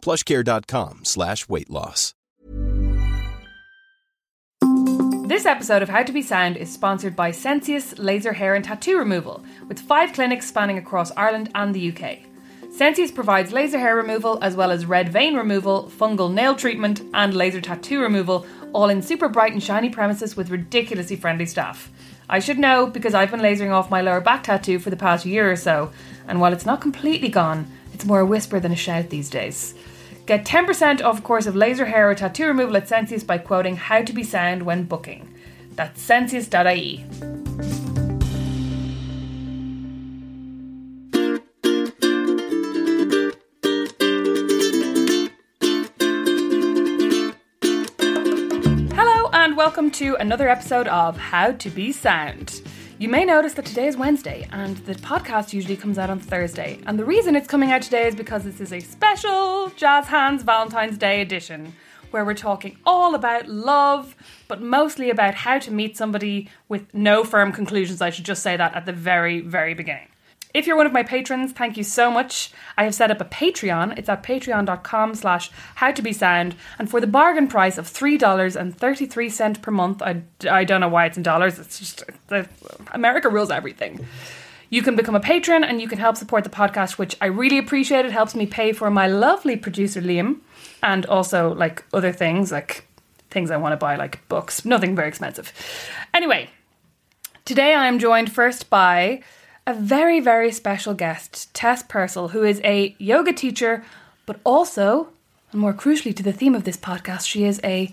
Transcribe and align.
plushcare.com 0.00 1.00
slash 1.04 1.48
weight 1.48 1.70
loss. 1.70 2.14
This 5.30 5.46
episode 5.46 5.80
of 5.80 5.88
How 5.88 6.02
to 6.02 6.12
Be 6.12 6.22
Sound 6.22 6.56
is 6.56 6.72
sponsored 6.72 7.14
by 7.14 7.30
Sensius 7.30 7.94
Laser 7.98 8.32
Hair 8.32 8.56
and 8.56 8.64
Tattoo 8.64 8.98
Removal, 8.98 9.44
with 9.68 9.78
five 9.78 10.12
clinics 10.12 10.48
spanning 10.48 10.76
across 10.76 11.12
Ireland 11.12 11.50
and 11.54 11.72
the 11.72 11.92
UK. 11.92 12.18
Sensius 12.76 13.14
provides 13.14 13.52
laser 13.52 13.78
hair 13.78 13.94
removal 13.94 14.38
as 14.42 14.56
well 14.56 14.70
as 14.70 14.86
red 14.86 15.08
vein 15.08 15.36
removal, 15.36 15.90
fungal 15.96 16.32
nail 16.32 16.54
treatment, 16.56 17.02
and 17.14 17.32
laser 17.32 17.60
tattoo 17.60 18.00
removal, 18.00 18.46
all 18.72 18.88
in 18.88 19.02
super 19.02 19.28
bright 19.28 19.52
and 19.52 19.62
shiny 19.62 19.88
premises 19.88 20.36
with 20.36 20.50
ridiculously 20.50 21.16
friendly 21.16 21.46
staff. 21.46 21.90
I 22.28 22.38
should 22.38 22.58
know 22.58 22.86
because 22.86 23.14
I've 23.14 23.30
been 23.30 23.40
lasering 23.40 23.72
off 23.72 23.90
my 23.90 24.00
lower 24.00 24.20
back 24.20 24.44
tattoo 24.44 24.78
for 24.78 24.90
the 24.90 24.96
past 24.96 25.26
year 25.26 25.50
or 25.50 25.56
so, 25.56 25.92
and 26.26 26.40
while 26.40 26.52
it's 26.52 26.66
not 26.66 26.80
completely 26.80 27.28
gone, 27.28 27.70
it's 27.92 28.04
more 28.04 28.20
a 28.20 28.26
whisper 28.26 28.60
than 28.60 28.72
a 28.72 28.76
shout 28.76 29.10
these 29.10 29.28
days. 29.28 29.74
Get 30.26 30.44
10% 30.44 31.02
off 31.02 31.18
a 31.18 31.22
course 31.22 31.46
of 31.46 31.56
laser 31.56 31.86
hair 31.86 32.08
or 32.10 32.14
tattoo 32.14 32.46
removal 32.46 32.76
at 32.76 32.88
Sensius 32.88 33.26
by 33.26 33.38
quoting 33.38 33.76
how 33.76 34.02
to 34.02 34.12
be 34.12 34.22
sound 34.22 34.62
when 34.62 34.84
booking. 34.84 35.34
That's 35.74 36.00
sensius.ie. 36.00 37.04
Hello 48.94 49.30
and 49.32 49.56
welcome 49.56 49.90
to 49.92 50.16
another 50.16 50.48
episode 50.48 50.86
of 50.88 51.16
How 51.16 51.52
to 51.52 51.70
Be 51.70 51.92
Sound. 51.92 52.62
You 53.00 53.08
may 53.08 53.24
notice 53.24 53.54
that 53.54 53.64
today 53.64 53.86
is 53.86 53.96
Wednesday 53.96 54.46
and 54.52 54.76
the 54.76 54.94
podcast 54.94 55.54
usually 55.54 55.74
comes 55.74 55.96
out 55.96 56.10
on 56.10 56.20
Thursday. 56.20 56.78
And 56.84 56.98
the 56.98 57.04
reason 57.06 57.34
it's 57.34 57.48
coming 57.48 57.72
out 57.72 57.80
today 57.80 58.06
is 58.06 58.14
because 58.14 58.44
this 58.44 58.60
is 58.60 58.74
a 58.74 58.80
special 58.80 59.70
Jazz 59.74 60.08
Hands 60.08 60.42
Valentine's 60.42 60.98
Day 60.98 61.22
edition 61.22 61.72
where 62.10 62.26
we're 62.26 62.34
talking 62.34 62.76
all 62.84 63.14
about 63.14 63.48
love, 63.48 64.14
but 64.48 64.60
mostly 64.60 65.08
about 65.08 65.34
how 65.34 65.58
to 65.60 65.70
meet 65.70 65.96
somebody 65.96 66.50
with 66.68 66.92
no 66.92 67.24
firm 67.24 67.52
conclusions. 67.52 68.02
I 68.02 68.10
should 68.10 68.26
just 68.26 68.42
say 68.42 68.58
that 68.58 68.74
at 68.74 68.84
the 68.84 68.92
very, 68.92 69.40
very 69.40 69.72
beginning. 69.72 70.09
If 70.52 70.66
you're 70.66 70.76
one 70.76 70.86
of 70.86 70.92
my 70.92 71.02
patrons, 71.02 71.52
thank 71.52 71.76
you 71.76 71.84
so 71.84 72.10
much. 72.10 72.50
I 72.76 72.84
have 72.84 72.94
set 72.94 73.10
up 73.10 73.20
a 73.20 73.24
Patreon. 73.24 73.96
It's 73.96 74.08
at 74.08 74.22
patreon.com 74.22 75.14
slash 75.14 75.50
how 75.76 75.92
to 75.92 76.02
be 76.02 76.12
sound. 76.12 76.56
And 76.78 76.90
for 76.90 77.00
the 77.00 77.06
bargain 77.06 77.46
price 77.46 77.78
of 77.78 77.86
$3.33 77.86 79.62
per 79.62 79.70
month, 79.70 80.02
I, 80.02 80.22
I 80.50 80.64
don't 80.64 80.80
know 80.80 80.88
why 80.88 81.06
it's 81.06 81.16
in 81.16 81.22
dollars. 81.22 81.58
It's 81.58 81.78
just, 81.78 82.04
America 82.92 83.28
rules 83.28 83.50
everything. 83.50 84.06
You 84.70 84.82
can 84.82 84.96
become 84.96 85.14
a 85.16 85.20
patron 85.20 85.64
and 85.64 85.80
you 85.80 85.88
can 85.88 85.98
help 85.98 86.16
support 86.16 86.44
the 86.44 86.50
podcast, 86.50 86.92
which 86.92 87.16
I 87.20 87.26
really 87.26 87.58
appreciate. 87.58 88.04
It 88.04 88.12
helps 88.12 88.34
me 88.34 88.46
pay 88.46 88.72
for 88.72 88.90
my 88.90 89.06
lovely 89.06 89.56
producer, 89.56 90.00
Liam, 90.00 90.40
and 90.82 91.06
also 91.06 91.54
like 91.54 91.84
other 91.92 92.12
things, 92.12 92.52
like 92.52 92.86
things 93.30 93.50
I 93.50 93.56
want 93.56 93.72
to 93.72 93.76
buy, 93.76 93.96
like 93.96 94.26
books. 94.28 94.64
Nothing 94.64 94.94
very 94.94 95.08
expensive. 95.08 95.52
Anyway, 96.14 96.50
today 97.44 97.74
I 97.74 97.86
am 97.86 97.98
joined 97.98 98.32
first 98.32 98.70
by 98.70 99.22
a 99.70 99.74
very, 99.74 100.20
very 100.20 100.50
special 100.52 100.94
guest, 100.94 101.52
Tess 101.54 101.82
Purcell, 101.82 102.28
who 102.28 102.42
is 102.42 102.60
a 102.64 102.94
yoga 102.98 103.32
teacher, 103.32 103.84
but 104.26 104.40
also, 104.44 105.08
and 105.52 105.60
more 105.60 105.72
crucially 105.74 106.14
to 106.16 106.22
the 106.22 106.32
theme 106.32 106.54
of 106.54 106.64
this 106.64 106.76
podcast, 106.76 107.26
she 107.26 107.44
is 107.44 107.60
a 107.62 107.92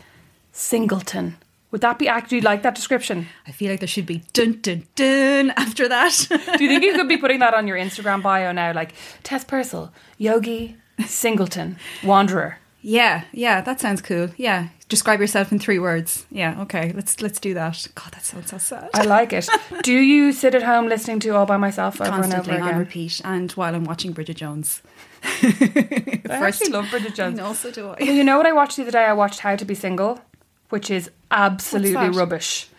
singleton. 0.52 1.38
Would 1.72 1.82
that 1.82 2.00
be 2.00 2.08
accurate? 2.08 2.30
Do 2.30 2.36
you 2.38 2.42
like 2.42 2.64
that 2.64 2.76
description? 2.76 3.28
I 3.46 3.52
feel 3.52 3.70
like 3.70 3.80
there 3.80 3.88
should 3.88 4.06
be 4.06 4.24
dun 4.34 4.60
dun 4.62 4.86
dun 4.96 5.52
after 5.52 5.88
that. 5.90 6.26
Do 6.58 6.64
you 6.64 6.70
think 6.70 6.84
you 6.84 6.94
could 6.94 7.10
be 7.10 7.18
putting 7.24 7.40
that 7.40 7.54
on 7.54 7.68
your 7.68 7.78
Instagram 7.78 8.24
bio 8.24 8.52
now? 8.54 8.74
Like 8.74 8.94
Tess 9.24 9.44
Purcell, 9.44 9.94
yogi, 10.18 10.78
singleton, 11.06 11.78
wanderer. 12.04 12.58
yeah, 12.82 13.24
yeah, 13.34 13.62
that 13.62 13.80
sounds 13.82 14.02
cool. 14.02 14.30
Yeah, 14.38 14.70
describe 14.90 15.20
yourself 15.20 15.52
in 15.52 15.60
three 15.60 15.80
words. 15.80 16.26
Yeah, 16.32 16.62
okay, 16.64 16.92
let's 16.94 17.22
let's 17.22 17.40
do 17.40 17.54
that. 17.54 17.88
God, 17.96 18.12
that 18.14 18.26
sounds 18.26 18.50
so 18.50 18.58
sad. 18.58 18.90
I 18.94 19.04
like 19.04 19.34
it. 19.34 19.50
Do 19.84 19.94
you 19.94 20.32
sit 20.32 20.56
at 20.56 20.64
home 20.64 20.88
listening 20.88 21.20
to 21.22 21.30
All 21.30 21.46
by 21.46 21.58
Myself 21.58 22.00
over 22.02 22.12
and 22.12 22.22
Constantly 22.22 22.56
over 22.58 22.70
on 22.74 22.80
repeat, 22.80 23.22
and 23.24 23.52
while 23.54 23.76
I'm 23.76 23.84
watching 23.86 24.12
Bridget 24.14 24.38
Jones. 24.38 24.82
I 25.24 26.22
actually 26.30 26.70
love 26.72 26.90
Bridget 26.90 27.16
Jones. 27.16 27.40
And 27.40 27.48
also 27.48 27.72
do 27.72 27.86
Well, 27.86 27.96
I. 28.00 28.04
you 28.04 28.24
know 28.24 28.38
what 28.38 28.46
I 28.46 28.54
watched 28.54 28.78
the 28.78 28.84
other 28.84 28.92
day? 28.92 29.04
I 29.06 29.14
watched 29.14 29.40
How 29.40 29.56
to 29.56 29.66
Be 29.66 29.74
Single, 29.76 30.22
which 30.70 30.90
is 30.92 31.10
absolutely 31.32 32.10
rubbish. 32.10 32.70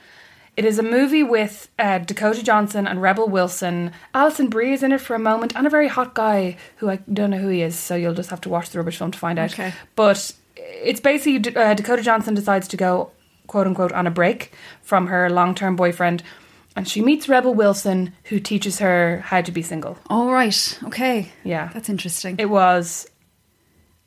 It 0.56 0.64
is 0.64 0.78
a 0.78 0.82
movie 0.82 1.22
with 1.22 1.69
uh, 1.78 1.98
Dakota 1.98 2.42
Johnson 2.42 2.86
and 2.88 3.00
Rebel 3.00 3.28
Wilson. 3.28 3.92
Alison 4.12 4.48
Brie 4.48 4.72
is 4.72 4.82
in 4.82 4.90
it 4.90 5.00
for 5.00 5.14
a 5.14 5.19
moment, 5.19 5.52
and 5.54 5.66
a 5.66 5.70
very 5.70 5.86
hot 5.88 6.14
guy 6.14 6.56
who 6.76 6.90
I 6.90 6.96
don't 7.12 7.30
know 7.30 7.38
who 7.38 7.48
he 7.48 7.62
is. 7.62 7.76
So 7.76 7.94
you'll 7.94 8.14
just 8.14 8.30
have 8.30 8.40
to 8.42 8.48
watch 8.48 8.70
the 8.70 8.78
rubbish 8.78 8.98
film 8.98 9.12
to 9.12 9.19
find 9.19 9.38
out. 9.38 9.52
Okay. 9.52 9.72
But 9.94 10.32
it's 10.58 11.00
basically 11.00 11.54
uh, 11.54 11.74
Dakota 11.74 12.02
Johnson 12.02 12.34
decides 12.34 12.69
to 12.69 12.76
go 12.76 13.10
quote 13.46 13.66
unquote 13.66 13.92
on 13.92 14.06
a 14.06 14.10
break 14.10 14.52
from 14.82 15.06
her 15.08 15.30
long 15.30 15.54
term 15.54 15.76
boyfriend, 15.76 16.22
and 16.76 16.88
she 16.88 17.00
meets 17.00 17.28
Rebel 17.28 17.54
Wilson, 17.54 18.12
who 18.24 18.38
teaches 18.38 18.78
her 18.78 19.22
how 19.24 19.41
to 19.41 19.50
be 19.50 19.62
single. 19.62 19.98
All 20.06 20.30
right, 20.30 20.78
okay. 20.84 21.32
Yeah. 21.42 21.70
That's 21.74 21.88
interesting. 21.88 22.36
It 22.38 22.50
was 22.50 23.08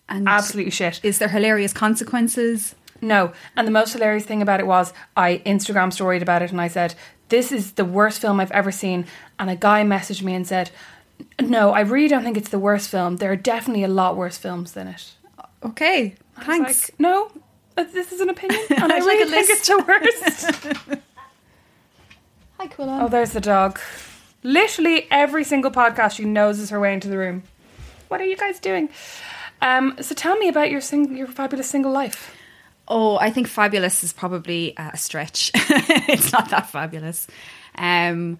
and 0.07 0.27
absolutely 0.27 0.71
shit. 0.71 0.99
Is 1.03 1.19
there 1.19 1.27
hilarious 1.27 1.73
consequences? 1.73 2.75
No, 3.01 3.33
and 3.55 3.67
the 3.67 3.71
most 3.71 3.93
hilarious 3.93 4.25
thing 4.25 4.41
about 4.41 4.59
it 4.59 4.67
was 4.67 4.93
I 5.17 5.41
Instagram 5.45 5.91
storied 5.91 6.21
about 6.21 6.43
it 6.43 6.51
and 6.51 6.61
I 6.61 6.67
said, 6.67 6.93
This 7.29 7.51
is 7.51 7.73
the 7.73 7.85
worst 7.85 8.21
film 8.21 8.39
I've 8.39 8.51
ever 8.51 8.71
seen. 8.71 9.05
And 9.39 9.49
a 9.49 9.55
guy 9.55 9.83
messaged 9.83 10.21
me 10.21 10.35
and 10.35 10.45
said, 10.45 10.69
No, 11.41 11.71
I 11.71 11.81
really 11.81 12.07
don't 12.07 12.23
think 12.23 12.37
it's 12.37 12.49
the 12.49 12.59
worst 12.59 12.89
film. 12.89 13.17
There 13.17 13.31
are 13.31 13.35
definitely 13.35 13.83
a 13.83 13.87
lot 13.87 14.15
worse 14.15 14.37
films 14.37 14.73
than 14.73 14.87
it. 14.87 15.13
Okay, 15.63 16.15
thanks. 16.43 16.89
like, 16.89 16.99
no, 16.99 17.31
uh, 17.77 17.83
this 17.83 18.11
is 18.11 18.21
an 18.21 18.29
opinion. 18.29 18.61
And 18.69 18.91
I 18.91 18.97
I'd 18.97 19.03
like 19.03 19.19
really 19.19 19.23
a 19.23 19.25
think 19.27 19.49
it's 19.49 19.67
the 19.67 19.77
worst. 19.87 21.01
Hi, 22.59 22.67
cool. 22.67 22.89
oh, 22.89 23.07
there's 23.07 23.31
the 23.31 23.41
dog. 23.41 23.79
Literally 24.43 25.07
every 25.11 25.43
single 25.43 25.71
podcast 25.71 26.15
she 26.15 26.25
noses 26.25 26.69
her 26.69 26.79
way 26.79 26.93
into 26.93 27.07
the 27.07 27.17
room. 27.17 27.43
What 28.07 28.21
are 28.21 28.25
you 28.25 28.37
guys 28.37 28.59
doing? 28.59 28.89
Um, 29.61 29.95
so 30.01 30.15
tell 30.15 30.35
me 30.37 30.47
about 30.47 30.71
your 30.71 30.81
sing- 30.81 31.15
your 31.15 31.27
fabulous 31.27 31.69
single 31.69 31.91
life. 31.91 32.35
Oh, 32.87 33.17
I 33.19 33.29
think 33.29 33.47
fabulous 33.47 34.03
is 34.03 34.11
probably 34.11 34.75
uh, 34.75 34.91
a 34.93 34.97
stretch. 34.97 35.51
it's 35.55 36.31
not 36.31 36.49
that 36.49 36.69
fabulous. 36.69 37.27
Um, 37.75 38.37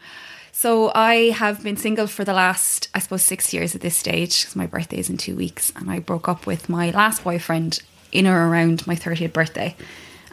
so 0.52 0.92
I 0.94 1.30
have 1.30 1.64
been 1.64 1.78
single 1.78 2.08
for 2.08 2.26
the 2.26 2.34
last, 2.34 2.90
I 2.94 3.00
suppose, 3.00 3.22
six 3.24 3.54
years 3.54 3.76
at 3.76 3.82
this 3.82 3.96
stage 3.96 4.42
because 4.42 4.56
my 4.56 4.66
birthday 4.66 4.98
is 4.98 5.10
in 5.10 5.18
two 5.18 5.36
weeks, 5.36 5.72
and 5.76 5.90
I 5.90 6.00
broke 6.00 6.28
up 6.28 6.46
with 6.46 6.68
my 6.68 6.92
last 6.92 7.24
boyfriend 7.24 7.82
in 8.12 8.28
or 8.28 8.48
around 8.50 8.86
my 8.88 8.96
thirtieth 8.96 9.34
birthday. 9.34 9.76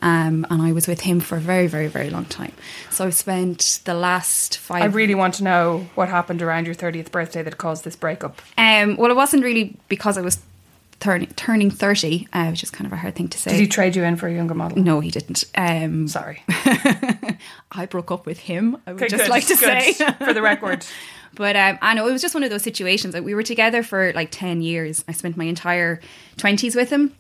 Um, 0.00 0.46
and 0.48 0.62
I 0.62 0.70
was 0.70 0.86
with 0.86 1.00
him 1.00 1.18
for 1.18 1.36
a 1.38 1.40
very, 1.40 1.66
very, 1.66 1.88
very 1.88 2.08
long 2.08 2.24
time. 2.26 2.52
So 2.88 3.04
I've 3.04 3.14
spent 3.16 3.80
the 3.84 3.94
last 3.94 4.56
five. 4.58 4.82
I 4.82 4.86
really 4.86 5.16
want 5.16 5.34
to 5.34 5.42
know 5.42 5.88
what 5.96 6.08
happened 6.08 6.40
around 6.40 6.66
your 6.66 6.74
30th 6.76 7.10
birthday 7.10 7.42
that 7.42 7.58
caused 7.58 7.82
this 7.82 7.96
breakup. 7.96 8.40
um, 8.56 8.96
well, 8.96 9.10
it 9.10 9.16
wasn't 9.16 9.42
really 9.42 9.76
because 9.88 10.16
I 10.16 10.20
was 10.20 10.38
turning 11.00 11.26
turning 11.34 11.70
thirty, 11.70 12.28
uh, 12.32 12.46
which 12.50 12.62
is 12.62 12.70
kind 12.70 12.86
of 12.86 12.92
a 12.92 12.96
hard 12.96 13.16
thing 13.16 13.26
to 13.28 13.38
say. 13.38 13.50
Did 13.50 13.60
he 13.60 13.66
trade 13.66 13.96
you 13.96 14.04
in 14.04 14.14
for 14.16 14.28
a 14.28 14.32
younger 14.34 14.54
model? 14.54 14.78
no, 14.78 15.00
he 15.00 15.10
didn't. 15.10 15.44
Um, 15.56 16.06
Sorry. 16.06 16.44
I 17.72 17.86
broke 17.90 18.10
up 18.10 18.26
with 18.26 18.38
him. 18.38 18.76
I 18.86 18.92
would 18.92 19.02
Okay, 19.02 19.08
just 19.10 19.24
good, 19.24 19.31
like 19.31 19.46
to 19.46 19.56
say. 19.56 19.92
for 20.19 20.32
the 20.32 20.42
record. 20.42 20.86
But 21.34 21.56
um, 21.56 21.78
I 21.82 21.92
know 21.92 22.08
it 22.08 22.12
was 22.12 22.22
just 22.22 22.34
one 22.34 22.42
of 22.42 22.48
those 22.50 22.62
situations. 22.62 23.12
Like 23.14 23.22
we 23.22 23.34
were 23.34 23.42
together 23.42 23.82
for 23.82 24.12
like 24.14 24.31
ten 24.31 24.62
years. 24.62 25.04
I 25.06 25.12
spent 25.12 25.36
my 25.36 25.44
entire 25.44 26.00
twenties 26.38 26.74
with 26.74 26.88
him, 26.90 27.14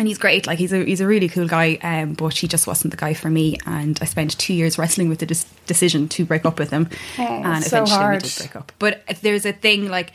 and 0.00 0.08
he's 0.08 0.16
great. 0.18 0.46
Like 0.46 0.58
he's 0.58 0.72
a 0.72 0.82
he's 0.82 1.00
a 1.02 1.06
really 1.06 1.28
cool 1.28 1.46
guy. 1.46 1.78
Um, 1.82 2.14
but 2.14 2.38
he 2.38 2.48
just 2.48 2.66
wasn't 2.66 2.90
the 2.90 2.96
guy 2.96 3.12
for 3.12 3.28
me. 3.28 3.58
And 3.66 3.98
I 4.00 4.06
spent 4.06 4.36
two 4.38 4.54
years 4.54 4.78
wrestling 4.78 5.10
with 5.10 5.18
the 5.18 5.26
dis- 5.26 5.44
decision 5.66 6.08
to 6.08 6.24
break 6.24 6.44
up 6.46 6.58
with 6.58 6.70
him, 6.70 6.88
and 7.18 7.62
so 7.62 7.76
eventually 7.84 7.98
hard. 8.00 8.22
we 8.22 8.28
did 8.30 8.38
break 8.38 8.56
up. 8.56 8.72
But 8.78 9.02
there's 9.20 9.44
a 9.44 9.52
thing 9.52 9.88
like 9.88 10.12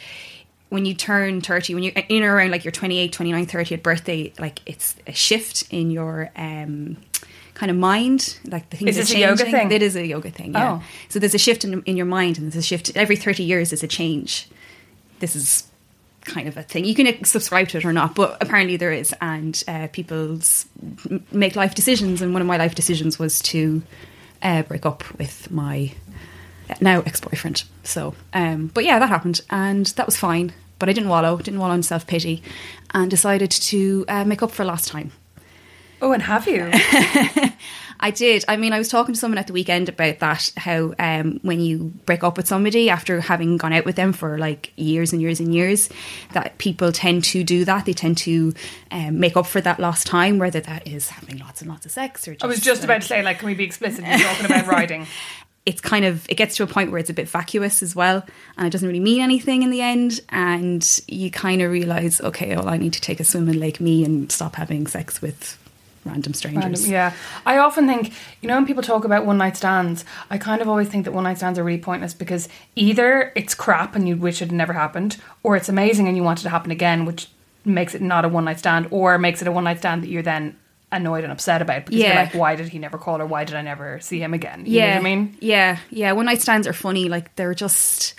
when 0.69 0.85
you 0.85 0.95
turn 0.95 1.39
30 1.41 1.75
when 1.75 1.83
you're 1.83 1.93
in 2.09 2.23
or 2.23 2.33
around 2.35 2.49
like 2.49 2.65
your 2.65 2.71
28 2.71 3.13
29 3.13 3.45
30th 3.45 3.83
birthday 3.83 4.33
like 4.39 4.59
it's 4.65 4.95
a 5.05 5.13
shift 5.13 5.63
in 5.69 5.91
your 5.91 6.31
um 6.35 6.97
kind 7.53 7.69
of 7.69 7.77
mind 7.77 8.39
like 8.45 8.67
the 8.71 8.77
things 8.77 8.97
Is 8.97 9.07
this 9.09 9.15
a 9.15 9.19
yoga 9.19 9.45
thing? 9.45 9.71
it 9.71 9.83
is 9.83 9.95
a 9.95 10.05
yoga 10.05 10.31
thing 10.31 10.53
yeah 10.53 10.79
Oh. 10.81 10.83
so 11.07 11.19
there's 11.19 11.35
a 11.35 11.37
shift 11.37 11.63
in, 11.63 11.83
in 11.83 11.95
your 11.95 12.07
mind 12.07 12.37
and 12.39 12.47
there's 12.51 12.55
a 12.65 12.67
shift 12.67 12.91
every 12.97 13.15
30 13.15 13.43
years 13.43 13.71
is 13.71 13.83
a 13.83 13.87
change 13.87 14.49
this 15.19 15.35
is 15.35 15.69
kind 16.25 16.47
of 16.47 16.57
a 16.57 16.63
thing. 16.63 16.85
You 16.85 16.95
can 16.95 17.23
subscribe 17.23 17.69
to 17.69 17.77
it 17.77 17.85
or 17.85 17.93
not, 17.93 18.15
but 18.15 18.37
apparently 18.41 18.77
there 18.77 18.91
is, 18.91 19.13
and 19.21 19.61
uh, 19.67 19.87
people's 19.91 20.65
m- 21.09 21.25
make 21.31 21.55
life 21.55 21.75
decisions. 21.75 22.21
And 22.21 22.33
one 22.33 22.41
of 22.41 22.47
my 22.47 22.57
life 22.57 22.75
decisions 22.75 23.17
was 23.17 23.41
to 23.43 23.81
uh, 24.41 24.63
break 24.63 24.85
up 24.85 25.03
with 25.17 25.49
my 25.51 25.93
now 26.81 27.01
ex 27.05 27.21
boyfriend. 27.21 27.63
So, 27.83 28.15
um, 28.33 28.67
but 28.73 28.83
yeah, 28.83 28.99
that 28.99 29.09
happened, 29.09 29.41
and 29.49 29.85
that 29.87 30.05
was 30.05 30.17
fine. 30.17 30.53
But 30.77 30.89
I 30.89 30.93
didn't 30.93 31.09
wallow, 31.09 31.37
didn't 31.37 31.59
wallow 31.59 31.73
in 31.73 31.83
self 31.83 32.05
pity, 32.05 32.43
and 32.93 33.09
decided 33.09 33.51
to 33.51 34.05
uh, 34.07 34.25
make 34.25 34.43
up 34.43 34.51
for 34.51 34.65
last 34.65 34.87
time. 34.89 35.11
Oh, 36.01 36.11
and 36.11 36.23
have 36.23 36.47
you? 36.47 36.71
I 37.99 38.11
did. 38.11 38.45
I 38.47 38.57
mean, 38.57 38.73
I 38.73 38.77
was 38.77 38.89
talking 38.89 39.13
to 39.13 39.19
someone 39.19 39.37
at 39.37 39.47
the 39.47 39.53
weekend 39.53 39.89
about 39.89 40.19
that. 40.19 40.51
How 40.57 40.93
um, 40.99 41.39
when 41.41 41.59
you 41.59 41.93
break 42.05 42.23
up 42.23 42.37
with 42.37 42.47
somebody 42.47 42.89
after 42.89 43.21
having 43.21 43.57
gone 43.57 43.73
out 43.73 43.85
with 43.85 43.95
them 43.95 44.13
for 44.13 44.37
like 44.37 44.73
years 44.75 45.13
and 45.13 45.21
years 45.21 45.39
and 45.39 45.53
years, 45.53 45.89
that 46.33 46.57
people 46.57 46.91
tend 46.91 47.23
to 47.25 47.43
do 47.43 47.65
that. 47.65 47.85
They 47.85 47.93
tend 47.93 48.17
to 48.19 48.53
um, 48.91 49.19
make 49.19 49.37
up 49.37 49.47
for 49.47 49.61
that 49.61 49.79
lost 49.79 50.07
time, 50.07 50.37
whether 50.37 50.59
that 50.61 50.87
is 50.87 51.09
having 51.09 51.37
lots 51.37 51.61
and 51.61 51.69
lots 51.69 51.85
of 51.85 51.91
sex 51.91 52.27
or. 52.27 52.33
Just, 52.33 52.43
I 52.43 52.47
was 52.47 52.59
just 52.59 52.81
like, 52.81 52.85
about 52.85 53.01
to 53.01 53.07
say, 53.07 53.23
like, 53.23 53.39
can 53.39 53.47
we 53.47 53.55
be 53.55 53.63
explicit? 53.63 54.05
You're 54.05 54.17
talking 54.19 54.45
about 54.45 54.67
riding. 54.67 55.07
it's 55.65 55.81
kind 55.81 56.05
of 56.05 56.29
it 56.29 56.35
gets 56.35 56.55
to 56.57 56.63
a 56.63 56.67
point 56.67 56.91
where 56.91 56.99
it's 56.99 57.09
a 57.09 57.13
bit 57.13 57.27
vacuous 57.27 57.81
as 57.81 57.95
well 57.95 58.23
and 58.57 58.67
it 58.67 58.69
doesn't 58.69 58.87
really 58.87 58.99
mean 58.99 59.21
anything 59.21 59.63
in 59.63 59.71
the 59.71 59.81
end 59.81 60.19
and 60.29 61.01
you 61.07 61.31
kind 61.31 61.61
of 61.61 61.71
realize 61.71 62.21
okay 62.21 62.55
well 62.55 62.69
i 62.69 62.77
need 62.77 62.93
to 62.93 63.01
take 63.01 63.19
a 63.19 63.23
swim 63.23 63.49
in 63.49 63.59
lake 63.59 63.79
me 63.79 64.05
and 64.05 64.31
stop 64.31 64.55
having 64.55 64.85
sex 64.85 65.21
with 65.21 65.57
random 66.05 66.33
strangers 66.33 66.63
Random, 66.63 66.91
yeah. 66.91 67.13
I 67.45 67.57
often 67.57 67.87
think, 67.87 68.13
you 68.41 68.47
know, 68.47 68.55
when 68.55 68.65
people 68.65 68.83
talk 68.83 69.05
about 69.05 69.25
one 69.25 69.37
night 69.37 69.57
stands, 69.57 70.05
I 70.29 70.37
kind 70.37 70.61
of 70.61 70.69
always 70.69 70.87
think 70.87 71.05
that 71.05 71.11
one 71.11 71.23
night 71.23 71.37
stands 71.37 71.57
are 71.59 71.63
really 71.63 71.79
pointless 71.81 72.13
because 72.13 72.47
either 72.75 73.31
it's 73.35 73.55
crap 73.55 73.95
and 73.95 74.07
you 74.07 74.15
wish 74.15 74.41
it 74.41 74.45
had 74.45 74.51
never 74.51 74.73
happened, 74.73 75.17
or 75.43 75.55
it's 75.55 75.67
amazing 75.69 76.07
and 76.07 76.15
you 76.15 76.23
want 76.23 76.39
it 76.39 76.43
to 76.43 76.49
happen 76.49 76.71
again, 76.71 77.05
which 77.05 77.27
makes 77.65 77.95
it 77.95 78.01
not 78.01 78.23
a 78.23 78.29
one 78.29 78.45
night 78.45 78.59
stand, 78.59 78.87
or 78.91 79.17
makes 79.17 79.41
it 79.41 79.47
a 79.47 79.51
one 79.51 79.63
night 79.63 79.79
stand 79.79 80.03
that 80.03 80.09
you're 80.09 80.21
then 80.21 80.55
annoyed 80.91 81.23
and 81.23 81.33
upset 81.33 81.61
about 81.61 81.85
because 81.85 81.99
Yeah. 81.99 82.07
you're 82.13 82.23
like, 82.23 82.35
why 82.35 82.55
did 82.55 82.69
he 82.69 82.77
never 82.79 82.97
call 82.99 83.19
or 83.19 83.25
why 83.25 83.43
did 83.43 83.55
I 83.55 83.61
never 83.63 83.99
see 83.99 84.19
him 84.19 84.33
again? 84.35 84.65
You 84.67 84.73
yeah 84.73 84.85
know 84.97 85.01
what 85.01 85.07
I 85.09 85.15
mean? 85.15 85.37
yeah 85.41 85.77
yeah 85.89 86.11
one 86.11 86.27
night 86.27 86.41
stands 86.41 86.67
are 86.67 86.73
funny 86.73 87.09
like 87.09 87.35
they're 87.35 87.55
just 87.55 88.13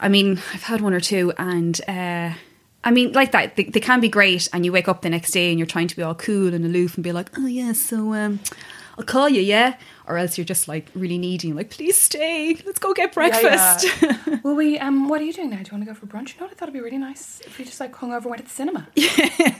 i 0.00 0.08
mean 0.08 0.32
i've 0.52 0.64
had 0.64 0.80
one 0.80 0.92
or 0.92 1.00
two 1.00 1.32
and 1.38 1.80
uh 1.88 2.32
I 2.84 2.90
mean, 2.90 3.12
like 3.12 3.32
that, 3.32 3.56
they, 3.56 3.64
they 3.64 3.80
can 3.80 4.00
be 4.00 4.08
great, 4.08 4.48
and 4.52 4.64
you 4.64 4.72
wake 4.72 4.88
up 4.88 5.02
the 5.02 5.10
next 5.10 5.30
day 5.30 5.50
and 5.50 5.58
you're 5.58 5.66
trying 5.66 5.88
to 5.88 5.96
be 5.96 6.02
all 6.02 6.14
cool 6.14 6.52
and 6.52 6.64
aloof 6.64 6.96
and 6.96 7.04
be 7.04 7.12
like, 7.12 7.30
"Oh 7.38 7.46
yeah, 7.46 7.72
so 7.72 8.12
um, 8.14 8.40
I'll 9.02 9.06
call 9.06 9.28
you, 9.28 9.40
yeah," 9.40 9.74
or 10.06 10.16
else 10.16 10.38
you're 10.38 10.44
just 10.44 10.68
like 10.68 10.86
really 10.94 11.18
needy 11.18 11.48
and 11.48 11.56
like, 11.56 11.70
"Please 11.70 11.96
stay, 11.96 12.56
let's 12.64 12.78
go 12.78 12.94
get 12.94 13.12
breakfast." 13.12 13.84
Yeah, 14.00 14.16
yeah. 14.26 14.38
well, 14.44 14.54
we 14.54 14.78
um, 14.78 15.08
what 15.08 15.20
are 15.20 15.24
you 15.24 15.32
doing 15.32 15.50
now? 15.50 15.56
Do 15.56 15.62
you 15.64 15.72
want 15.72 15.84
to 15.84 15.86
go 15.86 15.94
for 15.94 16.06
brunch? 16.06 16.34
You 16.34 16.40
know 16.40 16.46
what 16.46 16.52
I 16.52 16.54
thought 16.54 16.68
it'd 16.68 16.74
be 16.74 16.80
really 16.80 16.98
nice 16.98 17.40
if 17.44 17.58
we 17.58 17.64
just 17.64 17.80
like 17.80 17.94
hung 17.96 18.10
over, 18.12 18.28
and 18.28 18.30
went 18.30 18.38
to 18.42 18.44
the 18.44 18.50
cinema. 18.54 18.86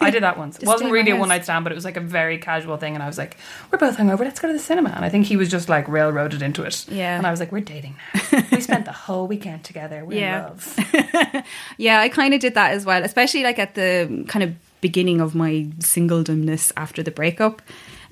I 0.00 0.10
did 0.10 0.22
that 0.22 0.38
once. 0.38 0.58
It 0.58 0.66
wasn't 0.66 0.92
really 0.92 1.10
a 1.10 1.16
one 1.16 1.28
night 1.28 1.42
stand, 1.44 1.64
but 1.64 1.72
it 1.72 1.74
was 1.74 1.84
like 1.84 1.96
a 1.96 2.00
very 2.00 2.38
casual 2.38 2.76
thing. 2.76 2.94
And 2.94 3.02
I 3.02 3.06
was 3.08 3.18
like, 3.18 3.36
we're 3.70 3.78
both 3.78 3.96
hungover. 3.96 4.20
Let's 4.20 4.38
go 4.40 4.46
to 4.48 4.54
the 4.54 4.60
cinema. 4.60 4.90
And 4.90 5.04
I 5.04 5.08
think 5.08 5.26
he 5.26 5.36
was 5.36 5.50
just 5.50 5.68
like 5.68 5.88
railroaded 5.88 6.40
into 6.42 6.62
it. 6.62 6.86
Yeah. 6.88 7.16
And 7.18 7.26
I 7.26 7.30
was 7.32 7.40
like, 7.40 7.50
we're 7.52 7.60
dating 7.60 7.96
now. 8.14 8.42
we 8.52 8.60
spent 8.60 8.84
the 8.84 8.92
whole 8.92 9.26
weekend 9.26 9.64
together. 9.64 10.04
We're 10.04 10.18
Yeah. 10.20 10.38
in 10.38 10.44
love. 10.44 11.44
Yeah, 11.78 12.00
I 12.00 12.08
kind 12.08 12.34
of 12.34 12.40
did 12.40 12.54
that 12.54 12.72
as 12.72 12.84
well, 12.84 13.02
especially 13.04 13.42
like 13.42 13.58
at 13.58 13.74
the 13.74 14.24
kind 14.28 14.42
of 14.42 14.54
beginning 14.80 15.20
of 15.20 15.34
my 15.34 15.66
singledomness 15.78 16.72
after 16.76 17.02
the 17.02 17.10
breakup. 17.10 17.62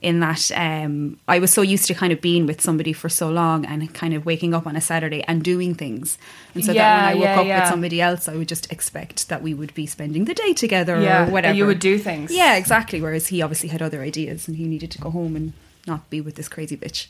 In 0.02 0.20
that, 0.20 0.50
um, 0.56 1.18
I 1.28 1.38
was 1.40 1.52
so 1.52 1.60
used 1.60 1.86
to 1.88 1.94
kind 1.94 2.10
of 2.10 2.22
being 2.22 2.46
with 2.46 2.62
somebody 2.62 2.94
for 2.94 3.10
so 3.10 3.28
long 3.28 3.66
and 3.66 3.92
kind 3.92 4.14
of 4.14 4.24
waking 4.24 4.54
up 4.54 4.66
on 4.66 4.74
a 4.74 4.80
Saturday 4.80 5.22
and 5.24 5.42
doing 5.42 5.74
things. 5.74 6.16
And 6.54 6.64
so 6.64 6.72
Yeah, 6.72 6.82
that 6.82 7.04
when 7.04 7.04
I 7.04 7.14
woke 7.16 7.22
yeah, 7.36 7.40
up 7.40 7.46
yeah. 7.46 7.60
with 7.60 7.68
somebody 7.70 8.00
else, 8.00 8.26
I 8.26 8.34
would 8.36 8.48
just 8.48 8.72
expect 8.72 9.28
that 9.28 9.42
we 9.42 9.52
would 9.52 9.74
be 9.74 9.84
spending 9.86 10.24
the 10.24 10.32
day 10.32 10.54
together 10.54 10.98
Yeah, 11.00 11.26
or 11.28 11.30
whatever. 11.30 11.54
you 11.54 11.66
would 11.66 11.80
do 11.80 11.98
things. 11.98 12.32
Yeah, 12.32 12.56
exactly. 12.56 13.02
Whereas 13.02 13.26
he 13.26 13.42
obviously 13.42 13.68
had 13.68 13.82
other 13.82 14.00
ideas 14.00 14.48
and 14.48 14.56
he 14.56 14.64
needed 14.64 14.90
to 14.92 14.98
go 14.98 15.10
home 15.10 15.36
and 15.36 15.52
not 15.86 16.08
be 16.08 16.20
with 16.22 16.34
this 16.36 16.48
crazy 16.48 16.76
bitch. 16.78 17.08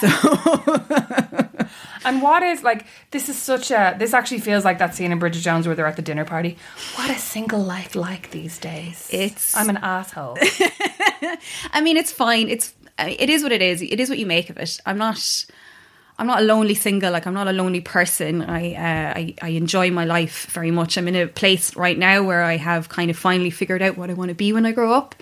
So 0.00 0.08
And 2.04 2.22
what 2.22 2.42
is 2.42 2.62
like, 2.62 2.86
this 3.10 3.28
is 3.28 3.36
such 3.38 3.70
a, 3.70 3.94
this 3.98 4.14
actually 4.14 4.40
feels 4.40 4.64
like 4.64 4.78
that 4.78 4.94
scene 4.94 5.12
in 5.12 5.18
Bridget 5.18 5.40
Jones 5.40 5.66
where 5.66 5.76
they're 5.76 5.86
at 5.86 5.96
the 5.96 6.02
dinner 6.02 6.24
party. 6.24 6.56
What 6.96 7.10
is 7.10 7.22
single 7.22 7.60
life 7.62 7.94
like 7.94 8.30
these 8.30 8.58
days? 8.58 9.08
It's- 9.12 9.54
I'm 9.56 9.68
an 9.68 9.76
asshole. 9.78 10.38
I 11.72 11.80
mean, 11.80 11.96
it's 11.96 12.12
fine. 12.12 12.48
It's 12.48 12.74
it 12.98 13.30
is 13.30 13.42
what 13.42 13.52
it 13.52 13.62
is. 13.62 13.82
It 13.82 14.00
is 14.00 14.08
what 14.08 14.18
you 14.18 14.26
make 14.26 14.50
of 14.50 14.58
it. 14.58 14.78
I'm 14.86 14.98
not. 14.98 15.46
I'm 16.18 16.26
not 16.26 16.40
a 16.40 16.44
lonely 16.44 16.74
single. 16.74 17.12
Like 17.12 17.26
I'm 17.26 17.32
not 17.32 17.48
a 17.48 17.52
lonely 17.52 17.80
person. 17.80 18.42
I, 18.42 18.74
uh, 18.74 19.14
I 19.16 19.34
I 19.40 19.48
enjoy 19.50 19.90
my 19.90 20.04
life 20.04 20.46
very 20.50 20.70
much. 20.70 20.98
I'm 20.98 21.08
in 21.08 21.16
a 21.16 21.26
place 21.26 21.74
right 21.76 21.96
now 21.96 22.22
where 22.22 22.42
I 22.42 22.58
have 22.58 22.90
kind 22.90 23.10
of 23.10 23.16
finally 23.16 23.48
figured 23.48 23.80
out 23.80 23.96
what 23.96 24.10
I 24.10 24.12
want 24.12 24.28
to 24.28 24.34
be 24.34 24.52
when 24.52 24.66
I 24.66 24.72
grow 24.72 24.92
up, 24.92 25.14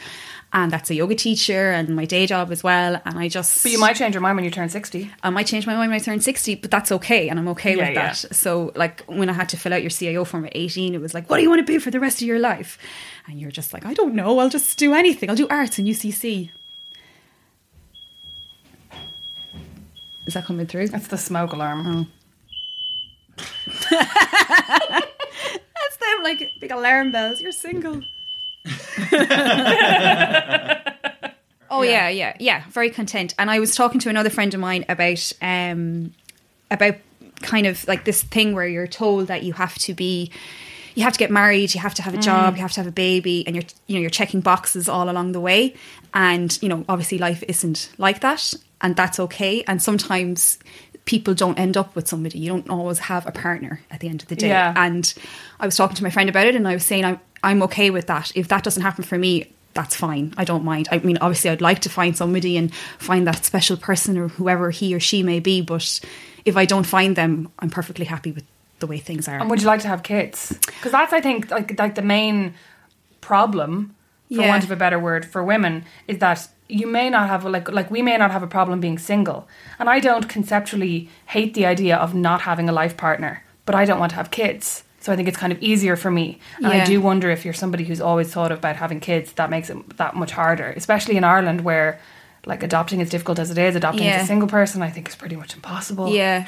and 0.52 0.72
that's 0.72 0.88
a 0.90 0.94
yoga 0.94 1.14
teacher 1.14 1.70
and 1.72 1.94
my 1.94 2.06
day 2.06 2.26
job 2.26 2.50
as 2.50 2.62
well. 2.62 3.00
And 3.04 3.18
I 3.18 3.28
just 3.28 3.62
but 3.62 3.70
you 3.70 3.78
might 3.78 3.96
change 3.96 4.14
your 4.14 4.22
mind 4.22 4.36
when 4.36 4.44
you 4.44 4.50
turn 4.50 4.68
60. 4.70 5.10
I 5.22 5.30
might 5.30 5.46
change 5.46 5.66
my 5.66 5.74
mind 5.74 5.90
when 5.90 6.00
I 6.00 6.02
turn 6.02 6.20
60, 6.20 6.54
but 6.56 6.70
that's 6.70 6.90
okay. 6.92 7.28
And 7.28 7.38
I'm 7.38 7.48
okay 7.48 7.76
Yeah, 7.76 7.88
with 7.88 7.96
yeah. 7.96 8.06
that. 8.12 8.16
So, 8.34 8.72
like, 8.74 9.04
when 9.04 9.28
I 9.28 9.34
had 9.34 9.50
to 9.50 9.58
fill 9.58 9.74
out 9.74 9.82
your 9.82 9.90
CAO 9.90 10.26
form 10.26 10.46
at 10.46 10.52
18, 10.54 10.94
it 10.94 11.00
was 11.00 11.12
like, 11.12 11.28
what 11.28 11.36
do 11.36 11.42
you 11.42 11.50
want 11.50 11.60
to 11.60 11.70
be 11.70 11.78
for 11.78 11.90
the 11.90 12.00
rest 12.00 12.22
of 12.22 12.26
your 12.26 12.38
life? 12.38 12.78
And 13.26 13.38
you're 13.38 13.50
just 13.50 13.74
like, 13.74 13.84
I 13.84 13.92
don't 13.92 14.14
know. 14.14 14.38
I'll 14.38 14.48
just 14.48 14.78
do 14.78 14.94
anything. 14.94 15.28
I'll 15.28 15.36
do 15.36 15.48
arts 15.48 15.78
and 15.78 15.86
UCC. 15.86 16.50
Is 20.26 20.34
that 20.34 20.46
coming 20.46 20.66
through? 20.66 20.88
That's 20.88 21.08
the 21.08 21.18
smoke 21.18 21.52
alarm. 21.52 21.86
Oh. 21.86 22.06
That's 23.90 25.96
them, 26.00 26.22
like 26.22 26.52
big 26.60 26.70
alarm 26.70 27.12
bells. 27.12 27.40
You're 27.40 27.52
single. 27.52 28.00
Oh 31.70 31.82
yeah. 31.82 32.08
yeah, 32.08 32.36
yeah, 32.38 32.64
Very 32.70 32.90
content. 32.90 33.34
And 33.38 33.50
I 33.50 33.60
was 33.60 33.74
talking 33.74 34.00
to 34.00 34.08
another 34.08 34.30
friend 34.30 34.52
of 34.54 34.60
mine 34.60 34.84
about 34.88 35.32
um 35.42 36.12
about 36.70 36.96
kind 37.42 37.66
of 37.66 37.86
like 37.86 38.04
this 38.04 38.22
thing 38.22 38.54
where 38.54 38.66
you're 38.66 38.86
told 38.86 39.28
that 39.28 39.42
you 39.42 39.52
have 39.52 39.74
to 39.78 39.94
be 39.94 40.30
you 40.94 41.04
have 41.04 41.12
to 41.12 41.18
get 41.20 41.30
married, 41.30 41.72
you 41.74 41.80
have 41.80 41.94
to 41.94 42.02
have 42.02 42.14
a 42.14 42.18
job, 42.18 42.56
you 42.56 42.62
have 42.62 42.72
to 42.72 42.80
have 42.80 42.88
a 42.88 42.92
baby, 42.92 43.46
and 43.46 43.54
you're 43.54 43.64
you 43.86 43.94
know 43.94 44.00
you're 44.00 44.10
checking 44.10 44.40
boxes 44.40 44.88
all 44.88 45.08
along 45.08 45.30
the 45.30 45.40
way. 45.40 45.74
And 46.12 46.58
you 46.60 46.68
know, 46.68 46.84
obviously, 46.88 47.18
life 47.18 47.44
isn't 47.46 47.90
like 47.98 48.20
that, 48.20 48.52
and 48.80 48.96
that's 48.96 49.20
okay. 49.20 49.62
And 49.68 49.80
sometimes 49.80 50.58
people 51.08 51.32
don't 51.32 51.58
end 51.58 51.74
up 51.74 51.96
with 51.96 52.06
somebody. 52.06 52.38
You 52.38 52.50
don't 52.50 52.68
always 52.68 52.98
have 52.98 53.26
a 53.26 53.32
partner 53.32 53.80
at 53.90 54.00
the 54.00 54.08
end 54.10 54.20
of 54.20 54.28
the 54.28 54.36
day. 54.36 54.48
Yeah. 54.48 54.74
And 54.76 55.14
I 55.58 55.64
was 55.64 55.74
talking 55.74 55.96
to 55.96 56.02
my 56.02 56.10
friend 56.10 56.28
about 56.28 56.46
it, 56.46 56.54
and 56.54 56.68
I 56.68 56.74
was 56.74 56.84
saying 56.84 57.04
I'm 57.06 57.18
I'm 57.42 57.62
okay 57.62 57.88
with 57.90 58.06
that. 58.08 58.30
If 58.34 58.48
that 58.48 58.62
doesn't 58.62 58.82
happen 58.82 59.04
for 59.04 59.16
me, 59.16 59.50
that's 59.72 59.96
fine. 59.96 60.34
I 60.36 60.44
don't 60.44 60.64
mind. 60.64 60.86
I 60.92 60.98
mean, 60.98 61.16
obviously, 61.18 61.48
I'd 61.50 61.62
like 61.62 61.80
to 61.80 61.88
find 61.88 62.14
somebody 62.14 62.58
and 62.58 62.74
find 62.98 63.26
that 63.26 63.44
special 63.46 63.78
person 63.78 64.18
or 64.18 64.28
whoever 64.28 64.70
he 64.70 64.94
or 64.94 65.00
she 65.00 65.22
may 65.22 65.40
be. 65.40 65.62
But 65.62 66.00
if 66.44 66.56
I 66.58 66.66
don't 66.66 66.86
find 66.86 67.16
them, 67.16 67.48
I'm 67.58 67.70
perfectly 67.70 68.04
happy 68.04 68.32
with 68.32 68.44
the 68.80 68.86
way 68.86 68.98
things 68.98 69.28
are. 69.28 69.38
And 69.38 69.48
would 69.48 69.62
you 69.62 69.66
like 69.66 69.80
to 69.80 69.88
have 69.88 70.02
kids? 70.02 70.52
Because 70.66 70.92
that's, 70.92 71.12
I 71.14 71.20
think, 71.22 71.50
like 71.50 71.78
like 71.78 71.94
the 71.94 72.02
main 72.02 72.52
problem, 73.20 73.94
for 74.28 74.34
Yeah. 74.42 74.48
want 74.48 74.64
of 74.64 74.70
a 74.70 74.76
better 74.76 74.98
word, 74.98 75.24
for 75.24 75.42
women 75.42 75.84
is 76.06 76.18
that 76.18 76.48
you 76.68 76.86
may 76.86 77.10
not 77.10 77.28
have 77.28 77.44
like 77.44 77.70
like 77.70 77.90
we 77.90 78.02
may 78.02 78.16
not 78.16 78.30
have 78.30 78.42
a 78.42 78.46
problem 78.46 78.80
being 78.80 78.98
single, 78.98 79.48
and 79.78 79.88
I 79.88 80.00
don't 80.00 80.28
conceptually 80.28 81.08
hate 81.26 81.54
the 81.54 81.66
idea 81.66 81.96
of 81.96 82.14
not 82.14 82.42
having 82.42 82.68
a 82.68 82.72
life 82.72 82.96
partner, 82.96 83.42
but 83.64 83.74
I 83.74 83.84
don't 83.84 83.98
want 83.98 84.10
to 84.10 84.16
have 84.16 84.30
kids. 84.30 84.84
So 85.00 85.12
I 85.12 85.16
think 85.16 85.28
it's 85.28 85.36
kind 85.36 85.52
of 85.52 85.62
easier 85.62 85.96
for 85.96 86.10
me, 86.10 86.38
and 86.58 86.66
I 86.66 86.84
do 86.84 87.00
wonder 87.00 87.30
if 87.30 87.44
you're 87.44 87.54
somebody 87.54 87.84
who's 87.84 88.00
always 88.00 88.32
thought 88.32 88.52
about 88.52 88.76
having 88.76 89.00
kids, 89.00 89.32
that 89.34 89.48
makes 89.48 89.70
it 89.70 89.96
that 89.96 90.16
much 90.16 90.32
harder, 90.32 90.70
especially 90.76 91.16
in 91.16 91.24
Ireland 91.24 91.62
where. 91.62 92.00
Like 92.46 92.62
adopting 92.62 93.00
is 93.00 93.10
difficult 93.10 93.40
as 93.40 93.50
it 93.50 93.58
is. 93.58 93.74
Adopting 93.76 94.06
as 94.06 94.22
a 94.22 94.26
single 94.26 94.48
person, 94.48 94.80
I 94.80 94.88
think, 94.88 95.08
is 95.08 95.16
pretty 95.16 95.36
much 95.36 95.54
impossible. 95.54 96.08
Yeah, 96.08 96.46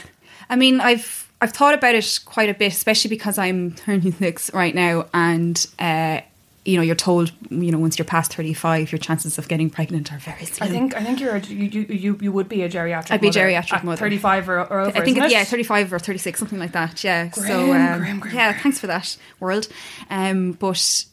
I 0.49 0.57
mean, 0.57 0.81
I've 0.81 1.31
I've 1.41 1.53
thought 1.53 1.75
about 1.75 1.95
it 1.95 2.21
quite 2.25 2.49
a 2.49 2.55
bit, 2.55 2.73
especially 2.73 3.09
because 3.09 3.39
I'm 3.39 3.73
turning 3.87 4.13
six 4.13 4.53
right 4.53 4.75
now, 4.75 5.07
and 5.15 5.67
uh, 5.79 6.21
you 6.65 6.77
know, 6.77 6.83
you're 6.83 6.95
told, 6.95 7.33
you 7.51 7.73
know, 7.73 7.79
once 7.79 7.99
you're 7.99 8.05
past 8.05 8.35
thirty 8.35 8.53
five, 8.53 8.93
your 8.93 8.99
chances 8.99 9.39
of 9.39 9.49
getting 9.49 9.71
pregnant 9.71 10.13
are 10.13 10.19
very 10.19 10.45
slim. 10.45 10.69
I 10.69 10.71
think 10.71 10.97
I 10.97 11.03
think 11.03 11.21
you're 11.21 11.37
a, 11.37 11.41
you, 11.41 11.87
you 11.89 12.19
you 12.21 12.33
would 12.33 12.49
be 12.49 12.63
a 12.63 12.69
geriatric. 12.69 13.11
I'd 13.11 13.21
be 13.21 13.29
a 13.29 13.31
mother 13.31 13.41
geriatric 13.41 13.73
at 13.73 13.85
mother. 13.85 13.97
Thirty 13.97 14.19
five 14.19 14.49
or, 14.49 14.61
or 14.61 14.81
over. 14.81 14.99
I 14.99 15.05
think 15.05 15.17
it? 15.17 15.31
yeah, 15.31 15.45
thirty 15.45 15.63
five 15.63 15.93
or 15.93 15.99
thirty 15.99 16.19
six, 16.19 16.39
something 16.39 16.59
like 16.59 16.73
that. 16.73 17.03
Yeah. 17.03 17.31
so 17.31 17.73
um, 17.73 17.99
grim, 17.99 18.21
grim, 18.21 18.35
yeah, 18.35 18.53
thanks 18.53 18.79
for 18.79 18.87
that, 18.89 19.17
world. 19.41 19.69
Um, 20.11 20.53
but 20.53 21.05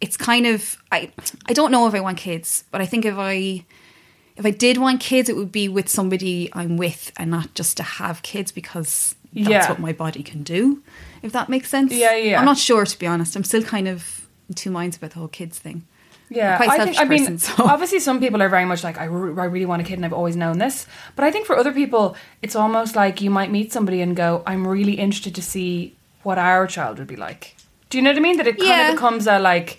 it's 0.00 0.16
kind 0.16 0.46
of 0.46 0.76
I 0.92 1.10
I 1.46 1.52
don't 1.52 1.70
know 1.70 1.86
if 1.86 1.94
I 1.94 2.00
want 2.00 2.18
kids, 2.18 2.64
but 2.70 2.80
I 2.80 2.86
think 2.86 3.04
if 3.04 3.14
I 3.16 3.64
if 4.36 4.46
I 4.46 4.50
did 4.50 4.76
want 4.78 5.00
kids, 5.00 5.28
it 5.28 5.36
would 5.36 5.52
be 5.52 5.68
with 5.68 5.88
somebody 5.88 6.50
I'm 6.52 6.76
with 6.76 7.12
and 7.16 7.30
not 7.30 7.54
just 7.54 7.76
to 7.78 7.82
have 7.82 8.22
kids 8.22 8.52
because 8.52 9.14
that's 9.32 9.48
Yeah. 9.48 9.68
what 9.70 9.78
my 9.78 9.92
body 9.92 10.22
can 10.22 10.42
do. 10.42 10.82
If 11.22 11.32
that 11.32 11.48
makes 11.48 11.68
sense. 11.68 11.92
Yeah, 11.92 12.14
yeah. 12.14 12.38
I'm 12.38 12.46
not 12.46 12.58
sure 12.58 12.84
to 12.84 12.98
be 12.98 13.06
honest. 13.06 13.36
I'm 13.36 13.44
still 13.44 13.62
kind 13.62 13.88
of 13.88 14.19
two 14.54 14.70
minds 14.70 14.96
about 14.96 15.10
the 15.10 15.18
whole 15.18 15.28
kids 15.28 15.58
thing. 15.58 15.84
Yeah, 16.28 16.56
quite 16.58 16.70
I 16.80 16.84
think. 16.84 16.98
I 17.00 17.04
mean, 17.04 17.38
so- 17.46 17.64
obviously, 17.64 17.98
some 18.00 18.20
people 18.20 18.40
are 18.42 18.48
very 18.48 18.64
much 18.64 18.84
like, 18.84 18.98
I, 18.98 19.04
re- 19.06 19.40
I 19.42 19.46
really 19.46 19.66
want 19.66 19.82
a 19.82 19.84
kid, 19.84 19.94
and 19.94 20.04
I've 20.04 20.12
always 20.12 20.36
known 20.36 20.58
this. 20.58 20.86
But 21.16 21.24
I 21.24 21.30
think 21.32 21.46
for 21.46 21.56
other 21.56 21.72
people, 21.72 22.14
it's 22.42 22.54
almost 22.54 22.94
like 22.94 23.20
you 23.20 23.30
might 23.30 23.50
meet 23.50 23.72
somebody 23.72 24.00
and 24.00 24.14
go, 24.14 24.42
I'm 24.46 24.66
really 24.66 24.94
interested 24.94 25.34
to 25.34 25.42
see 25.42 25.96
what 26.22 26.38
our 26.38 26.66
child 26.68 26.98
would 26.98 27.08
be 27.08 27.16
like. 27.16 27.56
Do 27.88 27.98
you 27.98 28.02
know 28.02 28.10
what 28.10 28.16
I 28.18 28.20
mean? 28.20 28.36
That 28.36 28.46
it 28.46 28.58
kind 28.58 28.68
Yeah. 28.68 28.88
of 28.90 28.94
becomes 28.94 29.26
a 29.26 29.38
like, 29.40 29.78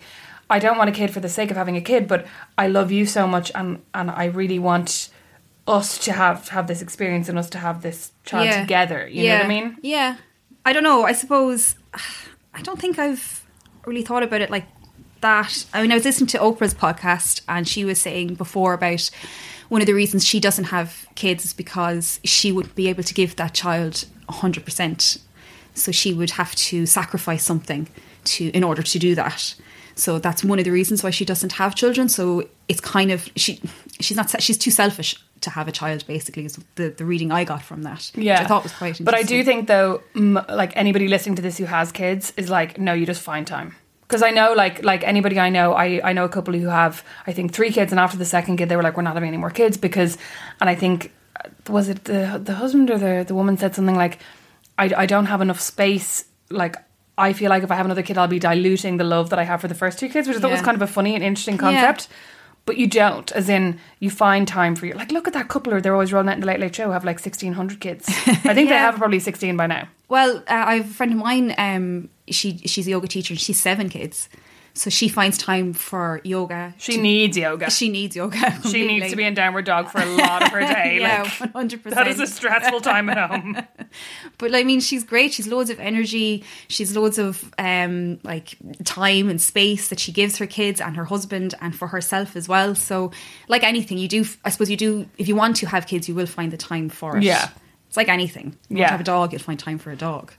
I 0.49 0.59
don't 0.59 0.77
want 0.77 0.89
a 0.89 0.93
kid 0.93 1.11
for 1.11 1.21
the 1.21 1.29
sake 1.29 1.51
of 1.51 1.55
having 1.57 1.77
a 1.77 1.81
kid, 1.81 2.07
but 2.09 2.25
I 2.57 2.67
love 2.67 2.91
you 2.91 3.05
so 3.05 3.25
much, 3.27 3.51
and 3.55 3.79
and 3.93 4.11
I 4.11 4.25
really 4.25 4.59
want 4.59 5.09
us 5.67 5.97
to 5.99 6.11
have 6.11 6.49
have 6.49 6.67
this 6.67 6.81
experience 6.81 7.29
and 7.29 7.39
us 7.39 7.49
to 7.51 7.59
have 7.59 7.81
this 7.81 8.11
child 8.25 8.47
Yeah. 8.47 8.59
together. 8.61 9.07
You 9.07 9.29
know 9.29 9.35
what 9.37 9.45
I 9.45 9.47
mean? 9.47 9.77
Yeah. 9.81 10.17
I 10.65 10.73
don't 10.73 10.83
know. 10.83 11.03
I 11.05 11.13
suppose 11.13 11.75
I 12.53 12.61
don't 12.61 12.79
think 12.79 12.99
I've 12.99 13.45
really 13.85 14.03
thought 14.03 14.23
about 14.23 14.41
it 14.41 14.49
like 14.49 14.65
that. 15.21 15.65
I 15.73 15.81
mean, 15.81 15.91
I 15.91 15.95
was 15.95 16.05
listening 16.05 16.27
to 16.27 16.39
Oprah's 16.39 16.73
podcast, 16.73 17.41
and 17.47 17.67
she 17.67 17.85
was 17.85 17.99
saying 17.99 18.35
before 18.35 18.73
about 18.73 19.09
one 19.69 19.81
of 19.81 19.87
the 19.87 19.93
reasons 19.93 20.25
she 20.25 20.39
doesn't 20.39 20.65
have 20.65 21.07
kids 21.15 21.45
is 21.45 21.53
because 21.53 22.19
she 22.23 22.51
wouldn't 22.51 22.75
be 22.75 22.89
able 22.89 23.03
to 23.03 23.13
give 23.13 23.35
that 23.37 23.53
child 23.53 24.05
hundred 24.29 24.65
percent. 24.65 25.17
So 25.73 25.91
she 25.91 26.13
would 26.13 26.31
have 26.31 26.55
to 26.55 26.85
sacrifice 26.85 27.43
something 27.43 27.87
to 28.25 28.49
in 28.49 28.63
order 28.63 28.81
to 28.81 28.99
do 28.99 29.15
that. 29.15 29.55
So 29.95 30.19
that's 30.19 30.43
one 30.43 30.59
of 30.59 30.65
the 30.65 30.71
reasons 30.71 31.03
why 31.03 31.09
she 31.09 31.25
doesn't 31.25 31.53
have 31.53 31.75
children. 31.75 32.09
So 32.09 32.47
it's 32.67 32.81
kind 32.81 33.11
of 33.11 33.29
she 33.35 33.61
she's 33.99 34.17
not 34.17 34.41
she's 34.41 34.57
too 34.57 34.71
selfish 34.71 35.15
to 35.41 35.49
have 35.49 35.67
a 35.67 35.71
child. 35.71 36.05
Basically, 36.07 36.45
is 36.45 36.57
the 36.75 36.89
the 36.89 37.05
reading 37.05 37.31
I 37.31 37.43
got 37.43 37.61
from 37.61 37.83
that. 37.83 38.11
which 38.15 38.25
I 38.41 38.45
thought 38.45 38.63
was 38.63 38.73
quite. 38.73 39.03
But 39.03 39.13
I 39.15 39.23
do 39.23 39.43
think 39.43 39.67
though, 39.67 40.01
m- 40.15 40.39
like 40.49 40.75
anybody 40.75 41.07
listening 41.07 41.35
to 41.35 41.41
this 41.41 41.57
who 41.57 41.65
has 41.65 41.91
kids 41.91 42.33
is 42.37 42.49
like, 42.49 42.77
no, 42.79 42.93
you 42.93 43.05
just 43.05 43.21
find 43.21 43.45
time. 43.45 43.75
Because 44.07 44.23
I 44.23 44.31
know, 44.31 44.51
like, 44.53 44.83
like 44.83 45.05
anybody 45.07 45.39
I 45.39 45.49
know, 45.49 45.71
I, 45.73 46.01
I 46.03 46.11
know 46.11 46.25
a 46.25 46.29
couple 46.29 46.53
who 46.53 46.67
have, 46.67 47.01
I 47.27 47.31
think, 47.31 47.53
three 47.53 47.71
kids, 47.71 47.93
and 47.93 47.99
after 47.99 48.17
the 48.17 48.25
second 48.25 48.57
kid, 48.57 48.67
they 48.67 48.75
were 48.75 48.83
like, 48.83 48.97
we're 48.97 49.03
not 49.03 49.13
having 49.13 49.29
any 49.29 49.37
more 49.37 49.49
kids 49.51 49.77
because, 49.77 50.17
and 50.59 50.69
I 50.69 50.75
think, 50.75 51.13
uh, 51.37 51.47
was 51.69 51.87
it 51.87 52.03
the 52.03 52.37
the 52.43 52.55
husband 52.55 52.89
or 52.91 52.97
the 52.97 53.23
the 53.25 53.33
woman 53.33 53.55
said 53.57 53.73
something 53.73 53.95
like, 53.95 54.19
I, 54.77 54.91
I 54.97 55.05
don't 55.05 55.27
have 55.27 55.39
enough 55.41 55.61
space. 55.61 56.25
Like, 56.49 56.75
I 57.17 57.31
feel 57.31 57.49
like 57.49 57.63
if 57.63 57.71
I 57.71 57.75
have 57.75 57.85
another 57.85 58.03
kid, 58.03 58.17
I'll 58.17 58.27
be 58.27 58.39
diluting 58.39 58.97
the 58.97 59.05
love 59.05 59.29
that 59.29 59.39
I 59.39 59.43
have 59.43 59.61
for 59.61 59.69
the 59.69 59.75
first 59.75 59.97
two 59.97 60.09
kids, 60.09 60.27
which 60.27 60.35
I 60.37 60.39
thought 60.41 60.51
was 60.51 60.61
kind 60.65 60.75
of 60.75 60.81
a 60.81 60.87
funny 60.91 61.15
and 61.15 61.23
interesting 61.23 61.57
concept. 61.57 62.09
But 62.65 62.77
you 62.77 62.85
don't, 62.87 63.31
as 63.31 63.49
in 63.49 63.79
you 63.99 64.09
find 64.11 64.47
time 64.47 64.75
for 64.75 64.85
you. 64.85 64.93
Like, 64.93 65.11
look 65.11 65.27
at 65.27 65.33
that 65.33 65.47
couple, 65.47 65.73
or 65.73 65.81
they're 65.81 65.93
always 65.93 66.13
rolling 66.13 66.29
out 66.29 66.35
in 66.35 66.41
the 66.41 66.47
Late 66.47 66.59
Late 66.59 66.75
Show, 66.75 66.91
have 66.91 67.03
like 67.03 67.19
sixteen 67.19 67.53
hundred 67.53 67.79
kids. 67.79 68.07
I 68.07 68.53
think 68.53 68.69
they 68.69 68.75
have 68.77 68.95
probably 68.95 69.19
sixteen 69.19 69.57
by 69.57 69.67
now. 69.67 69.87
Well, 70.09 70.37
uh, 70.47 70.63
I 70.67 70.75
have 70.75 70.91
a 70.91 70.93
friend 70.93 71.11
of 71.11 71.17
mine. 71.17 71.55
Um, 71.57 72.09
she 72.29 72.57
she's 72.59 72.85
a 72.87 72.91
yoga 72.91 73.07
teacher. 73.07 73.33
and 73.33 73.39
She's 73.41 73.59
seven 73.59 73.89
kids, 73.89 74.29
so 74.73 74.89
she 74.89 75.07
finds 75.09 75.37
time 75.37 75.73
for 75.73 76.21
yoga. 76.23 76.73
She 76.77 76.97
needs 76.97 77.35
yoga. 77.37 77.69
She 77.69 77.89
needs 77.89 78.15
yoga. 78.15 78.57
She 78.69 78.87
needs 78.87 79.09
to 79.09 79.15
be 79.15 79.23
in 79.23 79.33
downward 79.33 79.65
dog 79.65 79.89
for 79.89 79.99
a 80.01 80.05
lot 80.05 80.43
of 80.43 80.49
her 80.49 80.59
day. 80.73 80.99
yeah, 80.99 81.29
one 81.39 81.49
hundred 81.53 81.83
that 81.85 82.07
is 82.07 82.19
a 82.19 82.27
stressful 82.27 82.81
time 82.81 83.09
at 83.09 83.17
home. 83.29 83.57
But 84.37 84.55
I 84.55 84.63
mean, 84.63 84.79
she's 84.79 85.03
great. 85.03 85.33
She's 85.33 85.47
loads 85.47 85.69
of 85.69 85.79
energy. 85.79 86.43
She's 86.69 86.95
loads 86.95 87.19
of 87.19 87.53
um, 87.59 88.19
like 88.23 88.57
time 88.85 89.29
and 89.29 89.39
space 89.41 89.89
that 89.89 89.99
she 89.99 90.11
gives 90.11 90.37
her 90.37 90.47
kids 90.47 90.79
and 90.81 90.95
her 90.95 91.05
husband 91.05 91.53
and 91.61 91.75
for 91.75 91.87
herself 91.89 92.35
as 92.35 92.47
well. 92.47 92.73
So, 92.73 93.11
like 93.49 93.63
anything, 93.63 93.97
you 93.97 94.07
do. 94.07 94.25
I 94.45 94.49
suppose 94.49 94.69
you 94.71 94.77
do. 94.77 95.07
If 95.17 95.27
you 95.27 95.35
want 95.35 95.57
to 95.57 95.67
have 95.67 95.85
kids, 95.87 96.07
you 96.07 96.15
will 96.15 96.25
find 96.25 96.51
the 96.51 96.57
time 96.57 96.89
for 96.89 97.17
it. 97.17 97.23
Yeah. 97.23 97.49
it's 97.87 97.97
like 97.97 98.07
anything. 98.09 98.55
You 98.69 98.77
Yeah. 98.77 98.83
want 98.83 98.87
to 98.87 98.91
have 98.93 99.01
a 99.01 99.03
dog, 99.03 99.31
you'll 99.33 99.41
find 99.41 99.59
time 99.59 99.77
for 99.77 99.91
a 99.91 99.95
dog. 99.97 100.31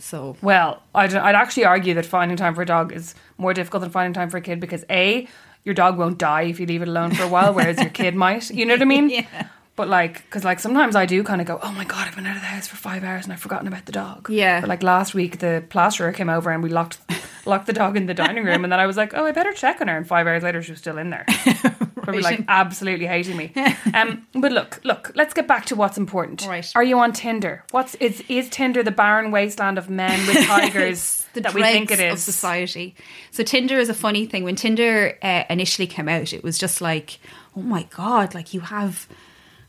So 0.00 0.36
Well, 0.42 0.82
I'd, 0.94 1.14
I'd 1.14 1.34
actually 1.34 1.64
argue 1.64 1.94
that 1.94 2.06
finding 2.06 2.36
time 2.36 2.54
for 2.54 2.62
a 2.62 2.66
dog 2.66 2.92
is 2.92 3.14
more 3.38 3.54
difficult 3.54 3.82
than 3.82 3.90
finding 3.90 4.12
time 4.12 4.30
for 4.30 4.38
a 4.38 4.40
kid 4.40 4.60
because 4.60 4.84
A, 4.90 5.28
your 5.64 5.74
dog 5.74 5.98
won't 5.98 6.18
die 6.18 6.42
if 6.42 6.58
you 6.58 6.66
leave 6.66 6.82
it 6.82 6.88
alone 6.88 7.14
for 7.14 7.22
a 7.22 7.28
while, 7.28 7.52
whereas 7.52 7.78
your 7.78 7.90
kid 7.90 8.14
might. 8.26 8.50
You 8.50 8.64
know 8.64 8.74
what 8.74 8.82
I 8.82 8.86
mean? 8.86 9.10
Yeah. 9.10 9.48
But 9.76 9.88
like, 9.88 10.24
because 10.24 10.44
like 10.44 10.60
sometimes 10.60 10.94
I 10.96 11.06
do 11.06 11.22
kind 11.22 11.40
of 11.40 11.46
go, 11.46 11.58
oh 11.62 11.72
my 11.72 11.84
god, 11.84 12.06
I've 12.08 12.16
been 12.16 12.26
out 12.26 12.36
of 12.36 12.42
the 12.42 12.48
house 12.48 12.66
for 12.66 12.76
five 12.76 13.02
hours 13.02 13.24
and 13.24 13.32
I've 13.32 13.40
forgotten 13.40 13.66
about 13.66 13.86
the 13.86 13.92
dog. 13.92 14.28
Yeah. 14.28 14.62
Or 14.62 14.66
like 14.66 14.82
last 14.82 15.14
week, 15.14 15.38
the 15.38 15.64
plasterer 15.70 16.12
came 16.12 16.28
over 16.28 16.50
and 16.50 16.62
we 16.62 16.68
locked 16.68 16.98
locked 17.46 17.66
the 17.66 17.72
dog 17.72 17.96
in 17.96 18.06
the 18.06 18.14
dining 18.14 18.44
room, 18.44 18.64
and 18.64 18.72
then 18.72 18.80
I 18.80 18.86
was 18.86 18.96
like, 18.96 19.14
oh, 19.14 19.24
I 19.24 19.32
better 19.32 19.52
check 19.52 19.80
on 19.80 19.88
her. 19.88 19.96
And 19.96 20.06
five 20.06 20.26
hours 20.26 20.42
later, 20.42 20.62
she 20.62 20.72
was 20.72 20.80
still 20.80 20.98
in 20.98 21.10
there, 21.10 21.24
probably 22.12 22.36
like 22.36 22.44
absolutely 22.48 23.06
hating 23.06 23.36
me. 23.36 23.52
Um, 23.92 24.26
but 24.34 24.52
look, 24.52 24.80
look, 24.84 25.10
let's 25.14 25.34
get 25.34 25.48
back 25.48 25.66
to 25.66 25.74
what's 25.74 25.98
important. 25.98 26.46
Right. 26.46 26.70
Are 26.74 26.82
you 26.82 26.98
on 26.98 27.12
Tinder? 27.12 27.64
What's 27.70 27.94
is 27.96 28.22
is 28.28 28.48
Tinder 28.48 28.82
the 28.82 28.90
barren 28.90 29.30
wasteland 29.30 29.78
of 29.78 29.90
men 29.90 30.26
with 30.26 30.46
tigers 30.46 31.26
that 31.34 31.52
we 31.54 31.62
think 31.62 31.90
it 31.90 32.00
is 32.00 32.12
of 32.12 32.18
society. 32.20 32.94
So 33.30 33.42
Tinder 33.42 33.78
is 33.78 33.88
a 33.88 33.94
funny 33.94 34.26
thing. 34.26 34.44
When 34.44 34.56
Tinder 34.56 35.18
uh, 35.22 35.44
initially 35.50 35.86
came 35.86 36.08
out, 36.08 36.32
it 36.32 36.42
was 36.44 36.58
just 36.58 36.80
like, 36.80 37.18
oh 37.56 37.62
my 37.62 37.84
god, 37.84 38.34
like 38.34 38.54
you 38.54 38.60
have 38.60 39.08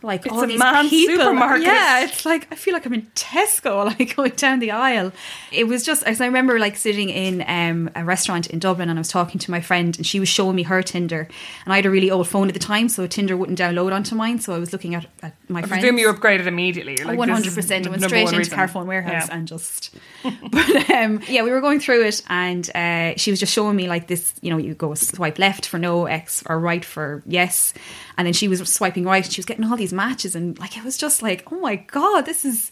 like 0.03 0.25
It's 0.25 0.33
all 0.33 0.43
a 0.43 0.47
these 0.47 0.59
man's 0.59 0.89
people. 0.89 1.15
supermarket. 1.17 1.63
Yeah, 1.65 2.03
it's 2.03 2.25
like 2.25 2.47
I 2.51 2.55
feel 2.55 2.73
like 2.73 2.85
I'm 2.85 2.93
in 2.93 3.07
Tesco, 3.15 3.85
like 3.85 4.15
going 4.15 4.31
down 4.31 4.59
the 4.59 4.71
aisle. 4.71 5.11
It 5.51 5.65
was 5.67 5.83
just 5.83 6.03
as 6.03 6.21
I 6.21 6.25
remember 6.25 6.57
like 6.59 6.75
sitting 6.75 7.09
in 7.09 7.43
um, 7.47 7.89
a 7.95 8.03
restaurant 8.03 8.47
in 8.47 8.59
Dublin 8.59 8.89
and 8.89 8.97
I 8.97 9.01
was 9.01 9.09
talking 9.09 9.39
to 9.39 9.51
my 9.51 9.61
friend 9.61 9.95
and 9.97 10.05
she 10.05 10.19
was 10.19 10.29
showing 10.29 10.55
me 10.55 10.63
her 10.63 10.81
Tinder 10.81 11.27
and 11.65 11.73
I 11.73 11.75
had 11.75 11.85
a 11.85 11.89
really 11.91 12.09
old 12.09 12.27
phone 12.27 12.47
at 12.47 12.53
the 12.53 12.59
time, 12.59 12.89
so 12.89 13.05
Tinder 13.07 13.37
wouldn't 13.37 13.59
download 13.59 13.93
onto 13.93 14.15
mine. 14.15 14.39
So 14.39 14.53
I 14.55 14.57
was 14.59 14.71
looking 14.73 14.95
at, 14.95 15.05
at 15.21 15.35
my 15.49 15.59
I 15.59 15.63
friends. 15.63 15.81
presume 15.81 15.97
you 15.99 16.11
upgraded 16.11 16.47
immediately. 16.47 16.97
Like, 16.97 17.17
one 17.17 17.29
hundred 17.29 17.53
percent. 17.53 17.87
went 17.89 18.01
straight 18.03 18.25
into 18.27 18.37
reason. 18.37 18.57
Carphone 18.57 18.85
Warehouse 18.87 19.27
Yeah. 19.27 19.35
and 19.35 19.47
just. 19.47 19.95
but 20.23 20.89
um, 20.89 21.21
yeah, 21.27 21.43
we 21.43 21.51
were 21.51 21.61
going 21.61 21.79
through 21.79 22.05
it, 22.05 22.21
and 22.29 22.69
uh, 22.75 23.13
she 23.17 23.31
was 23.31 23.39
just 23.39 23.53
showing 23.53 23.75
me 23.75 23.87
like 23.87 24.07
this. 24.07 24.33
You 24.41 24.49
know, 24.51 24.57
you 24.57 24.73
go 24.73 24.93
swipe 24.93 25.39
left 25.39 25.65
for 25.67 25.77
no, 25.79 26.05
X 26.05 26.43
or 26.47 26.59
right 26.59 26.83
for 26.85 27.21
yes, 27.25 27.73
and 28.21 28.27
then 28.27 28.33
she 28.33 28.47
was 28.47 28.59
swiping 28.69 29.03
right. 29.03 29.23
and 29.25 29.33
She 29.33 29.39
was 29.39 29.45
getting 29.45 29.65
all 29.65 29.75
these 29.77 29.93
matches, 29.93 30.35
and 30.35 30.57
like 30.59 30.77
it 30.77 30.83
was 30.83 30.95
just 30.97 31.21
like, 31.21 31.51
oh 31.51 31.59
my 31.59 31.75
god, 31.75 32.25
this 32.25 32.45
is. 32.45 32.71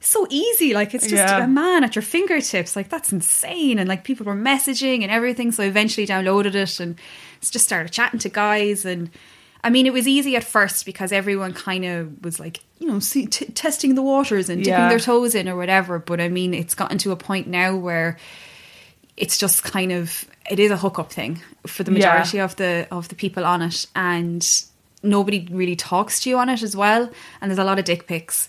So 0.00 0.26
easy, 0.28 0.74
like 0.74 0.92
it's 0.94 1.06
just 1.06 1.14
Yeah. 1.32 1.44
a 1.44 1.48
man 1.48 1.82
at 1.82 1.94
your 1.96 2.02
fingertips. 2.02 2.76
Like 2.76 2.90
that's 2.90 3.10
insane, 3.10 3.78
and 3.78 3.88
like 3.88 4.04
people 4.04 4.26
were 4.26 4.34
messaging 4.36 5.02
and 5.02 5.10
everything. 5.10 5.50
So 5.50 5.62
I 5.62 5.66
eventually 5.66 6.06
downloaded 6.06 6.54
it 6.54 6.78
and 6.78 6.96
just 7.40 7.64
started 7.64 7.90
chatting 7.90 8.20
to 8.20 8.28
guys. 8.28 8.84
And 8.84 9.08
I 9.62 9.70
mean, 9.70 9.86
it 9.86 9.94
was 9.94 10.06
easy 10.06 10.36
at 10.36 10.44
first 10.44 10.84
because 10.84 11.10
everyone 11.10 11.54
kind 11.54 11.86
of 11.86 12.22
was 12.22 12.38
like, 12.38 12.60
you 12.80 12.86
know, 12.86 12.98
see, 12.98 13.24
t- 13.26 13.46
testing 13.46 13.94
the 13.94 14.02
waters 14.02 14.50
and 14.50 14.62
dipping 14.62 14.78
Yeah. 14.78 14.90
their 14.90 14.98
toes 15.00 15.34
in 15.34 15.48
or 15.48 15.56
whatever. 15.56 15.98
But 15.98 16.20
I 16.20 16.28
mean, 16.28 16.52
it's 16.52 16.74
gotten 16.74 16.98
to 16.98 17.10
a 17.12 17.16
point 17.16 17.46
now 17.46 17.74
where 17.74 18.18
it's 19.16 19.38
just 19.38 19.62
kind 19.62 19.90
of 19.90 20.26
it 20.50 20.58
is 20.60 20.70
a 20.70 20.76
hookup 20.76 21.10
thing 21.12 21.40
for 21.66 21.82
the 21.82 21.92
Yeah. 21.92 21.96
majority 21.98 22.40
of 22.40 22.56
the 22.56 22.86
of 22.90 23.08
the 23.08 23.14
people 23.14 23.46
on 23.46 23.62
it, 23.62 23.86
and 23.96 24.46
nobody 25.04 25.46
really 25.50 25.76
talks 25.76 26.20
to 26.20 26.30
you 26.30 26.38
on 26.38 26.48
it 26.48 26.62
as 26.62 26.74
well. 26.74 27.08
And 27.40 27.50
there's 27.50 27.58
a 27.58 27.64
lot 27.64 27.78
of 27.78 27.84
dick 27.84 28.06
pics. 28.06 28.48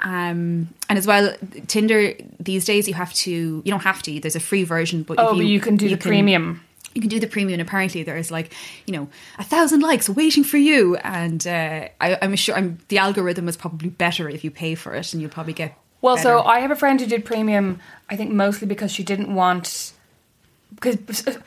Um, 0.00 0.68
and 0.88 0.98
as 0.98 1.06
well, 1.06 1.32
Tinder 1.68 2.14
these 2.40 2.64
days 2.64 2.88
you 2.88 2.94
have 2.94 3.12
to 3.14 3.30
you 3.30 3.70
don't 3.70 3.84
have 3.84 4.02
to. 4.02 4.20
There's 4.20 4.36
a 4.36 4.40
free 4.40 4.64
version, 4.64 5.04
but 5.04 5.18
Oh, 5.18 5.36
but 5.36 5.46
you 5.46 5.60
can 5.60 5.76
do 5.76 5.88
the 5.88 5.96
premium. 5.96 6.60
you 6.94 7.00
can 7.00 7.08
do 7.08 7.20
the 7.20 7.28
premium. 7.28 7.60
Apparently, 7.60 8.02
there's 8.02 8.30
like 8.30 8.52
you 8.86 8.94
know 8.94 9.08
a 9.38 9.44
thousand 9.44 9.80
likes 9.80 10.08
waiting 10.08 10.42
for 10.44 10.58
you, 10.58 10.96
and 10.96 11.46
uh, 11.46 11.88
I, 12.00 12.18
I'm 12.20 12.34
sure 12.34 12.56
I'm, 12.56 12.78
the 12.88 12.98
algorithm 12.98 13.48
is 13.48 13.56
probably 13.56 13.90
better 13.90 14.28
if 14.28 14.42
you 14.42 14.50
pay 14.50 14.74
for 14.74 14.92
it, 14.94 15.12
and 15.12 15.22
you'll 15.22 15.30
probably 15.30 15.52
get. 15.52 15.78
Well, 16.00 16.16
so. 16.16 16.42
I 16.42 16.58
have 16.58 16.72
a 16.72 16.76
friend 16.76 17.00
who 17.00 17.06
did 17.06 17.24
premium. 17.24 17.78
I 18.10 18.16
think 18.16 18.32
mostly 18.32 18.66
because 18.66 18.90
she 18.90 19.04
didn't 19.04 19.32
want. 19.32 19.92
Because 20.74 20.96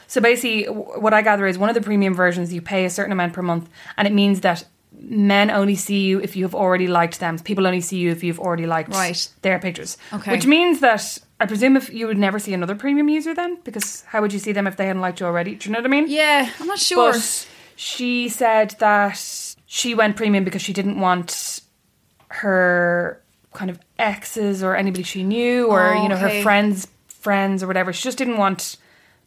so 0.08 0.22
basically, 0.22 0.66
what 0.66 1.14
I 1.14 1.22
gather 1.22 1.48
is 1.48 1.58
one 1.58 1.70
of 1.70 1.76
the 1.76 1.82
premium 1.82 2.14
versions 2.14 2.54
you 2.54 2.62
pay 2.62 2.86
a 2.86 2.90
certain 2.90 3.12
amount 3.12 3.34
per 3.34 3.42
month, 3.42 3.70
and 3.98 4.08
it 4.08 4.14
means 4.14 4.42
that 4.42 4.66
men 4.98 5.52
only 5.52 5.76
see 5.76 6.00
you 6.06 6.20
if 6.22 6.36
you 6.36 6.44
have 6.46 6.56
already 6.56 6.88
liked 6.88 7.20
them. 7.20 7.38
People 7.40 7.68
only 7.68 7.82
see 7.82 7.98
you 7.98 8.12
if 8.12 8.24
you've 8.24 8.40
already 8.40 8.66
liked 8.66 8.92
Right. 8.94 9.28
their 9.42 9.60
pictures. 9.60 9.98
Okay. 10.14 10.32
Which 10.32 10.46
means 10.46 10.80
that 10.80 11.18
I 11.40 11.46
presume 11.48 11.76
if 11.76 11.94
you 11.94 12.08
would 12.08 12.18
never 12.18 12.40
see 12.40 12.54
another 12.54 12.76
premium 12.76 13.10
user 13.10 13.34
then, 13.34 13.58
because 13.64 14.04
how 14.08 14.22
would 14.22 14.32
you 14.32 14.40
see 14.40 14.52
them 14.54 14.68
if 14.68 14.78
they 14.78 14.86
hadn't 14.88 15.02
liked 15.02 15.20
you 15.20 15.26
already? 15.26 15.56
Do 15.56 15.68
you 15.70 15.74
know 15.74 15.80
what 15.80 15.86
I 15.86 15.90
mean? 15.90 16.06
yeah, 16.08 16.50
I'm 16.60 16.68
not 16.68 16.80
sure. 16.80 17.12
But 17.12 17.48
she 17.76 18.30
said 18.30 18.76
that 18.80 19.56
she 19.66 19.94
went 19.96 20.16
premium 20.16 20.44
because 20.46 20.62
she 20.62 20.72
didn't 20.72 21.00
want 21.00 21.60
her 22.30 23.22
kind 23.54 23.70
of 23.70 23.80
exes 23.98 24.64
or 24.64 24.76
anybody 24.76 25.04
she 25.04 25.24
knew 25.24 25.68
or 25.68 25.94
Oh, 25.94 26.04
you 26.04 26.10
know 26.10 26.18
her 26.18 26.42
friends 26.42 26.88
friends 27.08 27.64
or 27.64 27.68
whatever. 27.68 27.92
She 27.94 28.04
just 28.04 28.18
didn't 28.18 28.38
want 28.38 28.78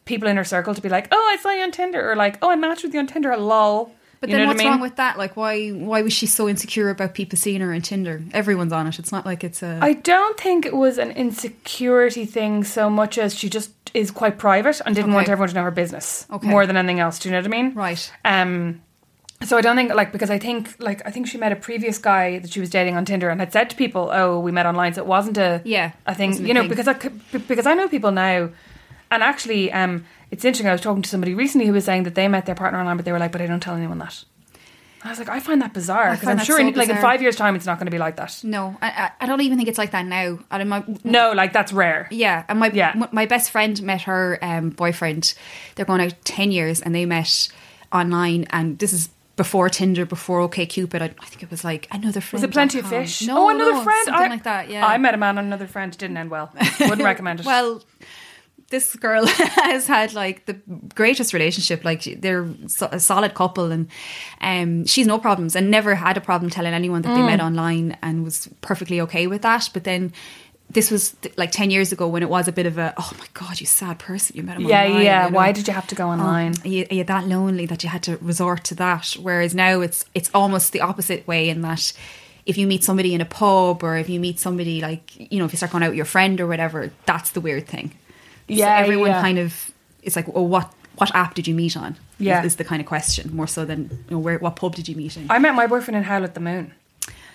people 0.09 0.27
in 0.29 0.37
her 0.37 0.45
circle 0.45 0.75
to 0.75 0.83
be 0.83 0.89
like, 0.89 1.07
"Oh, 1.13 1.29
I 1.33 1.37
saw 1.41 1.51
you 1.53 1.63
on 1.63 1.71
Tinder," 1.71 2.11
or 2.11 2.17
like, 2.17 2.39
"Oh, 2.43 2.51
I 2.51 2.57
matched 2.57 2.83
with 2.83 2.93
you 2.95 3.01
on 3.01 3.07
Tinder." 3.07 3.37
Lol. 3.37 3.93
But 4.21 4.31
You 4.31 4.37
then 4.37 4.49
what's 4.49 4.61
I 4.61 4.65
mean? 4.65 4.73
wrong 4.73 4.81
with 4.81 4.97
that? 4.97 5.17
Like, 5.17 5.37
why 5.37 5.69
why 5.69 6.03
was 6.03 6.13
she 6.13 6.27
so 6.27 6.49
insecure 6.49 6.91
about 6.91 7.15
people 7.15 7.39
seeing 7.39 7.61
her 7.61 7.73
on 7.73 7.83
Tinder? 7.83 8.21
Everyone's 8.33 8.73
on 8.73 8.89
it. 8.89 8.99
It's 8.99 9.13
not 9.13 9.25
like 9.25 9.45
it's 9.45 9.63
a. 9.63 9.79
I 9.81 9.93
don't 9.93 10.37
think 10.41 10.67
it 10.67 10.75
was 10.75 10.99
an 10.99 11.13
insecurity 11.13 12.25
thing 12.27 12.65
so 12.65 12.91
much 12.91 13.17
as 13.17 13.33
she 13.39 13.49
just 13.49 13.71
is 13.95 14.11
quite 14.11 14.37
private 14.37 14.81
and 14.85 14.95
didn't 14.97 15.11
Okay. 15.11 15.15
want 15.17 15.29
everyone 15.29 15.51
to 15.51 15.55
know 15.55 15.63
her 15.63 15.71
business 15.71 16.27
Okay. 16.33 16.49
more 16.49 16.67
than 16.67 16.77
anything 16.77 16.99
else. 16.99 17.21
Do 17.21 17.29
you 17.29 17.33
know 17.33 17.39
what 17.39 17.47
I 17.47 17.51
mean? 17.63 17.75
Right. 17.75 18.13
Um. 18.25 18.81
So 19.45 19.57
I 19.57 19.61
don't 19.61 19.77
think 19.77 19.95
like 19.95 20.11
because 20.11 20.31
I 20.31 20.39
think 20.41 20.75
like 20.81 21.01
I 21.07 21.13
think 21.13 21.29
she 21.29 21.39
met 21.39 21.53
a 21.53 21.57
previous 21.57 21.97
guy 21.99 22.41
that 22.41 22.51
she 22.53 22.59
was 22.59 22.71
dating 22.71 22.97
on 22.97 23.05
Tinder 23.05 23.29
and 23.31 23.39
had 23.39 23.53
said 23.53 23.71
to 23.71 23.77
people, 23.77 24.11
"Oh, 24.13 24.41
we 24.41 24.51
met 24.51 24.67
online." 24.67 24.95
So 24.95 25.03
it 25.03 25.07
wasn't 25.07 25.39
a 25.39 25.61
Yeah, 25.65 25.93
a 26.07 26.15
thing, 26.17 26.33
you 26.45 26.53
know, 26.55 26.63
thing. 26.63 26.71
because 26.71 26.89
I 26.89 26.95
could- 26.95 27.21
because 27.47 27.65
I 27.67 27.75
know 27.75 27.87
people 27.87 28.11
now, 28.11 28.49
and 29.11 29.23
actually, 29.23 29.73
um, 29.73 30.05
it's 30.31 30.45
interesting. 30.45 30.69
I 30.69 30.73
was 30.73 30.81
talking 30.81 31.03
to 31.03 31.09
somebody 31.09 31.35
recently 31.35 31.67
who 31.67 31.73
was 31.73 31.85
saying 31.85 32.05
that 32.05 32.15
they 32.15 32.29
met 32.29 32.47
their 32.47 32.55
partner 32.55 32.79
online, 32.79 32.97
but 32.97 33.05
they 33.05 33.13
were 33.13 33.19
like, 33.19 33.33
"But 33.33 33.43
I 33.43 33.47
don't 33.47 33.61
tell 33.61 33.75
anyone 33.75 33.99
that." 33.99 34.25
I 35.03 35.11
was 35.11 35.19
like, 35.19 35.29
I 35.29 35.39
find 35.39 35.63
that 35.63 35.73
bizarre 35.73 36.13
because 36.13 36.29
I'm 36.29 36.39
sure, 36.39 36.59
so 36.59 36.67
in, 36.67 36.75
like 36.75 36.89
in 36.89 36.97
five 36.97 37.23
years' 37.23 37.37
time, 37.37 37.55
it's 37.55 37.67
not 37.67 37.79
going 37.79 37.87
to 37.87 37.91
be 37.93 37.99
like 37.99 38.17
that. 38.17 38.41
No, 38.43 38.77
I, 38.83 39.13
I, 39.21 39.27
don't 39.27 39.41
even 39.43 39.57
think 39.57 39.69
it's 39.69 39.79
like 39.79 39.93
that 39.93 40.05
now. 40.05 40.41
I 40.51 40.63
my, 40.65 40.85
No, 41.05 41.33
like 41.33 41.53
that's 41.53 41.73
rare. 41.73 42.09
Yeah, 42.11 42.45
and 42.49 42.59
my 42.59 42.71
Yeah. 42.73 43.07
my 43.13 43.25
best 43.27 43.51
friend 43.51 43.81
met 43.83 44.03
her 44.03 44.39
um, 44.43 44.71
boyfriend. 44.71 45.35
They're 45.77 45.85
going 45.87 46.01
out 46.01 46.15
ten 46.25 46.51
years, 46.51 46.81
and 46.81 46.95
they 46.95 47.07
met 47.07 47.49
online. 47.93 48.47
And 48.51 48.79
this 48.81 48.93
is 48.93 49.09
before 49.37 49.69
Tinder, 49.69 50.05
before 50.05 50.41
OK 50.41 50.67
Cupid. 50.67 51.01
I, 51.01 51.15
I 51.21 51.27
think 51.27 51.45
it 51.45 51.51
was 51.51 51.63
like 51.63 51.87
another 51.93 52.21
friend. 52.21 52.43
Was 52.43 52.51
it 52.51 52.53
Plenty 52.53 52.81
of 52.81 52.89
Fish? 52.89 53.23
No, 53.23 53.47
oh, 53.47 53.49
another 53.51 53.73
no, 53.75 53.85
friend. 53.85 54.05
something 54.05 54.25
I, 54.25 54.29
like 54.29 54.43
that. 54.45 54.69
Yeah, 54.69 54.85
I 54.85 54.99
met 54.99 55.15
a 55.15 55.17
man 55.17 55.39
on 55.39 55.45
another 55.45 55.69
friend. 55.69 55.97
Didn't 55.97 56.17
end 56.17 56.31
well. 56.31 56.53
Wouldn't 56.81 57.03
recommend 57.03 57.41
it. 57.41 57.47
Well, 57.47 57.83
this 58.71 58.95
girl 58.97 59.27
has 59.27 59.87
had 59.87 60.13
like 60.15 60.45
the 60.47 60.55
greatest 60.95 61.33
relationship. 61.33 61.85
Like 61.85 62.03
they're 62.21 62.49
so- 62.67 62.89
a 62.93 63.01
solid 63.01 63.35
couple, 63.35 63.73
and 63.73 63.89
um, 64.41 64.85
she's 64.87 65.07
no 65.07 65.19
problems 65.19 65.57
and 65.57 65.71
never 65.71 65.95
had 65.95 66.17
a 66.17 66.21
problem 66.21 66.51
telling 66.51 66.75
anyone 66.75 67.03
that 67.03 67.15
they 67.15 67.21
Mm. 67.23 67.27
met 67.27 67.41
online 67.41 67.97
and 68.03 68.25
was 68.25 68.49
perfectly 68.61 69.01
okay 69.03 69.27
with 69.27 69.43
that. 69.43 69.71
But 69.73 69.85
then. 69.85 70.13
This 70.71 70.91
was 70.91 71.17
like 71.39 71.51
10 71.51 71.71
years 71.71 71.93
ago 71.93 72.07
when 72.09 72.23
it 72.23 72.29
was 72.29 72.47
a 72.47 72.53
bit 72.53 72.67
of 72.67 72.77
a, 72.77 72.93
oh 72.99 73.11
my 73.19 73.25
God, 73.33 73.59
you 73.59 73.65
sad 73.65 73.99
person, 73.99 74.37
you 74.37 74.43
met 74.43 74.59
him 74.59 74.67
yeah, 74.69 74.85
online. 74.85 75.03
yeah. 75.03 75.25
you 75.25 75.31
know? 75.31 75.37
Why 75.37 75.51
did 75.53 75.67
you 75.67 75.73
have 75.73 75.87
to 75.87 75.95
go 75.95 76.09
online? 76.09 76.53
Are 76.63 76.69
you, 76.69 76.87
are 76.91 76.95
you 76.95 77.05
that 77.05 77.27
lonely 77.27 77.65
that 77.65 77.83
you 77.83 77.89
had 77.89 78.03
to 78.03 78.19
resort 78.19 78.65
to 78.65 78.75
that? 78.75 79.17
Whereas 79.19 79.55
now 79.55 79.81
it's 79.81 80.05
it's 80.15 80.29
almost 80.35 80.73
the 80.75 80.83
opposite 80.83 81.27
way 81.27 81.49
in 81.49 81.63
that 81.63 81.91
if 82.45 82.59
you 82.59 82.67
meet 82.67 82.85
somebody 82.85 83.15
in 83.15 83.23
a 83.23 83.25
pub 83.25 83.83
or 83.83 83.97
if 83.97 84.11
you 84.11 84.21
meet 84.21 84.39
somebody 84.39 84.83
like 84.83 85.33
you 85.33 85.39
know 85.39 85.47
if 85.47 85.53
you 85.55 85.57
start 85.57 85.73
going 85.73 85.85
out 85.85 85.89
with 85.89 85.97
your 85.97 86.05
friend 86.05 86.39
or 86.39 86.47
whatever, 86.47 86.93
that's 87.07 87.31
the 87.31 87.41
weird 87.41 87.67
thing. 87.67 87.93
Yeah, 88.49 88.77
so 88.79 88.83
everyone 88.83 89.11
yeah. 89.11 89.21
kind 89.21 89.39
of 89.39 89.71
it's 90.03 90.17
like, 90.17 90.29
well, 90.29 90.47
what 90.47 90.73
what 90.97 91.15
app 91.15 91.35
did 91.35 91.47
you 91.47 91.55
meet 91.55 91.77
on? 91.77 91.97
Yeah. 92.19 92.41
is, 92.41 92.47
is 92.53 92.57
the 92.57 92.65
kind 92.65 92.81
of 92.81 92.87
question 92.87 93.35
more 93.37 93.47
so 93.47 93.65
than 93.65 93.83
you 94.09 94.17
know 94.17 94.19
where 94.19 94.39
what 94.39 94.57
pub 94.57 94.75
did 94.75 94.89
you 94.89 94.97
meet 94.97 95.17
in? 95.17 95.31
I 95.31 95.39
met 95.39 95.55
my 95.55 95.67
boyfriend 95.67 95.97
in 95.97 96.03
Howl 96.05 96.25
at 96.25 96.35
the 96.35 96.41
Moon. 96.41 96.73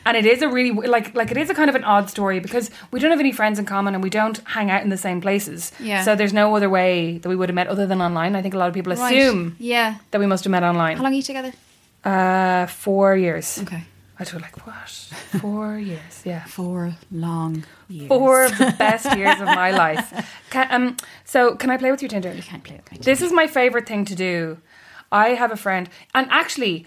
And 0.06 0.18
it 0.18 0.26
is 0.26 0.42
a 0.42 0.50
really 0.50 0.72
like 0.72 1.16
like 1.16 1.32
it 1.32 1.38
is 1.38 1.50
a 1.50 1.54
kind 1.54 1.70
of 1.70 1.76
an 1.76 1.86
odd 1.86 2.10
story 2.10 2.42
because 2.42 2.70
we 2.92 3.00
don't 3.00 3.12
have 3.12 3.22
any 3.22 3.32
friends 3.32 3.58
in 3.58 3.66
common 3.66 3.94
and 3.94 4.04
we 4.04 4.10
don't 4.10 4.38
hang 4.46 4.70
out 4.70 4.84
in 4.84 4.90
the 4.90 4.98
same 4.98 5.22
places. 5.22 5.72
Yeah. 5.80 6.04
So 6.04 6.14
there's 6.16 6.34
no 6.34 6.54
other 6.58 6.70
way 6.70 7.20
that 7.20 7.30
we 7.30 7.38
would 7.38 7.48
have 7.48 7.56
met 7.56 7.68
other 7.68 7.86
than 7.88 8.02
online. 8.02 8.36
I 8.36 8.42
think 8.42 8.54
a 8.54 8.58
lot 8.58 8.68
of 8.68 8.74
people 8.74 8.94
Right. 8.94 9.16
assume 9.18 9.56
yeah. 9.60 9.96
that 10.12 10.20
we 10.20 10.26
must 10.28 10.44
have 10.44 10.52
met 10.52 10.64
online. 10.64 10.98
How 10.98 11.04
long 11.04 11.14
are 11.14 11.16
you 11.16 11.22
together? 11.22 11.54
Uh, 12.04 12.66
four 12.66 13.16
years. 13.16 13.60
Okay, 13.62 13.86
I 14.20 14.24
was 14.24 14.34
like, 14.36 14.66
what? 14.68 14.90
Four 15.42 15.78
years? 15.92 16.22
Yeah. 16.24 16.46
four 16.46 16.96
long 17.12 17.64
years. 17.90 18.08
Four 18.08 18.46
of 18.46 18.58
the 18.58 18.74
best 18.78 19.06
years 19.18 19.40
of 19.42 19.48
my 19.48 19.72
life. 19.72 20.38
Can, 20.50 20.68
um, 20.72 20.98
so 21.26 21.56
can 21.56 21.70
I 21.70 21.78
play 21.78 21.90
with 21.92 22.02
your 22.02 22.10
Tinder? 22.10 22.32
You 22.34 22.44
can't 22.44 22.64
play 22.64 22.76
it. 22.76 22.86
Can't 22.86 23.00
you? 23.00 23.04
This 23.06 23.22
is 23.22 23.32
my 23.32 23.48
favorite 23.48 23.88
thing 23.88 24.06
to 24.06 24.16
do. 24.16 24.60
I 25.12 25.30
have 25.30 25.52
a 25.52 25.58
friend, 25.58 25.90
and 26.16 26.28
actually, 26.32 26.86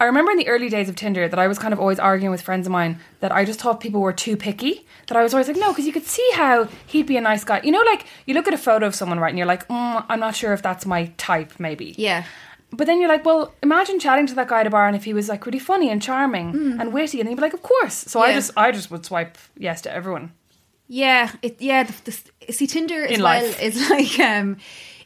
I 0.00 0.04
remember 0.04 0.30
in 0.30 0.38
the 0.38 0.48
early 0.48 0.68
days 0.68 0.88
of 0.88 0.94
Tinder 0.96 1.26
that 1.28 1.38
I 1.38 1.46
was 1.48 1.58
kind 1.58 1.72
of 1.74 1.80
always 1.80 1.98
arguing 1.98 2.30
with 2.30 2.40
friends 2.40 2.66
of 2.66 2.70
mine 2.70 3.00
that 3.20 3.32
I 3.32 3.44
just 3.44 3.60
thought 3.60 3.80
people 3.80 4.00
were 4.00 4.12
too 4.12 4.36
picky. 4.36 4.86
That 5.08 5.16
I 5.16 5.22
was 5.22 5.34
always 5.34 5.48
like, 5.48 5.56
no, 5.56 5.70
because 5.72 5.84
you 5.86 5.92
could 5.92 6.06
see 6.06 6.26
how 6.34 6.68
he'd 6.86 7.06
be 7.06 7.16
a 7.16 7.20
nice 7.20 7.44
guy. 7.44 7.60
You 7.64 7.72
know, 7.72 7.82
like 7.82 8.06
you 8.26 8.34
look 8.34 8.46
at 8.46 8.54
a 8.54 8.58
photo 8.58 8.86
of 8.86 8.94
someone, 8.94 9.18
right, 9.20 9.30
and 9.30 9.38
you're 9.38 9.46
like, 9.46 9.66
mm, 9.68 10.04
I'm 10.08 10.20
not 10.20 10.36
sure 10.36 10.52
if 10.52 10.62
that's 10.62 10.86
my 10.86 11.06
type, 11.16 11.54
maybe. 11.58 11.94
Yeah. 11.98 12.24
But 12.70 12.86
then 12.86 13.00
you're 13.00 13.08
like, 13.08 13.24
well, 13.24 13.54
imagine 13.62 13.98
chatting 13.98 14.26
to 14.26 14.34
that 14.34 14.48
guy 14.48 14.60
at 14.60 14.66
a 14.66 14.70
bar, 14.70 14.86
and 14.86 14.94
if 14.94 15.04
he 15.04 15.14
was 15.14 15.28
like 15.28 15.46
really 15.46 15.58
funny 15.58 15.88
and 15.90 16.02
charming 16.02 16.76
and 16.78 16.92
witty, 16.92 17.18
and 17.20 17.28
you'd 17.28 17.36
be 17.36 17.42
like, 17.42 17.54
of 17.54 17.62
course. 17.62 17.94
So 17.94 18.20
I 18.20 18.28
Hmm. 18.30 18.34
Just, 18.34 18.50
I 18.56 18.72
just 18.72 18.90
would 18.90 19.04
swipe 19.06 19.38
yes 19.56 19.80
to 19.82 19.92
everyone. 19.92 20.32
Yeah, 20.86 21.30
it, 21.42 21.60
yeah. 21.60 21.84
The, 21.84 21.94
the, 22.46 22.52
see, 22.52 22.66
Tinder 22.66 23.04
as 23.04 23.10
In 23.10 23.22
well 23.22 23.42
life. 23.42 23.62
is 23.62 23.90
like 23.96 24.18
um, 24.20 24.56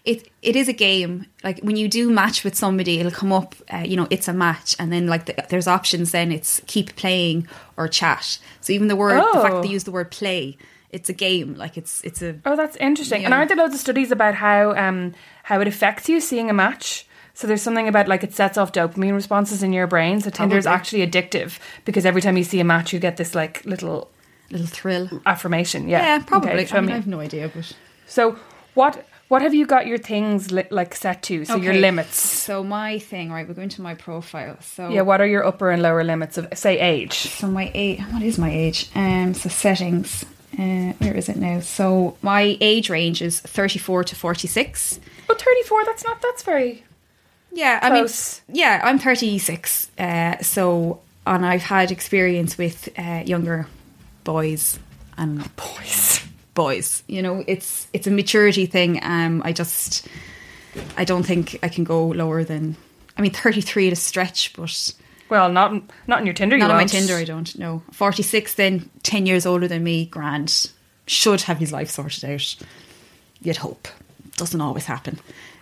it. 0.04 0.28
It 0.42 0.56
is 0.56 0.68
a 0.68 0.72
game. 0.72 1.26
Like 1.44 1.60
when 1.60 1.76
you 1.76 1.88
do 1.88 2.10
match 2.10 2.42
with 2.44 2.54
somebody, 2.56 2.98
it'll 2.98 3.10
come 3.12 3.32
up. 3.32 3.54
Uh, 3.72 3.78
you 3.78 3.96
know, 3.96 4.06
it's 4.10 4.28
a 4.28 4.32
match, 4.32 4.74
and 4.78 4.92
then 4.92 5.06
like 5.06 5.26
the, 5.26 5.34
there's 5.48 5.66
options. 5.68 6.10
Then 6.12 6.30
it's 6.32 6.60
keep 6.66 6.94
playing 6.96 7.46
or 7.76 7.86
chat. 7.88 8.38
So 8.60 8.72
even 8.72 8.88
the 8.88 8.96
word, 8.96 9.18
the 9.34 9.40
fact 9.40 9.54
Oh. 9.54 9.62
they 9.62 9.68
use 9.68 9.84
the 9.84 9.90
word 9.92 10.10
play, 10.10 10.56
it's 10.90 11.08
a 11.08 11.12
game. 11.14 11.54
Like 11.54 11.76
it's 11.76 12.00
it's 12.02 12.22
a 12.22 12.36
Oh, 12.44 12.56
that's 12.56 12.76
interesting. 12.76 13.24
And 13.24 13.30
Yeah. 13.32 13.38
aren't 13.38 13.48
there 13.48 13.56
loads 13.56 13.74
of 13.74 13.80
studies 13.80 14.10
about 14.10 14.34
how 14.34 14.74
um 14.76 15.14
how 15.44 15.60
it 15.60 15.68
affects 15.68 16.08
you 16.08 16.20
seeing 16.20 16.50
a 16.50 16.52
match? 16.52 17.06
So 17.34 17.46
there's 17.46 17.62
something 17.62 17.88
about 17.88 18.08
like 18.08 18.22
it 18.22 18.34
sets 18.34 18.58
off 18.58 18.72
dopamine 18.72 19.14
responses 19.14 19.62
in 19.62 19.72
your 19.72 19.86
brain. 19.86 20.20
So 20.20 20.30
Tinder 20.30 20.58
is 20.58 20.66
actually 20.66 21.06
addictive 21.06 21.58
because 21.84 22.04
every 22.04 22.20
time 22.22 22.36
you 22.36 22.44
see 22.44 22.60
a 22.60 22.64
match, 22.64 22.92
you 22.92 22.98
get 22.98 23.16
this 23.16 23.34
like 23.34 23.64
little 23.64 24.10
little 24.50 24.66
thrill. 24.66 25.08
affirmation. 25.24 25.88
Yeah, 25.88 26.02
Yeah, 26.02 26.18
probably. 26.24 26.50
Okay, 26.64 26.76
I, 26.76 26.80
mean. 26.80 26.90
I 26.90 26.94
have 26.96 27.06
no 27.06 27.20
idea, 27.20 27.50
but 27.54 27.72
So 28.06 28.36
what 28.74 29.04
what 29.28 29.40
have 29.40 29.54
you 29.54 29.64
got 29.64 29.86
your 29.86 29.96
things 29.96 30.50
li- 30.52 30.68
like 30.70 30.94
set 30.94 31.22
to? 31.22 31.46
So 31.46 31.56
your 31.56 31.72
limits. 31.72 32.18
So 32.20 32.62
my 32.62 32.98
thing, 32.98 33.32
right? 33.32 33.48
We're 33.48 33.54
going 33.54 33.70
to 33.70 33.82
my 33.82 33.94
profile. 33.94 34.58
So 34.60 34.90
Yeah, 34.90 35.00
what 35.00 35.22
are 35.22 35.26
your 35.26 35.44
upper 35.46 35.70
and 35.70 35.80
lower 35.80 36.04
limits 36.04 36.36
of 36.36 36.46
say 36.54 36.78
age? 36.78 37.14
So 37.14 37.46
my 37.46 37.70
age, 37.72 38.00
what 38.10 38.22
is 38.22 38.38
my 38.38 38.50
age? 38.50 38.90
Um, 38.94 39.32
so 39.32 39.48
settings. 39.48 40.26
Uh, 40.58 40.92
where 40.98 41.14
is 41.14 41.30
it 41.30 41.36
now? 41.36 41.60
So 41.60 42.18
my 42.20 42.58
age 42.60 42.90
range 42.90 43.22
is 43.22 43.40
thirty-four 43.40 44.04
to 44.04 44.14
forty-six. 44.14 45.00
Oh, 45.30 45.34
34, 45.34 45.84
that's 45.86 46.04
not 46.04 46.20
that's 46.20 46.42
very 46.42 46.84
Yeah, 47.52 47.78
I 47.82 47.90
Close. 47.90 48.40
mean, 48.48 48.56
yeah, 48.58 48.80
I'm 48.82 48.98
36. 48.98 49.90
Uh, 49.98 50.38
so, 50.42 51.00
and 51.26 51.44
I've 51.44 51.62
had 51.62 51.90
experience 51.90 52.56
with 52.58 52.88
uh, 52.98 53.22
younger 53.26 53.66
boys 54.24 54.78
and 55.18 55.48
boys. 55.56 56.22
boys. 56.54 57.02
You 57.06 57.22
know, 57.22 57.44
it's 57.46 57.88
it's 57.92 58.06
a 58.06 58.10
maturity 58.10 58.66
thing. 58.66 59.00
Um, 59.02 59.42
I 59.44 59.52
just, 59.52 60.08
I 60.96 61.04
don't 61.04 61.24
think 61.24 61.58
I 61.62 61.68
can 61.68 61.84
go 61.84 62.06
lower 62.08 62.42
than. 62.44 62.76
I 63.16 63.20
mean, 63.20 63.32
33 63.32 63.90
to 63.90 63.96
stretch, 63.96 64.54
but 64.54 64.94
Well, 65.28 65.50
not 65.52 65.74
not 66.06 66.20
in 66.20 66.26
your 66.26 66.34
Tinder. 66.34 66.56
not 66.56 66.64
you 66.66 66.70
on 66.70 66.76
my 66.76 66.82
won't. 66.82 66.90
Tinder. 66.90 67.16
I 67.16 67.24
don't 67.24 67.58
know. 67.58 67.82
46, 67.92 68.54
then 68.54 68.88
10 69.02 69.26
years 69.26 69.44
older 69.44 69.68
than 69.68 69.84
me. 69.84 70.06
Grand 70.06 70.70
should 71.06 71.42
have 71.42 71.58
his 71.58 71.72
life 71.72 71.90
sorted 71.90 72.24
out. 72.24 72.56
You'd 73.42 73.58
hope. 73.58 73.88
Doesn't 74.36 74.60
always 74.62 74.86
happen. 74.86 75.18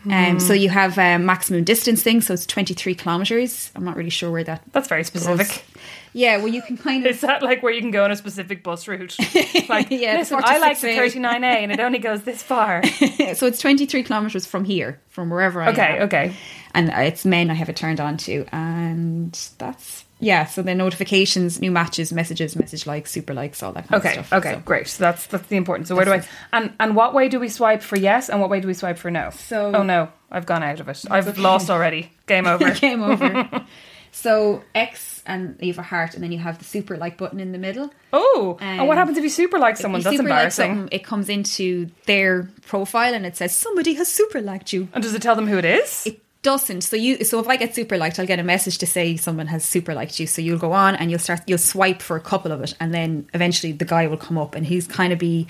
Um, 0.09 0.41
so 0.41 0.53
you 0.55 0.69
have 0.71 0.97
um, 0.99 1.27
maximum 1.27 1.65
distance 1.65 2.03
thing. 2.03 2.21
So 2.23 2.33
it's 2.35 2.47
23 2.47 2.95
kilometers. 2.95 3.71
I'm 3.75 3.85
not 3.85 3.97
really 3.97 4.11
sure 4.11 4.31
where 4.31 4.45
that 4.45 4.63
That's 4.73 4.89
very 4.89 5.03
goes. 5.03 5.09
specific. 5.09 5.65
Yeah, 6.13 6.39
well, 6.39 6.49
you 6.49 6.63
can 6.63 6.77
kind 6.77 7.05
of 7.07 7.11
Is 7.15 7.21
that 7.21 7.43
like 7.43 7.63
where 7.63 7.73
you 7.73 7.81
can 7.81 7.91
go 7.93 8.03
on 8.05 8.11
a 8.11 8.17
specific 8.17 8.63
bus 8.65 8.89
route? 8.89 9.17
Like, 9.69 9.89
Yeah, 9.91 10.17
listen, 10.17 10.41
I 10.43 10.59
like 10.59 10.81
the 10.81 10.89
39A 10.89 11.45
and 11.45 11.71
it 11.71 11.79
only 11.81 11.99
goes 11.99 12.23
this 12.23 12.43
far. 12.43 12.85
so 13.35 13.47
it's 13.47 13.61
23 13.61 14.03
kilometers 14.03 14.47
from 14.47 14.65
here, 14.65 15.01
from 15.09 15.31
wherever 15.31 15.63
I 15.63 15.69
Okay, 15.71 15.83
am. 15.99 16.03
Okay, 16.03 16.03
okay. 16.27 16.37
And 16.75 16.89
it's 16.91 17.25
men 17.25 17.51
I 17.51 17.55
have 17.55 17.69
it 17.69 17.77
turned 17.77 18.01
on 18.01 18.17
to. 18.19 18.45
And 18.53 19.33
that's, 19.59 20.05
yeah, 20.21 20.45
so 20.45 20.63
the 20.63 20.75
notifications, 20.75 21.61
new 21.61 21.71
matches, 21.71 22.13
messages, 22.13 22.55
message 22.57 22.87
likes, 22.87 23.11
super 23.11 23.35
likes, 23.35 23.63
all 23.63 23.73
that 23.73 23.89
kind 23.89 24.05
Okay, 24.05 24.17
of 24.19 24.27
stuff. 24.27 24.39
okay, 24.39 24.55
So- 24.55 24.61
great. 24.61 24.87
So 24.89 25.03
that's 25.05 25.27
that's 25.27 25.47
the 25.49 25.57
important. 25.57 25.89
So 25.89 25.97
where 25.97 26.05
do 26.05 26.13
I 26.13 26.23
and 26.53 26.73
and 26.79 26.95
what 26.95 27.15
way 27.15 27.29
do 27.29 27.41
we 27.41 27.49
swipe 27.49 27.83
for 27.83 27.97
yes 27.97 28.29
and 28.29 28.41
what 28.41 28.51
way 28.51 28.61
do 28.61 28.69
we 28.69 28.75
swipe 28.75 28.99
for 28.99 29.11
no? 29.11 29.31
So- 29.31 29.73
oh 29.75 29.83
no, 29.83 30.09
I've 30.31 30.47
gone 30.47 30.63
out 30.63 30.81
of 30.81 30.89
it. 30.89 31.03
I've 31.11 31.39
lost 31.39 31.71
already. 31.71 32.13
Game 32.27 32.47
over. 32.47 32.71
Game 32.75 33.03
over. 33.03 33.65
so 34.13 34.63
X 34.75 35.23
and 35.27 35.57
you 35.61 35.69
have 35.73 35.79
a 35.79 35.83
heart, 35.83 36.15
and 36.15 36.23
then 36.25 36.33
you 36.33 36.39
have 36.39 36.59
the 36.59 36.65
super 36.65 36.97
like 36.97 37.17
button 37.17 37.39
in 37.41 37.53
the 37.53 37.59
middle. 37.59 37.91
Oh, 38.13 38.57
and 38.61 38.89
what 38.89 38.95
Um, 38.95 38.99
happens 38.99 39.19
if 39.19 39.23
you 39.25 39.31
super 39.31 39.59
like 39.59 39.77
someone? 39.77 40.01
You 40.01 40.05
That's 40.05 40.17
like 40.17 40.21
embarrassing. 40.27 40.71
something, 40.77 40.89
it 40.93 41.05
comes 41.05 41.29
into 41.29 41.89
their 42.07 42.49
profile 42.67 43.15
and 43.15 43.25
it 43.25 43.37
says 43.37 43.55
somebody 43.55 43.95
has 43.95 44.09
super 44.09 44.41
liked 44.41 44.73
you. 44.73 44.89
and 44.93 45.03
does 45.03 45.15
it 45.15 45.23
tell 45.23 45.37
them 45.37 45.47
who 45.47 45.59
it 45.59 45.65
is? 45.65 46.07
It 46.07 46.21
doesn't. 46.43 46.81
So 46.83 46.97
you 46.97 47.25
so 47.25 47.39
if 47.41 47.49
I 47.49 47.57
get 47.57 47.75
super 47.75 47.97
liked, 47.99 48.19
I'll 48.19 48.27
get 48.27 48.39
a 48.39 48.43
message 48.43 48.79
to 48.79 48.87
say 48.87 49.17
someone 49.17 49.47
has 49.49 49.65
super 49.65 49.95
liked 49.95 50.19
you. 50.21 50.27
So 50.27 50.41
you'll 50.43 50.59
go 50.59 50.73
on 50.73 50.95
and 50.97 51.11
you'll 51.11 51.21
start 51.21 51.41
you'll 51.47 51.59
swipe 51.59 52.01
for 52.03 52.17
a 52.17 52.21
couple 52.21 52.53
of 52.53 52.63
it, 52.63 52.75
and 52.81 52.95
then 52.95 53.29
eventually 53.35 53.73
the 53.73 53.85
guy 53.85 54.07
will 54.07 54.17
come 54.17 54.39
up 54.39 54.55
and 54.55 54.67
he's 54.67 54.87
kind 54.87 55.13
of 55.13 55.19
be 55.19 55.47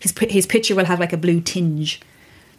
his 0.00 0.12
his 0.28 0.46
picture 0.46 0.74
will 0.74 0.84
have 0.86 0.98
like 1.00 1.12
a 1.12 1.16
blue 1.16 1.40
tinge 1.40 2.00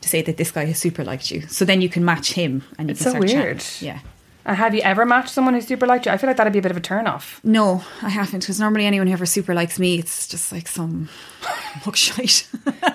to 0.01 0.09
say 0.09 0.21
that 0.21 0.37
this 0.37 0.51
guy 0.51 0.65
has 0.65 0.77
super 0.79 1.03
liked 1.03 1.31
you. 1.31 1.41
So 1.47 1.65
then 1.65 1.81
you 1.81 1.89
can 1.89 2.03
match 2.05 2.33
him 2.33 2.63
and 2.77 2.89
you 2.89 2.91
It's 2.91 3.01
can 3.03 3.11
so 3.13 3.17
start 3.17 3.27
chatting. 3.27 3.41
weird. 3.41 3.63
Yeah. 3.79 3.99
and 4.45 4.57
have 4.57 4.75
you 4.75 4.81
ever 4.81 5.05
matched 5.05 5.29
someone 5.29 5.53
who 5.53 5.61
super 5.61 5.87
liked 5.87 6.05
you? 6.05 6.11
I 6.11 6.17
feel 6.17 6.27
like 6.29 6.35
that'd 6.37 6.51
be 6.51 6.59
a 6.59 6.61
bit 6.61 6.71
of 6.71 6.77
a 6.77 6.81
turn 6.81 7.07
off. 7.07 7.39
No, 7.43 7.83
I 8.01 8.09
haven't 8.09 8.41
because 8.41 8.59
normally 8.59 8.85
anyone 8.85 9.07
who 9.07 9.13
ever 9.13 9.25
super 9.25 9.53
likes 9.53 9.79
me, 9.79 9.99
it's 9.99 10.27
just 10.27 10.51
like 10.51 10.67
some 10.67 11.07
mugshite. 11.85 12.47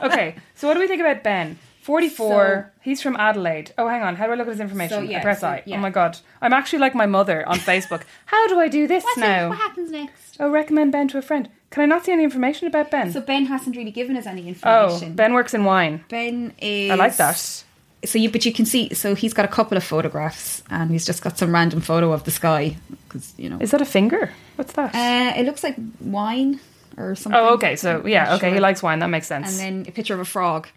Okay, 0.05 0.35
so 0.55 0.69
what 0.69 0.75
do 0.75 0.81
we 0.81 0.87
think 0.87 1.01
about 1.01 1.23
Ben? 1.23 1.59
44. 1.89 2.29
So- 2.69 2.81
he's 2.83 3.01
from 3.01 3.17
Adelaide. 3.17 3.73
Oh, 3.79 3.89
hang 3.89 4.03
on. 4.03 4.15
How 4.17 4.27
do 4.27 4.33
I 4.33 4.35
look 4.35 4.47
at 4.47 4.51
his 4.53 4.61
information? 4.61 4.99
So, 4.99 5.11
yeah, 5.11 5.19
I 5.19 5.23
press 5.23 5.41
so, 5.41 5.49
I. 5.49 5.63
yeah. 5.65 5.77
Oh 5.77 5.81
my 5.81 5.89
god. 5.89 6.19
I'm 6.43 6.53
actually 6.53 6.81
like 6.81 6.95
my 6.95 7.07
mother 7.07 7.49
on 7.49 7.59
Facebook. 7.59 8.03
How 8.27 8.47
do 8.49 8.61
I 8.61 8.69
do 8.69 8.87
this 8.87 9.05
now? 9.17 9.49
What 9.49 9.57
happens 9.59 9.91
next? 9.91 10.37
Oh, 10.39 10.51
recommend 10.51 10.93
Ben 10.93 11.09
to 11.09 11.19
a 11.19 11.23
friend. 11.23 11.49
Can 11.71 11.83
I 11.83 11.87
not 11.87 12.05
see 12.05 12.13
any 12.13 12.25
information 12.25 12.67
about 12.69 12.91
Ben? 12.91 13.11
So 13.11 13.23
Ben 13.23 13.47
hasn't 13.47 13.75
really 13.75 13.91
given 13.91 14.17
us 14.19 14.27
any 14.27 14.47
information. 14.49 15.13
oh. 15.13 15.15
Ben 15.17 15.33
works 15.33 15.55
in 15.55 15.65
wine. 15.65 16.05
Ben 16.11 16.53
is. 16.61 16.91
I 16.91 16.95
like 16.95 17.17
that. 17.17 17.65
So 18.05 18.19
you, 18.19 18.31
but 18.31 18.45
you 18.45 18.53
can 18.53 18.67
see. 18.67 18.93
So 18.95 19.15
he's 19.15 19.33
got 19.35 19.45
a 19.47 19.49
couple 19.49 19.77
of 19.77 19.83
photographs, 19.83 20.63
and 20.71 20.91
he's 20.91 21.05
just 21.07 21.21
got 21.23 21.37
some 21.39 21.53
random 21.53 21.81
photo 21.81 22.13
of 22.13 22.23
the 22.25 22.31
sky 22.31 22.77
because 23.09 23.33
you 23.39 23.49
know. 23.51 23.59
Is 23.61 23.71
that 23.73 23.81
a 23.81 23.87
finger? 23.87 24.31
What's 24.57 24.75
that? 24.75 24.95
Uh, 24.95 25.41
it 25.41 25.45
looks 25.47 25.65
like 25.65 25.77
wine 26.01 26.61
or 26.99 27.15
something. 27.17 27.41
oh, 27.41 27.55
okay. 27.55 27.77
So, 27.77 28.07
yeah, 28.07 28.35
okay. 28.37 28.53
He 28.53 28.61
likes 28.61 28.83
wine. 28.83 28.99
That 29.01 29.09
makes 29.11 29.27
sense. 29.27 29.49
And 29.51 29.59
then 29.85 29.89
a 29.89 29.93
picture 29.93 30.15
of 30.15 30.21
a 30.21 30.25
frog. 30.25 30.69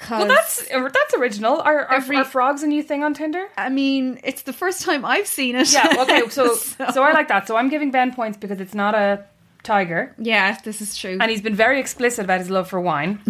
'Cause, 0.00 0.18
Well, 0.20 0.28
that's 0.28 0.70
uh, 0.70 0.82
that's 0.92 1.14
original. 1.14 1.60
Are, 1.60 1.80
are, 1.86 1.94
Every- 1.94 2.16
are 2.16 2.24
frogs 2.24 2.62
a 2.62 2.66
new 2.66 2.82
thing 2.82 3.02
on 3.02 3.14
Tinder? 3.14 3.46
I 3.56 3.68
mean, 3.68 4.20
it's 4.22 4.42
the 4.42 4.52
first 4.52 4.82
time 4.82 5.04
I've 5.04 5.26
seen 5.26 5.56
it. 5.56 5.72
Yeah. 5.72 5.94
Okay. 5.98 6.22
So 6.30 6.54
so 6.54 7.02
I 7.02 7.12
like 7.12 7.28
that. 7.28 7.48
So 7.48 7.56
I'm 7.56 7.68
giving 7.68 7.90
Ben 7.90 8.12
points 8.14 8.38
because 8.38 8.60
it's 8.60 8.74
not 8.74 8.94
a 8.94 9.24
tiger, 9.64 10.14
yeah, 10.18 10.56
this 10.64 10.80
is 10.80 10.96
true. 10.96 11.18
and 11.20 11.30
he's 11.30 11.42
been 11.42 11.54
very 11.56 11.78
explicit 11.80 12.24
about 12.24 12.38
his 12.38 12.48
love 12.48 12.68
for 12.68 12.80
wine. 12.80 13.18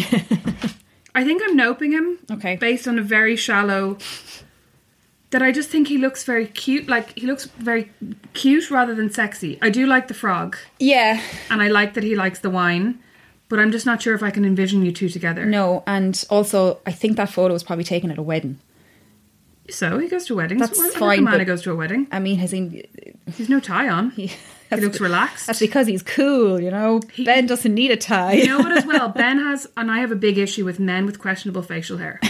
I 1.14 1.24
think 1.24 1.42
I'm 1.44 1.56
noping 1.56 1.92
him. 1.92 2.18
Okay. 2.30 2.56
Based 2.56 2.86
on 2.86 2.98
a 2.98 3.02
very 3.02 3.34
shallow. 3.34 3.96
That 5.30 5.42
I 5.42 5.52
just 5.52 5.68
think 5.68 5.88
he 5.88 5.98
looks 5.98 6.24
very 6.24 6.46
cute. 6.46 6.88
Like 6.88 7.18
he 7.18 7.26
looks 7.26 7.44
very 7.58 7.90
cute 8.32 8.70
rather 8.70 8.94
than 8.94 9.10
sexy. 9.10 9.58
I 9.60 9.68
do 9.68 9.84
like 9.86 10.08
the 10.08 10.14
frog, 10.14 10.56
yeah, 10.78 11.20
and 11.50 11.60
I 11.60 11.68
like 11.68 11.92
that 11.94 12.04
he 12.04 12.14
likes 12.14 12.38
the 12.38 12.48
wine. 12.50 12.98
But 13.48 13.58
I'm 13.58 13.72
just 13.72 13.86
not 13.86 14.02
sure 14.02 14.14
if 14.14 14.22
I 14.22 14.30
can 14.30 14.44
envision 14.44 14.84
you 14.84 14.92
two 14.92 15.08
together. 15.08 15.46
no, 15.46 15.82
and 15.86 16.22
also 16.28 16.78
I 16.86 16.92
think 16.92 17.16
that 17.16 17.30
photo 17.30 17.54
was 17.54 17.62
probably 17.62 17.84
taken 17.84 18.10
at 18.10 18.18
a 18.18 18.22
wedding. 18.22 18.58
So 19.70 19.98
he 19.98 20.08
goes 20.08 20.24
to 20.26 20.34
weddings. 20.36 20.60
That's 20.60 20.78
Well, 20.78 20.90
fine, 20.92 21.18
a 21.20 21.22
man 21.22 21.44
goes 21.44 21.62
to 21.62 21.72
a 21.72 21.74
wedding. 21.76 22.06
I 22.10 22.18
mean, 22.20 22.38
has 22.38 22.50
he? 22.52 22.86
He's 23.36 23.48
no 23.48 23.60
tie 23.60 23.88
on. 23.88 24.12
He, 24.70 24.76
looks 24.82 25.00
relaxed. 25.00 25.46
That's 25.46 25.60
because 25.60 25.86
he's 25.86 26.02
cool, 26.02 26.60
you 26.60 26.70
know. 26.70 27.00
He- 27.14 27.24
ben 27.24 27.46
doesn't 27.46 27.72
need 27.72 27.90
a 27.90 27.96
tie. 27.96 28.34
You 28.34 28.48
know 28.48 28.58
what? 28.58 28.70
As 28.76 28.84
well, 28.84 29.08
Ben 29.22 29.38
has, 29.38 29.66
and 29.78 29.90
I 29.90 30.00
have 30.00 30.12
a 30.12 30.14
big 30.14 30.36
issue 30.36 30.66
with 30.66 30.78
men 30.78 31.06
with 31.06 31.18
questionable 31.18 31.62
facial 31.62 31.96
hair, 31.96 32.20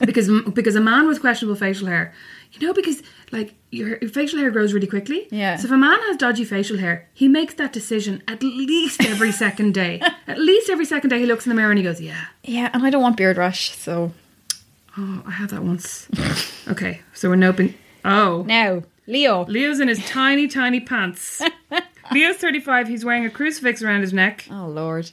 because 0.00 0.30
because 0.54 0.76
a 0.76 0.80
man 0.80 1.06
with 1.08 1.20
questionable 1.20 1.54
facial 1.56 1.88
hair, 1.88 2.14
you 2.54 2.66
know, 2.66 2.72
because 2.72 3.02
like 3.32 3.54
your, 3.70 3.96
your 3.98 4.10
facial 4.10 4.38
hair 4.38 4.50
grows 4.50 4.72
really 4.74 4.86
quickly. 4.86 5.26
Yeah. 5.30 5.56
So 5.56 5.64
if 5.66 5.72
a 5.72 5.76
man 5.76 5.98
has 6.02 6.18
dodgy 6.18 6.44
facial 6.44 6.76
hair, 6.78 7.08
he 7.14 7.26
makes 7.26 7.54
that 7.54 7.72
decision 7.72 8.22
at 8.28 8.42
least 8.42 9.02
every 9.02 9.32
second 9.44 9.72
day. 9.74 10.00
At 10.26 10.38
least 10.38 10.68
every 10.70 10.84
second 10.84 11.10
day, 11.10 11.18
he 11.20 11.26
looks 11.26 11.46
in 11.46 11.50
the 11.50 11.56
mirror 11.56 11.70
and 11.70 11.78
he 11.78 11.84
goes, 11.84 12.00
"Yeah, 12.00 12.26
yeah, 12.44 12.70
and 12.72 12.84
I 12.84 12.90
don't 12.90 13.02
want 13.02 13.16
beard 13.16 13.38
rush, 13.38 13.74
so 13.76 14.12
oh, 14.98 15.22
I 15.26 15.30
had 15.30 15.50
that 15.50 15.62
once." 15.62 16.08
okay, 16.68 17.00
so 17.14 17.30
we're 17.30 17.36
noping. 17.36 17.74
Oh, 18.04 18.42
now 18.46 18.82
Leo. 19.06 19.46
Leo's 19.46 19.80
in 19.80 19.88
his 19.88 20.04
tiny, 20.06 20.46
tiny 20.46 20.80
pants. 20.80 21.40
Leo's 22.12 22.36
thirty-five. 22.36 22.86
He's 22.88 23.04
wearing 23.04 23.24
a 23.24 23.30
crucifix 23.30 23.82
around 23.82 24.02
his 24.02 24.12
neck. 24.12 24.46
Oh 24.50 24.66
Lord. 24.66 25.10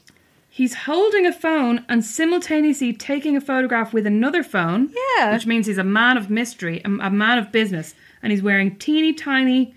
He's 0.52 0.74
holding 0.74 1.26
a 1.26 1.32
phone 1.32 1.86
and 1.88 2.04
simultaneously 2.04 2.92
taking 2.92 3.38
a 3.38 3.40
photograph 3.40 3.94
with 3.94 4.06
another 4.06 4.44
phone. 4.44 4.92
Yeah. 5.18 5.32
Which 5.32 5.46
means 5.46 5.68
he's 5.68 5.78
a 5.78 5.86
man 5.86 6.18
of 6.18 6.30
mystery, 6.30 6.82
a, 6.84 6.90
a 6.90 7.10
man 7.10 7.38
of 7.38 7.50
business. 7.54 7.96
And 8.22 8.32
he's 8.32 8.42
wearing 8.42 8.76
teeny 8.78 9.14
tiny. 9.14 9.74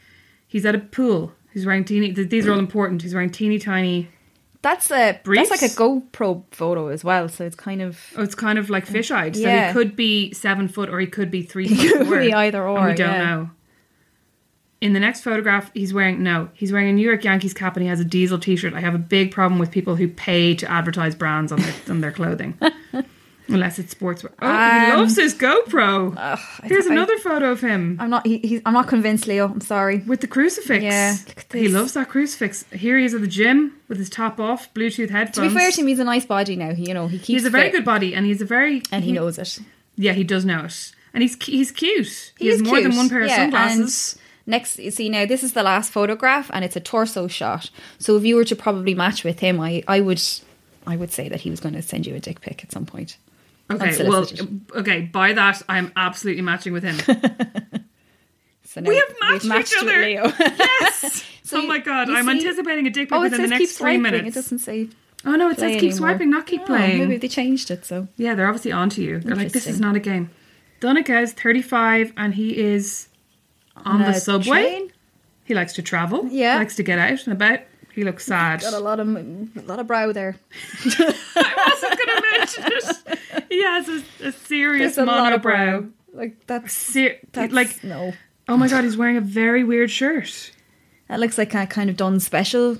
He's 0.46 0.66
at 0.66 0.74
a 0.74 0.78
pool. 0.78 1.32
He's 1.52 1.64
wearing 1.66 1.84
teeny. 1.84 2.10
These 2.12 2.46
are 2.46 2.52
all 2.52 2.58
important. 2.58 3.02
He's 3.02 3.14
wearing 3.14 3.30
teeny 3.30 3.58
tiny. 3.58 4.08
That's 4.62 4.90
a 4.92 5.18
Briefs? 5.24 5.48
that's 5.48 5.60
like 5.62 5.70
a 5.70 5.74
GoPro 5.74 6.44
photo 6.52 6.86
as 6.86 7.02
well, 7.02 7.28
so 7.28 7.44
it's 7.44 7.56
kind 7.56 7.82
of 7.82 7.98
Oh, 8.16 8.22
it's 8.22 8.36
kind 8.36 8.58
of 8.60 8.70
like 8.70 8.84
uh, 8.84 8.92
fish 8.92 9.10
eyed. 9.10 9.34
So 9.34 9.42
Yeah. 9.42 9.68
he 9.68 9.72
could 9.72 9.96
be 9.96 10.32
seven 10.32 10.68
foot 10.68 10.88
or 10.88 11.00
he 11.00 11.06
could 11.08 11.30
be 11.32 11.42
three 11.42 11.66
He 11.68 11.88
could 11.88 12.06
four. 12.06 12.20
be 12.20 12.32
either 12.32 12.62
or, 12.66 12.86
we 12.88 12.94
don't 12.94 13.10
yeah. 13.10 13.24
know. 13.24 13.50
In 14.80 14.92
the 14.94 15.00
next 15.00 15.20
photograph, 15.22 15.70
he's 15.74 15.92
wearing 15.94 16.22
no. 16.22 16.48
He's 16.54 16.72
wearing 16.72 16.88
a 16.88 16.92
New 16.92 17.06
York 17.06 17.24
Yankees 17.24 17.54
cap 17.54 17.76
and 17.76 17.82
he 17.82 17.88
has 17.88 17.98
a 18.00 18.04
Diesel 18.04 18.38
T-shirt. 18.38 18.72
I 18.74 18.80
have 18.80 18.94
a 18.94 18.98
big 18.98 19.30
problem 19.32 19.58
with 19.60 19.70
people 19.70 19.96
who 19.96 20.08
pay 20.08 20.54
to 20.56 20.70
advertise 20.70 21.14
brands 21.14 21.50
on 21.52 21.60
their, 21.60 21.74
on 21.88 22.00
their 22.00 22.12
clothing, 22.12 22.56
unless 23.48 23.78
it's 23.78 23.94
sportswear. 23.94 24.32
Oh, 24.40 24.46
he 24.50 24.90
Um, 24.92 24.98
loves 25.00 25.16
his 25.16 25.34
GoPro. 25.34 26.16
I 26.16 26.38
Here's 26.64 26.84
don't- 26.84 26.92
I- 26.92 26.96
another 26.96 27.18
photo 27.18 27.50
of 27.50 27.60
him 27.60 27.96
I'm 28.00 28.10
not. 28.10 28.26
He, 28.26 28.38
he's, 28.38 28.60
I'm 28.64 28.72
not 28.74 28.88
convinced, 28.88 29.26
Leo. 29.26 29.48
I'm 29.48 29.60
sorry. 29.60 29.98
with 29.98 30.20
the 30.20 30.26
crucifix. 30.26 30.82
Yeah, 30.82 31.16
look 31.26 31.38
at 31.38 31.52
he 31.52 31.64
this. 31.64 31.72
loves 31.72 31.92
that 31.94 32.08
crucifix. 32.08 32.64
Here 32.72 32.98
he 32.98 33.04
is 33.04 33.14
at 33.14 33.20
the 33.20 33.26
gym 33.26 33.74
with 33.88 33.98
his 33.98 34.08
top 34.10 34.40
off, 34.40 34.72
Bluetooth 34.74 35.10
headphones. 35.10 35.48
To 35.48 35.54
be 35.54 35.60
fair 35.60 35.70
to 35.70 35.80
him, 35.80 35.86
he's 35.86 35.98
a 35.98 36.04
nice 36.04 36.24
body 36.26 36.56
now. 36.56 36.74
He, 36.74 36.88
you 36.88 36.94
know, 36.94 37.06
he 37.08 37.18
keeps. 37.18 37.26
he 37.28 37.34
has 37.34 37.44
a 37.44 37.50
very 37.50 37.64
fit, 37.64 37.72
good 37.78 37.84
body, 37.84 38.14
and 38.14 38.24
he's 38.26 38.40
a 38.40 38.46
very 38.46 38.82
and 38.92 39.04
he 39.04 39.12
knows 39.12 39.38
it. 39.38 39.58
Yeah, 39.96 40.12
he 40.12 40.24
does 40.24 40.44
know 40.44 40.64
it, 40.64 40.92
and 41.12 41.22
he's 41.22 41.36
he's 41.44 41.70
cute. 41.70 42.32
He, 42.38 42.48
has 42.48 42.62
more 42.62 42.80
than 42.80 42.96
one 42.96 43.08
pair 43.08 43.22
of 43.22 43.30
sunglasses. 43.30 44.14
And 44.46 44.52
next, 44.52 44.78
you 44.78 44.90
see 44.90 45.08
now, 45.10 45.26
this 45.26 45.42
is 45.44 45.52
the 45.52 45.62
last 45.62 45.92
photograph, 45.92 46.50
and 46.54 46.64
it's 46.64 46.76
a 46.76 46.80
torso 46.80 47.28
shot. 47.28 47.70
So 47.98 48.16
if 48.16 48.24
you 48.24 48.36
were 48.36 48.44
to 48.44 48.56
probably 48.56 48.94
match 48.94 49.22
with 49.22 49.40
him, 49.40 49.60
I, 49.60 49.82
I 49.86 50.00
would, 50.00 50.20
I 50.86 50.96
would 50.96 51.12
say 51.12 51.28
that 51.28 51.42
he 51.42 51.50
was 51.50 51.60
going 51.60 51.74
to 51.74 51.82
send 51.82 52.06
you 52.06 52.14
a 52.14 52.20
dick 52.20 52.40
pic 52.40 52.64
at 52.64 52.72
some 52.72 52.86
point. 52.86 53.18
Okay, 53.70 54.06
well, 54.08 54.26
okay. 54.76 55.00
By 55.02 55.32
that, 55.32 55.62
I'm 55.68 55.92
absolutely 55.96 56.42
matching 56.42 56.72
with 56.72 56.82
him. 56.84 56.96
So 58.64 58.80
we 58.80 58.96
have 58.96 59.14
matched, 59.20 59.44
matched 59.44 59.72
each 59.74 59.82
other. 59.82 60.00
Leo. 60.02 60.32
Yes. 60.38 61.24
Oh 61.44 61.44
so 61.44 61.58
oh 61.58 61.62
you- 61.62 61.68
my 61.68 61.78
god, 61.80 62.08
I'm 62.08 62.24
see- 62.24 62.30
anticipating 62.30 62.86
a 62.86 62.90
dick 62.90 63.10
pic 63.10 63.18
oh, 63.18 63.20
within 63.20 63.42
the 63.42 63.48
keep 63.48 63.58
next 63.60 63.72
three 63.76 63.96
swiping. 63.96 64.02
minutes. 64.02 64.28
It 64.28 64.34
doesn't 64.34 64.58
say. 64.60 64.88
oh 65.26 65.32
no, 65.34 65.50
it 65.50 65.58
says 65.58 65.72
keep 65.72 65.90
anymore. 65.92 65.96
swiping, 65.98 66.30
not 66.30 66.46
keep 66.46 66.62
Oh, 66.62 66.66
playing. 66.66 67.00
maybe 67.00 67.18
they 67.18 67.28
changed 67.28 67.70
it. 67.70 67.84
So 67.84 68.08
Yeah, 68.16 68.34
they're 68.34 68.46
obviously 68.46 68.72
onto 68.72 69.02
you. 69.02 69.18
They're 69.20 69.36
like, 69.36 69.52
this 69.52 69.66
is 69.66 69.78
not 69.78 69.94
a 69.94 70.00
game. 70.00 70.30
Donica 70.80 71.18
is 71.20 71.34
35 71.34 72.14
and 72.16 72.32
he 72.34 72.56
is 72.56 73.08
on, 73.76 74.00
the 74.00 74.14
subway. 74.14 74.62
train? 74.62 74.92
He 75.44 75.52
likes 75.54 75.74
to 75.74 75.82
travel. 75.82 76.26
Yeah. 76.30 76.56
likes 76.56 76.76
to 76.76 76.82
get 76.82 76.98
out 76.98 77.22
and 77.26 77.34
about. 77.34 77.58
He 77.94 78.04
looks 78.04 78.24
sad. 78.24 78.60
got 78.60 78.72
a 78.72 78.78
lot 78.80 79.00
of 79.00 79.08
a 79.08 79.46
lot 79.66 79.78
of 79.78 79.86
brow 79.86 80.12
there. 80.12 80.36
I 80.84 81.68
wasn't 81.68 81.98
going 81.98 82.16
to 82.16 82.22
mention 82.38 82.64
it. 82.66 83.44
He 83.48 83.62
has 83.62 83.88
a, 83.88 84.28
a 84.28 84.32
serious 84.32 84.96
There's 84.96 85.08
a 85.08 85.10
lot 85.10 85.32
of 85.32 85.40
monobrow. 85.40 85.42
brow. 85.42 85.84
Like 86.14 86.46
that's, 86.46 86.72
Ser- 86.72 87.18
that's 87.32 87.52
like, 87.52 87.82
no. 87.84 88.12
oh 88.48 88.56
my 88.56 88.68
god, 88.68 88.84
he's 88.84 88.96
wearing 88.96 89.16
a 89.16 89.20
very 89.22 89.64
weird 89.64 89.90
shirt. 89.90 90.52
That 91.08 91.20
looks 91.20 91.36
like 91.38 91.54
a 91.54 91.66
kind 91.66 91.90
of 91.90 91.96
done 91.96 92.20
special. 92.20 92.78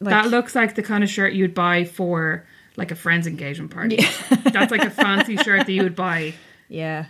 Like, 0.00 0.10
that 0.10 0.28
looks 0.28 0.54
like 0.54 0.74
the 0.74 0.82
kind 0.82 1.02
of 1.04 1.10
shirt 1.10 1.32
you'd 1.34 1.54
buy 1.54 1.84
for 1.84 2.46
like 2.76 2.90
a 2.90 2.96
friend's 2.96 3.26
engagement 3.26 3.70
party. 3.70 4.04
That's 4.52 4.70
like 4.72 4.82
a 4.84 4.90
fancy 4.90 5.36
shirt 5.36 5.66
that 5.66 5.72
you 5.72 5.82
would 5.84 5.94
buy. 5.96 6.34
yeah. 6.68 7.06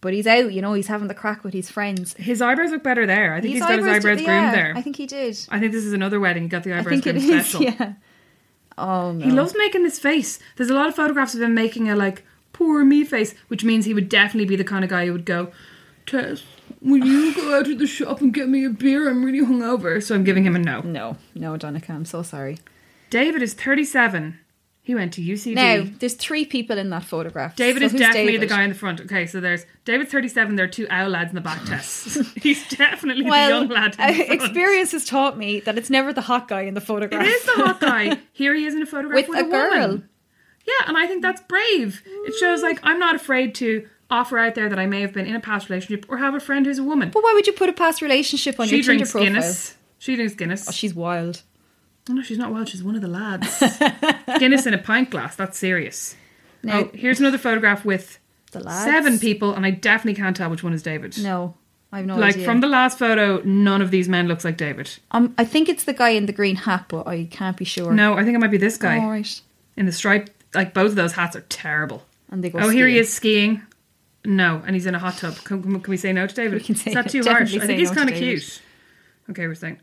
But 0.00 0.12
he's 0.14 0.26
out, 0.28 0.52
you 0.52 0.62
know. 0.62 0.74
He's 0.74 0.86
having 0.86 1.08
the 1.08 1.14
crack 1.14 1.42
with 1.42 1.52
his 1.54 1.70
friends. 1.70 2.14
His 2.14 2.40
eyebrows 2.40 2.70
look 2.70 2.84
better 2.84 3.04
there. 3.04 3.34
I 3.34 3.40
think 3.40 3.54
His 3.54 3.62
he's 3.64 3.68
got 3.68 3.78
his 3.78 3.88
eyebrows 3.88 4.18
did- 4.18 4.26
groomed 4.26 4.28
yeah, 4.44 4.52
there. 4.52 4.72
I 4.76 4.82
think 4.82 4.96
he 4.96 5.06
did. 5.06 5.38
I 5.50 5.58
think 5.58 5.72
this 5.72 5.84
is 5.84 5.92
another 5.92 6.20
wedding. 6.20 6.44
He 6.44 6.48
got 6.48 6.62
the 6.62 6.72
eyebrows 6.72 7.00
groomed 7.00 7.18
is. 7.18 7.26
special. 7.26 7.62
Yeah. 7.62 7.92
Oh 8.76 9.10
no. 9.12 9.24
He 9.24 9.32
loves 9.32 9.54
making 9.58 9.82
this 9.82 9.98
face. 9.98 10.38
There's 10.56 10.70
a 10.70 10.74
lot 10.74 10.88
of 10.88 10.94
photographs 10.94 11.34
of 11.34 11.42
him 11.42 11.52
making 11.54 11.88
a 11.88 11.96
like 11.96 12.24
poor 12.52 12.84
me 12.84 13.04
face, 13.04 13.34
which 13.48 13.64
means 13.64 13.86
he 13.86 13.94
would 13.94 14.08
definitely 14.08 14.46
be 14.48 14.54
the 14.56 14.62
kind 14.64 14.84
of 14.84 14.90
guy 14.90 15.06
who 15.06 15.12
would 15.12 15.24
go, 15.24 15.50
Tess, 16.06 16.44
will 16.80 17.04
you 17.04 17.34
go 17.34 17.58
out 17.58 17.64
to 17.66 17.74
the 17.74 17.86
shop 17.88 18.20
and 18.20 18.32
get 18.32 18.48
me 18.48 18.64
a 18.64 18.70
beer? 18.70 19.08
I'm 19.10 19.24
really 19.24 19.44
hungover. 19.44 20.00
So 20.02 20.14
I'm 20.14 20.22
giving 20.22 20.44
him 20.44 20.54
a 20.54 20.60
no. 20.60 20.80
No, 20.82 21.16
no, 21.34 21.56
Donica. 21.56 21.92
I'm 21.92 22.04
so 22.04 22.22
sorry. 22.22 22.58
David 23.10 23.42
is 23.42 23.52
37. 23.54 24.38
He 24.88 24.94
went 24.94 25.12
to 25.12 25.20
UCD. 25.20 25.54
Now, 25.54 25.84
there's 25.98 26.14
three 26.14 26.46
people 26.46 26.78
in 26.78 26.88
that 26.88 27.04
photograph. 27.04 27.54
David 27.56 27.80
So 27.82 27.86
is 27.86 27.92
definitely 27.92 28.32
David? 28.32 28.40
the 28.40 28.46
guy 28.54 28.62
in 28.62 28.70
the 28.70 28.74
front. 28.74 29.02
Okay, 29.02 29.26
so 29.26 29.38
there's 29.38 29.66
David 29.84 30.08
37. 30.08 30.56
There 30.56 30.64
are 30.64 30.66
two 30.68 30.86
owl 30.88 31.10
lads 31.10 31.28
in 31.28 31.34
the 31.34 31.42
back 31.42 31.62
Tess. 31.66 32.16
He's 32.42 32.66
definitely 32.70 33.24
the 33.24 33.28
Well, 33.28 33.50
young 33.50 33.68
lad. 33.68 33.96
In 33.96 34.00
uh, 34.00 34.06
the 34.06 34.14
front. 34.14 34.32
experience 34.32 34.92
has 34.92 35.04
taught 35.04 35.36
me 35.36 35.60
that 35.60 35.76
it's 35.76 35.90
never 35.90 36.14
the 36.14 36.22
hot 36.22 36.48
guy 36.48 36.62
in 36.62 36.72
the 36.72 36.80
photograph. 36.80 37.22
It 37.22 37.28
is 37.28 37.44
the 37.44 37.52
hot 37.66 37.80
guy. 37.80 38.18
Here 38.32 38.54
he 38.54 38.64
is 38.64 38.74
in 38.74 38.80
a 38.80 38.86
photograph 38.86 39.14
With 39.14 39.28
with, 39.28 39.40
a 39.46 39.50
girl. 39.50 39.70
woman. 39.72 40.08
Yeah, 40.66 40.88
and 40.88 40.96
I 40.96 41.06
think 41.06 41.20
that's 41.20 41.42
brave. 41.42 42.02
It 42.06 42.34
shows 42.40 42.62
like 42.62 42.80
I'm 42.82 42.98
not 42.98 43.14
afraid 43.14 43.54
to 43.56 43.86
offer 44.08 44.38
out 44.38 44.54
there 44.54 44.70
that 44.70 44.78
I 44.78 44.86
may 44.86 45.02
have 45.02 45.12
been 45.12 45.26
in 45.26 45.36
a 45.36 45.40
past 45.40 45.68
relationship 45.68 46.06
or 46.08 46.16
have 46.16 46.34
a 46.34 46.40
friend 46.40 46.64
who's 46.64 46.78
a 46.78 46.82
woman. 46.82 47.10
But 47.10 47.22
why 47.22 47.34
would 47.34 47.46
you 47.46 47.52
put 47.52 47.68
a 47.68 47.74
past 47.74 48.00
relationship 48.00 48.58
on 48.58 48.68
she 48.68 48.76
your 48.76 48.84
Tinder 48.84 48.96
drinks 49.00 49.12
profile? 49.12 49.26
Guinness. 49.32 49.76
She 49.98 50.16
drinks 50.16 50.34
Guinness. 50.34 50.66
Oh, 50.66 50.72
she's 50.72 50.94
wild. 50.94 51.42
Oh 52.08 52.12
no, 52.14 52.22
she's 52.22 52.38
not 52.38 52.52
wild. 52.52 52.68
She's 52.68 52.82
one 52.82 52.94
of 52.96 53.02
the 53.02 53.08
lads. 53.08 53.62
Guinness 54.38 54.66
in 54.66 54.74
a 54.74 54.78
pint 54.78 55.10
glass. 55.10 55.36
That's 55.36 55.58
serious. 55.58 56.16
Now, 56.62 56.80
oh, 56.80 56.90
here's 56.94 57.20
another 57.20 57.38
photograph 57.38 57.84
with 57.84 58.18
the 58.52 58.60
lads. 58.60 58.84
seven 58.84 59.18
people, 59.18 59.54
and 59.54 59.64
I 59.64 59.70
definitely 59.70 60.20
can't 60.20 60.36
tell 60.36 60.50
which 60.50 60.62
one 60.62 60.72
is 60.72 60.82
David. 60.82 61.16
No, 61.22 61.54
I've 61.92 62.06
no 62.06 62.16
like 62.16 62.34
idea. 62.34 62.44
from 62.44 62.60
the 62.60 62.66
last 62.66 62.98
photo, 62.98 63.40
none 63.44 63.80
of 63.82 63.90
these 63.90 64.08
men 64.08 64.26
looks 64.28 64.44
like 64.44 64.56
David. 64.56 64.90
um, 65.12 65.34
I 65.38 65.44
think 65.44 65.68
it's 65.68 65.84
the 65.84 65.92
guy 65.92 66.10
in 66.10 66.26
the 66.26 66.32
green 66.32 66.56
hat, 66.56 66.86
but 66.88 67.06
I 67.06 67.28
can't 67.30 67.56
be 67.56 67.64
sure. 67.64 67.92
No, 67.92 68.14
I 68.14 68.24
think 68.24 68.34
it 68.34 68.38
might 68.38 68.50
be 68.50 68.58
this 68.58 68.76
guy 68.76 68.98
All 68.98 69.10
right. 69.10 69.40
in 69.76 69.86
the 69.86 69.92
stripe. 69.92 70.30
Like 70.54 70.74
both 70.74 70.90
of 70.90 70.96
those 70.96 71.12
hats 71.12 71.36
are 71.36 71.42
terrible. 71.42 72.04
And 72.30 72.42
they 72.42 72.50
go. 72.50 72.58
Oh, 72.58 72.68
here 72.68 72.88
he 72.88 72.98
is 72.98 73.12
skiing. 73.12 73.62
No, 74.24 74.62
and 74.66 74.74
he's 74.74 74.86
in 74.86 74.94
a 74.94 74.98
hot 74.98 75.16
tub. 75.16 75.36
Can, 75.44 75.62
can, 75.62 75.80
can 75.80 75.90
we 75.90 75.96
say 75.96 76.12
no 76.12 76.26
to 76.26 76.34
David? 76.34 76.54
We 76.58 76.64
can 76.64 76.74
say- 76.74 76.90
is 76.90 76.94
that 76.94 77.08
too 77.08 77.22
harsh? 77.22 77.56
I 77.56 77.66
think 77.66 77.78
he's 77.78 77.90
no 77.90 77.94
kind 77.96 78.10
of 78.10 78.16
cute. 78.16 78.60
Okay, 79.30 79.46
we're 79.46 79.54
saying. 79.54 79.78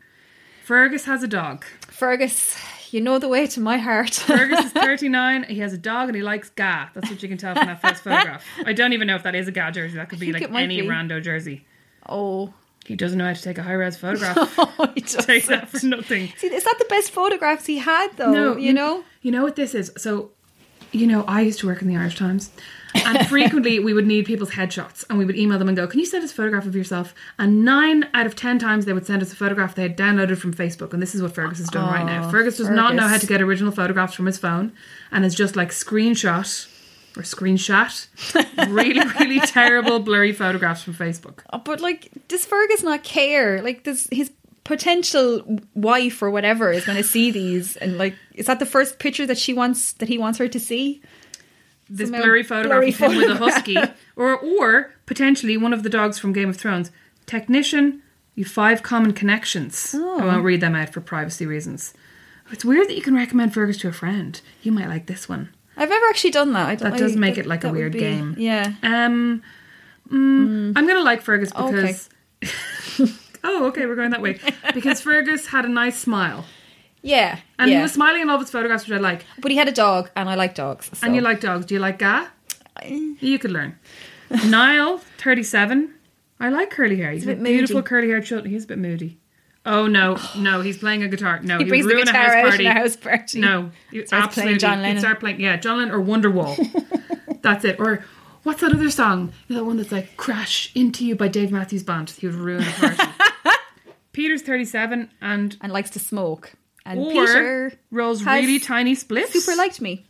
Fergus 0.66 1.06
has 1.06 1.24
a 1.24 1.28
dog. 1.28 1.64
Fergus, 1.96 2.58
you 2.92 3.00
know 3.00 3.20
the 3.20 3.30
way 3.30 3.48
to 3.48 3.62
my 3.62 3.78
heart. 3.78 4.14
Fergus 4.14 4.66
is 4.66 4.72
39. 4.74 5.44
He 5.44 5.60
has 5.60 5.72
a 5.72 5.78
dog 5.78 6.10
and 6.10 6.16
he 6.16 6.22
likes 6.22 6.50
GAA. 6.50 6.90
That's 6.94 7.10
what 7.10 7.24
you 7.24 7.30
can 7.30 7.38
tell 7.38 7.56
from 7.56 7.68
that 7.68 7.82
first 7.82 8.04
photograph. 8.04 8.44
I 8.66 8.74
don't 8.74 8.92
even 8.92 9.08
know 9.08 9.16
if 9.16 9.24
that 9.24 9.34
is 9.34 9.48
a 9.48 9.52
GAA 9.54 9.72
jersey. 9.72 9.96
That 9.96 10.10
could 10.10 10.20
be 10.20 10.34
like 10.34 10.44
any 10.52 10.82
be. 10.82 10.88
rando 10.88 11.24
jersey. 11.24 11.66
oh, 12.10 12.54
He 12.86 12.98
doesn't 12.98 13.18
know 13.18 13.26
how 13.26 13.34
to 13.34 13.42
take 13.42 13.58
a 13.58 13.64
high 13.64 13.74
res 13.74 13.96
photograph. 13.96 14.36
he 14.96 15.02
does. 15.02 15.26
take 15.26 15.46
that 15.46 15.70
for 15.70 15.86
nothing. 15.86 16.34
See, 16.38 16.48
is 16.48 16.66
that 16.66 16.76
the 16.80 16.86
best 16.86 17.12
photographs 17.12 17.66
he 17.66 17.78
had 17.78 18.10
though? 18.18 18.32
No, 18.32 18.58
you 18.58 18.74
know. 18.74 19.06
You 19.22 19.32
know 19.32 19.44
what 19.44 19.56
this 19.56 19.74
is? 19.74 19.92
So, 19.98 20.32
you 20.92 21.08
know, 21.08 21.24
I 21.30 21.42
used 21.42 21.60
to 21.60 21.68
work 21.68 21.82
in 21.82 21.88
the 21.88 21.96
Irish 21.96 22.18
Times, 22.18 22.52
and 22.96 23.28
frequently 23.28 23.80
we 23.80 23.94
would 23.94 24.08
need 24.08 24.26
people's 24.26 24.52
headshots, 24.52 25.04
and 25.10 25.18
we 25.18 25.26
would 25.26 25.36
email 25.36 25.58
them 25.60 25.68
and 25.68 25.76
go, 25.76 25.88
"Can 25.88 26.00
you 26.00 26.06
send 26.06 26.24
us 26.24 26.32
a 26.32 26.36
photograph 26.36 26.66
of 26.66 26.76
yourself?" 26.76 27.14
And 27.38 27.66
nine 27.66 28.08
out 28.14 28.26
of 28.26 28.36
ten 28.36 28.60
times 28.60 28.86
they 28.86 28.94
would 28.94 29.06
send 29.06 29.22
us 29.22 29.32
a 29.34 29.36
photograph 29.36 29.76
they 29.76 29.84
had 29.84 29.98
downloaded 29.98 30.38
from 30.38 30.54
Facebook, 30.54 30.94
and 30.94 31.02
this 31.02 31.16
is 31.16 31.22
what 31.22 31.34
Fergus 31.36 31.58
has 31.60 31.68
done 31.70 31.92
right 31.92 32.06
now. 32.06 32.28
Oh, 32.28 32.32
Fergus 32.32 32.58
does 32.58 32.70
not 32.70 32.96
know 32.96 33.08
how 33.08 33.18
to 33.18 33.28
get 33.28 33.42
original 33.42 33.72
photographs 33.72 34.14
from 34.14 34.26
his 34.26 34.38
phone, 34.38 34.72
and 35.12 35.24
has 35.24 35.36
just 35.36 35.56
like 35.56 35.70
screenshot 35.72 36.68
or 37.18 37.22
screenshot 37.22 38.08
really, 38.70 39.06
really 39.20 39.40
terrible 39.40 40.00
blurry 40.00 40.34
photographs 40.34 40.84
from 40.84 40.94
Facebook. 40.94 41.40
Oh, 41.54 41.60
But 41.60 41.80
like, 41.80 42.12
does 42.28 42.46
Fergus 42.46 42.84
not 42.84 43.04
care? 43.04 43.62
Like, 43.62 43.84
does 43.84 44.08
his 44.12 44.32
potential 44.66 45.60
wife 45.76 46.22
or 46.22 46.30
whatever 46.30 46.72
is 46.72 46.86
going 46.86 46.98
to 46.98 47.04
see 47.04 47.32
these? 47.32 47.78
And 47.78 47.98
like, 47.98 48.16
is 48.34 48.48
that 48.48 48.60
the 48.60 48.66
first 48.66 49.00
picture 49.00 49.26
that 49.26 49.38
she 49.38 49.54
wants 49.54 49.94
that 49.94 50.10
he 50.10 50.18
wants 50.18 50.38
her 50.40 50.48
to 50.48 50.60
see? 50.60 51.02
This 51.90 52.10
Some, 52.10 52.20
blurry 52.20 52.44
photograph 52.44 52.80
blurry 52.80 52.90
of 52.90 52.98
him 52.98 53.16
with 53.18 53.30
a 53.30 53.36
husky, 53.36 53.78
or 54.16 54.36
or 54.38 54.94
potentially 55.06 55.56
one 55.58 55.74
of 55.74 55.84
the 55.84 55.90
dogs 55.90 56.18
from 56.18 56.34
Game 56.34 56.50
of 56.50 56.58
Thrones. 56.58 56.92
Technician, 57.26 58.02
you 58.36 58.46
five 58.46 58.82
common 58.84 59.14
connections. 59.14 59.94
Oh. 59.96 60.20
I 60.20 60.26
won't 60.26 60.44
read 60.44 60.62
them 60.62 60.76
out 60.76 60.90
for 60.90 61.02
privacy 61.02 61.46
reasons. 61.46 61.94
It's 62.52 62.66
weird 62.66 62.88
that 62.88 62.96
you 62.96 63.02
can 63.02 63.16
recommend 63.16 63.54
Fergus 63.54 63.78
to 63.78 63.88
a 63.88 63.92
friend. 63.92 64.40
You 64.62 64.72
might 64.72 64.88
like 64.88 65.08
this 65.08 65.28
one. 65.28 65.50
I've 65.78 65.90
never 65.90 66.06
actually 66.08 66.32
done 66.32 66.54
that. 66.54 66.80
That 66.80 66.98
does 66.98 67.16
make 67.16 67.38
it 67.38 67.46
like 67.46 67.64
a 67.64 67.72
weird 67.72 67.94
be- 67.94 68.00
game. 68.00 68.36
Yeah. 68.38 68.74
Um, 68.82 69.42
mm, 70.10 70.74
I'm 70.76 70.88
gonna 70.88 71.02
like 71.02 71.22
Fergus 71.22 71.52
Okay. 71.56 71.72
because. 71.72 72.10
oh, 73.44 73.66
okay, 73.68 73.86
we're 73.86 73.96
going 73.96 74.12
that 74.12 74.22
way 74.22 74.40
because 74.74 75.02
Fergus 75.02 75.48
had 75.48 75.66
a 75.66 75.70
nice 75.70 75.98
smile, 75.98 76.46
Yeah. 77.06 77.40
and 77.60 77.70
yeah. 77.70 77.78
he 77.78 77.82
was 77.84 77.94
smiling 77.94 78.22
in 78.24 78.30
all 78.30 78.36
of 78.36 78.42
his 78.42 78.50
photographs, 78.50 78.88
which 78.88 78.98
I 78.98 79.00
like. 79.00 79.26
but 79.40 79.52
he 79.52 79.58
had 79.58 79.68
a 79.68 79.72
dog, 79.72 80.10
and 80.16 80.28
I 80.28 80.36
like 80.36 80.56
dogs. 80.56 80.90
so- 80.94 81.06
And 81.06 81.16
you 81.16 81.22
like 81.22 81.40
dogs? 81.40 81.66
Do 81.68 81.74
you 81.76 81.80
like 81.80 82.00
GAA? 82.00 82.28
You 82.84 83.38
could 83.40 83.52
learn. 83.52 83.78
Niall, 84.48 84.98
thirty-seven. 85.20 85.94
I 86.40 86.50
like 86.50 86.70
curly 86.72 86.98
hair. 86.98 87.12
He's 87.12 87.28
a 87.28 87.36
beautiful 87.36 87.76
moody. 87.78 87.88
curly 87.88 88.08
haired 88.10 88.26
children. 88.26 88.52
He's 88.52 88.66
a 88.66 88.68
bit 88.68 88.80
moody. 88.80 89.18
Oh 89.68 89.88
no, 89.88 90.18
no, 90.38 90.62
he's 90.62 90.78
playing 90.78 91.04
a 91.04 91.08
guitar. 91.08 91.40
No, 91.42 91.58
He 91.60 91.64
he, 91.66 91.70
brings 91.70 91.86
the 91.86 91.94
ruin 91.94 92.08
a 92.08 92.12
guitar 92.12 92.24
house 92.24 92.34
out 92.44 92.50
party. 92.50 92.66
a 92.66 92.74
house 92.74 92.96
party. 92.96 93.40
No, 93.40 93.72
you 93.92 94.06
absolutely. 94.12 94.58
John 94.58 94.78
he'd 94.80 94.84
Lennon. 94.84 95.00
start 95.00 95.20
playing, 95.20 95.40
yeah, 95.40 95.58
John 95.58 95.78
Lennon 95.78 95.94
or 95.94 96.02
Wonderwall. 96.04 96.56
That's 97.42 97.64
it. 97.66 97.80
Or 97.80 98.04
what's 98.44 98.62
that 98.62 98.74
other 98.74 98.90
song? 98.90 99.32
You 99.48 99.56
know, 99.56 99.62
that 99.62 99.66
one 99.66 99.78
that's 99.78 99.92
like 99.92 100.18
"Crash 100.18 100.72
Into 100.76 101.06
You" 101.06 101.16
by 101.16 101.28
Dave 101.28 101.52
Matthews 101.52 101.84
Band. 101.84 102.10
He 102.10 102.26
would 102.28 102.36
ruin 102.36 102.64
a 102.68 102.72
party. 102.72 103.04
Peter's 104.12 104.42
thirty-seven 104.42 105.12
and 105.22 105.56
and 105.62 105.72
likes 105.72 105.90
to 105.92 106.00
smoke. 106.00 106.54
And 106.86 107.00
or 107.00 107.12
Peter 107.12 107.74
rolls 107.92 108.24
has 108.24 108.46
really 108.46 108.60
tiny 108.60 108.96
spliffs. 108.96 109.30
super 109.30 109.56
liked 109.58 109.82
me. 109.82 110.06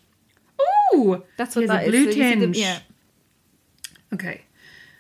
Ooh, 0.94 1.24
That's 1.38 1.56
what 1.56 1.68
that 1.68 1.84
a 1.84 1.86
is. 1.86 1.92
blue 1.92 2.04
So 2.12 2.18
you 2.18 2.36
the- 2.36 2.46
tinge. 2.46 2.58
yeah. 2.58 2.80
Okay. 4.14 4.42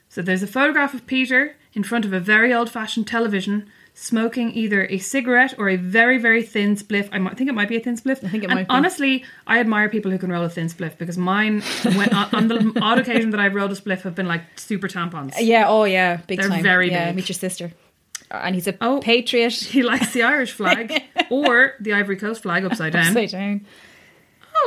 So 0.09 0.21
there's 0.21 0.43
a 0.43 0.47
photograph 0.47 0.93
of 0.93 1.05
Peter 1.05 1.55
in 1.73 1.83
front 1.83 2.05
of 2.05 2.13
a 2.13 2.19
very 2.19 2.53
old 2.53 2.69
fashioned 2.69 3.07
television 3.07 3.69
smoking 3.93 4.51
either 4.51 4.85
a 4.89 4.97
cigarette 4.97 5.53
or 5.57 5.69
a 5.69 5.77
very, 5.77 6.17
very 6.17 6.43
thin 6.43 6.75
spliff. 6.75 7.07
I 7.13 7.19
might, 7.19 7.37
think 7.37 7.49
it 7.49 7.53
might 7.53 7.69
be 7.69 7.77
a 7.77 7.79
thin 7.79 7.95
spliff. 7.95 8.23
I 8.23 8.27
think 8.29 8.43
it 8.43 8.49
And 8.49 8.55
might 8.55 8.67
be. 8.67 8.73
Honestly, 8.73 9.23
I 9.47 9.59
admire 9.59 9.87
people 9.89 10.11
who 10.11 10.17
can 10.17 10.29
roll 10.31 10.43
a 10.43 10.49
thin 10.49 10.67
spliff 10.67 10.97
because 10.97 11.17
mine, 11.17 11.61
when, 11.83 12.09
on, 12.13 12.29
on 12.35 12.47
the 12.49 12.79
odd 12.81 12.99
occasion 12.99 13.29
that 13.31 13.39
I've 13.39 13.55
rolled 13.55 13.71
a 13.71 13.75
spliff, 13.75 14.01
have 14.01 14.15
been 14.15 14.27
like 14.27 14.41
super 14.59 14.87
tampons. 14.89 15.33
Yeah, 15.39 15.65
oh 15.69 15.85
yeah, 15.85 16.17
big 16.27 16.39
They're 16.39 16.49
time. 16.49 16.63
very 16.63 16.89
yeah, 16.91 17.07
big. 17.07 17.15
meet 17.17 17.29
your 17.29 17.35
sister. 17.35 17.71
And 18.31 18.55
he's 18.55 18.67
a 18.67 18.75
Oh. 18.81 18.99
patriot. 19.01 19.53
He 19.53 19.83
likes 19.83 20.11
the 20.13 20.23
Irish 20.23 20.51
flag 20.51 21.03
or 21.29 21.73
the 21.79 21.93
Ivory 21.93 22.17
Coast 22.17 22.41
flag 22.41 22.65
upside 22.65 22.93
down. 22.93 23.07
Upside 23.07 23.29
down. 23.29 23.65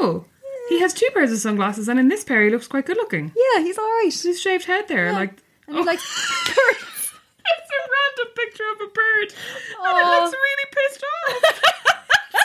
Oh, 0.00 0.24
he 0.68 0.80
has 0.80 0.92
two 0.94 1.08
pairs 1.14 1.32
of 1.32 1.38
sunglasses, 1.38 1.88
and 1.88 1.98
in 1.98 2.08
this 2.08 2.24
pair, 2.24 2.42
he 2.44 2.50
looks 2.50 2.68
quite 2.68 2.86
good 2.86 2.96
looking. 2.98 3.32
Yeah, 3.34 3.62
he's 3.62 3.78
all 3.78 3.84
right. 3.84 4.10
His 4.12 4.40
shaved 4.40 4.64
head 4.66 4.86
there, 4.88 5.12
like. 5.12 5.42
And 5.66 5.76
he 5.76 5.82
oh. 5.82 5.84
likes 5.84 6.02
birds. 6.46 7.12
It's 7.50 7.70
a 7.70 7.80
random 7.90 8.34
picture 8.36 8.64
of 8.74 8.80
a 8.88 8.90
bird. 8.92 9.34
And 9.82 9.98
it 9.98 10.20
looks 10.20 10.36
really 10.36 10.66
pissed 10.72 11.04
off. 11.04 11.62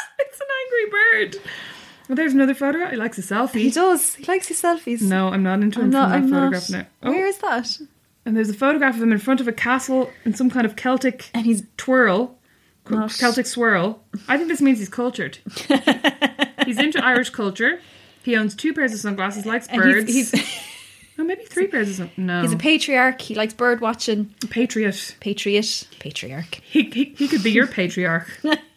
it's 0.19 0.39
an 0.39 0.47
angry 0.63 0.89
bird. 0.91 1.51
Well, 2.07 2.15
there's 2.15 2.33
another 2.33 2.53
photo. 2.53 2.87
He 2.89 2.95
likes 2.97 3.17
a 3.17 3.21
selfie. 3.21 3.59
He 3.61 3.71
does. 3.71 4.15
He 4.15 4.25
likes 4.25 4.47
his 4.47 4.61
selfies. 4.61 5.01
No, 5.01 5.27
I'm 5.29 5.43
not 5.43 5.61
into 5.61 5.79
him 5.79 5.85
I'm 5.85 5.91
not. 5.91 6.11
from 6.11 6.11
that 6.11 6.15
I'm 6.17 6.29
photograph 6.51 6.69
not. 6.69 6.77
now. 6.77 7.09
Oh, 7.09 7.11
Where 7.11 7.27
is 7.27 7.37
that? 7.39 7.77
And 8.25 8.35
there's 8.35 8.49
a 8.49 8.53
photograph 8.53 8.95
of 8.95 9.01
him 9.01 9.11
in 9.11 9.17
front 9.19 9.41
of 9.41 9.47
a 9.47 9.51
castle 9.53 10.09
in 10.25 10.33
some 10.33 10.49
kind 10.49 10.65
of 10.65 10.75
Celtic 10.75 11.29
And 11.33 11.45
he's 11.45 11.63
twirl. 11.77 12.37
Not- 12.89 13.11
Celtic 13.11 13.45
swirl. 13.45 14.03
I 14.27 14.37
think 14.37 14.49
this 14.49 14.61
means 14.61 14.79
he's 14.79 14.89
cultured. 14.89 15.37
he's 16.65 16.77
into 16.79 17.03
Irish 17.03 17.29
culture. 17.29 17.79
He 18.23 18.35
owns 18.37 18.55
two 18.55 18.73
pairs 18.73 18.93
of 18.93 18.99
sunglasses, 18.99 19.45
likes 19.45 19.67
and 19.67 19.81
birds. 19.81 20.13
he's 20.13 20.31
he's, 20.31 20.61
oh, 21.19 21.23
maybe 21.23 21.43
three 21.43 21.67
pairs 21.67 21.99
of 21.99 22.17
No. 22.17 22.41
he's 22.41 22.51
a 22.53 22.57
patriarch. 22.57 23.21
He 23.21 23.35
likes 23.35 23.53
bird 23.53 23.79
watching. 23.81 24.33
patriot. 24.49 25.15
Patriot. 25.19 25.87
Patriarch. 25.99 26.55
He, 26.63 26.83
he, 26.89 27.05
he 27.17 27.27
could 27.27 27.43
be 27.43 27.51
your 27.51 27.67
patriarch. 27.67 28.27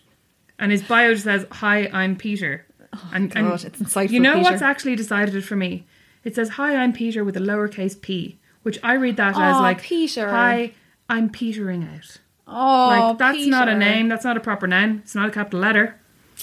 and 0.59 0.71
his 0.73 0.83
bio 0.83 1.13
just 1.13 1.25
says, 1.25 1.47
Hi, 1.51 1.89
I'm 1.93 2.17
Peter. 2.17 2.65
Oh, 2.93 3.11
and, 3.13 3.33
Oh, 3.37 3.43
God, 3.51 3.65
it's 3.65 3.81
insightful, 3.81 4.11
You 4.11 4.21
know 4.21 4.35
Peter. 4.35 4.51
what's 4.51 4.63
actually 4.63 4.97
decided 4.97 5.35
it 5.35 5.43
for 5.43 5.57
me? 5.57 5.85
It 6.25 6.35
says, 6.35 6.51
Hi, 6.51 6.77
I'm 6.77 6.93
Peter 6.93 7.25
with 7.25 7.37
a 7.37 7.41
lowercase 7.41 8.01
p, 8.01 8.39
which 8.67 8.81
I 8.83 8.95
read 8.95 9.17
that 9.19 9.37
as 9.39 9.61
like, 9.61 9.81
Peter. 9.81 10.29
Hi, 10.29 10.73
I'm 11.09 11.31
petering 11.31 11.85
out. 11.85 12.17
Oh, 12.49 12.89
like, 13.11 13.19
that's 13.19 13.47
not 13.47 13.69
a 13.69 13.77
name. 13.79 14.09
That's 14.09 14.25
not 14.25 14.37
a 14.37 14.41
proper 14.41 14.67
noun. 14.67 15.03
It's 15.05 15.15
not 15.15 15.29
a 15.29 15.31
capital 15.31 15.61
letter. 15.61 15.95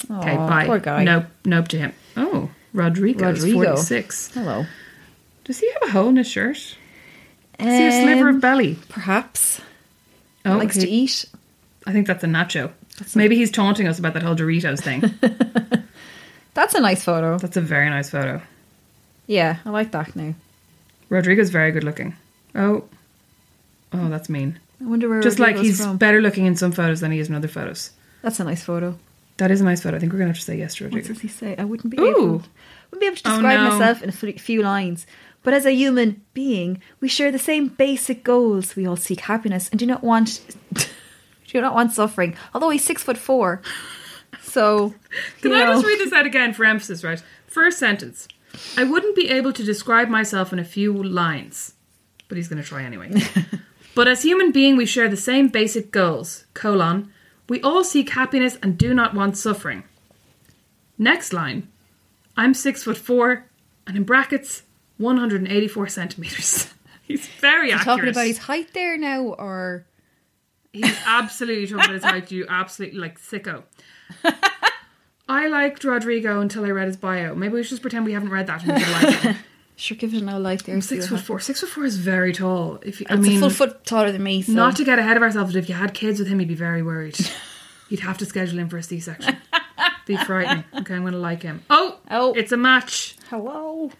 Okay, 0.09 0.35
bye. 0.37 0.65
Poor 0.65 0.79
guy. 0.79 1.03
Nope, 1.03 1.25
nope 1.43 1.67
to 1.67 1.77
him. 1.77 1.93
Oh, 2.15 2.49
Rodrigo, 2.73 3.25
Rodrigo. 3.27 3.63
46. 3.75 4.31
Hello. 4.33 4.65
Does 5.43 5.59
he 5.59 5.69
have 5.73 5.89
a 5.89 5.91
hole 5.91 6.07
in 6.07 6.15
his 6.15 6.27
shirt? 6.27 6.55
See 6.57 6.77
a 7.59 7.91
sliver 7.91 8.29
Um, 8.29 8.35
of 8.35 8.41
belly. 8.41 8.79
Perhaps. 8.87 9.59
Oh, 10.45 10.55
likes 10.57 10.75
he- 10.75 10.81
to 10.81 10.89
eat. 10.89 11.25
I 11.85 11.91
think 11.91 12.07
that's 12.07 12.23
a 12.23 12.27
nacho. 12.27 12.71
Maybe 13.15 13.35
he's 13.35 13.51
taunting 13.51 13.87
us 13.87 13.99
about 13.99 14.13
that 14.13 14.23
whole 14.23 14.35
Doritos 14.35 14.79
thing. 14.79 15.01
That's 16.53 16.75
a 16.75 16.79
nice 16.79 17.03
photo. 17.03 17.39
That's 17.39 17.57
a 17.57 17.61
very 17.61 17.89
nice 17.89 18.11
photo. 18.11 18.39
Yeah, 19.25 19.57
I 19.65 19.69
like 19.71 19.91
that 19.91 20.15
now. 20.15 20.35
Rodrigo's 21.13 21.49
very 21.51 21.71
good 21.71 21.83
looking. 21.83 22.15
Oh, 22.55 22.83
oh, 23.93 24.09
that's 24.09 24.29
mean. 24.29 24.59
I 24.81 24.85
wonder 24.85 25.07
where 25.07 25.21
Just 25.21 25.39
like 25.39 25.55
he's 25.57 25.81
from. 25.81 25.97
better 25.97 26.21
looking 26.21 26.45
in 26.45 26.55
some 26.55 26.71
photos 26.71 26.99
than 27.01 27.11
he 27.11 27.19
is 27.19 27.29
in 27.29 27.35
other 27.35 27.47
photos. 27.47 27.91
That's 28.21 28.39
a 28.39 28.43
nice 28.43 28.63
photo. 28.63 28.97
That 29.37 29.51
is 29.51 29.61
a 29.61 29.63
nice 29.63 29.81
photo. 29.81 29.97
I 29.97 29.99
think 29.99 30.11
we're 30.11 30.19
gonna 30.19 30.29
have 30.31 30.37
to 30.37 30.43
say 30.43 30.57
yes 30.57 30.75
to 30.75 30.89
What 30.89 31.03
does 31.05 31.21
he 31.21 31.27
say? 31.27 31.55
I 31.57 31.63
wouldn't 31.65 31.89
be 31.95 31.99
Ooh. 32.01 32.07
able. 32.09 32.27
Wouldn't 32.91 32.99
be 32.99 33.05
able 33.07 33.15
to 33.17 33.21
Oh, 33.25 33.31
describe 33.33 33.59
no. 33.59 33.69
myself 33.71 34.01
in 34.01 34.09
a 34.09 34.11
few 34.11 34.61
lines. 34.61 35.05
But 35.43 35.53
as 35.53 35.65
a 35.65 35.71
human 35.73 36.21
being, 36.33 36.81
we 37.01 37.07
share 37.09 37.31
the 37.31 37.39
same 37.39 37.67
basic 37.67 38.23
goals. 38.23 38.75
We 38.75 38.85
all 38.87 38.95
seek 38.95 39.21
happiness 39.21 39.69
and 39.69 39.79
do 39.79 39.85
not 39.85 40.03
want 40.03 40.39
do 41.47 41.61
not 41.61 41.73
want 41.75 41.91
suffering. 41.93 42.35
Although 42.53 42.69
he's 42.69 42.83
six 42.83 43.03
foot 43.03 43.17
four, 43.17 43.61
so 44.41 44.93
Can 45.41 45.51
you 45.51 45.57
I 45.57 45.65
just 45.65 45.85
read 45.85 45.99
this 45.99 46.13
out 46.13 46.25
again 46.25 46.53
for 46.53 46.65
emphasis? 46.65 47.03
Right. 47.03 47.21
First 47.47 47.77
sentence. 47.79 48.27
I 48.77 48.83
wouldn't 48.83 49.15
be 49.15 49.29
able 49.29 49.53
to 49.53 49.63
describe 49.63 50.09
myself 50.09 50.53
in 50.53 50.59
a 50.59 50.65
few 50.65 50.91
lines, 50.93 51.73
but 52.27 52.37
he's 52.37 52.47
gonna 52.47 52.63
try 52.63 52.83
anyway. 52.83 53.11
but 53.95 54.07
as 54.07 54.23
human 54.23 54.51
being, 54.51 54.77
we 54.77 54.85
share 54.85 55.09
the 55.09 55.17
same 55.17 55.47
basic 55.47 55.91
goals. 55.91 56.45
Colon. 56.53 57.11
We 57.49 57.61
all 57.61 57.83
seek 57.83 58.11
happiness 58.11 58.57
and 58.63 58.77
do 58.77 58.93
not 58.93 59.13
want 59.13 59.37
suffering. 59.37 59.83
Next 60.97 61.33
line. 61.33 61.67
I'm 62.37 62.53
six 62.53 62.83
foot 62.83 62.97
four, 62.97 63.45
and 63.85 63.97
in 63.97 64.03
brackets, 64.03 64.63
184 64.97 65.87
centimeters. 65.87 66.73
He's 67.03 67.27
very 67.27 67.71
accurate. 67.71 67.85
talking 67.85 68.09
about 68.09 68.27
his 68.27 68.37
height 68.37 68.73
there 68.73 68.97
now, 68.97 69.21
or 69.23 69.85
He's 70.71 70.97
absolutely 71.05 71.67
talking 71.67 71.83
about 71.83 71.93
his 71.93 72.03
height. 72.03 72.31
You 72.31 72.45
absolutely 72.49 72.99
like 72.99 73.19
sicko. 73.19 73.63
I 75.27 75.47
liked 75.47 75.83
Rodrigo 75.83 76.41
until 76.41 76.65
I 76.65 76.69
read 76.69 76.87
his 76.87 76.97
bio. 76.97 77.33
Maybe 77.35 77.53
we 77.55 77.63
should 77.63 77.69
just 77.71 77.81
pretend 77.81 78.05
we 78.05 78.13
haven't 78.13 78.29
read 78.29 78.47
that 78.47 78.63
and 78.63 78.73
we 78.73 78.83
like 79.07 79.19
him. 79.21 79.35
sure, 79.77 79.95
give 79.97 80.13
it 80.13 80.21
no 80.23 80.37
light 80.39 80.63
there. 80.65 80.79
see 80.81 80.95
Six 80.97 81.07
foot 81.07 81.21
four. 81.21 81.39
Six 81.39 81.61
foot 81.61 81.69
four 81.69 81.85
is 81.85 81.97
very 81.97 82.33
tall. 82.33 82.79
If 82.83 82.99
you, 82.99 83.07
I 83.09 83.13
It's 83.15 83.23
mean, 83.23 83.37
a 83.37 83.39
full 83.39 83.49
foot 83.49 83.85
taller 83.85 84.11
than 84.11 84.21
me. 84.23 84.41
So. 84.41 84.51
not 84.51 84.75
to 84.77 84.83
get 84.83 84.99
ahead 84.99 85.15
of 85.17 85.23
ourselves, 85.23 85.53
but 85.53 85.59
if 85.59 85.69
you 85.69 85.75
had 85.75 85.93
kids 85.93 86.19
with 86.19 86.27
him, 86.27 86.39
you'd 86.39 86.49
be 86.49 86.55
very 86.55 86.83
worried. 86.83 87.17
You'd 87.89 87.99
have 87.99 88.17
to 88.19 88.25
schedule 88.25 88.57
him 88.57 88.69
for 88.69 88.77
a 88.77 88.83
C-section. 88.83 89.37
Be 90.07 90.15
frightening. 90.17 90.63
Okay, 90.73 90.95
I'm 90.95 91.01
going 91.01 91.13
to 91.13 91.19
like 91.19 91.43
him. 91.43 91.61
Oh, 91.69 91.99
Oh. 92.09 92.33
it's 92.33 92.51
a 92.51 92.57
match. 92.57 93.15
hello. 93.29 93.91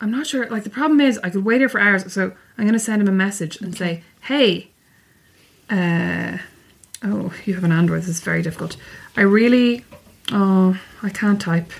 I'm 0.00 0.10
not 0.10 0.26
sure. 0.26 0.48
Like 0.48 0.64
the 0.64 0.70
problem 0.70 1.00
is, 1.00 1.18
I 1.22 1.30
could 1.30 1.44
wait 1.44 1.58
here 1.60 1.68
for 1.68 1.78
hours. 1.78 2.12
So 2.12 2.32
I'm 2.58 2.64
going 2.64 2.72
to 2.72 2.80
send 2.80 3.00
him 3.00 3.06
a 3.06 3.12
message 3.12 3.60
and 3.60 3.76
say, 3.76 4.02
"Hey, 4.22 4.70
uh, 5.70 6.38
oh, 7.04 7.32
you 7.44 7.54
have 7.54 7.62
an 7.64 7.70
Android. 7.70 8.00
This 8.02 8.08
is 8.08 8.20
very 8.20 8.42
difficult. 8.42 8.76
I 9.16 9.20
really, 9.20 9.84
oh, 10.30 10.78
I 11.02 11.10
can't 11.10 11.40
type. 11.40 11.70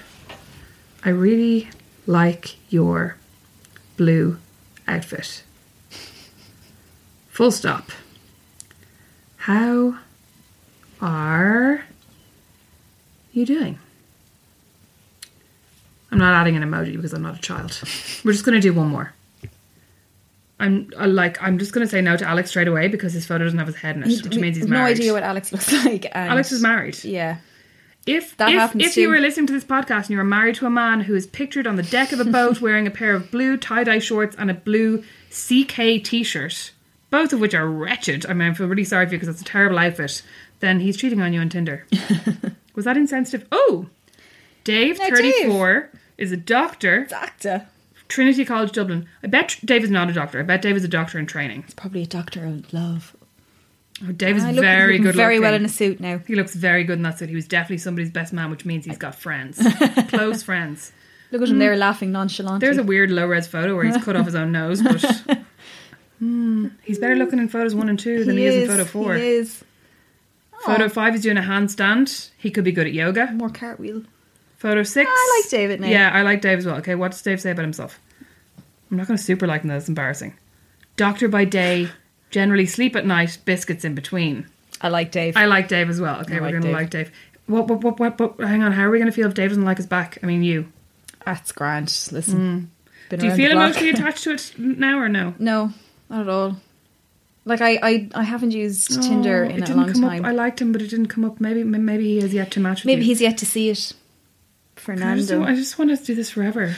I 1.05 1.11
really 1.11 1.69
like 2.07 2.57
your 2.71 3.17
blue 3.97 4.39
outfit. 4.89 5.43
Full 7.31 7.51
stop. 7.51 7.91
How 9.37 9.97
are 11.01 11.85
you 13.33 13.47
doing?" 13.47 13.79
I'm 16.11 16.19
not 16.19 16.35
adding 16.35 16.57
an 16.57 16.63
emoji 16.63 16.95
because 16.95 17.15
I'm 17.15 17.23
not 17.23 17.39
a 17.39 17.41
child. 17.41 17.81
We're 18.23 18.33
just 18.33 18.45
going 18.45 18.55
to 18.55 18.61
do 18.61 18.75
one 18.75 18.89
more. 18.89 19.15
I'm 20.61 20.91
I 20.99 21.07
like 21.07 21.43
I'm 21.43 21.59
just 21.59 21.73
going 21.73 21.87
to 21.87 21.91
say 21.91 22.03
no 22.03 22.17
to 22.19 22.29
Alex 22.29 22.51
straight 22.51 22.69
away 22.69 22.87
because 22.89 23.15
his 23.15 23.25
photo 23.27 23.45
doesn't 23.45 23.59
have 23.59 23.67
his 23.67 23.77
head 23.77 23.97
in 23.97 24.03
it, 24.05 24.23
which 24.23 24.37
means 24.37 24.57
he's 24.59 24.67
no 24.67 24.77
married. 24.77 24.99
idea 24.99 25.13
what 25.15 25.23
Alex 25.23 25.51
looks 25.53 25.73
like. 25.87 26.07
Alex 26.13 26.53
is 26.53 26.61
married. 26.63 27.03
Yeah. 27.03 27.39
If 28.07 28.37
That 28.37 28.49
if, 28.49 28.55
happens 28.55 28.85
if 28.85 28.97
you 28.97 29.09
were 29.09 29.19
listening 29.19 29.47
to 29.47 29.53
this 29.53 29.65
podcast 29.65 30.03
and 30.03 30.11
you 30.11 30.17
were 30.17 30.25
married 30.25 30.57
to 30.57 30.67
a 30.67 30.71
man 30.71 31.03
who 31.03 31.15
is 31.15 31.27
pictured 31.27 31.67
on 31.67 31.77
the 31.77 31.83
deck 31.85 32.13
of 32.13 32.19
a 32.21 32.25
boat 32.25 32.61
wearing 32.61 32.87
a 32.87 32.91
pair 32.91 33.15
of 33.15 33.31
blue 33.31 33.57
tie 33.57 33.85
dye 33.85 33.99
shorts 34.01 34.35
and 34.39 34.51
a 34.51 34.55
blue 34.55 35.05
CK 35.31 36.03
t 36.03 36.23
shirt, 36.25 36.73
both 37.11 37.33
of 37.33 37.41
which 37.41 37.55
are 37.55 37.69
wretched. 37.69 38.27
I 38.27 38.33
mean, 38.33 38.51
I 38.51 38.55
feel 38.55 38.67
really 38.67 38.85
sorry 38.85 39.07
for 39.07 39.13
you 39.13 39.19
because 39.19 39.29
it's 39.29 39.43
a 39.43 39.45
terrible 39.45 39.79
outfit. 39.79 40.23
Then 40.61 40.81
he's 40.81 40.97
cheating 40.97 41.21
on 41.21 41.33
you 41.33 41.41
on 41.41 41.49
Tinder. 41.49 41.87
Was 42.75 42.85
that 42.87 42.97
insensitive? 42.97 43.47
Oh, 43.53 43.87
Dave, 44.65 44.99
Now, 44.99 45.07
Dave. 45.11 45.17
thirty 45.17 45.49
four, 45.49 45.91
is 46.19 46.33
a 46.33 46.37
doctor, 46.37 47.05
Doctor. 47.07 47.67
Trinity 48.09 48.45
College 48.45 48.73
Dublin. 48.73 49.07
I 49.23 49.27
bet 49.29 49.59
Dave 49.65 49.85
is 49.85 49.91
not 49.91 50.11
a 50.11 50.13
doctor. 50.13 50.41
I 50.41 50.43
bet 50.43 50.63
Dave 50.63 50.77
is 50.77 50.85
a 50.85 50.89
doctor 50.89 51.19
in 51.19 51.27
training. 51.27 51.63
He's 51.63 51.75
probably 51.75 52.03
a 52.03 52.07
doctor 52.07 52.45
of 52.45 52.73
love. 52.73 53.17
Oh, 54.07 54.13
Dave 54.13 54.37
is 54.37 54.45
look- 54.45 54.57
very 54.57 54.93
looking 54.95 55.03
good. 55.05 55.15
Very 55.15 55.39
well 55.39 55.55
in 55.55 55.65
a 55.65 55.69
suit 55.69 56.01
now. 56.01 56.19
He 56.27 56.35
looks 56.35 56.55
very 56.55 56.85
good 56.85 56.99
in 56.99 57.03
that 57.03 57.19
suit. 57.19 57.29
He 57.29 57.35
was 57.35 57.47
definitely 57.47 57.79
somebody's 57.79 58.11
best 58.11 58.33
man, 58.33 58.51
which 58.51 58.65
means 58.65 58.85
he's 58.85 58.99
got 58.99 59.15
friends, 59.15 59.61
close 60.09 60.43
friends. 60.43 60.93
Look 61.31 61.43
at 61.43 61.49
him 61.49 61.59
there 61.59 61.77
laughing 61.77 62.13
nonchalantly. 62.13 62.61
There's 62.67 62.79
a 62.79 62.83
weird 62.83 63.11
low 63.11 63.27
res 63.27 63.47
photo 63.47 63.75
where 63.75 63.85
he's 63.85 63.97
cut 64.03 64.17
off 64.17 64.27
his 64.27 64.35
own 64.35 64.53
nose, 64.53 64.83
but 64.83 65.03
Hmm, 66.19 66.69
he's 66.85 67.01
better 67.01 67.17
looking 67.17 67.41
in 67.41 67.49
photos 67.49 67.75
one 67.75 67.89
and 67.89 67.99
two 67.99 68.25
than 68.25 68.37
he, 68.37 68.45
is, 68.47 68.63
in 68.63 68.69
photo 68.69 68.85
four. 68.85 69.15
He 69.17 69.27
is. 69.27 69.65
Photo 70.61 70.89
five, 70.89 71.15
he's 71.15 71.23
doing 71.25 71.37
a 71.37 71.41
handstand. 71.41 72.31
He 72.39 72.53
could 72.53 72.63
be 72.63 72.71
good 72.71 72.87
at 72.87 72.93
yoga. 72.93 73.33
More 73.33 73.49
cartwheel. 73.51 74.05
Photo 74.57 74.85
six, 74.85 75.11
I 75.13 75.41
like 75.43 75.51
David 75.51 75.81
now. 75.81 75.89
Yeah, 75.89 76.11
I 76.13 76.23
like 76.23 76.41
Dave 76.41 76.59
as 76.59 76.67
well. 76.67 76.77
Okay, 76.77 76.95
what 76.95 77.11
does 77.11 77.23
Dave 77.23 77.41
say 77.41 77.51
about 77.51 77.63
himself? 77.63 77.99
I'm 78.89 78.97
not 78.99 79.09
going 79.09 79.17
to 79.17 79.23
super 79.23 79.49
like 79.49 79.63
him. 79.63 79.69
That's 79.69 79.89
embarrassing. 79.89 80.35
Doctor 80.97 81.27
by 81.27 81.45
day, 81.45 81.89
generally 82.33 82.67
sleep 82.67 82.97
at 82.97 83.07
night, 83.07 83.39
biscuits 83.45 83.85
in 83.85 83.95
between. 83.95 84.47
I 84.81 84.89
like 84.89 85.13
Dave. 85.13 85.37
I 85.37 85.47
like 85.47 85.69
Dave 85.69 85.89
as 85.89 86.01
well. 86.01 86.21
Okay, 86.23 86.37
I 86.37 86.41
we're 86.41 86.47
like 86.47 86.53
going 86.55 86.63
to 86.63 86.69
Dave. 86.69 86.75
like 86.77 86.91
Dave. 86.91 87.13
What, 87.47 87.69
what, 87.69 87.83
what, 87.85 88.01
what, 88.01 88.19
what, 88.39 88.49
hang 88.49 88.63
on, 88.63 88.73
how 88.73 88.83
are 88.85 88.91
we 88.91 88.99
going 88.99 89.11
to 89.11 89.15
feel 89.15 89.29
if 89.29 89.35
Dave 89.35 89.51
doesn't 89.51 89.65
like 89.65 89.79
us 89.79 89.87
back? 89.87 90.19
I 90.23 90.27
mean, 90.27 90.43
you. 90.43 90.73
That's 91.25 91.53
grand. 91.53 91.87
Listen. 92.11 92.37
been 92.37 92.71
Hmm. 93.11 93.17
Do 93.17 93.27
you 93.27 93.35
feel 93.35 93.53
emotionally 93.53 93.91
attached 93.95 94.25
to 94.25 94.33
it 94.33 94.55
now 94.59 94.99
or 94.99 95.09
no? 95.09 95.35
No, 95.39 95.73
not 96.11 96.23
at 96.23 96.29
all. 96.29 96.57
Like 97.45 97.61
I, 97.61 97.79
I, 97.83 98.09
I 98.15 98.23
haven't 98.23 98.53
used 98.53 99.03
Tinder 99.03 99.45
Oh, 99.45 99.49
in 99.49 99.57
it 99.57 99.63
a 99.63 99.67
didn't 99.67 99.77
long 99.77 99.93
come 99.93 100.03
time. 100.03 100.25
Up. 100.25 100.29
I 100.29 100.33
liked 100.33 100.61
him, 100.63 100.73
but 100.73 100.81
it 100.81 100.89
didn't 100.89 101.09
come 101.09 101.25
up. 101.25 101.41
Maybe 101.41 101.63
maybe 101.65 102.05
he 102.05 102.21
has 102.21 102.33
yet 102.33 102.51
to 102.53 102.61
match 102.61 102.79
with 102.83 102.87
Maybe 102.87 103.01
you. 103.03 103.07
he's 103.09 103.21
yet 103.21 103.37
to 103.39 103.47
see 103.47 103.69
it. 103.69 103.71
I 103.71 103.75
just, 103.75 103.95
Fernando. 104.77 105.43
I 105.45 105.55
just 105.55 105.79
want 105.79 105.91
to 105.97 106.03
do 106.05 106.15
this 106.15 106.31
forever. 106.31 106.75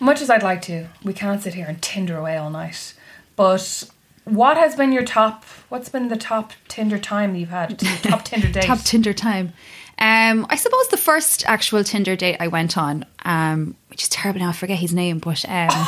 Much 0.00 0.20
as 0.22 0.30
I'd 0.30 0.42
like 0.42 0.62
to, 0.62 0.88
we 1.04 1.12
can't 1.12 1.42
sit 1.42 1.54
here 1.54 1.66
and 1.68 1.80
Tinder 1.80 2.16
away 2.16 2.36
all 2.36 2.50
night. 2.50 2.94
But 3.36 3.84
what 4.26 4.56
has 4.56 4.74
been 4.76 4.92
your 4.92 5.04
top? 5.04 5.44
What's 5.68 5.88
been 5.88 6.08
the 6.08 6.16
top 6.16 6.52
Tinder 6.68 6.98
time 6.98 7.32
that 7.32 7.38
you've 7.38 7.48
had? 7.48 7.78
top 8.02 8.24
Tinder 8.24 8.48
date? 8.52 8.64
Top 8.64 8.80
Tinder 8.80 9.14
time. 9.14 9.52
Um, 9.98 10.46
I 10.50 10.56
suppose 10.56 10.88
the 10.88 10.98
first 10.98 11.46
actual 11.46 11.82
Tinder 11.82 12.16
date 12.16 12.36
I 12.38 12.48
went 12.48 12.76
on, 12.76 13.06
um, 13.24 13.76
which 13.88 14.02
is 14.02 14.08
terrible 14.10 14.40
now, 14.40 14.50
I 14.50 14.52
forget 14.52 14.78
his 14.78 14.92
name, 14.92 15.20
but 15.20 15.42
um, 15.48 15.70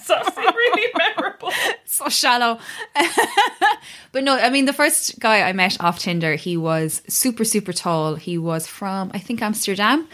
It's 0.00 0.10
obviously 0.10 0.42
really 0.42 0.92
memorable. 0.98 1.52
so 1.84 2.08
shallow. 2.08 2.58
but 4.12 4.24
no, 4.24 4.36
I 4.36 4.50
mean, 4.50 4.64
the 4.64 4.72
first 4.72 5.20
guy 5.20 5.42
I 5.42 5.52
met 5.52 5.80
off 5.80 5.98
Tinder, 6.00 6.34
he 6.34 6.56
was 6.56 7.02
super, 7.08 7.44
super 7.44 7.72
tall. 7.72 8.16
He 8.16 8.38
was 8.38 8.66
from, 8.66 9.10
I 9.14 9.18
think, 9.18 9.42
Amsterdam. 9.42 10.08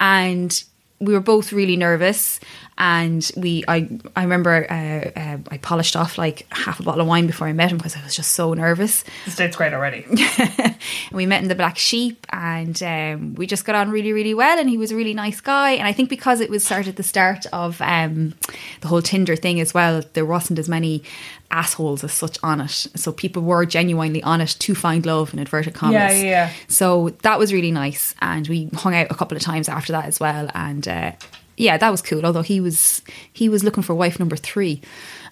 And 0.00 0.62
we 1.00 1.12
were 1.12 1.20
both 1.20 1.52
really 1.52 1.76
nervous. 1.76 2.40
And 2.76 3.30
we, 3.36 3.64
I, 3.68 3.88
I 4.16 4.22
remember 4.22 4.66
uh, 4.68 5.18
uh, 5.18 5.38
I 5.48 5.58
polished 5.58 5.94
off 5.94 6.18
like 6.18 6.46
half 6.50 6.80
a 6.80 6.82
bottle 6.82 7.02
of 7.02 7.06
wine 7.06 7.26
before 7.26 7.46
I 7.46 7.52
met 7.52 7.70
him 7.70 7.76
because 7.76 7.96
I 7.96 8.02
was 8.02 8.16
just 8.16 8.32
so 8.32 8.52
nervous. 8.54 9.04
This 9.24 9.36
date's 9.36 9.56
great 9.56 9.72
already. 9.72 10.04
and 10.38 10.76
we 11.12 11.26
met 11.26 11.42
in 11.42 11.48
the 11.48 11.54
Black 11.54 11.78
Sheep, 11.78 12.26
and 12.30 12.82
um, 12.82 13.34
we 13.34 13.46
just 13.46 13.64
got 13.64 13.76
on 13.76 13.90
really, 13.90 14.12
really 14.12 14.34
well. 14.34 14.58
And 14.58 14.68
he 14.68 14.76
was 14.76 14.90
a 14.90 14.96
really 14.96 15.14
nice 15.14 15.40
guy. 15.40 15.72
And 15.72 15.86
I 15.86 15.92
think 15.92 16.08
because 16.08 16.40
it 16.40 16.50
was 16.50 16.64
started 16.64 16.90
of 16.90 16.96
the 16.96 17.02
start 17.02 17.46
of 17.52 17.80
um, 17.80 18.34
the 18.80 18.88
whole 18.88 19.02
Tinder 19.02 19.36
thing 19.36 19.60
as 19.60 19.74
well, 19.74 20.02
there 20.14 20.26
wasn't 20.26 20.58
as 20.58 20.68
many 20.68 21.02
assholes 21.50 22.02
as 22.02 22.12
such 22.12 22.38
on 22.42 22.60
it. 22.60 22.70
So 22.70 23.12
people 23.12 23.42
were 23.42 23.64
genuinely 23.64 24.22
on 24.22 24.40
it 24.40 24.56
to 24.58 24.74
find 24.74 25.04
love 25.06 25.32
in 25.32 25.38
inverted 25.38 25.74
commas. 25.74 25.94
Yeah, 25.94 26.10
yeah, 26.10 26.22
yeah. 26.22 26.52
So 26.68 27.10
that 27.22 27.38
was 27.38 27.52
really 27.52 27.70
nice, 27.70 28.14
and 28.20 28.46
we 28.48 28.68
hung 28.74 28.94
out 28.94 29.06
a 29.10 29.14
couple 29.14 29.36
of 29.36 29.42
times 29.42 29.68
after 29.68 29.92
that 29.92 30.06
as 30.06 30.18
well. 30.18 30.50
And 30.54 30.86
uh, 30.86 31.12
yeah, 31.56 31.76
that 31.76 31.90
was 31.90 32.02
cool. 32.02 32.24
Although 32.24 32.42
he 32.42 32.60
was 32.60 33.02
he 33.32 33.48
was 33.48 33.62
looking 33.64 33.82
for 33.82 33.94
wife 33.94 34.18
number 34.18 34.36
three, 34.36 34.80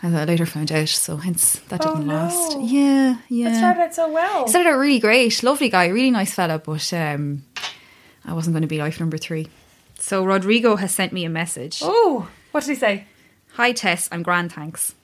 as 0.02 0.14
I 0.14 0.24
later 0.24 0.46
found 0.46 0.70
out. 0.72 0.88
So 0.88 1.16
hence 1.16 1.60
that 1.68 1.84
Oh, 1.86 1.94
didn't 1.94 2.06
no. 2.08 2.14
last. 2.14 2.58
Yeah, 2.60 3.16
yeah. 3.28 3.52
It 3.52 3.56
started 3.56 3.80
out 3.82 3.94
so 3.94 4.10
well. 4.10 4.48
Started 4.48 4.70
out 4.70 4.78
really 4.78 4.98
great, 4.98 5.42
lovely 5.42 5.68
guy, 5.68 5.86
really 5.86 6.10
nice 6.10 6.34
fella, 6.34 6.58
but 6.58 6.92
um, 6.92 7.44
I 8.24 8.32
wasn't 8.34 8.54
going 8.54 8.62
to 8.62 8.68
be 8.68 8.78
wife 8.78 9.00
number 9.00 9.18
three. 9.18 9.48
So 9.98 10.24
Rodrigo 10.24 10.76
has 10.76 10.92
sent 10.92 11.12
me 11.12 11.24
a 11.24 11.30
message. 11.30 11.80
Oh, 11.82 12.28
what 12.50 12.64
did 12.64 12.70
he 12.70 12.76
say? 12.76 13.06
Hi 13.54 13.72
Tess, 13.72 14.08
I'm 14.10 14.22
grand, 14.22 14.52
thanks. 14.52 14.94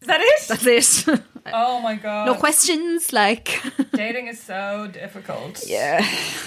Is 0.00 0.06
that 0.08 0.20
it? 0.22 0.48
That's 0.48 1.06
it. 1.08 1.20
oh 1.52 1.80
my 1.82 1.94
god. 1.94 2.24
no 2.26 2.34
questions, 2.34 3.12
like. 3.12 3.60
Dating 3.92 4.28
is 4.28 4.40
so 4.40 4.88
difficult. 4.90 5.62
yeah. 5.66 6.00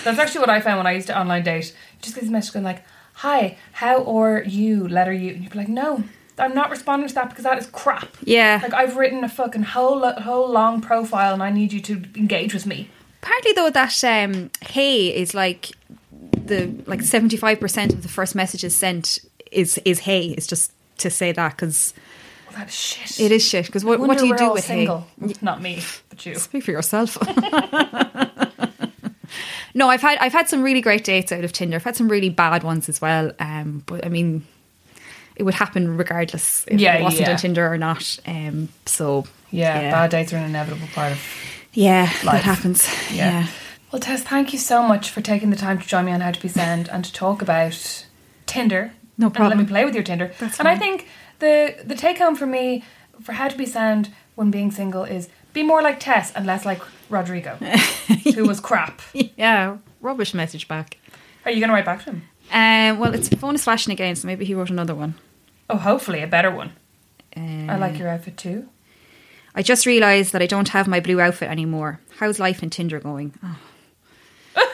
That's 0.04 0.18
actually 0.18 0.40
what 0.42 0.50
I 0.50 0.60
found 0.60 0.78
when 0.80 0.88
I 0.88 0.94
used 0.94 1.08
to 1.08 1.20
online 1.20 1.44
date. 1.44 1.66
You 1.66 2.00
just 2.02 2.16
get 2.16 2.22
this 2.22 2.32
message 2.32 2.54
going 2.54 2.66
like, 2.66 2.84
"Hi, 3.14 3.58
how 3.74 4.04
are 4.06 4.44
you?" 4.44 4.88
Letter 4.88 5.14
you, 5.14 5.32
and 5.34 5.44
you'd 5.44 5.52
be 5.52 5.58
like, 5.58 5.70
"No, 5.70 6.04
I'm 6.38 6.54
not 6.56 6.70
responding 6.70 7.08
to 7.10 7.16
that 7.16 7.30
because 7.30 7.44
that 7.44 7.58
is 7.58 7.68
crap." 7.68 8.10
Yeah. 8.24 8.60
Like 8.62 8.74
I've 8.74 8.96
written 8.98 9.24
a 9.24 9.30
fucking 9.30 9.64
whole 9.64 10.10
whole 10.14 10.50
long 10.50 10.82
profile, 10.82 11.34
and 11.34 11.44
I 11.44 11.50
need 11.52 11.74
you 11.74 11.82
to 11.82 12.04
engage 12.16 12.54
with 12.54 12.66
me. 12.66 12.90
Apparently, 13.22 13.54
though, 13.54 13.70
that 13.70 14.04
um, 14.04 14.52
hey 14.62 15.08
is 15.08 15.34
like 15.34 15.72
the 16.46 16.74
like 16.88 17.02
seventy 17.02 17.38
five 17.38 17.60
percent 17.60 17.94
of 17.94 18.02
the 18.04 18.10
first 18.10 18.36
messages 18.36 18.76
sent 18.76 19.20
is 19.52 19.78
is 19.86 20.00
hey. 20.00 20.28
It's 20.38 20.48
just 20.48 20.72
to 20.98 21.10
say 21.10 21.32
that 21.32 21.52
because 21.52 21.94
Well, 22.50 22.58
that 22.58 22.68
is 22.68 22.76
shit. 22.76 23.20
it 23.20 23.32
is 23.32 23.48
shit. 23.48 23.66
Because 23.68 23.86
what, 23.86 24.00
what 24.00 24.18
do 24.18 24.28
you 24.28 24.36
do 24.36 24.52
with 24.54 24.64
single? 24.66 25.08
hey? 25.26 25.34
Not 25.42 25.62
me, 25.62 25.82
but 26.10 26.26
you. 26.26 26.36
Speak 26.36 26.64
for 26.64 26.72
yourself. 26.72 27.18
no, 29.74 29.90
I've 29.90 30.02
had 30.02 30.18
I've 30.20 30.34
had 30.34 30.48
some 30.50 30.62
really 30.64 30.82
great 30.82 31.04
dates 31.04 31.32
out 31.32 31.44
of 31.44 31.52
Tinder. 31.54 31.76
I've 31.76 31.84
had 31.84 31.96
some 31.96 32.08
really 32.10 32.30
bad 32.30 32.64
ones 32.64 32.90
as 32.90 33.02
well. 33.02 33.32
Um, 33.40 33.84
but 33.86 34.06
I 34.06 34.10
mean, 34.10 34.46
it 35.36 35.44
would 35.44 35.54
happen 35.56 35.98
regardless 35.98 36.66
if 36.68 36.80
Yeah, 36.80 36.96
it 36.96 37.04
wasn't 37.04 37.28
yeah. 37.28 37.32
on 37.32 37.38
Tinder 37.38 37.72
or 37.72 37.78
not. 37.78 38.20
Um, 38.28 38.70
so 38.86 39.26
Yeah, 39.52 39.90
bad 39.92 40.12
dates 40.12 40.34
are 40.34 40.38
an 40.38 40.46
inevitable 40.46 40.88
part 40.94 41.12
of. 41.14 41.20
Yeah, 41.74 42.04
Life. 42.04 42.24
that 42.24 42.44
happens. 42.44 42.88
Yeah. 43.12 43.42
Yeah. 43.42 43.48
Well, 43.92 44.00
Tess, 44.00 44.24
thank 44.24 44.54
you 44.54 44.60
so 44.60 44.82
much 44.84 45.10
for 45.12 45.22
taking 45.22 45.50
the 45.52 45.56
time 45.56 45.80
to 45.80 45.88
join 45.88 46.06
me 46.06 46.12
on 46.12 46.22
How 46.22 46.32
to 46.32 46.42
Be 46.42 46.48
Sound 46.48 46.90
and 46.90 47.04
to 47.06 47.14
talk 47.14 47.42
about 47.42 48.06
Tinder. 48.48 48.92
No 49.18 49.30
problem. 49.30 49.52
And 49.52 49.60
let 49.60 49.66
me 49.68 49.70
play 49.72 49.86
with 49.86 49.94
your 49.96 50.04
Tinder. 50.04 50.32
That's 50.40 50.60
and 50.60 50.68
I 50.68 50.78
think 50.78 51.08
the 51.40 51.76
the 51.84 51.96
take 51.96 52.18
home 52.18 52.36
for 52.36 52.46
me 52.48 52.84
for 53.22 53.34
How 53.34 53.48
to 53.48 53.58
Be 53.58 53.66
Sound 53.66 54.10
when 54.36 54.50
being 54.52 54.72
single 54.72 55.04
is 55.04 55.30
be 55.54 55.62
more 55.62 55.82
like 55.84 56.00
Tess 56.00 56.32
and 56.36 56.46
less 56.48 56.66
like 56.66 56.82
Rodrigo, 57.14 57.56
who 58.36 58.46
was 58.46 58.60
crap. 58.60 59.02
Yeah, 59.14 59.78
rubbish 60.02 60.34
message 60.34 60.68
back. 60.68 60.98
Are 61.46 61.52
you 61.52 61.60
going 61.60 61.70
to 61.70 61.74
write 61.74 61.86
back 61.86 62.04
to 62.06 62.12
him? 62.12 62.24
Um, 62.52 63.00
well, 63.00 63.14
its 63.14 63.30
phone 63.30 63.56
is 63.56 63.64
flashing 63.64 63.94
again, 63.94 64.16
so 64.16 64.28
maybe 64.28 64.44
he 64.46 64.54
wrote 64.54 64.70
another 64.70 64.96
one. 64.96 65.16
Oh, 65.70 65.78
hopefully 65.78 66.22
a 66.22 66.28
better 66.28 66.52
one. 66.52 66.74
Um, 67.36 67.70
I 67.70 67.78
like 67.78 67.98
your 67.98 68.10
outfit 68.10 68.38
too. 68.38 68.68
I 69.56 69.62
just 69.62 69.86
realised 69.86 70.34
that 70.34 70.42
I 70.42 70.48
don't 70.48 70.70
have 70.70 70.88
my 70.88 71.00
blue 71.00 71.22
outfit 71.22 71.50
anymore. 71.50 72.00
How's 72.18 72.40
life 72.40 72.62
in 72.64 72.70
Tinder 72.70 73.00
going? 73.00 73.34
Oh, 73.44 73.58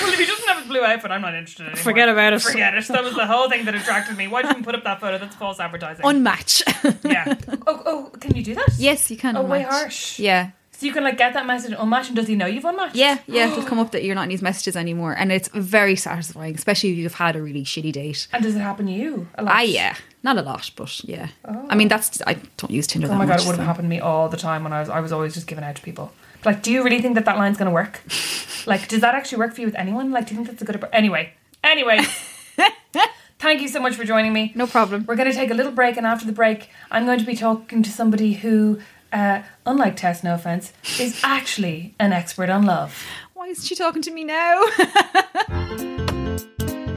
Well, 0.00 0.12
if 0.12 0.18
he 0.18 0.24
doesn't 0.24 0.46
have 0.48 0.58
his 0.58 0.68
blue 0.68 0.82
outfit, 0.84 1.10
I'm 1.10 1.20
not 1.22 1.34
interested 1.34 1.64
anymore. 1.64 1.82
Forget 1.82 2.08
about 2.08 2.32
it. 2.32 2.40
Forget 2.42 2.74
it. 2.74 2.86
That 2.88 3.02
was 3.02 3.14
the 3.14 3.26
whole 3.26 3.50
thing 3.50 3.64
that 3.64 3.74
attracted 3.74 4.16
me. 4.16 4.28
Why 4.28 4.42
did 4.42 4.56
you 4.56 4.62
put 4.62 4.74
up 4.76 4.84
that 4.84 5.00
photo? 5.00 5.18
That's 5.18 5.34
false 5.34 5.58
advertising. 5.58 6.04
Unmatch. 6.04 6.62
yeah. 7.04 7.34
Oh, 7.66 7.82
oh, 7.86 8.10
can 8.18 8.34
you 8.36 8.42
do 8.44 8.54
that? 8.54 8.68
yes, 8.78 9.10
you 9.10 9.16
can. 9.16 9.36
Oh, 9.36 9.42
way 9.42 9.62
unmatch. 9.62 9.68
harsh. 9.70 10.18
Yeah. 10.18 10.50
So 10.82 10.86
you 10.86 10.92
can 10.92 11.04
like 11.04 11.16
get 11.16 11.32
that 11.34 11.46
message 11.46 11.76
unmatched, 11.78 12.08
and 12.08 12.16
does 12.16 12.26
he 12.26 12.34
know 12.34 12.46
you've 12.46 12.64
unmatched? 12.64 12.96
Yeah, 12.96 13.18
yeah, 13.28 13.46
it'll 13.46 13.62
come 13.62 13.78
up 13.78 13.92
that 13.92 14.02
you're 14.02 14.16
not 14.16 14.24
in 14.24 14.30
these 14.30 14.42
messages 14.42 14.74
anymore, 14.76 15.12
and 15.16 15.30
it's 15.30 15.46
very 15.50 15.94
satisfying, 15.94 16.56
especially 16.56 16.90
if 16.90 16.98
you've 16.98 17.14
had 17.14 17.36
a 17.36 17.40
really 17.40 17.62
shitty 17.62 17.92
date. 17.92 18.26
And 18.32 18.42
does 18.42 18.56
it 18.56 18.58
happen 18.58 18.86
to 18.86 18.92
you? 18.92 19.28
A 19.36 19.44
lot? 19.44 19.54
Ah, 19.54 19.60
yeah, 19.60 19.94
not 20.24 20.38
a 20.38 20.42
lot, 20.42 20.72
but 20.74 21.04
yeah. 21.04 21.28
Oh. 21.44 21.66
I 21.68 21.76
mean, 21.76 21.86
that's 21.86 22.20
I 22.26 22.34
don't 22.56 22.72
use 22.72 22.88
Tinder. 22.88 23.06
Oh 23.06 23.14
my 23.14 23.26
god, 23.26 23.34
much, 23.34 23.42
it 23.42 23.46
would 23.46 23.56
have 23.58 23.62
so. 23.62 23.66
happened 23.66 23.84
to 23.84 23.90
me 23.90 24.00
all 24.00 24.28
the 24.28 24.36
time 24.36 24.64
when 24.64 24.72
I 24.72 24.80
was. 24.80 24.88
I 24.88 24.98
was 24.98 25.12
always 25.12 25.34
just 25.34 25.46
giving 25.46 25.62
out 25.62 25.76
to 25.76 25.82
people. 25.82 26.10
Like, 26.44 26.64
do 26.64 26.72
you 26.72 26.82
really 26.82 27.00
think 27.00 27.14
that 27.14 27.26
that 27.26 27.38
line's 27.38 27.58
going 27.58 27.70
to 27.70 27.72
work? 27.72 28.02
like, 28.66 28.88
does 28.88 29.02
that 29.02 29.14
actually 29.14 29.38
work 29.38 29.54
for 29.54 29.60
you 29.60 29.68
with 29.68 29.76
anyone? 29.76 30.10
Like, 30.10 30.26
do 30.26 30.34
you 30.34 30.38
think 30.38 30.48
that's 30.48 30.62
a 30.62 30.64
good? 30.64 30.84
Anyway, 30.92 31.32
anyway. 31.62 32.00
Thank 33.38 33.60
you 33.60 33.68
so 33.68 33.78
much 33.78 33.94
for 33.94 34.04
joining 34.04 34.32
me. 34.32 34.50
No 34.56 34.66
problem. 34.66 35.04
We're 35.06 35.16
going 35.16 35.30
to 35.30 35.36
take 35.36 35.52
a 35.52 35.54
little 35.54 35.70
break, 35.70 35.96
and 35.96 36.06
after 36.06 36.26
the 36.26 36.32
break, 36.32 36.70
I'm 36.90 37.06
going 37.06 37.20
to 37.20 37.24
be 37.24 37.36
talking 37.36 37.84
to 37.84 37.90
somebody 37.90 38.34
who, 38.34 38.80
uh, 39.12 39.42
unlike 39.66 39.96
Tess, 39.96 40.24
no 40.24 40.34
offense, 40.34 40.72
is 40.98 41.20
actually 41.22 41.94
an 41.98 42.12
expert 42.12 42.50
on 42.50 42.64
love. 42.64 43.04
Why 43.34 43.48
is 43.48 43.66
she 43.66 43.74
talking 43.74 44.02
to 44.02 44.10
me 44.10 44.24
now? 44.24 44.62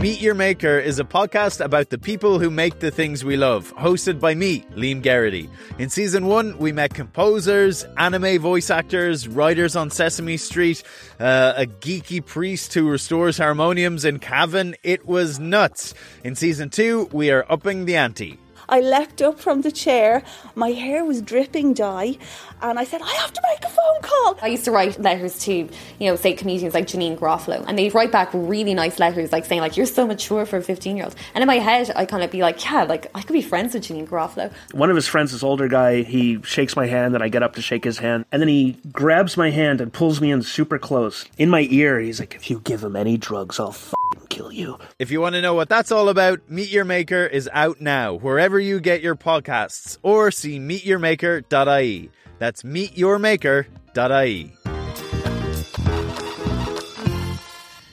Meet 0.05 0.21
Your 0.21 0.35
Maker 0.35 0.77
is 0.77 0.99
a 0.99 1.03
podcast 1.03 1.65
about 1.65 1.89
the 1.89 1.97
people 1.97 2.37
who 2.37 2.51
make 2.51 2.79
the 2.79 2.91
things 2.91 3.25
we 3.25 3.37
love, 3.37 3.73
hosted 3.75 4.19
by 4.19 4.35
me, 4.35 4.59
Liam 4.75 5.01
Geraghty. 5.01 5.49
In 5.79 5.89
season 5.89 6.27
one, 6.27 6.59
we 6.59 6.71
met 6.71 6.93
composers, 6.93 7.85
anime 7.97 8.39
voice 8.39 8.69
actors, 8.69 9.27
writers 9.27 9.75
on 9.75 9.89
Sesame 9.89 10.37
Street, 10.37 10.83
uh, 11.19 11.53
a 11.57 11.65
geeky 11.65 12.23
priest 12.23 12.71
who 12.75 12.87
restores 12.87 13.39
harmoniums 13.39 14.05
in 14.05 14.19
Cavan. 14.19 14.75
It 14.83 15.07
was 15.07 15.39
nuts. 15.39 15.95
In 16.23 16.35
season 16.35 16.69
two, 16.69 17.09
we 17.11 17.31
are 17.31 17.43
upping 17.49 17.85
the 17.85 17.95
ante. 17.95 18.37
I 18.69 18.79
leapt 18.79 19.21
up 19.21 19.39
from 19.39 19.61
the 19.61 19.71
chair. 19.71 20.23
My 20.55 20.71
hair 20.71 21.03
was 21.05 21.21
dripping 21.21 21.73
dye, 21.73 22.17
and 22.61 22.79
I 22.79 22.83
said, 22.83 23.01
"I 23.01 23.13
have 23.21 23.33
to 23.33 23.41
make 23.49 23.63
a 23.63 23.69
phone 23.69 24.01
call." 24.01 24.37
I 24.41 24.47
used 24.47 24.65
to 24.65 24.71
write 24.71 24.99
letters 24.99 25.39
to, 25.45 25.53
you 25.53 25.69
know, 26.09 26.15
say 26.15 26.33
comedians 26.33 26.73
like 26.73 26.87
Janeane 26.87 27.17
Garofalo, 27.17 27.63
and 27.67 27.77
they'd 27.77 27.93
write 27.93 28.11
back 28.11 28.29
really 28.33 28.73
nice 28.73 28.99
letters, 28.99 29.31
like 29.31 29.45
saying, 29.45 29.61
"Like 29.61 29.77
you're 29.77 29.85
so 29.85 30.05
mature 30.07 30.45
for 30.45 30.57
a 30.57 30.63
15 30.63 30.97
year 30.97 31.05
old." 31.05 31.15
And 31.33 31.41
in 31.41 31.47
my 31.47 31.59
head, 31.59 31.91
I 31.95 32.05
kind 32.05 32.23
of 32.23 32.31
be 32.31 32.41
like, 32.41 32.63
"Yeah, 32.65 32.83
like 32.83 33.07
I 33.15 33.21
could 33.21 33.33
be 33.33 33.41
friends 33.41 33.73
with 33.73 33.83
Janeane 33.83 34.07
Garofalo." 34.07 34.51
One 34.73 34.89
of 34.89 34.95
his 34.95 35.07
friends, 35.07 35.31
this 35.31 35.43
older 35.43 35.67
guy, 35.67 36.03
he 36.03 36.41
shakes 36.43 36.75
my 36.75 36.87
hand, 36.87 37.13
and 37.15 37.23
I 37.23 37.29
get 37.29 37.43
up 37.43 37.55
to 37.55 37.61
shake 37.61 37.83
his 37.83 37.99
hand, 37.99 38.25
and 38.31 38.41
then 38.41 38.49
he 38.49 38.77
grabs 38.91 39.37
my 39.37 39.51
hand 39.51 39.81
and 39.81 39.91
pulls 39.93 40.19
me 40.21 40.31
in 40.31 40.41
super 40.41 40.77
close. 40.79 41.25
In 41.37 41.49
my 41.49 41.67
ear, 41.69 41.99
he's 41.99 42.19
like, 42.19 42.35
"If 42.35 42.49
you 42.49 42.61
give 42.63 42.83
him 42.83 42.95
any 42.95 43.17
drugs, 43.17 43.59
I'll." 43.59 43.69
F- 43.69 43.93
kill 44.35 44.51
you. 44.51 44.77
If 44.99 45.11
you 45.11 45.21
want 45.21 45.35
to 45.35 45.41
know 45.41 45.53
what 45.53 45.69
that's 45.69 45.91
all 45.91 46.09
about, 46.09 46.49
Meet 46.49 46.69
Your 46.69 46.83
Maker 46.85 47.25
is 47.25 47.49
out 47.53 47.79
now, 47.79 48.15
wherever 48.15 48.59
you 48.59 48.81
get 48.81 49.01
your 49.01 49.15
podcasts, 49.15 49.97
or 50.03 50.29
see 50.29 50.59
meetyourmaker.ie. 50.59 52.09
That's 52.37 52.63
meetyourmaker.ie. 52.63 54.53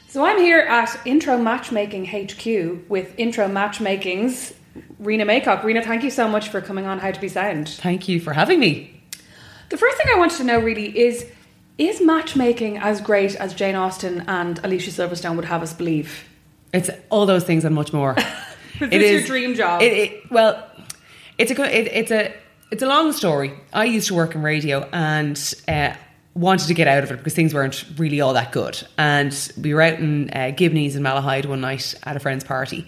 So 0.08 0.24
I'm 0.24 0.38
here 0.38 0.58
at 0.58 1.00
Intro 1.06 1.38
Matchmaking 1.38 2.06
HQ 2.06 2.90
with 2.90 3.14
Intro 3.16 3.48
Matchmaking's 3.48 4.52
Rena 4.98 5.24
Maycock. 5.24 5.62
Rena, 5.62 5.80
thank 5.82 6.02
you 6.02 6.10
so 6.10 6.28
much 6.28 6.48
for 6.48 6.60
coming 6.60 6.86
on 6.86 6.98
How 6.98 7.12
to 7.12 7.20
Be 7.20 7.28
Sound. 7.28 7.68
Thank 7.68 8.08
you 8.08 8.20
for 8.20 8.32
having 8.32 8.58
me. 8.60 9.00
The 9.70 9.78
first 9.78 9.96
thing 9.96 10.08
I 10.12 10.18
wanted 10.18 10.36
to 10.38 10.44
know 10.44 10.58
really 10.58 10.98
is 10.98 11.24
is 11.78 12.02
matchmaking 12.02 12.76
as 12.78 13.00
great 13.00 13.34
as 13.36 13.54
Jane 13.54 13.74
Austen 13.74 14.24
and 14.28 14.60
Alicia 14.62 14.90
Silverstone 14.90 15.36
would 15.36 15.46
have 15.46 15.62
us 15.62 15.72
believe? 15.72 16.28
It's 16.72 16.90
all 17.10 17.26
those 17.26 17.44
things 17.44 17.64
and 17.64 17.74
much 17.74 17.92
more. 17.92 18.16
is 18.80 18.90
this 18.90 19.10
your 19.10 19.22
dream 19.22 19.54
job? 19.54 19.82
It, 19.82 19.92
it, 19.92 20.30
well, 20.30 20.66
it's 21.38 21.50
a 21.50 21.54
good. 21.54 21.70
It, 21.70 21.88
it's 21.88 22.10
a 22.10 22.32
it's 22.70 22.82
a 22.82 22.86
long 22.86 23.12
story. 23.12 23.52
I 23.72 23.84
used 23.84 24.08
to 24.08 24.14
work 24.14 24.34
in 24.34 24.42
radio 24.42 24.88
and 24.92 25.54
uh, 25.68 25.94
wanted 26.34 26.68
to 26.68 26.74
get 26.74 26.88
out 26.88 27.04
of 27.04 27.10
it 27.10 27.18
because 27.18 27.34
things 27.34 27.52
weren't 27.52 27.84
really 27.98 28.20
all 28.20 28.32
that 28.32 28.52
good. 28.52 28.82
And 28.96 29.52
we 29.60 29.74
were 29.74 29.82
out 29.82 29.98
in 29.98 30.30
uh, 30.30 30.52
Gibney's 30.56 30.96
in 30.96 31.02
Malahide 31.02 31.46
one 31.46 31.60
night 31.60 31.94
at 32.04 32.16
a 32.16 32.20
friend's 32.20 32.44
party. 32.44 32.86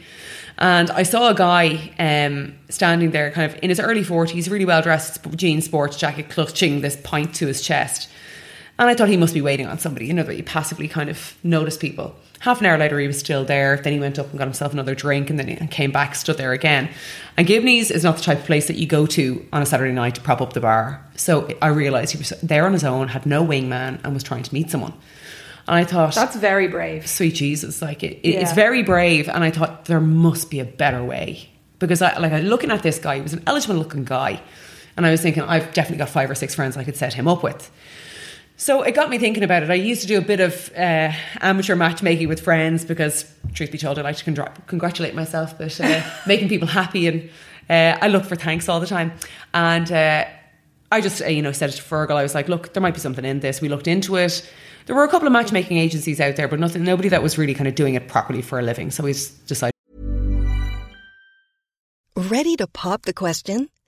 And 0.57 0.91
I 0.91 1.03
saw 1.03 1.31
a 1.31 1.35
guy 1.35 1.95
um, 1.99 2.55
standing 2.71 3.11
there, 3.11 3.31
kind 3.33 3.53
of 3.53 3.59
in 3.63 3.71
his 3.71 3.81
early 3.81 4.03
40s, 4.03 4.51
really 4.51 4.65
well 4.65 4.83
dressed, 4.83 5.21
jeans, 5.37 5.65
sports 5.65 5.97
jacket, 5.97 6.31
clutching 6.31 6.81
this 6.81 6.97
pint 7.03 7.35
to 7.37 7.47
his 7.47 7.61
chest. 7.61 8.09
And 8.79 8.89
I 8.89 8.95
thought 8.95 9.09
he 9.09 9.17
must 9.17 9.35
be 9.35 9.43
waiting 9.43 9.67
on 9.67 9.79
somebody, 9.79 10.07
you 10.07 10.15
know, 10.15 10.23
that 10.23 10.37
you 10.37 10.43
passively 10.43 10.89
kind 10.89 11.11
of 11.11 11.37
notice 11.43 11.77
people. 11.77 12.17
Half 12.45 12.61
an 12.61 12.67
hour 12.67 12.77
later, 12.77 13.01
he 13.01 13.07
was 13.07 13.19
still 13.19 13.43
there. 13.43 13.79
Then 13.79 13.95
he 13.95 13.99
went 13.99 14.19
up 14.19 14.29
and 14.29 14.39
got 14.39 14.45
himself 14.45 14.75
another 14.75 14.95
drink 14.95 15.31
and 15.31 15.39
then 15.39 15.49
he 15.49 15.67
came 15.69 15.91
back, 15.91 16.15
stood 16.15 16.37
there 16.37 16.53
again. 16.53 16.91
And 17.39 17.47
Gibney's 17.47 17.91
is 17.91 18.05
not 18.05 18.19
the 18.19 18.23
type 18.23 18.41
of 18.41 18.45
place 18.45 18.67
that 18.67 18.77
you 18.77 18.87
go 18.87 19.07
to 19.07 19.47
on 19.51 19.63
a 19.63 19.67
Saturday 19.67 19.93
night 19.93 20.17
to 20.17 20.21
prop 20.21 20.43
up 20.43 20.53
the 20.53 20.61
bar. 20.61 21.03
So 21.17 21.49
I 21.63 21.69
realised 21.69 22.13
he 22.13 22.19
was 22.19 22.35
there 22.43 22.67
on 22.67 22.75
his 22.75 22.85
own, 22.85 23.09
had 23.09 23.25
no 23.25 23.43
wingman, 23.43 23.99
and 24.05 24.13
was 24.13 24.23
trying 24.23 24.43
to 24.43 24.53
meet 24.53 24.71
someone. 24.71 24.93
And 25.67 25.77
I 25.77 25.85
thought 25.85 26.15
that's 26.15 26.37
very 26.37 26.69
brave. 26.69 27.07
Sweet 27.07 27.35
Jesus, 27.35 27.81
like 27.81 28.03
it, 28.03 28.21
it, 28.23 28.35
yeah. 28.35 28.41
it's 28.41 28.53
very 28.53 28.83
brave. 28.83 29.31
And 29.31 29.43
I 29.43 29.51
thought 29.51 29.87
there 29.87 29.99
must 29.99 30.51
be 30.51 30.61
a 30.61 30.67
better 30.67 31.03
way 31.03 31.49
because 31.79 32.03
I 32.03 32.19
like 32.19 32.33
I 32.33 32.41
looking 32.41 32.71
at 32.71 32.83
this 32.83 32.99
guy. 32.99 33.17
He 33.17 33.23
was 33.23 33.33
an 33.33 33.43
eligible 33.47 33.77
looking 33.77 34.05
guy, 34.05 34.43
and 34.99 35.07
I 35.07 35.11
was 35.11 35.23
thinking 35.23 35.45
I've 35.45 35.73
definitely 35.73 35.97
got 35.97 36.11
five 36.11 36.31
or 36.31 36.35
six 36.35 36.55
friends 36.55 36.77
I 36.77 36.85
could 36.85 36.97
set 36.97 37.15
him 37.15 37.27
up 37.27 37.43
with. 37.43 37.71
So 38.57 38.83
it 38.83 38.95
got 38.95 39.11
me 39.11 39.19
thinking 39.19 39.43
about 39.43 39.63
it. 39.65 39.71
I 39.71 39.75
used 39.75 40.01
to 40.03 40.07
do 40.07 40.17
a 40.17 40.21
bit 40.21 40.41
of 40.41 40.71
uh, 40.77 41.13
amateur 41.41 41.75
matchmaking 41.75 42.29
with 42.29 42.41
friends 42.41 42.85
because, 42.85 43.31
truth 43.53 43.73
be 43.73 43.79
told, 43.79 43.99
I 43.99 44.03
like 44.03 44.17
to 44.17 44.25
con- 44.33 44.53
congratulate 44.67 45.15
myself, 45.15 45.59
but 45.59 45.81
uh, 45.81 46.03
making 46.27 46.49
people 46.49 46.69
happy 46.69 47.09
and 47.09 47.31
uh, 47.69 47.99
I 48.01 48.09
look 48.09 48.25
for 48.25 48.37
thanks 48.37 48.69
all 48.69 48.79
the 48.79 48.87
time. 48.87 49.13
And 49.53 49.91
uh, 49.91 50.25
I 50.93 51.01
just, 51.01 51.21
uh, 51.23 51.27
you 51.27 51.43
know, 51.43 51.51
said 51.51 51.71
it 51.71 51.75
to 51.75 51.83
Fergal. 51.83 52.17
I 52.17 52.23
was 52.23 52.35
like, 52.35 52.49
look, 52.49 52.73
there 52.75 52.81
might 52.81 52.95
be 52.95 53.01
something 53.01 53.25
in 53.25 53.41
this. 53.41 53.61
We 53.61 53.69
looked 53.69 53.89
into 53.89 54.17
it. 54.17 54.49
There 54.87 54.95
were 54.95 55.05
a 55.05 55.09
couple 55.09 55.27
of 55.27 55.33
matchmaking 55.33 55.79
agencies 55.79 56.21
out 56.21 56.37
there, 56.37 56.47
but 56.47 56.61
nothing, 56.61 56.85
nobody 56.85 57.09
that 57.09 57.23
was 57.23 57.37
really 57.39 57.55
kind 57.55 57.67
of 57.67 57.75
doing 57.75 57.95
it 57.95 58.07
properly 58.07 58.43
for 58.43 58.59
a 58.59 58.63
living. 58.63 58.91
So 58.91 59.03
we 59.03 59.13
decided. 59.13 59.73
Ready 62.17 62.55
to 62.57 62.69
pop 62.69 63.03
the 63.03 63.15
question? 63.15 63.71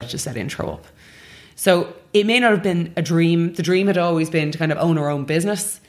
To 0.00 0.18
set 0.18 0.36
intro 0.36 0.72
up. 0.72 0.84
So 1.54 1.94
it 2.12 2.26
may 2.26 2.38
not 2.38 2.50
have 2.50 2.62
been 2.62 2.92
a 2.98 3.02
dream. 3.02 3.54
The 3.54 3.62
dream 3.62 3.86
had 3.86 3.96
always 3.96 4.28
been 4.28 4.50
to 4.52 4.58
kind 4.58 4.70
of 4.70 4.76
own 4.76 4.98
our 4.98 5.08
own 5.08 5.24
business. 5.24 5.80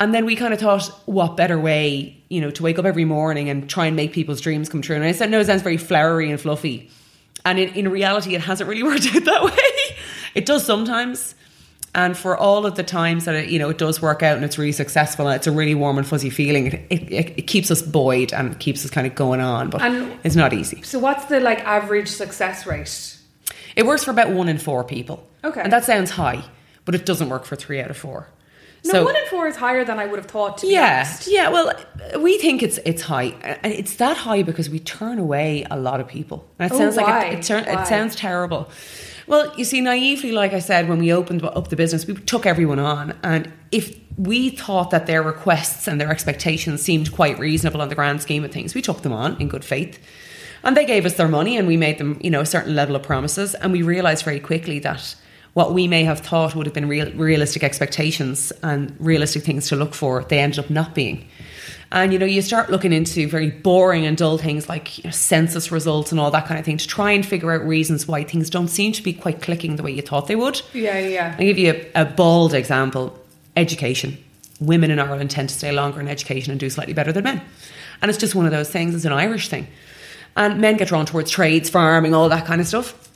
And 0.00 0.14
then 0.14 0.24
we 0.24 0.36
kind 0.36 0.54
of 0.54 0.60
thought, 0.60 0.86
what 1.04 1.36
better 1.36 1.58
way, 1.58 2.16
you 2.30 2.40
know, 2.40 2.50
to 2.50 2.62
wake 2.62 2.78
up 2.78 2.86
every 2.86 3.04
morning 3.04 3.50
and 3.50 3.68
try 3.68 3.86
and 3.86 3.94
make 3.94 4.12
people's 4.12 4.40
dreams 4.40 4.70
come 4.70 4.80
true. 4.80 4.96
And 4.96 5.04
I 5.04 5.12
said, 5.12 5.30
no, 5.30 5.38
it 5.38 5.46
sounds 5.46 5.60
very 5.60 5.76
flowery 5.76 6.30
and 6.30 6.40
fluffy. 6.40 6.90
And 7.44 7.58
in, 7.58 7.74
in 7.74 7.88
reality, 7.90 8.34
it 8.34 8.40
hasn't 8.40 8.70
really 8.70 8.82
worked 8.84 9.06
out 9.14 9.24
that 9.26 9.44
way. 9.44 9.96
It 10.34 10.46
does 10.46 10.64
sometimes. 10.64 11.34
And 11.94 12.16
for 12.16 12.36
all 12.36 12.64
of 12.64 12.74
the 12.74 12.82
times 12.82 13.26
that 13.26 13.34
it, 13.34 13.48
you 13.48 13.58
know 13.58 13.70
it 13.70 13.78
does 13.78 14.02
work 14.02 14.22
out 14.22 14.36
and 14.36 14.44
it's 14.44 14.58
really 14.58 14.72
successful 14.72 15.28
and 15.28 15.36
it's 15.36 15.46
a 15.46 15.52
really 15.52 15.74
warm 15.74 15.96
and 15.96 16.06
fuzzy 16.06 16.28
feeling, 16.28 16.66
it, 16.66 16.86
it, 16.90 17.38
it 17.38 17.46
keeps 17.46 17.70
us 17.70 17.80
buoyed 17.80 18.34
and 18.34 18.58
keeps 18.60 18.84
us 18.84 18.90
kind 18.90 19.06
of 19.06 19.14
going 19.14 19.40
on. 19.40 19.70
But 19.70 19.80
and 19.80 20.18
it's 20.24 20.36
not 20.36 20.52
easy. 20.52 20.82
So, 20.82 20.98
what's 20.98 21.24
the 21.26 21.40
like 21.40 21.60
average 21.60 22.08
success 22.08 22.66
rate? 22.66 23.15
It 23.76 23.86
works 23.86 24.04
for 24.04 24.10
about 24.10 24.30
one 24.30 24.48
in 24.48 24.58
four 24.58 24.82
people. 24.82 25.26
Okay, 25.44 25.60
and 25.60 25.72
that 25.72 25.84
sounds 25.84 26.10
high, 26.10 26.42
but 26.84 26.94
it 26.94 27.06
doesn't 27.06 27.28
work 27.28 27.44
for 27.44 27.56
three 27.56 27.80
out 27.80 27.90
of 27.90 27.96
four. 27.96 28.28
No, 28.84 28.92
so, 28.92 29.04
one 29.04 29.16
in 29.16 29.26
four 29.26 29.46
is 29.46 29.56
higher 29.56 29.84
than 29.84 29.98
I 29.98 30.06
would 30.06 30.18
have 30.18 30.26
thought. 30.26 30.58
To 30.58 30.66
yeah, 30.66 31.04
honest. 31.06 31.28
yeah. 31.30 31.48
Well, 31.50 31.72
we 32.20 32.38
think 32.38 32.62
it's 32.62 32.78
it's 32.84 33.02
high, 33.02 33.34
and 33.62 33.72
it's 33.72 33.96
that 33.96 34.16
high 34.16 34.42
because 34.42 34.70
we 34.70 34.78
turn 34.78 35.18
away 35.18 35.66
a 35.70 35.78
lot 35.78 36.00
of 36.00 36.08
people. 36.08 36.48
And 36.58 36.70
it 36.70 36.74
oh, 36.74 36.78
sounds 36.78 36.96
why? 36.96 37.02
like 37.02 37.32
it, 37.32 37.38
it, 37.38 37.42
turn, 37.42 37.64
it 37.64 37.86
sounds 37.86 38.16
terrible. 38.16 38.70
Well, 39.26 39.52
you 39.56 39.64
see, 39.64 39.80
naively, 39.80 40.30
like 40.30 40.52
I 40.52 40.60
said, 40.60 40.88
when 40.88 40.98
we 40.98 41.12
opened 41.12 41.44
up 41.44 41.68
the 41.68 41.76
business, 41.76 42.06
we 42.06 42.14
took 42.14 42.46
everyone 42.46 42.78
on. 42.78 43.18
And 43.24 43.52
if 43.72 43.98
we 44.16 44.50
thought 44.50 44.90
that 44.90 45.06
their 45.06 45.22
requests 45.22 45.88
and 45.88 46.00
their 46.00 46.10
expectations 46.10 46.80
seemed 46.80 47.12
quite 47.12 47.38
reasonable 47.38 47.82
on 47.82 47.88
the 47.88 47.96
grand 47.96 48.22
scheme 48.22 48.44
of 48.44 48.52
things, 48.52 48.74
we 48.74 48.82
took 48.82 49.02
them 49.02 49.12
on 49.12 49.40
in 49.40 49.48
good 49.48 49.64
faith. 49.64 49.98
And 50.66 50.76
they 50.76 50.84
gave 50.84 51.06
us 51.06 51.14
their 51.14 51.28
money 51.28 51.56
and 51.56 51.68
we 51.68 51.76
made 51.76 51.98
them, 51.98 52.18
you 52.20 52.28
know, 52.28 52.40
a 52.40 52.46
certain 52.46 52.74
level 52.74 52.96
of 52.96 53.04
promises. 53.04 53.54
And 53.54 53.70
we 53.70 53.82
realised 53.82 54.24
very 54.24 54.40
quickly 54.40 54.80
that 54.80 55.14
what 55.52 55.72
we 55.72 55.86
may 55.86 56.02
have 56.02 56.18
thought 56.18 56.56
would 56.56 56.66
have 56.66 56.74
been 56.74 56.88
real, 56.88 57.08
realistic 57.12 57.62
expectations 57.62 58.52
and 58.64 58.94
realistic 58.98 59.44
things 59.44 59.68
to 59.68 59.76
look 59.76 59.94
for, 59.94 60.24
they 60.24 60.40
ended 60.40 60.58
up 60.58 60.68
not 60.68 60.92
being. 60.92 61.28
And 61.92 62.12
you 62.12 62.18
know, 62.18 62.26
you 62.26 62.42
start 62.42 62.68
looking 62.68 62.92
into 62.92 63.28
very 63.28 63.50
boring 63.50 64.06
and 64.06 64.16
dull 64.16 64.38
things 64.38 64.68
like 64.68 64.98
you 64.98 65.04
know, 65.04 65.12
census 65.12 65.70
results 65.70 66.10
and 66.10 66.20
all 66.20 66.32
that 66.32 66.46
kind 66.46 66.58
of 66.58 66.66
thing 66.66 66.78
to 66.78 66.86
try 66.88 67.12
and 67.12 67.24
figure 67.24 67.52
out 67.52 67.64
reasons 67.64 68.08
why 68.08 68.24
things 68.24 68.50
don't 68.50 68.66
seem 68.66 68.90
to 68.90 69.04
be 69.04 69.12
quite 69.12 69.40
clicking 69.40 69.76
the 69.76 69.84
way 69.84 69.92
you 69.92 70.02
thought 70.02 70.26
they 70.26 70.34
would. 70.34 70.60
Yeah, 70.72 70.98
yeah. 70.98 71.36
I'll 71.38 71.44
give 71.44 71.58
you 71.58 71.88
a, 71.94 72.02
a 72.02 72.04
bald 72.04 72.54
example 72.54 73.16
education. 73.56 74.18
Women 74.60 74.90
in 74.90 74.98
Ireland 74.98 75.30
tend 75.30 75.48
to 75.50 75.54
stay 75.54 75.70
longer 75.70 76.00
in 76.00 76.08
education 76.08 76.50
and 76.50 76.58
do 76.58 76.68
slightly 76.68 76.92
better 76.92 77.12
than 77.12 77.22
men. 77.22 77.40
And 78.02 78.10
it's 78.10 78.18
just 78.18 78.34
one 78.34 78.46
of 78.46 78.52
those 78.52 78.68
things, 78.68 78.96
it's 78.96 79.04
an 79.04 79.12
Irish 79.12 79.48
thing. 79.48 79.68
And 80.36 80.60
men 80.60 80.76
get 80.76 80.88
drawn 80.88 81.06
towards 81.06 81.30
trades, 81.30 81.70
farming, 81.70 82.14
all 82.14 82.28
that 82.28 82.46
kind 82.46 82.60
of 82.60 82.66
stuff. 82.66 83.10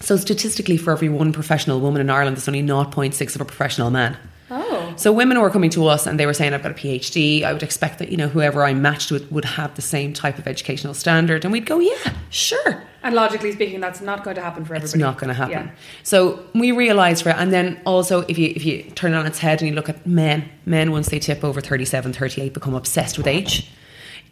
So 0.00 0.16
statistically, 0.16 0.76
for 0.76 0.92
every 0.92 1.08
one 1.08 1.32
professional 1.32 1.80
woman 1.80 2.00
in 2.00 2.10
Ireland, 2.10 2.36
there's 2.36 2.48
only 2.48 2.62
0.6 2.62 3.34
of 3.34 3.40
a 3.40 3.44
professional 3.44 3.90
man. 3.90 4.16
Oh. 4.50 4.92
So 4.96 5.12
women 5.12 5.40
were 5.40 5.50
coming 5.50 5.70
to 5.70 5.86
us 5.86 6.06
and 6.06 6.20
they 6.20 6.26
were 6.26 6.34
saying, 6.34 6.52
I've 6.52 6.62
got 6.62 6.72
a 6.72 6.74
PhD. 6.74 7.42
I 7.42 7.52
would 7.52 7.62
expect 7.62 7.98
that, 8.00 8.10
you 8.10 8.16
know, 8.16 8.28
whoever 8.28 8.64
I 8.64 8.74
matched 8.74 9.10
with 9.10 9.30
would 9.32 9.44
have 9.44 9.74
the 9.74 9.82
same 9.82 10.12
type 10.12 10.38
of 10.38 10.46
educational 10.46 10.94
standard. 10.94 11.44
And 11.44 11.52
we'd 11.52 11.66
go, 11.66 11.78
yeah, 11.78 12.14
sure. 12.30 12.82
And 13.02 13.14
logically 13.14 13.52
speaking, 13.52 13.80
that's 13.80 14.00
not 14.00 14.24
going 14.24 14.36
to 14.36 14.42
happen 14.42 14.64
for 14.64 14.74
everybody. 14.74 14.84
It's 14.84 14.96
not 14.96 15.18
going 15.18 15.28
to 15.28 15.34
happen. 15.34 15.66
Yeah. 15.66 15.70
So 16.02 16.44
we 16.54 16.72
realised 16.72 17.22
for 17.22 17.30
and 17.30 17.52
then 17.52 17.80
also 17.84 18.22
if 18.22 18.38
you 18.38 18.52
if 18.54 18.64
you 18.64 18.82
turn 18.90 19.12
it 19.12 19.16
on 19.16 19.26
its 19.26 19.38
head 19.38 19.60
and 19.60 19.68
you 19.68 19.74
look 19.74 19.88
at 19.88 20.06
men, 20.06 20.48
men 20.64 20.90
once 20.90 21.08
they 21.08 21.18
tip 21.18 21.44
over 21.44 21.60
37, 21.60 22.12
38 22.12 22.54
become 22.54 22.74
obsessed 22.74 23.18
with 23.18 23.26
age. 23.26 23.70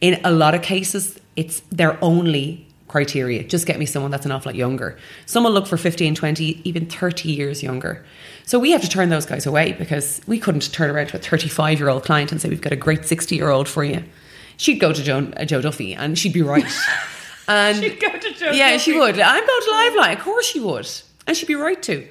In 0.00 0.20
a 0.24 0.32
lot 0.32 0.54
of 0.54 0.62
cases, 0.62 1.18
it's 1.36 1.60
their 1.70 2.02
only 2.02 2.66
criteria. 2.92 3.42
Just 3.42 3.66
get 3.66 3.78
me 3.78 3.86
someone 3.86 4.10
that's 4.10 4.26
an 4.26 4.32
awful 4.32 4.50
lot 4.50 4.56
younger. 4.56 4.98
Some 5.24 5.44
will 5.44 5.50
look 5.52 5.66
for 5.66 5.78
15, 5.78 6.14
20, 6.14 6.60
even 6.64 6.86
30 6.86 7.32
years 7.32 7.62
younger. 7.62 8.04
So 8.44 8.58
we 8.58 8.70
have 8.72 8.82
to 8.82 8.88
turn 8.88 9.08
those 9.08 9.24
guys 9.24 9.46
away 9.46 9.72
because 9.72 10.20
we 10.26 10.38
couldn't 10.38 10.70
turn 10.72 10.90
around 10.90 11.06
to 11.08 11.16
a 11.16 11.20
35 11.20 11.78
year 11.78 11.88
old 11.88 12.04
client 12.04 12.32
and 12.32 12.40
say, 12.40 12.50
We've 12.50 12.60
got 12.60 12.72
a 12.72 12.76
great 12.76 13.06
60 13.06 13.34
year 13.34 13.48
old 13.48 13.66
for 13.66 13.82
you. 13.82 14.04
She'd 14.58 14.78
go 14.78 14.92
to 14.92 15.02
Joan, 15.02 15.32
uh, 15.36 15.44
Joe 15.44 15.62
Duffy 15.62 15.94
and 15.94 16.18
she'd 16.18 16.34
be 16.34 16.42
right. 16.42 16.64
and 17.48 17.78
She'd 17.78 17.98
go 17.98 18.10
to 18.10 18.34
Joe 18.34 18.50
Yeah, 18.50 18.76
she 18.76 18.98
would. 18.98 19.18
I'm 19.18 19.46
going 19.46 19.62
to 19.62 19.70
Liveline. 19.72 20.18
Of 20.18 20.20
course 20.20 20.46
she 20.46 20.60
would. 20.60 20.88
And 21.26 21.36
she'd 21.36 21.48
be 21.48 21.54
right 21.54 21.82
too. 21.82 22.06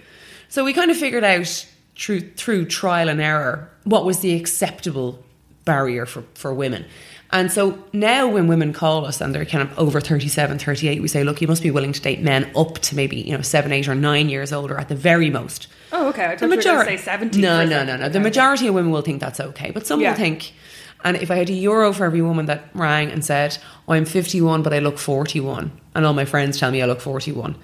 So 0.49 0.65
we 0.65 0.74
kind 0.74 0.89
of 0.89 0.97
figured 0.97 1.24
out 1.24 1.67
through, 1.95 2.22
through 2.32 2.65
trial 2.65 3.07
and 3.07 3.22
error 3.22 3.69
what 3.84 4.03
was 4.03 4.22
the 4.22 4.34
acceptable 4.34 5.24
barrier 5.65 6.05
for, 6.05 6.24
for 6.34 6.53
women. 6.53 6.86
And 7.34 7.49
so 7.49 7.82
now 7.93 8.27
when 8.27 8.47
women 8.47 8.73
call 8.73 9.05
us 9.05 9.21
and 9.21 9.34
they're 9.34 9.45
kind 9.45 9.61
of 9.69 9.79
over 9.79 10.01
37, 10.01 10.59
38, 10.59 11.01
we 11.01 11.07
say, 11.07 11.23
look, 11.23 11.41
you 11.41 11.47
must 11.47 11.63
be 11.63 11.71
willing 11.71 11.93
to 11.93 12.01
date 12.01 12.21
men 12.21 12.51
up 12.57 12.79
to 12.79 12.95
maybe, 12.95 13.21
you 13.21 13.32
know, 13.36 13.41
seven, 13.41 13.71
eight 13.71 13.88
or 13.88 13.95
nine 13.95 14.27
years 14.27 14.51
older 14.51 14.77
at 14.77 14.89
the 14.89 14.95
very 14.95 15.29
most. 15.29 15.67
Oh, 15.93 16.09
okay. 16.09 16.25
I 16.25 16.36
thought 16.36 16.49
you 16.49 16.57
were 16.57 16.61
going 16.61 16.79
to 16.79 16.86
say 16.86 16.97
70. 16.97 17.39
No, 17.41 17.65
no, 17.65 17.86
no, 17.86 17.95
no. 17.95 18.09
The 18.09 18.19
majority 18.19 18.67
of 18.67 18.75
women 18.75 18.91
will 18.91 19.01
think 19.01 19.21
that's 19.21 19.39
okay, 19.39 19.71
but 19.71 19.88
some 19.88 20.01
Yeah. 20.01 20.09
will 20.11 20.17
think. 20.17 20.51
And 21.05 21.17
if 21.17 21.32
I 21.32 21.36
had 21.38 21.49
a 21.49 21.53
euro 21.53 21.93
for 21.93 22.03
every 22.05 22.21
woman 22.21 22.47
that 22.47 22.65
rang 22.73 23.09
and 23.09 23.23
said, 23.25 23.57
oh, 23.88 23.93
"I'm 23.93 24.05
51, 24.05 24.61
but 24.61 24.73
I 24.73 24.79
look 24.79 24.97
41," 24.99 25.71
and 25.95 26.05
all 26.05 26.13
my 26.13 26.25
friends 26.25 26.59
tell 26.59 26.69
me 26.69 26.82
I 26.82 26.86
look 26.86 27.01
41, 27.01 27.55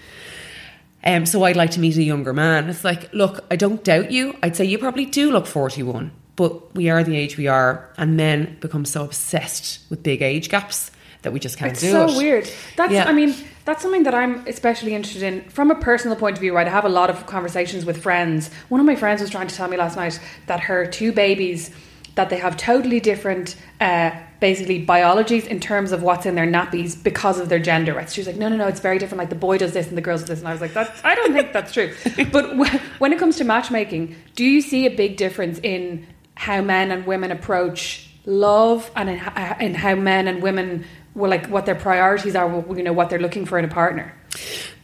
um, 1.04 1.26
so 1.28 1.44
I'd 1.44 1.56
like 1.56 1.72
to 1.72 1.80
meet 1.80 1.98
a 1.98 2.04
younger 2.04 2.34
man. 2.34 2.68
It's 2.70 2.84
like, 2.84 3.14
look, 3.14 3.46
I 3.52 3.56
don't 3.56 3.84
doubt 3.84 4.12
you. 4.12 4.36
I'd 4.42 4.56
say 4.56 4.66
you 4.66 4.78
probably 4.80 5.06
do 5.06 5.32
look 5.32 5.46
41, 5.46 6.10
but 6.38 6.74
we 6.74 6.90
are 6.90 7.04
the 7.04 7.18
age 7.18 7.36
we 7.36 7.48
are, 7.48 7.90
and 7.98 8.16
men 8.16 8.58
become 8.62 8.86
so 8.86 9.04
obsessed 9.04 9.80
with 9.90 10.02
big 10.02 10.22
age 10.22 10.48
gaps 10.50 10.92
that 11.24 11.34
we 11.34 11.40
just 11.40 11.58
can't 11.58 11.74
It's 11.74 11.82
do 11.82 11.92
so 11.92 12.06
it. 12.06 12.10
So 12.12 12.18
weird. 12.18 12.50
That's 12.78 12.94
Yeah. 12.94 13.06
I 13.06 13.12
mean, 13.12 13.36
that's 13.66 13.82
something 13.82 14.04
that 14.04 14.14
I'm 14.14 14.48
especially 14.48 14.96
interested 14.96 15.24
in 15.24 15.50
from 15.50 15.72
a 15.72 15.76
personal 15.76 16.16
point 16.16 16.38
of 16.38 16.42
view, 16.42 16.56
right? 16.56 16.68
I 16.68 16.70
have 16.70 16.86
a 16.86 16.90
lot 16.90 17.10
of 17.10 17.26
conversations 17.26 17.86
with 17.86 18.02
friends. 18.02 18.50
One 18.70 18.80
of 18.80 18.86
my 18.86 18.96
friends 18.96 19.20
was 19.20 19.30
trying 19.30 19.48
to 19.48 19.56
tell 19.56 19.68
me 19.68 19.76
last 19.76 19.98
night 19.98 20.20
that 20.46 20.62
her 20.62 20.86
two 20.86 21.12
babies 21.12 21.72
that 22.16 22.30
they 22.30 22.38
have 22.38 22.56
totally 22.56 23.00
different 23.00 23.56
uh, 23.82 24.12
basically 24.40 24.80
biologies 24.80 25.46
in 25.48 25.60
terms 25.60 25.92
of 25.92 26.02
what's 26.04 26.26
in 26.26 26.36
their 26.36 26.48
nappies 26.48 27.02
because 27.02 27.40
of 27.40 27.50
their 27.50 27.60
gender 27.60 27.94
right 27.94 28.10
she 28.10 28.20
was 28.20 28.28
like 28.28 28.36
no 28.36 28.50
no 28.50 28.56
no 28.56 28.68
it's 28.68 28.80
very 28.80 29.00
different 29.00 29.20
like 29.20 29.30
the 29.30 29.36
boy 29.36 29.58
does 29.58 29.74
this 29.74 29.88
and 29.88 29.98
the 29.98 30.02
girl 30.02 30.18
does 30.18 30.28
this 30.28 30.40
and 30.40 30.48
I 30.48 30.52
was 30.52 30.62
like 30.62 30.74
that 30.74 30.96
I 31.04 31.16
don't 31.16 31.34
think 31.34 31.54
that's 31.54 31.72
true 31.72 31.94
but 32.32 32.56
wh- 32.56 33.02
when 33.02 33.14
it 33.14 33.20
comes 33.20 33.38
to 33.38 33.44
matchmaking 33.44 34.16
do 34.36 34.44
you 34.46 34.62
see 34.62 34.86
a 34.86 34.92
big 34.92 35.18
difference 35.18 35.60
in 35.64 36.06
how 36.38 36.62
men 36.62 36.92
and 36.92 37.06
women 37.06 37.32
approach 37.32 38.10
love 38.26 38.90
and 38.96 39.10
in, 39.10 39.20
in 39.60 39.74
how 39.74 39.96
men 39.96 40.28
and 40.28 40.42
women 40.42 40.86
well 41.16 41.30
like 41.30 41.48
what 41.48 41.66
their 41.66 41.76
priorities 41.76 42.36
are 42.36 42.64
you 42.76 42.84
know 42.84 42.94
what 42.94 43.10
they're 43.10 43.20
looking 43.20 43.46
for 43.46 43.58
in 43.58 43.66
a 43.66 43.70
partner 43.70 44.14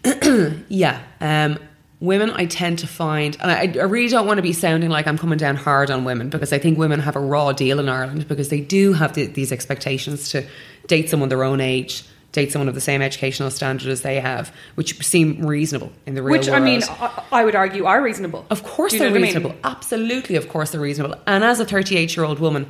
Yeah. 0.68 1.02
Um, 1.22 1.60
women, 2.00 2.32
I 2.32 2.46
tend 2.46 2.80
to 2.80 2.88
find, 2.88 3.38
and 3.40 3.50
I, 3.50 3.82
I 3.82 3.86
really 3.86 4.10
don't 4.10 4.28
want 4.28 4.38
to 4.38 4.42
be 4.42 4.54
sounding 4.54 4.90
like 4.90 5.08
I'm 5.08 5.18
coming 5.18 5.38
down 5.38 5.56
hard 5.56 5.90
on 5.90 6.04
women 6.04 6.30
because 6.30 6.52
I 6.52 6.58
think 6.58 6.78
women 6.78 7.00
have 7.00 7.16
a 7.16 7.20
raw 7.20 7.54
deal 7.54 7.80
in 7.80 7.88
Ireland 7.88 8.28
because 8.28 8.50
they 8.50 8.62
do 8.62 8.94
have 8.94 9.14
the, 9.14 9.28
these 9.28 9.52
expectations 9.52 10.30
to 10.30 10.46
date 10.88 11.10
someone 11.10 11.30
their 11.30 11.44
own 11.44 11.62
age, 11.62 12.04
date 12.34 12.52
someone 12.52 12.68
of 12.68 12.76
the 12.76 12.82
same 12.82 13.02
educational 13.02 13.50
standard 13.50 13.88
as 13.88 14.02
they 14.02 14.20
have, 14.20 14.54
which 14.76 15.02
seem 15.06 15.46
reasonable 15.46 15.92
in 16.06 16.16
the 16.16 16.22
real 16.22 16.34
which 16.38 16.48
world. 16.48 16.62
I 16.62 16.66
mean 16.66 16.82
I, 16.90 17.24
I 17.32 17.46
would 17.46 17.56
argue 17.56 17.86
are 17.86 18.02
reasonable 18.02 18.46
Of 18.50 18.64
course 18.64 18.92
Do 18.92 18.98
you 18.98 19.04
know 19.04 19.06
they're 19.06 19.14
what 19.14 19.18
I 19.18 19.34
mean? 19.34 19.44
reasonable. 19.44 19.56
Absolutely, 19.64 20.36
of 20.36 20.50
course 20.50 20.72
they're 20.72 20.82
reasonable. 20.82 21.16
And 21.26 21.44
as 21.44 21.60
a 21.62 21.66
38 21.66 22.18
year 22.18 22.26
old 22.26 22.40
woman, 22.40 22.68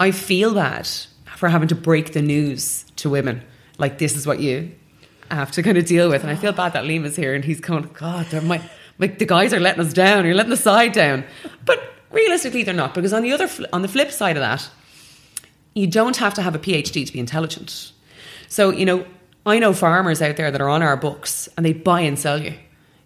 I 0.00 0.10
feel 0.10 0.52
bad 0.54 0.88
for 1.36 1.48
having 1.48 1.68
to 1.68 1.74
break 1.74 2.12
the 2.12 2.22
news 2.22 2.84
to 2.96 3.10
women. 3.10 3.42
Like, 3.78 3.98
this 3.98 4.16
is 4.16 4.26
what 4.26 4.40
you 4.40 4.72
have 5.30 5.50
to 5.52 5.62
kind 5.62 5.76
of 5.78 5.86
deal 5.86 6.08
with. 6.08 6.22
And 6.22 6.30
I 6.30 6.36
feel 6.36 6.52
bad 6.52 6.72
that 6.74 6.84
Liam 6.84 7.04
is 7.04 7.16
here 7.16 7.34
and 7.34 7.44
he's 7.44 7.60
going, 7.60 7.88
God, 7.94 8.26
they're 8.26 8.40
my, 8.42 8.62
like 8.98 9.18
the 9.18 9.24
guys 9.26 9.52
are 9.52 9.60
letting 9.60 9.84
us 9.84 9.92
down. 9.92 10.24
You're 10.24 10.34
letting 10.34 10.50
the 10.50 10.56
side 10.56 10.92
down. 10.92 11.24
But 11.64 11.82
realistically, 12.10 12.62
they're 12.62 12.74
not. 12.74 12.94
Because 12.94 13.12
on 13.12 13.22
the 13.22 13.32
other, 13.32 13.48
on 13.72 13.82
the 13.82 13.88
flip 13.88 14.10
side 14.12 14.36
of 14.36 14.40
that, 14.42 14.68
you 15.74 15.86
don't 15.86 16.16
have 16.18 16.34
to 16.34 16.42
have 16.42 16.54
a 16.54 16.58
PhD 16.58 17.06
to 17.06 17.12
be 17.12 17.18
intelligent. 17.18 17.92
So, 18.52 18.68
you 18.68 18.84
know, 18.84 19.06
I 19.46 19.58
know 19.60 19.72
farmers 19.72 20.20
out 20.20 20.36
there 20.36 20.50
that 20.50 20.60
are 20.60 20.68
on 20.68 20.82
our 20.82 20.94
books 20.94 21.48
and 21.56 21.64
they 21.64 21.72
buy 21.72 22.02
and 22.02 22.18
sell 22.18 22.38
you. 22.38 22.52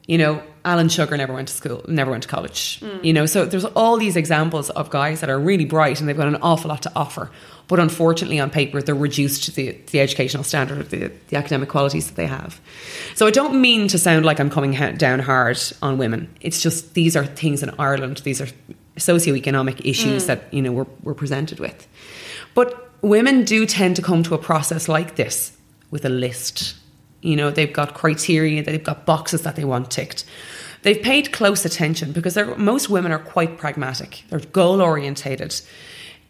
You 0.08 0.18
know, 0.18 0.42
Alan 0.64 0.88
Sugar 0.88 1.16
never 1.16 1.32
went 1.32 1.46
to 1.46 1.54
school, 1.54 1.84
never 1.86 2.10
went 2.10 2.24
to 2.24 2.28
college. 2.28 2.80
Mm. 2.80 3.04
You 3.04 3.12
know, 3.12 3.26
so 3.26 3.44
there's 3.44 3.64
all 3.64 3.96
these 3.96 4.16
examples 4.16 4.70
of 4.70 4.90
guys 4.90 5.20
that 5.20 5.30
are 5.30 5.38
really 5.38 5.64
bright 5.64 6.00
and 6.00 6.08
they've 6.08 6.16
got 6.16 6.26
an 6.26 6.34
awful 6.42 6.68
lot 6.68 6.82
to 6.82 6.92
offer. 6.96 7.30
But 7.68 7.78
unfortunately, 7.78 8.40
on 8.40 8.50
paper, 8.50 8.82
they're 8.82 8.96
reduced 8.96 9.44
to 9.44 9.52
the, 9.52 9.78
the 9.92 10.00
educational 10.00 10.42
standard 10.42 10.80
of 10.80 10.90
the, 10.90 11.12
the 11.28 11.36
academic 11.36 11.68
qualities 11.68 12.08
that 12.08 12.16
they 12.16 12.26
have. 12.26 12.60
So 13.14 13.28
I 13.28 13.30
don't 13.30 13.60
mean 13.60 13.86
to 13.86 13.98
sound 13.98 14.24
like 14.24 14.40
I'm 14.40 14.50
coming 14.50 14.72
down 14.96 15.20
hard 15.20 15.60
on 15.80 15.96
women. 15.96 16.28
It's 16.40 16.60
just 16.60 16.94
these 16.94 17.14
are 17.14 17.24
things 17.24 17.62
in 17.62 17.70
Ireland, 17.78 18.18
these 18.24 18.40
are 18.40 18.48
socioeconomic 18.96 19.84
issues 19.84 20.24
mm. 20.24 20.26
that, 20.26 20.52
you 20.52 20.62
know, 20.62 20.72
we're, 20.72 20.86
we're 21.04 21.14
presented 21.14 21.60
with. 21.60 21.86
But 22.54 22.85
women 23.06 23.44
do 23.44 23.66
tend 23.66 23.96
to 23.96 24.02
come 24.02 24.22
to 24.24 24.34
a 24.34 24.38
process 24.38 24.88
like 24.88 25.16
this 25.16 25.56
with 25.90 26.04
a 26.04 26.08
list. 26.08 26.74
You 27.22 27.36
know, 27.36 27.50
they've 27.50 27.72
got 27.72 27.94
criteria, 27.94 28.62
they've 28.62 28.82
got 28.82 29.06
boxes 29.06 29.42
that 29.42 29.56
they 29.56 29.64
want 29.64 29.90
ticked. 29.90 30.24
They've 30.82 31.00
paid 31.00 31.32
close 31.32 31.64
attention 31.64 32.12
because 32.12 32.36
most 32.58 32.88
women 32.88 33.12
are 33.12 33.18
quite 33.18 33.58
pragmatic. 33.58 34.22
They're 34.28 34.40
goal 34.40 34.80
orientated. 34.80 35.60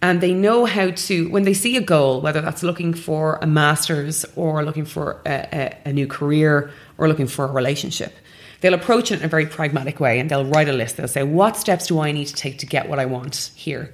And 0.03 0.20
they 0.20 0.35
know 0.35 0.66
how 0.66 0.91
to, 0.91 1.29
when 1.31 1.45
they 1.45 1.55
see 1.55 1.77
a 1.77 1.81
goal, 1.81 2.20
whether 2.20 2.41
that's 2.41 2.62
looking 2.62 2.95
for 2.95 3.39
a 3.43 3.47
master's 3.47 4.24
or 4.37 4.64
looking 4.64 4.85
for 4.85 5.20
a, 5.27 5.49
a, 5.53 5.79
a 5.87 5.93
new 5.93 6.07
career 6.07 6.70
or 6.99 7.09
looking 7.09 7.27
for 7.27 7.47
a 7.47 7.53
relationship, 7.53 8.14
they'll 8.61 8.74
approach 8.74 9.11
it 9.11 9.20
in 9.20 9.24
a 9.24 9.29
very 9.29 9.47
pragmatic 9.47 9.99
way 9.99 10.20
and 10.20 10.31
they'll 10.31 10.45
write 10.45 10.68
a 10.68 10.72
list. 10.72 10.97
They'll 10.97 11.09
say, 11.09 11.22
What 11.22 11.57
steps 11.57 11.87
do 11.87 12.01
I 12.01 12.12
need 12.12 12.27
to 12.27 12.35
take 12.35 12.59
to 12.59 12.66
get 12.66 12.89
what 12.89 12.99
I 12.99 13.07
want 13.07 13.51
here? 13.55 13.93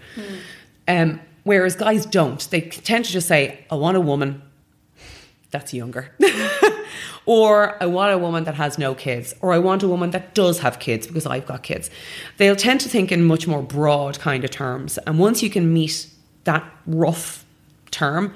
Um, 0.88 1.20
whereas 1.44 1.76
guys 1.76 2.06
don't. 2.06 2.40
They 2.50 2.62
tend 2.62 3.04
to 3.06 3.12
just 3.12 3.28
say, 3.28 3.64
I 3.70 3.74
want 3.76 3.96
a 3.96 4.00
woman 4.00 4.42
that's 5.50 5.74
younger. 5.74 6.10
or 7.26 7.80
I 7.82 7.86
want 7.86 8.12
a 8.12 8.18
woman 8.18 8.44
that 8.44 8.54
has 8.54 8.78
no 8.78 8.94
kids. 8.94 9.34
Or 9.40 9.52
I 9.52 9.58
want 9.58 9.82
a 9.82 9.88
woman 9.88 10.10
that 10.10 10.34
does 10.34 10.60
have 10.60 10.78
kids 10.78 11.06
because 11.06 11.26
I've 11.26 11.46
got 11.46 11.62
kids. 11.62 11.90
They'll 12.38 12.56
tend 12.56 12.80
to 12.80 12.88
think 12.88 13.12
in 13.12 13.24
much 13.24 13.46
more 13.46 13.62
broad 13.62 14.18
kind 14.18 14.44
of 14.44 14.50
terms. 14.50 14.98
And 14.98 15.18
once 15.18 15.42
you 15.42 15.50
can 15.50 15.72
meet 15.72 16.08
that 16.44 16.64
rough 16.86 17.44
term, 17.90 18.34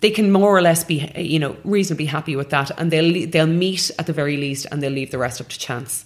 they 0.00 0.10
can 0.10 0.30
more 0.30 0.54
or 0.54 0.60
less 0.60 0.84
be, 0.84 1.10
you 1.16 1.38
know, 1.38 1.56
reasonably 1.64 2.04
happy 2.04 2.36
with 2.36 2.50
that, 2.50 2.70
and 2.78 2.90
they'll 2.90 3.26
they'll 3.26 3.46
meet 3.46 3.90
at 3.98 4.04
the 4.04 4.12
very 4.12 4.36
least, 4.36 4.66
and 4.70 4.82
they'll 4.82 4.92
leave 4.92 5.10
the 5.10 5.16
rest 5.16 5.40
up 5.40 5.48
to 5.48 5.58
chance 5.58 6.04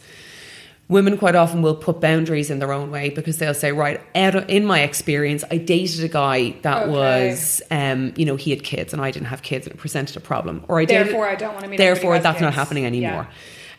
women 0.88 1.18
quite 1.18 1.34
often 1.34 1.60
will 1.60 1.74
put 1.74 2.00
boundaries 2.00 2.48
in 2.50 2.58
their 2.60 2.72
own 2.72 2.90
way 2.90 3.10
because 3.10 3.36
they'll 3.38 3.52
say, 3.54 3.72
right, 3.72 4.00
out 4.14 4.34
of- 4.34 4.48
in 4.48 4.64
my 4.64 4.80
experience, 4.80 5.44
I 5.50 5.58
dated 5.58 6.02
a 6.02 6.08
guy 6.08 6.54
that 6.62 6.84
Okay. 6.84 6.90
was, 7.28 7.60
um, 7.70 8.12
you 8.16 8.24
know, 8.24 8.36
he 8.36 8.50
had 8.50 8.62
kids 8.64 8.92
and 8.94 9.02
I 9.02 9.10
didn't 9.10 9.26
have 9.28 9.42
kids 9.42 9.66
and 9.66 9.74
it 9.74 9.78
presented 9.78 10.16
a 10.16 10.20
problem. 10.20 10.64
Or 10.66 10.80
I 10.80 10.86
dated, 10.86 11.08
Therefore, 11.08 11.28
I 11.28 11.34
don't 11.34 11.54
wanna 11.54 11.68
meet 11.68 11.76
Therefore, 11.76 12.18
that's 12.18 12.40
not 12.40 12.48
kids. 12.48 12.56
happening 12.56 12.84
Yeah. 12.84 12.88
anymore. 12.88 13.28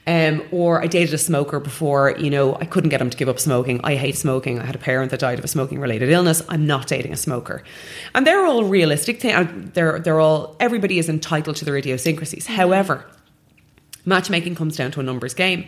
Um, 0.07 0.43
or 0.51 0.82
I 0.82 0.88
dated 0.88 1.14
a 1.14 1.18
smoker 1.20 1.60
before, 1.60 2.16
you 2.18 2.30
know, 2.30 2.57
I 2.60 2.66
couldn't 2.66 2.89
get 2.89 2.99
him 3.01 3.10
to 3.12 3.18
give 3.18 3.30
up 3.30 3.39
smoking. 3.39 3.80
I 3.84 3.95
hate 3.95 4.16
smoking. 4.18 4.60
I 4.60 4.66
had 4.66 4.74
a 4.76 4.80
parent 4.80 5.12
that 5.12 5.20
died 5.20 5.38
of 5.39 5.45
a 5.45 5.47
smoking 5.47 5.80
related 5.80 6.10
illness. 6.10 6.41
I'm 6.49 6.66
not 6.66 6.88
dating 6.88 7.14
a 7.14 7.18
smoker. 7.18 7.64
And 8.16 8.26
they're 8.26 8.43
all 8.45 8.64
realistic 8.64 9.20
things. 9.20 9.72
They're, 9.74 9.99
they're 9.99 10.20
all, 10.20 10.55
everybody 10.60 10.97
is 10.99 11.10
entitled 11.10 11.57
to 11.57 11.66
their 11.66 11.78
idiosyncrasies. 11.78 12.47
However, 12.47 13.03
matchmaking 14.05 14.55
comes 14.55 14.76
down 14.78 14.91
to 14.91 14.99
a 14.99 15.03
numbers 15.03 15.34
game. 15.34 15.66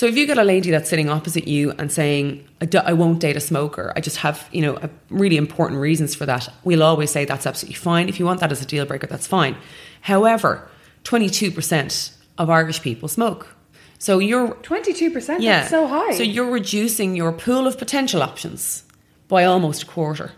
So 0.00 0.06
if 0.06 0.16
you 0.16 0.26
get 0.26 0.38
a 0.38 0.44
lady 0.44 0.70
that's 0.70 0.88
sitting 0.88 1.10
opposite 1.10 1.46
you 1.46 1.72
and 1.72 1.92
saying, 1.92 2.48
I, 2.86 2.94
won't 2.94 3.20
date 3.20 3.36
a 3.36 3.40
smoker, 3.40 3.92
I 3.94 4.00
just 4.00 4.16
have, 4.16 4.48
you 4.50 4.62
know, 4.62 4.78
a 4.78 4.88
really 5.10 5.36
important 5.36 5.78
reasons 5.78 6.14
for 6.14 6.24
that, 6.24 6.48
we'll 6.64 6.82
always 6.82 7.10
say 7.10 7.26
that's 7.26 7.46
absolutely 7.46 7.74
fine. 7.74 8.08
If 8.08 8.18
you 8.18 8.24
want 8.24 8.40
that 8.40 8.50
as 8.50 8.62
a 8.62 8.64
deal 8.64 8.86
breaker, 8.86 9.06
that's 9.06 9.26
fine. 9.26 9.58
However, 10.00 10.66
22% 11.04 12.14
of 12.38 12.48
Irish 12.48 12.80
people 12.80 13.08
smoke. 13.08 13.54
So 13.98 14.18
you're 14.18 14.54
22%? 14.54 15.42
yeah, 15.42 15.58
That's 15.58 15.70
so 15.70 15.86
high. 15.86 16.14
So 16.14 16.22
you're 16.22 16.50
reducing 16.50 17.14
your 17.14 17.30
pool 17.30 17.66
of 17.66 17.76
potential 17.76 18.22
options 18.22 18.84
by 19.28 19.44
almost 19.44 19.82
a 19.82 19.86
quarter. 19.86 20.32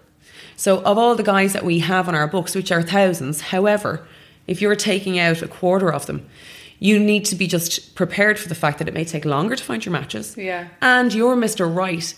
So, 0.57 0.83
of 0.83 0.99
all 0.99 1.15
the 1.15 1.23
guys 1.23 1.53
that 1.53 1.65
we 1.65 1.79
have 1.79 2.09
on 2.09 2.17
our 2.17 2.27
books, 2.27 2.57
which 2.57 2.73
are 2.73 2.83
thousands, 2.83 3.41
however, 3.41 4.05
if 4.49 4.61
you're 4.61 4.75
taking 4.75 5.21
out 5.21 5.41
a 5.41 5.47
quarter 5.47 5.93
of 5.93 6.07
them, 6.07 6.29
you 6.83 6.99
need 6.99 7.25
to 7.27 7.37
be 7.37 7.47
just 7.47 7.95
prepared 7.95 8.41
for 8.41 8.49
the 8.49 8.57
fact 8.57 8.79
that 8.79 8.89
it 8.89 8.95
may 8.95 9.05
take 9.05 9.25
longer 9.25 9.55
to 9.55 9.63
find 9.63 9.85
your 9.85 9.93
matches. 9.93 10.37
Yeah. 10.37 10.67
And 10.81 11.15
your 11.15 11.37
Mr. 11.37 11.73
Right 11.73 12.13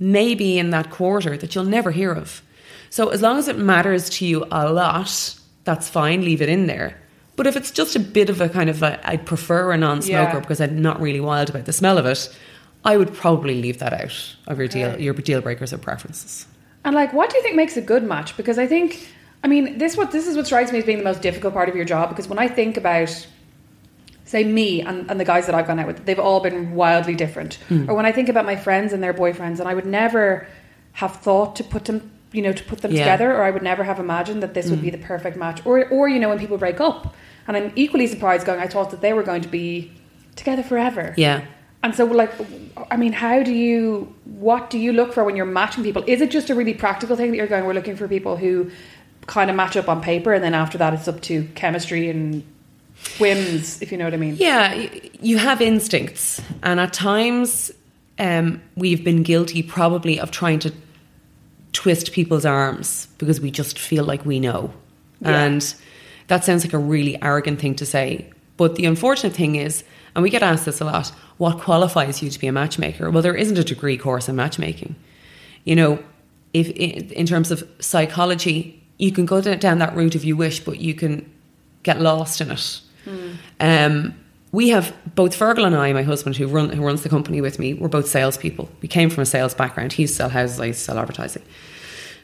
may 0.00 0.34
be 0.34 0.58
in 0.58 0.70
that 0.70 0.90
quarter 0.90 1.36
that 1.36 1.54
you'll 1.54 1.64
never 1.64 1.92
hear 1.92 2.12
of. 2.12 2.42
So, 2.90 3.10
as 3.10 3.22
long 3.22 3.38
as 3.38 3.46
it 3.46 3.58
matters 3.58 4.10
to 4.10 4.26
you 4.26 4.44
a 4.50 4.72
lot, 4.72 5.36
that's 5.62 5.88
fine, 5.88 6.24
leave 6.24 6.42
it 6.42 6.48
in 6.48 6.66
there. 6.66 6.96
But 7.36 7.46
if 7.46 7.56
it's 7.56 7.70
just 7.70 7.94
a 7.94 8.00
bit 8.00 8.28
of 8.28 8.40
a 8.40 8.48
kind 8.48 8.68
of 8.68 8.82
a, 8.82 8.98
I'd 9.08 9.24
prefer 9.24 9.70
a 9.70 9.76
non 9.76 10.02
smoker 10.02 10.32
Yeah. 10.34 10.40
because 10.40 10.60
I'm 10.60 10.82
not 10.82 11.00
really 11.00 11.20
wild 11.20 11.50
about 11.50 11.66
the 11.66 11.72
smell 11.72 11.96
of 11.96 12.06
it, 12.06 12.28
I 12.84 12.96
would 12.96 13.14
probably 13.14 13.62
leave 13.62 13.78
that 13.78 13.92
out 13.92 14.36
of 14.48 14.58
your 14.58 14.66
deal, 14.66 15.00
your 15.00 15.14
deal 15.14 15.40
breakers 15.40 15.72
or 15.72 15.78
preferences. 15.78 16.46
And 16.84 16.96
like, 16.96 17.12
what 17.12 17.30
do 17.30 17.36
you 17.36 17.42
think 17.44 17.54
makes 17.54 17.76
a 17.76 17.82
good 17.82 18.02
match? 18.02 18.36
Because 18.36 18.58
I 18.58 18.66
think, 18.66 19.08
I 19.44 19.46
mean, 19.46 19.78
this 19.78 19.96
what 19.96 20.10
this 20.10 20.26
is 20.26 20.36
what 20.36 20.46
strikes 20.46 20.72
me 20.72 20.78
as 20.78 20.84
being 20.84 20.98
the 20.98 21.04
most 21.04 21.22
difficult 21.22 21.54
part 21.54 21.68
of 21.68 21.76
your 21.76 21.84
job. 21.84 22.08
Because 22.08 22.26
when 22.26 22.40
I 22.40 22.48
think 22.48 22.76
about, 22.76 23.10
say, 24.28 24.44
me 24.44 24.82
and, 24.82 25.10
and 25.10 25.18
the 25.18 25.24
guys 25.24 25.46
that 25.46 25.54
I've 25.54 25.66
gone 25.66 25.78
out 25.78 25.86
with, 25.86 26.04
they've 26.04 26.18
all 26.18 26.40
been 26.40 26.74
wildly 26.74 27.14
different. 27.14 27.54
Hmm. 27.68 27.88
Or 27.88 27.94
when 27.94 28.04
I 28.04 28.12
think 28.12 28.28
about 28.28 28.44
my 28.44 28.56
friends 28.56 28.92
and 28.92 29.02
their 29.02 29.14
boyfriends, 29.14 29.58
and 29.58 29.68
I 29.68 29.74
would 29.74 29.86
never 29.86 30.46
have 30.92 31.16
thought 31.16 31.56
to 31.56 31.64
put 31.64 31.86
them, 31.86 32.10
you 32.32 32.42
know, 32.42 32.52
to 32.52 32.64
put 32.64 32.82
them 32.82 32.92
Yeah. 32.92 33.04
together, 33.04 33.34
or 33.34 33.42
I 33.42 33.50
would 33.50 33.62
never 33.62 33.84
have 33.84 33.98
imagined 33.98 34.42
that 34.42 34.52
this 34.52 34.68
would 34.68 34.82
be 34.82 34.90
hmm. 34.90 35.00
the 35.00 35.06
perfect 35.06 35.36
match. 35.38 35.64
Or, 35.64 35.88
or 35.88 36.08
you 36.08 36.18
know, 36.20 36.28
when 36.28 36.38
people 36.38 36.58
break 36.58 36.78
up, 36.78 37.14
and 37.46 37.56
I'm 37.56 37.72
equally 37.74 38.06
surprised, 38.06 38.46
going, 38.46 38.60
I 38.60 38.66
thought 38.66 38.90
that 38.90 39.00
they 39.00 39.14
were 39.14 39.22
going 39.22 39.40
to 39.42 39.48
be 39.48 39.92
together 40.36 40.62
forever. 40.62 41.14
Yeah. 41.16 41.44
And 41.82 41.94
so, 41.94 42.04
like, 42.04 42.32
I 42.90 42.96
mean, 42.98 43.12
how 43.12 43.42
do 43.42 43.52
you, 43.52 44.14
what 44.24 44.68
do 44.68 44.78
you 44.78 44.92
look 44.92 45.14
for 45.14 45.24
when 45.24 45.36
you're 45.36 45.46
matching 45.46 45.84
people? 45.84 46.04
Is 46.06 46.20
it 46.20 46.30
just 46.30 46.50
a 46.50 46.54
really 46.54 46.74
practical 46.74 47.16
thing 47.16 47.30
that 47.30 47.36
you're 47.38 47.46
going, 47.46 47.64
we're 47.64 47.72
looking 47.72 47.96
for 47.96 48.08
people 48.08 48.36
who 48.36 48.70
kind 49.26 49.48
of 49.48 49.56
match 49.56 49.76
up 49.76 49.88
on 49.88 50.02
paper, 50.02 50.34
and 50.34 50.44
then 50.44 50.54
after 50.54 50.76
that, 50.76 50.92
it's 50.92 51.08
up 51.08 51.22
to 51.22 51.44
chemistry 51.54 52.10
and 52.10 52.42
whims, 53.18 53.80
if 53.82 53.90
you 53.92 53.98
know 53.98 54.04
what 54.04 54.14
I 54.14 54.18
mean? 54.18 54.36
Yeah, 54.36 54.88
you 55.20 55.38
have 55.38 55.60
instincts, 55.60 56.40
and 56.62 56.80
at 56.80 56.92
times 56.92 57.70
um, 58.18 58.60
we've 58.76 59.04
been 59.04 59.22
guilty 59.22 59.62
probably 59.62 60.18
of 60.18 60.30
trying 60.30 60.58
to 60.60 60.72
twist 61.72 62.12
people's 62.12 62.44
arms 62.44 63.08
because 63.18 63.40
we 63.40 63.50
just 63.50 63.78
feel 63.78 64.04
like 64.04 64.24
we 64.24 64.40
know. 64.40 64.72
Yeah. 65.20 65.42
And 65.44 65.74
that 66.28 66.44
sounds 66.44 66.64
like 66.64 66.72
a 66.72 66.78
really 66.78 67.20
arrogant 67.22 67.60
thing 67.60 67.74
to 67.76 67.86
say. 67.86 68.30
But 68.56 68.76
the 68.76 68.86
unfortunate 68.86 69.34
thing 69.34 69.56
is, 69.56 69.84
and 70.14 70.22
we 70.22 70.30
get 70.30 70.42
asked 70.42 70.64
this 70.64 70.80
a 70.80 70.84
lot, 70.84 71.08
what 71.36 71.60
qualifies 71.60 72.22
you 72.22 72.30
to 72.30 72.38
be 72.38 72.48
a 72.48 72.52
matchmaker? 72.52 73.10
Well, 73.10 73.22
there 73.22 73.34
isn't 73.34 73.56
a 73.56 73.64
degree 73.64 73.96
course 73.96 74.28
in 74.28 74.36
matchmaking. 74.36 74.96
You 75.64 75.76
know, 75.76 75.98
if 76.52 76.70
in 76.70 77.10
in 77.10 77.26
terms 77.26 77.50
of 77.50 77.68
psychology, 77.78 78.82
you 78.98 79.12
can 79.12 79.26
go 79.26 79.40
down 79.40 79.78
that 79.78 79.94
route 79.94 80.16
if 80.16 80.24
you 80.24 80.36
wish, 80.36 80.60
but 80.60 80.80
you 80.80 80.94
can 80.94 81.30
get 81.82 82.00
lost 82.00 82.40
in 82.40 82.50
it. 82.50 82.80
Um, 83.60 84.14
we 84.50 84.70
have 84.70 84.96
both 85.14 85.38
Fergal 85.38 85.66
and 85.66 85.76
I, 85.76 85.92
my 85.92 86.02
husband, 86.02 86.36
who 86.36 86.46
run 86.46 86.70
who 86.70 86.82
runs 86.82 87.02
the 87.02 87.08
company 87.08 87.40
with 87.40 87.58
me. 87.58 87.74
We're 87.74 87.88
both 87.88 88.08
salespeople. 88.08 88.68
We 88.80 88.88
came 88.88 89.10
from 89.10 89.22
a 89.22 89.26
sales 89.26 89.54
background. 89.54 89.92
He 89.92 90.06
sells 90.06 90.32
houses, 90.32 90.60
I 90.60 90.70
sell 90.72 90.98
advertising. 90.98 91.42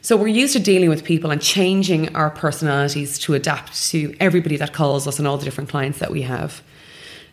So 0.01 0.15
we're 0.17 0.27
used 0.27 0.53
to 0.53 0.59
dealing 0.59 0.89
with 0.89 1.03
people 1.03 1.31
and 1.31 1.41
changing 1.41 2.15
our 2.15 2.29
personalities 2.29 3.17
to 3.19 3.33
adapt 3.33 3.89
to 3.89 4.15
everybody 4.19 4.55
that 4.57 4.71
calls 4.71 5.07
us 5.07 5.17
and 5.17 5.27
all 5.27 5.37
the 5.37 5.45
different 5.45 5.69
clients 5.69 5.97
that 5.97 6.11
we 6.11 6.21
have. 6.21 6.61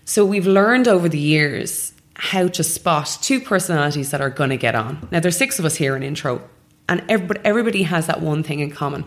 So 0.04 0.24
we've 0.24 0.46
learned 0.46 0.88
over 0.88 1.08
the 1.08 1.18
years 1.18 1.92
how 2.14 2.48
to 2.48 2.64
spot 2.64 3.18
two 3.20 3.40
personalities 3.40 4.10
that 4.10 4.20
are 4.20 4.30
going 4.30 4.50
to 4.50 4.56
get 4.56 4.74
on. 4.74 5.06
Now 5.10 5.20
there's 5.20 5.36
six 5.36 5.58
of 5.58 5.64
us 5.64 5.76
here 5.76 5.96
in 5.96 6.02
intro, 6.02 6.42
and 6.88 7.02
everybody, 7.08 7.40
everybody 7.44 7.82
has 7.82 8.06
that 8.06 8.20
one 8.20 8.42
thing 8.42 8.60
in 8.60 8.70
common: 8.70 9.04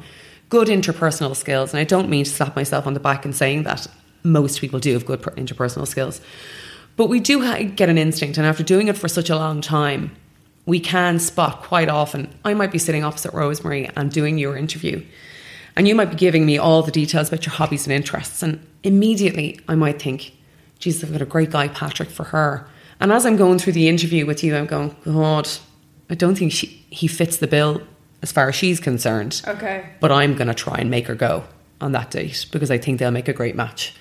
good 0.50 0.68
interpersonal 0.68 1.36
skills. 1.36 1.74
And 1.74 1.80
I 1.80 1.86
don't 1.86 2.10
mean 2.10 2.26
to 2.26 2.32
slap 2.32 2.56
myself 2.56 2.88
on 2.88 2.94
the 2.94 3.00
back 3.00 3.26
in 3.26 3.34
saying 3.34 3.64
that. 3.64 3.88
Most 4.26 4.60
people 4.60 4.80
do 4.80 4.94
have 4.94 5.06
good 5.06 5.22
interpersonal 5.22 5.88
skills, 5.88 6.20
but 6.98 7.08
we 7.08 7.20
do 7.20 7.46
ha- 7.46 7.64
get 7.64 7.90
an 7.90 7.98
instinct. 7.98 8.38
And 8.38 8.46
after 8.46 8.64
doing 8.64 8.88
it 8.88 8.98
for 8.98 9.08
such 9.08 9.30
a 9.30 9.36
long 9.36 9.62
time, 9.62 10.16
we 10.66 10.80
can 10.80 11.20
spot 11.20 11.62
quite 11.62 11.90
often. 11.90 12.34
I 12.44 12.56
might 12.56 12.72
be 12.72 12.80
sitting 12.80 13.04
opposite 13.04 13.34
Rosemary 13.34 13.90
and 13.96 14.12
doing 14.12 14.38
your 14.38 14.58
interview, 14.58 15.06
and 15.76 15.88
you 15.88 15.94
might 15.94 16.10
be 16.10 16.16
giving 16.16 16.46
me 16.46 16.58
all 16.58 16.82
the 16.82 16.92
details 16.92 17.28
about 17.28 17.46
your 17.46 17.54
hobbies 17.54 17.86
and 17.86 17.94
interests, 17.94 18.42
and 18.42 18.66
immediately 18.84 19.60
I 19.68 19.76
might 19.76 20.02
think, 20.02 20.34
"Jesus, 20.80 21.04
I've 21.04 21.12
got 21.12 21.22
a 21.22 21.26
great 21.26 21.52
guy, 21.52 21.68
Patrick, 21.68 22.10
for 22.10 22.26
her." 22.26 22.68
And 23.00 23.12
as 23.12 23.26
I'm 23.26 23.38
going 23.38 23.60
through 23.60 23.74
the 23.74 23.88
interview 23.88 24.26
with 24.26 24.44
you, 24.44 24.56
I'm 24.56 24.66
going, 24.66 24.96
"God, 25.06 25.48
I 26.10 26.16
don't 26.16 26.36
think 26.36 26.52
she, 26.52 26.84
he 26.90 27.08
fits 27.08 27.38
the 27.38 27.48
bill 27.48 27.82
as 28.24 28.32
far 28.32 28.50
as 28.50 28.56
she's 28.56 28.80
concerned." 28.80 29.42
Okay. 29.48 29.86
but 30.00 30.12
I'm 30.12 30.34
going 30.36 30.48
to 30.48 30.54
try 30.54 30.78
and 30.78 30.90
make 30.90 31.08
her 31.08 31.16
go 31.16 31.44
on 31.82 31.92
that 31.94 32.12
date 32.12 32.46
because 32.52 32.72
I 32.72 32.78
think 32.78 33.00
they'll 33.00 33.12
make 33.12 33.28
a 33.28 33.34
great 33.34 33.56
match. 33.56 33.94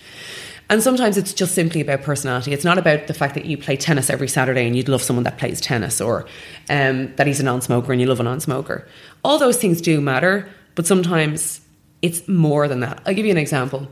And 0.71 0.83
sometimes 0.83 1.19
it's 1.19 1.35
just 1.35 1.55
simply 1.55 1.83
about 1.83 2.03
personality. 2.03 2.53
It's 2.55 2.65
not 2.65 2.79
about 2.79 3.07
the 3.07 3.15
fact 3.15 3.35
that 3.35 3.45
you 3.45 3.59
play 3.59 3.77
tennis 3.77 4.09
every 4.09 4.29
Saturday 4.29 4.67
and 4.67 4.75
you'd 4.75 4.89
love 4.89 5.03
someone 5.03 5.25
that 5.25 5.37
plays 5.37 5.61
tennis 5.61 6.01
or 6.01 6.27
um, 6.71 7.15
that 7.17 7.27
he's 7.27 7.39
a 7.39 7.43
non 7.43 7.61
smoker 7.61 7.93
and 7.93 8.01
you 8.01 8.07
love 8.07 8.19
a 8.21 8.23
non 8.23 8.41
smoker. 8.41 8.89
All 9.23 9.39
those 9.39 9.59
things 9.59 9.83
do 9.83 10.01
matter, 10.01 10.49
but 10.75 10.87
sometimes 10.87 11.61
it's 12.01 12.27
more 12.29 12.67
than 12.67 12.81
that. 12.81 13.03
I'll 13.05 13.15
give 13.15 13.27
you 13.27 13.33
an 13.33 13.39
example. 13.39 13.89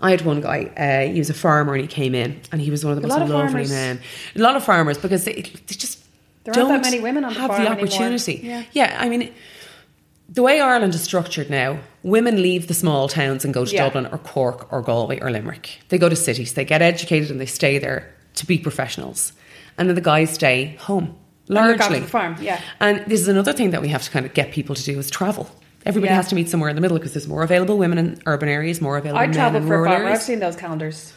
I 0.00 0.10
had 0.10 0.22
one 0.22 0.40
guy, 0.40 0.64
uh, 0.76 1.12
he 1.12 1.18
was 1.20 1.30
a 1.30 1.34
farmer 1.34 1.74
and 1.74 1.82
he 1.82 1.86
came 1.88 2.14
in 2.14 2.40
and 2.50 2.60
he 2.60 2.70
was 2.70 2.84
one 2.84 2.96
of 2.96 3.00
the 3.00 3.06
A 3.06 3.08
most 3.08 3.20
of 3.22 3.28
lovely 3.30 3.46
farmers. 3.52 3.70
men. 3.70 4.00
A 4.34 4.38
lot 4.40 4.56
of 4.56 4.64
farmers 4.64 4.98
because 4.98 5.24
they, 5.24 5.34
they 5.34 5.74
just 5.76 6.00
There 6.42 6.54
aren't 6.56 6.68
that 6.70 6.82
many 6.82 7.00
women 7.00 7.24
on 7.24 7.32
the 7.34 7.40
have 7.40 7.50
farm 7.50 7.64
the 7.64 7.70
opportunity. 7.70 8.40
Yeah. 8.42 8.64
yeah, 8.72 8.96
I 8.98 9.08
mean, 9.08 9.32
the 10.34 10.42
way 10.42 10.60
Ireland 10.60 10.94
is 10.94 11.02
structured 11.02 11.48
now, 11.50 11.78
women 12.02 12.42
leave 12.42 12.66
the 12.68 12.74
small 12.74 13.08
towns 13.08 13.44
and 13.44 13.54
go 13.54 13.64
to 13.64 13.72
Yeah. 13.72 13.84
Dublin 13.84 14.06
or 14.06 14.18
Cork 14.18 14.72
or 14.72 14.82
Galway 14.82 15.20
or 15.20 15.30
Limerick. 15.30 15.78
They 15.88 15.98
go 15.98 16.08
to 16.08 16.16
cities, 16.16 16.52
they 16.54 16.64
get 16.64 16.82
educated 16.82 17.30
and 17.30 17.40
they 17.40 17.46
stay 17.46 17.78
there 17.78 18.12
to 18.34 18.46
be 18.46 18.58
professionals. 18.58 19.32
And 19.78 19.88
then 19.88 19.94
the 19.94 20.00
guys 20.00 20.30
stay 20.30 20.76
home, 20.80 21.14
And 21.48 21.54
largely. 21.56 22.00
the 22.00 22.06
farm, 22.06 22.36
yeah. 22.40 22.60
And 22.80 23.04
this 23.06 23.20
is 23.20 23.28
another 23.28 23.52
thing 23.52 23.70
that 23.70 23.80
we 23.82 23.88
have 23.88 24.02
to 24.02 24.10
kind 24.10 24.26
of 24.26 24.34
get 24.34 24.50
people 24.52 24.74
to 24.74 24.82
do 24.84 24.98
is 24.98 25.10
travel. 25.10 25.48
Everybody 25.86 26.10
Yeah. 26.10 26.16
has 26.16 26.28
to 26.28 26.34
meet 26.34 26.48
somewhere 26.48 26.70
in 26.70 26.76
the 26.76 26.80
middle 26.82 26.98
because 26.98 27.12
there's 27.12 27.28
more 27.28 27.42
available 27.42 27.76
women 27.76 27.98
in 27.98 28.18
urban 28.26 28.48
areas, 28.48 28.80
more 28.80 28.96
available 28.96 29.20
I 29.20 29.26
men 29.26 29.34
travel 29.34 29.60
in 29.60 29.66
for 29.68 29.74
a 29.74 29.78
rural 29.78 29.92
farmer. 29.94 30.08
I've 30.10 30.22
seen 30.22 30.40
those 30.40 30.56
calendars. 30.56 31.12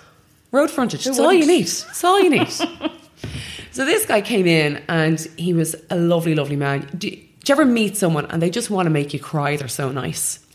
Road 0.51 0.69
frontage. 0.69 1.03
Who 1.05 1.09
It's 1.11 1.19
all 1.19 1.33
you 1.33 1.45
need. 1.47 1.65
It's 1.65 2.03
all 2.03 2.19
you 2.21 2.29
need. 2.29 2.49
so 3.71 3.85
this 3.85 4.05
guy 4.05 4.21
came 4.21 4.45
in 4.47 4.81
and 4.87 5.19
he 5.37 5.53
was 5.53 5.75
a 5.89 5.95
lovely, 5.97 6.35
lovely 6.35 6.55
man. 6.55 6.87
Do, 6.97 7.11
do 7.47 7.53
you 7.53 7.61
ever 7.61 7.65
meet 7.65 7.95
someone 7.95 8.25
and 8.25 8.41
they 8.41 8.49
just 8.49 8.69
want 8.69 8.87
to 8.87 8.89
make 8.89 9.13
you 9.13 9.21
cry? 9.21 9.55
They're 9.55 9.69
so 9.69 9.89
nice. 9.89 10.45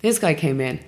This 0.00 0.18
guy 0.18 0.34
came 0.34 0.60
in 0.60 0.84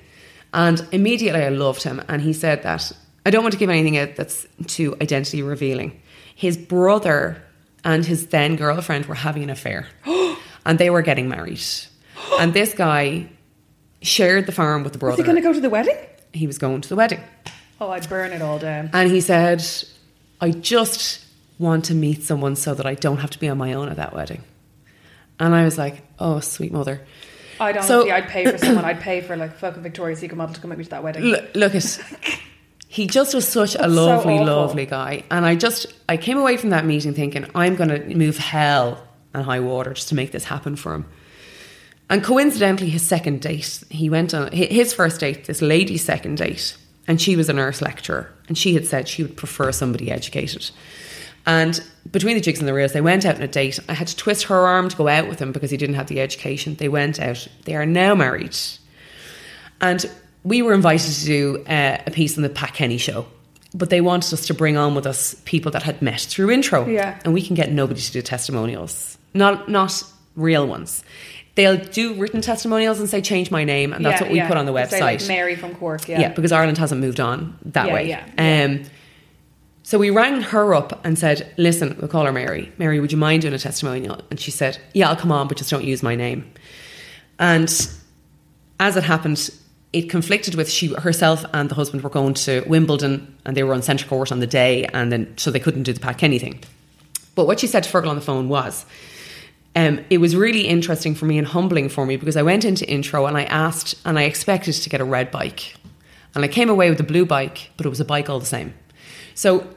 and 0.52 0.86
immediately 0.92 1.42
I 1.42 1.48
loved 1.48 1.82
him. 1.82 2.02
And 2.06 2.20
he 2.20 2.34
said 2.34 2.64
that 2.64 2.92
I 3.24 3.30
don't 3.30 3.42
want 3.42 3.54
to 3.54 3.58
give 3.58 3.70
anything 3.70 3.96
out 3.96 4.14
that's 4.14 4.46
too 4.66 4.94
identity 5.00 5.40
revealing. 5.42 6.02
His 6.34 6.58
brother 6.58 7.42
and 7.82 8.04
his 8.04 8.26
then 8.26 8.56
girlfriend 8.56 9.06
were 9.06 9.14
having 9.14 9.42
an 9.44 9.48
affair 9.48 9.86
and 10.66 10.78
they 10.78 10.90
were 10.90 11.00
getting 11.00 11.30
married. 11.30 11.62
and 12.38 12.52
this 12.52 12.74
guy 12.74 13.30
shared 14.02 14.44
the 14.44 14.52
farm 14.52 14.82
with 14.82 14.92
the 14.92 14.98
Is 14.98 15.00
brother. 15.00 15.22
he 15.22 15.22
going 15.22 15.36
to 15.36 15.40
go 15.40 15.54
to 15.54 15.62
the 15.62 15.70
wedding? 15.70 15.96
he 16.34 16.46
was 16.46 16.58
going 16.58 16.82
to 16.82 16.88
the 16.90 16.96
wedding. 16.96 17.20
Oh, 17.80 17.88
I'd 17.88 18.06
burn 18.10 18.32
it 18.32 18.42
all 18.42 18.58
down. 18.58 18.90
And 18.92 19.10
he 19.10 19.22
said, 19.22 19.64
I 20.42 20.50
just 20.50 21.24
want 21.58 21.86
to 21.86 21.94
meet 21.94 22.22
someone 22.22 22.54
so 22.54 22.74
that 22.74 22.84
I 22.84 22.92
don't 22.94 23.20
have 23.20 23.30
to 23.30 23.38
be 23.38 23.48
on 23.48 23.56
my 23.56 23.72
own 23.72 23.88
at 23.88 23.96
that 23.96 24.12
wedding. 24.14 24.42
And 25.40 25.54
I 25.54 25.64
was 25.64 25.76
like, 25.78 26.02
oh, 26.18 26.40
sweet 26.40 26.72
mother. 26.72 27.00
I'd 27.60 27.76
honestly, 27.76 27.88
So- 27.88 28.10
I'd 28.10 28.28
pay 28.28 28.44
for 28.50 28.58
someone. 28.58 28.84
I'd 28.84 29.00
pay 29.00 29.20
for 29.20 29.36
like 29.36 29.56
fucking 29.58 29.82
Victoria's 29.82 30.18
Secret 30.20 30.36
model 30.36 30.54
to 30.54 30.60
come 30.60 30.70
with 30.70 30.78
me 30.78 30.84
to 30.84 30.90
that 30.90 31.02
wedding. 31.04 31.34
L- 31.34 31.46
look 31.54 31.74
at, 31.74 32.00
he 32.88 33.06
just 33.06 33.34
was 33.34 33.46
such 33.46 33.74
a 33.74 33.78
That's 33.78 33.94
so 33.94 34.06
lovely, 34.06 34.34
awful. 34.34 34.46
lovely 34.46 34.86
guy. 34.86 35.24
And 35.30 35.44
I 35.44 35.54
just, 35.56 35.86
I 36.08 36.16
came 36.16 36.38
away 36.38 36.56
from 36.56 36.70
that 36.70 36.84
meeting 36.84 37.14
thinking, 37.14 37.46
I'm 37.54 37.74
going 37.76 37.88
to 37.90 38.14
move 38.16 38.38
hell 38.38 39.02
and 39.32 39.44
high 39.44 39.60
water 39.60 39.94
just 39.94 40.08
to 40.10 40.14
make 40.14 40.30
this 40.32 40.44
happen 40.44 40.76
for 40.76 40.94
him. 40.94 41.06
And 42.10 42.22
coincidentally, 42.22 42.90
his 42.90 43.02
second 43.06 43.40
date, 43.40 43.82
he 43.88 44.10
went 44.10 44.34
on 44.34 44.52
his 44.52 44.92
first 44.92 45.20
date, 45.20 45.46
this 45.46 45.62
lady's 45.62 46.04
second 46.04 46.36
date, 46.36 46.76
and 47.08 47.20
she 47.20 47.34
was 47.34 47.48
a 47.48 47.52
nurse 47.52 47.80
lecturer, 47.80 48.30
and 48.46 48.56
she 48.58 48.74
had 48.74 48.86
said 48.86 49.08
she 49.08 49.22
would 49.22 49.36
prefer 49.36 49.72
somebody 49.72 50.10
educated. 50.10 50.70
And 51.46 51.82
between 52.10 52.36
the 52.36 52.40
jigs 52.40 52.58
and 52.58 52.66
the 52.68 52.72
reels, 52.74 52.92
they 52.92 53.00
went 53.00 53.26
out 53.26 53.36
on 53.36 53.42
a 53.42 53.48
date. 53.48 53.78
I 53.88 53.92
had 53.94 54.06
to 54.08 54.16
twist 54.16 54.44
her 54.44 54.56
arm 54.66 54.88
to 54.88 54.96
go 54.96 55.08
out 55.08 55.28
with 55.28 55.38
him 55.38 55.52
because 55.52 55.70
he 55.70 55.76
didn't 55.76 55.96
have 55.96 56.06
the 56.06 56.20
education. 56.20 56.74
They 56.76 56.88
went 56.88 57.20
out. 57.20 57.46
They 57.64 57.74
are 57.76 57.84
now 57.86 58.14
married. 58.14 58.56
And 59.80 60.04
we 60.42 60.62
were 60.62 60.72
invited 60.72 61.12
to 61.12 61.24
do 61.24 61.64
uh, 61.66 61.98
a 62.06 62.10
piece 62.10 62.36
on 62.36 62.42
the 62.42 62.48
Pat 62.48 62.74
Kenny 62.74 62.98
show. 62.98 63.26
But 63.74 63.90
they 63.90 64.00
wanted 64.00 64.32
us 64.32 64.46
to 64.46 64.54
bring 64.54 64.76
on 64.76 64.94
with 64.94 65.06
us 65.06 65.34
people 65.44 65.72
that 65.72 65.82
had 65.82 66.00
met 66.00 66.20
through 66.20 66.50
intro. 66.52 66.86
Yeah. 66.86 67.18
And 67.24 67.34
we 67.34 67.42
can 67.42 67.56
get 67.56 67.72
nobody 67.72 68.00
to 68.00 68.12
do 68.12 68.22
testimonials. 68.22 69.18
Not 69.34 69.68
not 69.68 70.02
real 70.36 70.66
ones. 70.66 71.02
They'll 71.56 71.76
do 71.76 72.14
written 72.14 72.40
testimonials 72.40 73.00
and 73.00 73.08
say 73.08 73.20
change 73.20 73.50
my 73.50 73.64
name 73.64 73.92
and 73.92 74.04
that's 74.04 74.20
Yeah, 74.20 74.26
what 74.26 74.32
we 74.32 74.38
yeah. 74.38 74.48
put 74.48 74.56
on 74.56 74.66
the 74.66 74.86
say, 74.86 75.00
like, 75.00 75.18
website. 75.20 75.28
Mary 75.28 75.56
from 75.56 75.74
Cork, 75.74 76.08
yeah. 76.08 76.20
Yeah, 76.20 76.28
because 76.32 76.52
Ireland 76.52 76.78
hasn't 76.78 77.00
moved 77.00 77.20
on 77.20 77.56
that 77.66 77.88
Yeah, 77.88 77.94
way. 77.94 78.08
yeah, 78.08 78.24
yeah. 78.38 78.64
Um, 78.64 78.82
so 79.84 79.98
we 79.98 80.08
rang 80.08 80.40
her 80.40 80.74
up 80.74 81.04
and 81.04 81.18
said, 81.18 81.52
listen, 81.58 81.94
we'll 82.00 82.08
call 82.08 82.24
her 82.24 82.32
Mary. 82.32 82.72
Mary, 82.78 83.00
would 83.00 83.12
you 83.12 83.18
mind 83.18 83.42
doing 83.42 83.52
a 83.52 83.58
testimonial? 83.58 84.18
And 84.30 84.40
she 84.40 84.50
said, 84.50 84.78
yeah, 84.94 85.10
I'll 85.10 85.16
come 85.16 85.30
on, 85.30 85.46
but 85.46 85.58
just 85.58 85.70
don't 85.70 85.84
use 85.84 86.02
my 86.02 86.14
name. 86.14 86.50
And 87.38 87.68
as 88.80 88.96
it 88.96 89.04
happened, 89.04 89.50
it 89.92 90.08
conflicted 90.08 90.54
with 90.54 90.70
she 90.70 90.88
herself 90.94 91.44
and 91.52 91.68
the 91.68 91.74
husband 91.74 92.02
were 92.02 92.08
going 92.08 92.32
to 92.32 92.64
Wimbledon 92.66 93.36
and 93.44 93.54
they 93.54 93.62
were 93.62 93.74
on 93.74 93.82
centre 93.82 94.08
court 94.08 94.32
on 94.32 94.40
the 94.40 94.46
day, 94.46 94.86
and 94.86 95.12
then 95.12 95.36
so 95.36 95.50
they 95.50 95.60
couldn't 95.60 95.82
do 95.82 95.92
the 95.92 96.00
Pat 96.00 96.16
Kenny 96.16 96.38
thing. 96.38 96.60
But 97.34 97.46
what 97.46 97.60
she 97.60 97.66
said 97.66 97.82
to 97.84 97.90
Fergal 97.90 98.08
on 98.08 98.16
the 98.16 98.22
phone 98.22 98.48
was, 98.48 98.86
um, 99.76 100.00
it 100.08 100.18
was 100.18 100.34
really 100.34 100.66
interesting 100.66 101.14
for 101.14 101.26
me 101.26 101.36
and 101.36 101.46
humbling 101.46 101.90
for 101.90 102.06
me 102.06 102.16
because 102.16 102.38
I 102.38 102.42
went 102.42 102.64
into 102.64 102.88
intro 102.88 103.26
and 103.26 103.36
I 103.36 103.44
asked 103.44 103.96
and 104.06 104.18
I 104.18 104.22
expected 104.22 104.72
to 104.72 104.88
get 104.88 105.02
a 105.02 105.04
red 105.04 105.30
bike, 105.30 105.76
and 106.34 106.42
I 106.42 106.48
came 106.48 106.70
away 106.70 106.88
with 106.88 107.00
a 107.00 107.04
blue 107.04 107.26
bike, 107.26 107.70
but 107.76 107.84
it 107.84 107.90
was 107.90 108.00
a 108.00 108.04
bike 108.04 108.30
all 108.30 108.40
the 108.40 108.46
same. 108.46 108.72
So 109.34 109.68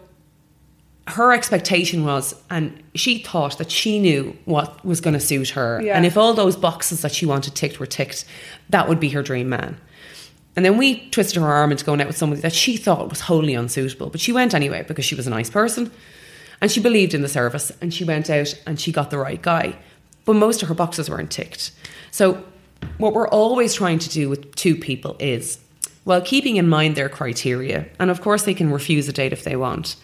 her 1.07 1.31
expectation 1.33 2.03
was, 2.03 2.35
and 2.49 2.83
she 2.93 3.19
thought 3.19 3.57
that 3.57 3.71
she 3.71 3.99
knew 3.99 4.37
what 4.45 4.83
was 4.85 4.99
going 4.99 5.13
to 5.13 5.19
suit 5.19 5.49
her. 5.49 5.81
Yeah. 5.81 5.95
And 5.95 6.05
if 6.05 6.17
all 6.17 6.33
those 6.33 6.57
boxes 6.57 7.01
that 7.01 7.13
she 7.13 7.25
wanted 7.25 7.55
ticked 7.55 7.79
were 7.79 7.85
ticked, 7.85 8.25
that 8.69 8.89
would 8.89 8.99
be 8.99 9.09
her 9.09 9.23
dream 9.23 9.49
man. 9.49 9.77
And 10.55 10.65
then 10.65 10.77
we 10.77 11.07
twisted 11.09 11.39
her 11.41 11.47
arm 11.47 11.71
into 11.71 11.85
going 11.85 12.01
out 12.01 12.07
with 12.07 12.17
somebody 12.17 12.41
that 12.41 12.51
she 12.51 12.77
thought 12.77 13.09
was 13.09 13.21
wholly 13.21 13.53
unsuitable. 13.53 14.09
But 14.09 14.19
she 14.19 14.31
went 14.33 14.53
anyway 14.53 14.83
because 14.87 15.05
she 15.05 15.15
was 15.15 15.27
a 15.27 15.29
nice 15.29 15.49
person 15.49 15.91
and 16.61 16.71
she 16.71 16.79
believed 16.79 17.13
in 17.13 17.21
the 17.21 17.29
service 17.29 17.71
and 17.79 17.93
she 17.93 18.03
went 18.03 18.29
out 18.29 18.59
and 18.65 18.79
she 18.79 18.91
got 18.91 19.11
the 19.11 19.19
right 19.19 19.41
guy. 19.41 19.77
But 20.25 20.33
most 20.33 20.61
of 20.61 20.67
her 20.67 20.73
boxes 20.73 21.09
weren't 21.09 21.31
ticked. 21.31 21.71
So, 22.11 22.43
what 22.97 23.13
we're 23.13 23.27
always 23.29 23.73
trying 23.73 23.99
to 23.99 24.09
do 24.09 24.29
with 24.29 24.55
two 24.55 24.75
people 24.75 25.15
is, 25.19 25.59
well, 26.07 26.21
keeping 26.21 26.55
in 26.55 26.69
mind 26.69 26.95
their 26.95 27.09
criteria, 27.09 27.85
and 27.99 28.09
of 28.09 28.21
course 28.21 28.43
they 28.43 28.53
can 28.53 28.71
refuse 28.71 29.09
a 29.09 29.13
date 29.13 29.33
if 29.33 29.43
they 29.43 29.57
want. 29.57 29.97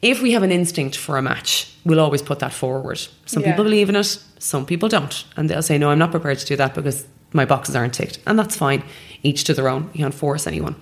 If 0.00 0.22
we 0.22 0.30
have 0.32 0.44
an 0.44 0.52
instinct 0.52 0.96
for 0.96 1.18
a 1.18 1.22
match, 1.22 1.74
we'll 1.84 1.98
always 2.00 2.22
put 2.22 2.38
that 2.38 2.52
forward. 2.54 3.00
Some 3.26 3.42
Yeah. 3.42 3.50
people 3.50 3.64
believe 3.64 3.88
in 3.88 3.96
it, 3.96 4.18
some 4.38 4.64
people 4.64 4.88
don't. 4.88 5.24
And 5.36 5.50
they'll 5.50 5.60
say, 5.60 5.76
no, 5.76 5.90
I'm 5.90 5.98
not 5.98 6.12
prepared 6.12 6.38
to 6.38 6.46
do 6.46 6.56
that 6.56 6.74
because 6.74 7.04
my 7.32 7.44
boxes 7.44 7.74
aren't 7.74 7.94
ticked. 7.94 8.20
And 8.26 8.38
that's 8.38 8.54
fine. 8.56 8.82
Each 9.24 9.42
to 9.44 9.52
their 9.52 9.68
own. 9.68 9.90
You 9.92 10.04
can't 10.04 10.14
force 10.14 10.46
anyone. 10.46 10.76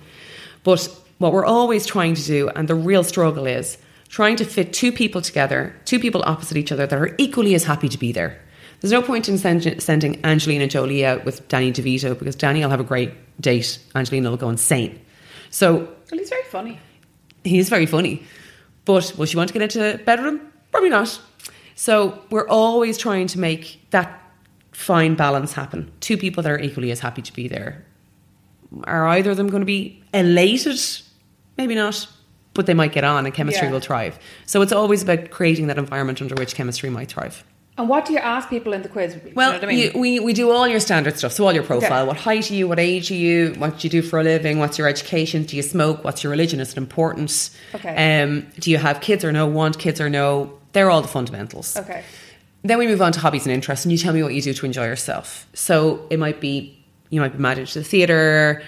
But 0.63 0.87
what 1.17 1.33
we're 1.33 1.45
always 1.45 1.85
trying 1.87 2.13
to 2.13 2.23
do, 2.23 2.49
and 2.55 2.67
the 2.67 2.75
real 2.75 3.03
struggle 3.03 3.47
is 3.47 3.77
trying 4.07 4.35
to 4.37 4.45
fit 4.45 4.71
two 4.71 4.91
people 4.91 5.21
together, 5.21 5.75
two 5.85 5.99
people 5.99 6.23
opposite 6.25 6.57
each 6.57 6.71
other 6.71 6.85
that 6.87 6.99
are 6.99 7.15
equally 7.17 7.55
as 7.55 7.63
happy 7.65 7.89
to 7.89 7.97
be 7.97 8.11
there. 8.11 8.39
There's 8.81 8.91
no 8.91 9.01
point 9.01 9.27
in 9.27 9.37
send- 9.37 9.81
sending 9.81 10.23
Angelina 10.25 10.67
Jolie 10.67 11.05
out 11.05 11.25
with 11.25 11.47
Danny 11.49 11.71
DeVito 11.71 12.17
because 12.17 12.35
Danny 12.35 12.61
will 12.61 12.69
have 12.69 12.79
a 12.79 12.83
great 12.85 13.11
date. 13.41 13.79
Angelina 13.95 14.29
will 14.29 14.37
go 14.37 14.49
insane. 14.49 14.99
So 15.49 15.75
Well, 15.75 16.19
he's 16.19 16.29
very 16.29 16.43
funny. 16.43 16.79
he 17.43 17.59
is 17.59 17.69
very 17.69 17.85
funny. 17.85 18.23
But 18.85 19.13
will 19.17 19.25
she 19.25 19.37
want 19.37 19.49
to 19.49 19.53
get 19.53 19.61
into 19.61 20.01
bed 20.05 20.19
with 20.19 20.27
him? 20.33 20.41
Probably 20.71 20.89
not. 20.89 21.19
So 21.75 22.21
we're 22.29 22.47
always 22.47 22.97
trying 22.97 23.27
to 23.27 23.39
make 23.39 23.79
that 23.91 24.21
fine 24.71 25.15
balance 25.15 25.53
happen. 25.53 25.91
Two 25.99 26.17
people 26.17 26.41
that 26.43 26.51
are 26.51 26.59
equally 26.59 26.91
as 26.91 26.99
happy 27.01 27.21
to 27.21 27.33
be 27.33 27.47
there. 27.47 27.85
Are 28.85 29.07
either 29.07 29.31
of 29.31 29.37
them 29.37 29.49
going 29.49 29.61
to 29.61 29.65
be 29.65 30.01
elated? 30.13 30.79
Maybe 31.57 31.75
not. 31.75 32.07
But 32.53 32.65
they 32.65 32.73
might 32.73 32.91
get 32.93 33.03
on 33.03 33.25
and 33.25 33.33
chemistry 33.33 33.67
Yeah. 33.67 33.71
will 33.73 33.79
thrive. 33.79 34.17
So 34.45 34.61
it's 34.61 34.71
always 34.71 35.03
about 35.03 35.29
creating 35.31 35.67
that 35.67 35.77
environment 35.77 36.21
under 36.21 36.35
which 36.35 36.55
chemistry 36.55 36.89
might 36.89 37.09
thrive. 37.09 37.43
And 37.79 37.87
what 37.89 38.05
do 38.05 38.13
you 38.13 38.19
ask 38.19 38.49
people 38.49 38.73
in 38.73 38.81
the 38.83 38.89
quiz? 38.89 39.13
Do 39.15 39.21
you 39.29 39.33
Well, 39.35 39.51
know 39.53 39.57
what 39.57 39.63
I 39.63 39.67
mean? 39.67 39.79
you, 39.79 39.99
we, 39.99 40.19
we 40.19 40.33
do 40.33 40.51
all 40.51 40.67
your 40.67 40.81
standard 40.81 41.17
stuff. 41.17 41.31
So 41.31 41.45
all 41.45 41.53
your 41.53 41.63
profile, 41.63 42.01
Okay. 42.03 42.07
what 42.09 42.17
height 42.17 42.51
are 42.51 42.53
you, 42.53 42.67
what 42.67 42.77
age 42.77 43.09
are 43.09 43.15
you, 43.15 43.53
what 43.57 43.79
do 43.79 43.87
you 43.87 43.89
do 43.89 44.01
for 44.01 44.19
a 44.19 44.23
living, 44.23 44.59
what's 44.59 44.77
your 44.77 44.87
education, 44.87 45.43
do 45.43 45.55
you 45.55 45.63
smoke, 45.63 46.03
what's 46.03 46.21
your 46.23 46.29
religion, 46.29 46.59
is 46.59 46.71
it 46.73 46.77
important? 46.77 47.49
Okay. 47.73 48.21
Um, 48.21 48.45
do 48.59 48.69
you 48.69 48.77
have 48.77 48.99
kids 49.01 49.23
or 49.23 49.31
no, 49.31 49.47
want 49.47 49.79
kids 49.79 49.99
or 50.01 50.09
no? 50.09 50.53
They're 50.73 50.91
all 50.91 51.01
the 51.01 51.07
fundamentals. 51.07 51.77
okay. 51.77 52.03
Then 52.63 52.77
we 52.77 52.87
move 52.87 53.01
on 53.01 53.13
to 53.13 53.19
hobbies 53.21 53.45
and 53.45 53.53
interests, 53.53 53.85
and 53.85 53.91
you 53.93 53.97
tell 53.97 54.13
me 54.13 54.21
what 54.21 54.33
you 54.33 54.41
do 54.41 54.53
to 54.53 54.65
enjoy 54.65 54.85
yourself. 54.85 55.47
So 55.53 56.05
it 56.09 56.19
might 56.19 56.41
be 56.41 56.75
you 57.09 57.21
might 57.21 57.31
be 57.31 57.37
mad 57.39 57.57
into 57.57 57.79
the 57.79 57.85
theatre. 57.85 58.61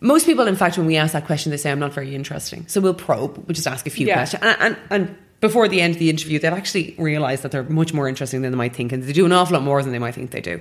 Most 0.00 0.26
people, 0.26 0.48
in 0.48 0.56
fact, 0.56 0.76
when 0.76 0.86
we 0.86 0.96
ask 0.96 1.12
that 1.12 1.24
question, 1.26 1.50
they 1.52 1.56
say, 1.56 1.70
"I'm 1.70 1.78
not 1.78 1.92
very 1.94 2.12
interesting." 2.12 2.66
So 2.66 2.80
we'll 2.80 2.92
probe. 2.92 3.38
We'll 3.38 3.54
just 3.54 3.68
ask 3.68 3.86
a 3.86 3.90
few 3.90 4.08
Yeah. 4.08 4.14
questions, 4.16 4.42
and, 4.42 4.56
and 4.60 4.76
and 4.90 5.16
before 5.40 5.68
the 5.68 5.80
end 5.80 5.94
of 5.94 5.98
the 5.98 6.10
interview, 6.10 6.38
they'll 6.38 6.54
actually 6.54 6.94
realise 6.98 7.42
that 7.42 7.50
they're 7.50 7.62
much 7.64 7.92
more 7.92 8.08
interesting 8.08 8.42
than 8.42 8.52
they 8.52 8.58
might 8.58 8.74
think, 8.74 8.92
and 8.92 9.02
they 9.02 9.12
do 9.12 9.26
an 9.26 9.32
awful 9.32 9.54
lot 9.54 9.62
more 9.62 9.82
than 9.82 9.92
they 9.92 9.98
might 9.98 10.14
think 10.14 10.30
they 10.30 10.40
do. 10.40 10.60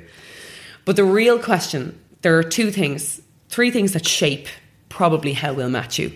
But 0.83 0.95
the 0.95 1.03
real 1.03 1.39
question, 1.39 1.99
there 2.21 2.37
are 2.37 2.43
two 2.43 2.71
things, 2.71 3.21
three 3.49 3.71
things 3.71 3.93
that 3.93 4.07
shape 4.07 4.47
probably 4.89 5.33
how 5.33 5.53
we'll 5.53 5.69
match 5.69 5.97
you. 5.99 6.11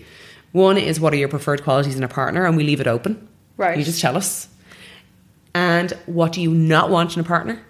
One 0.52 0.78
is 0.78 1.00
what 1.00 1.14
are 1.14 1.18
your 1.18 1.28
preferred 1.28 1.64
qualities 1.64 1.96
in 1.96 2.04
a 2.04 2.08
partner, 2.08 2.46
and 2.46 2.58
we 2.58 2.64
leave 2.64 2.82
it 2.82 2.88
open. 2.88 3.28
Right. 3.58 3.78
You 3.78 3.84
just 3.84 4.02
tell 4.02 4.18
us. 4.18 4.48
And 5.54 5.92
what 6.06 6.34
do 6.34 6.42
you 6.42 6.54
not 6.54 6.90
want 6.90 7.16
in 7.16 7.22
a 7.22 7.24
partner? 7.24 7.62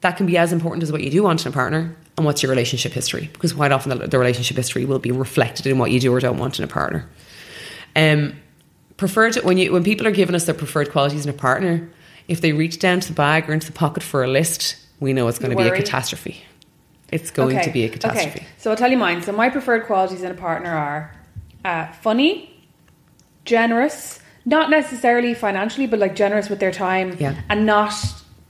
That 0.00 0.16
can 0.16 0.26
be 0.26 0.38
as 0.38 0.52
important 0.52 0.82
as 0.82 0.92
what 0.92 1.02
you 1.02 1.10
do 1.10 1.22
want 1.22 1.44
in 1.44 1.52
a 1.52 1.54
partner. 1.54 1.96
And 2.16 2.24
what's 2.24 2.42
your 2.42 2.50
relationship 2.50 2.92
history? 2.92 3.28
Because 3.32 3.52
quite 3.52 3.72
often 3.72 3.98
the, 3.98 4.06
the 4.06 4.18
relationship 4.18 4.56
history 4.56 4.84
will 4.84 4.98
be 4.98 5.10
reflected 5.10 5.66
in 5.66 5.78
what 5.78 5.90
you 5.90 6.00
do 6.00 6.14
or 6.14 6.20
don't 6.20 6.38
want 6.38 6.58
in 6.58 6.64
a 6.64 6.68
partner. 6.68 7.08
Um, 7.94 8.36
preferred 8.96 9.36
when 9.36 9.58
you 9.58 9.72
when 9.72 9.84
people 9.84 10.06
are 10.06 10.12
giving 10.12 10.34
us 10.34 10.44
their 10.44 10.54
preferred 10.54 10.90
qualities 10.90 11.24
in 11.24 11.30
a 11.30 11.36
partner, 11.36 11.88
if 12.28 12.40
they 12.40 12.52
reach 12.52 12.78
down 12.78 13.00
to 13.00 13.08
the 13.08 13.14
bag 13.14 13.48
or 13.48 13.52
into 13.52 13.66
the 13.66 13.72
pocket 13.72 14.02
for 14.02 14.24
a 14.24 14.28
list, 14.28 14.76
we 15.00 15.12
know 15.12 15.28
it's 15.28 15.38
going 15.38 15.50
to 15.50 15.56
be 15.56 15.68
a 15.68 15.74
catastrophe. 15.76 16.42
It's 17.12 17.30
going 17.30 17.60
to 17.60 17.70
be 17.70 17.84
a 17.84 17.88
catastrophe. 17.88 18.40
Okay, 18.40 18.46
so 18.58 18.70
I'll 18.70 18.76
tell 18.76 18.90
you 18.90 18.96
mine. 18.96 19.22
So 19.22 19.32
my 19.32 19.48
preferred 19.48 19.86
qualities 19.86 20.22
in 20.22 20.30
a 20.30 20.34
partner 20.34 20.70
are 20.70 21.14
uh, 21.64 21.92
funny, 21.92 22.66
generous, 23.44 24.20
not 24.44 24.70
necessarily 24.70 25.34
financially, 25.34 25.86
but 25.86 25.98
like 25.98 26.16
generous 26.16 26.48
with 26.48 26.58
their 26.58 26.72
time, 26.72 27.16
Yeah. 27.20 27.40
and 27.48 27.66
not 27.66 27.92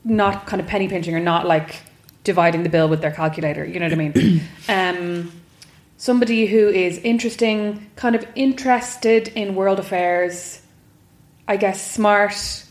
not 0.05 0.47
kind 0.47 0.61
of 0.63 0.69
penny 0.69 0.89
pinching 0.89 1.15
or 1.15 1.21
not 1.21 1.47
like 1.47 1.83
dividing 2.23 2.63
the 2.63 2.69
bill 2.69 2.89
with 2.89 3.01
their 3.01 3.11
calculator. 3.11 3.65
You 3.65 3.81
know 3.81 3.87
what 3.87 3.93
I 3.93 3.97
mean? 3.97 4.43
um, 4.69 5.33
somebody 5.97 6.47
who 6.47 6.69
is 6.69 6.99
interesting, 6.99 7.91
kind 7.97 8.15
of 8.15 8.27
interested 8.35 9.29
in 9.29 9.55
world 9.55 9.79
affairs. 9.79 10.63
I 11.49 11.57
guess 11.57 11.85
smart. 11.91 12.65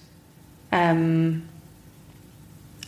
Um, 0.71 1.47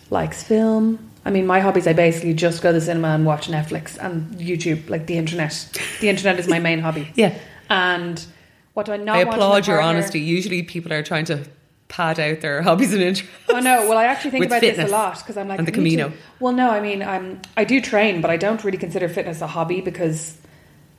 likes 0.10 0.44
film. 0.44 1.12
I 1.26 1.30
mean, 1.30 1.46
my 1.46 1.60
hobbies, 1.60 1.88
I 1.88 1.94
basically 1.94 2.34
just 2.34 2.62
go 2.62 2.70
to 2.70 2.74
the 2.74 2.82
cinema 2.82 3.10
and 3.10 3.26
watch 3.26 3.50
Netflix 3.50 3.98
and 3.98 4.40
YouTube, 4.40 4.90
like 4.90 5.08
the 5.08 5.18
internet. 5.18 5.70
The 6.00 6.10
internet 6.10 6.40
is 6.40 6.48
my 6.48 6.60
main 6.60 6.80
hobby. 6.80 7.12
Yeah. 7.16 7.38
And 7.70 8.26
what 8.74 8.86
do 8.86 8.94
I 8.94 8.98
not 8.98 9.18
I 9.18 9.22
applaud 9.22 9.68
your 9.68 9.82
honesty. 9.82 10.22
Usually 10.22 10.64
people 10.64 10.94
are 10.94 11.04
trying 11.04 11.26
to 11.26 11.46
pad 11.88 12.20
out 12.20 12.42
their 12.42 12.62
hobbies 12.62 12.94
and 12.94 13.02
interests. 13.02 13.34
Oh 13.50 13.60
no! 13.60 13.88
Well, 13.88 13.98
I 13.98 14.06
actually 14.06 14.32
think 14.32 14.46
about 14.46 14.62
this 14.62 14.78
a 14.78 14.88
lot 14.88 15.18
because 15.18 15.38
I'm 15.38 15.48
like 15.48 15.60
and 15.60 15.68
the 15.68 15.72
Camino. 15.72 16.12
Well, 16.40 16.54
no, 16.54 16.70
I 16.70 16.80
mean, 16.82 17.02
um, 17.02 17.42
I 17.56 17.64
do 17.64 17.82
train, 17.82 18.22
but 18.22 18.30
I 18.30 18.38
don't 18.38 18.64
really 18.64 18.78
consider 18.78 19.10
fitness 19.10 19.42
a 19.42 19.48
hobby 19.48 19.82
because, 19.82 20.38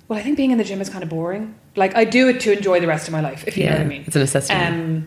well, 0.09 0.19
I 0.19 0.23
think 0.23 0.37
being 0.37 0.51
in 0.51 0.59
the 0.59 0.65
gym 0.65 0.81
is 0.81 0.89
kind 0.89 1.03
of 1.05 1.11
boring. 1.11 1.55
Like 1.77 1.95
I 1.95 2.05
do 2.05 2.29
it 2.29 2.41
to 2.41 2.53
enjoy 2.57 2.81
the 2.81 2.87
rest 2.87 3.07
of 3.09 3.13
my 3.13 3.21
life, 3.21 3.47
if 3.47 3.57
you 3.57 3.67
know 3.67 3.73
what 3.73 3.81
I 3.81 3.85
mean. 3.85 4.05
it's 4.07 4.17
a 4.17 4.21
necessity. 4.21 4.59
Um, 4.59 5.07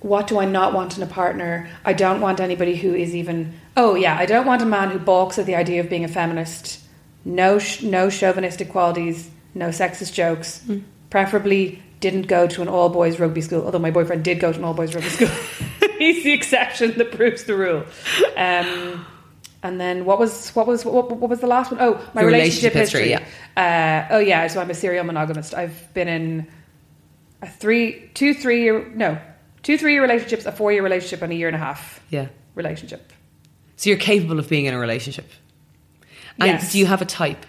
what 0.00 0.26
do 0.28 0.38
I 0.38 0.44
not 0.44 0.72
want 0.74 0.96
in 0.96 1.02
a 1.02 1.06
partner? 1.06 1.68
I 1.84 1.92
don't 1.92 2.20
want 2.20 2.40
anybody 2.40 2.76
who 2.76 2.94
is 2.94 3.14
even. 3.14 3.54
Oh 3.76 3.94
yeah, 3.94 4.16
I 4.18 4.26
don't 4.26 4.46
want 4.46 4.62
a 4.62 4.66
man 4.66 4.90
who 4.90 4.98
balks 4.98 5.38
at 5.38 5.46
the 5.46 5.54
idea 5.54 5.80
of 5.80 5.88
being 5.88 6.04
a 6.04 6.08
feminist. 6.08 6.80
No, 7.24 7.58
sh- 7.58 7.82
no 7.82 8.10
chauvinistic 8.10 8.68
qualities. 8.70 9.30
No 9.54 9.68
sexist 9.68 10.12
jokes. 10.12 10.62
Hmm. 10.62 10.78
Preferably 11.10 11.82
didn't 12.00 12.22
go 12.28 12.46
to 12.46 12.62
an 12.62 12.68
all 12.68 12.88
boys 12.88 13.18
rugby 13.18 13.40
school. 13.40 13.64
Although 13.64 13.78
my 13.80 13.90
boyfriend 13.90 14.24
did 14.24 14.40
go 14.40 14.52
to 14.52 14.58
an 14.58 14.64
all 14.64 14.74
boys 14.74 14.94
rugby 14.94 15.10
school. 15.10 15.28
He's 15.98 16.22
the 16.22 16.32
exception 16.32 16.96
that 16.98 17.10
proves 17.12 17.44
the 17.44 17.56
rule. 17.56 17.84
Um, 18.36 19.04
and 19.62 19.80
then 19.80 20.04
what 20.04 20.18
was 20.20 20.50
what 20.50 20.66
was 20.66 20.84
what, 20.84 21.10
what 21.16 21.28
was 21.28 21.40
the 21.40 21.46
last 21.48 21.72
one? 21.72 21.80
Oh, 21.80 21.94
my 22.14 22.22
relationship, 22.22 22.74
relationship 22.74 22.74
history. 22.74 23.08
history, 23.10 23.26
Uh, 23.56 24.06
oh 24.10 24.18
yeah, 24.20 24.46
so 24.46 24.60
I'm 24.60 24.70
a 24.70 24.74
serial 24.74 25.04
monogamist. 25.04 25.54
I've 25.54 25.92
been 25.94 26.06
in 26.08 26.46
a 27.42 27.48
three, 27.48 28.10
two, 28.14 28.34
three 28.34 28.62
year 28.62 28.88
no, 28.94 29.18
two 29.64 29.76
three 29.76 29.92
year 29.92 30.02
relationships, 30.02 30.46
a 30.46 30.52
four 30.52 30.70
year 30.72 30.82
relationship, 30.84 31.22
and 31.22 31.32
a 31.32 31.36
year 31.36 31.48
and 31.48 31.56
a 31.56 31.58
half 31.58 32.00
Yeah. 32.10 32.28
relationship. 32.54 33.12
So 33.76 33.90
you're 33.90 33.98
capable 33.98 34.38
of 34.38 34.48
being 34.48 34.66
in 34.66 34.74
a 34.74 34.78
relationship. 34.78 35.28
And 36.40 36.50
Yes. 36.52 36.70
do 36.72 36.78
you 36.78 36.86
have 36.86 37.02
a 37.02 37.04
type? 37.04 37.44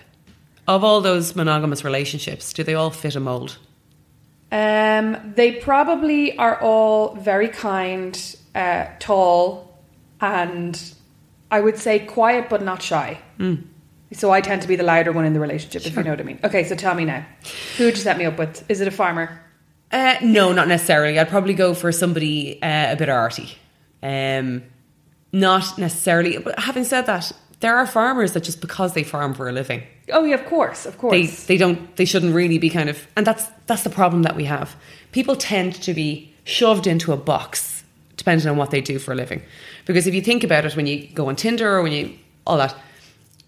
Of 0.68 0.84
all 0.84 1.02
those 1.02 1.36
monogamous 1.36 1.84
relationships, 1.84 2.54
do 2.54 2.64
they 2.64 2.74
all 2.76 2.90
fit 2.92 3.16
a 3.16 3.20
mold? 3.20 3.58
Um, 4.52 5.34
they 5.36 5.52
probably 5.54 6.38
are 6.38 6.60
all 6.60 7.16
very 7.16 7.48
kind, 7.50 8.36
uh, 8.56 8.88
tall, 9.00 9.78
and 10.20 10.94
I 11.52 11.62
would 11.62 11.78
say 11.78 12.00
quiet 12.00 12.50
but 12.50 12.64
not 12.64 12.82
shy. 12.82 13.20
So 14.12 14.32
I 14.32 14.42
tend 14.42 14.64
to 14.64 14.68
be 14.68 14.76
the 14.76 14.84
louder 14.84 15.12
one 15.12 15.26
in 15.26 15.34
the 15.34 15.40
relationship, 15.40 15.86
if 15.86 15.96
you 15.96 16.04
know 16.04 16.10
what 16.10 16.20
I 16.20 16.24
mean. 16.24 16.40
Okay, 16.44 16.64
so 16.64 16.76
tell 16.76 16.96
me 16.96 17.06
now, 17.06 17.24
who 17.78 17.86
would 17.86 17.96
you 17.96 18.02
set 18.02 18.18
me 18.18 18.26
up 18.26 18.40
with? 18.40 18.66
Is 18.70 18.82
it 18.82 18.88
a 18.88 18.92
farmer? 18.92 19.40
Uh, 19.92 20.16
no, 20.24 20.52
not 20.52 20.68
necessarily. 20.68 21.20
I'd 21.20 21.30
probably 21.30 21.54
go 21.54 21.74
for 21.76 21.92
somebody 21.92 22.62
uh, 22.62 22.94
a 22.94 22.96
bit 22.96 23.10
arty. 23.10 23.56
Um, 24.02 24.64
not 25.32 25.78
necessarily. 25.78 26.38
But 26.40 26.58
having 26.60 26.86
said 26.86 27.06
that, 27.06 27.32
there 27.62 27.76
are 27.76 27.86
farmers 27.88 28.32
that 28.34 28.44
just 28.44 28.62
because 28.62 28.94
they 28.94 29.04
farm 29.04 29.34
for 29.34 29.50
a 29.50 29.52
living, 29.52 29.84
Oh 30.12 30.24
yeah, 30.24 30.36
of 30.36 30.46
course, 30.46 30.86
of 30.86 30.98
course. 30.98 31.14
they 31.14 31.26
they 31.26 31.58
don't 31.58 31.96
they 31.98 32.06
shouldn't 32.06 32.34
really 32.34 32.58
be 32.58 32.70
kind 32.70 32.90
of 32.90 32.98
and 33.16 33.26
that's 33.28 33.46
that's 33.68 33.84
the 33.84 33.90
problem 33.90 34.24
that 34.24 34.36
we 34.36 34.46
have. 34.46 34.76
People 35.12 35.36
tend 35.36 35.76
to 35.84 35.94
be 35.94 36.34
shoved 36.44 36.88
into 36.88 37.12
a 37.14 37.18
box 37.18 37.84
depending 38.18 38.48
on 38.50 38.58
what 38.58 38.70
they 38.72 38.82
do 38.82 39.00
for 39.00 39.14
a 39.14 39.16
living. 39.16 39.42
Because 39.86 40.06
if 40.08 40.14
you 40.14 40.22
think 40.22 40.44
about 40.44 40.66
it, 40.66 40.76
when 40.76 40.88
you 40.88 41.08
go 41.14 41.28
on 41.30 41.36
Tinder 41.36 41.78
or 41.78 41.82
when 41.82 41.92
you 41.94 42.14
all 42.46 42.58
that, 42.58 42.76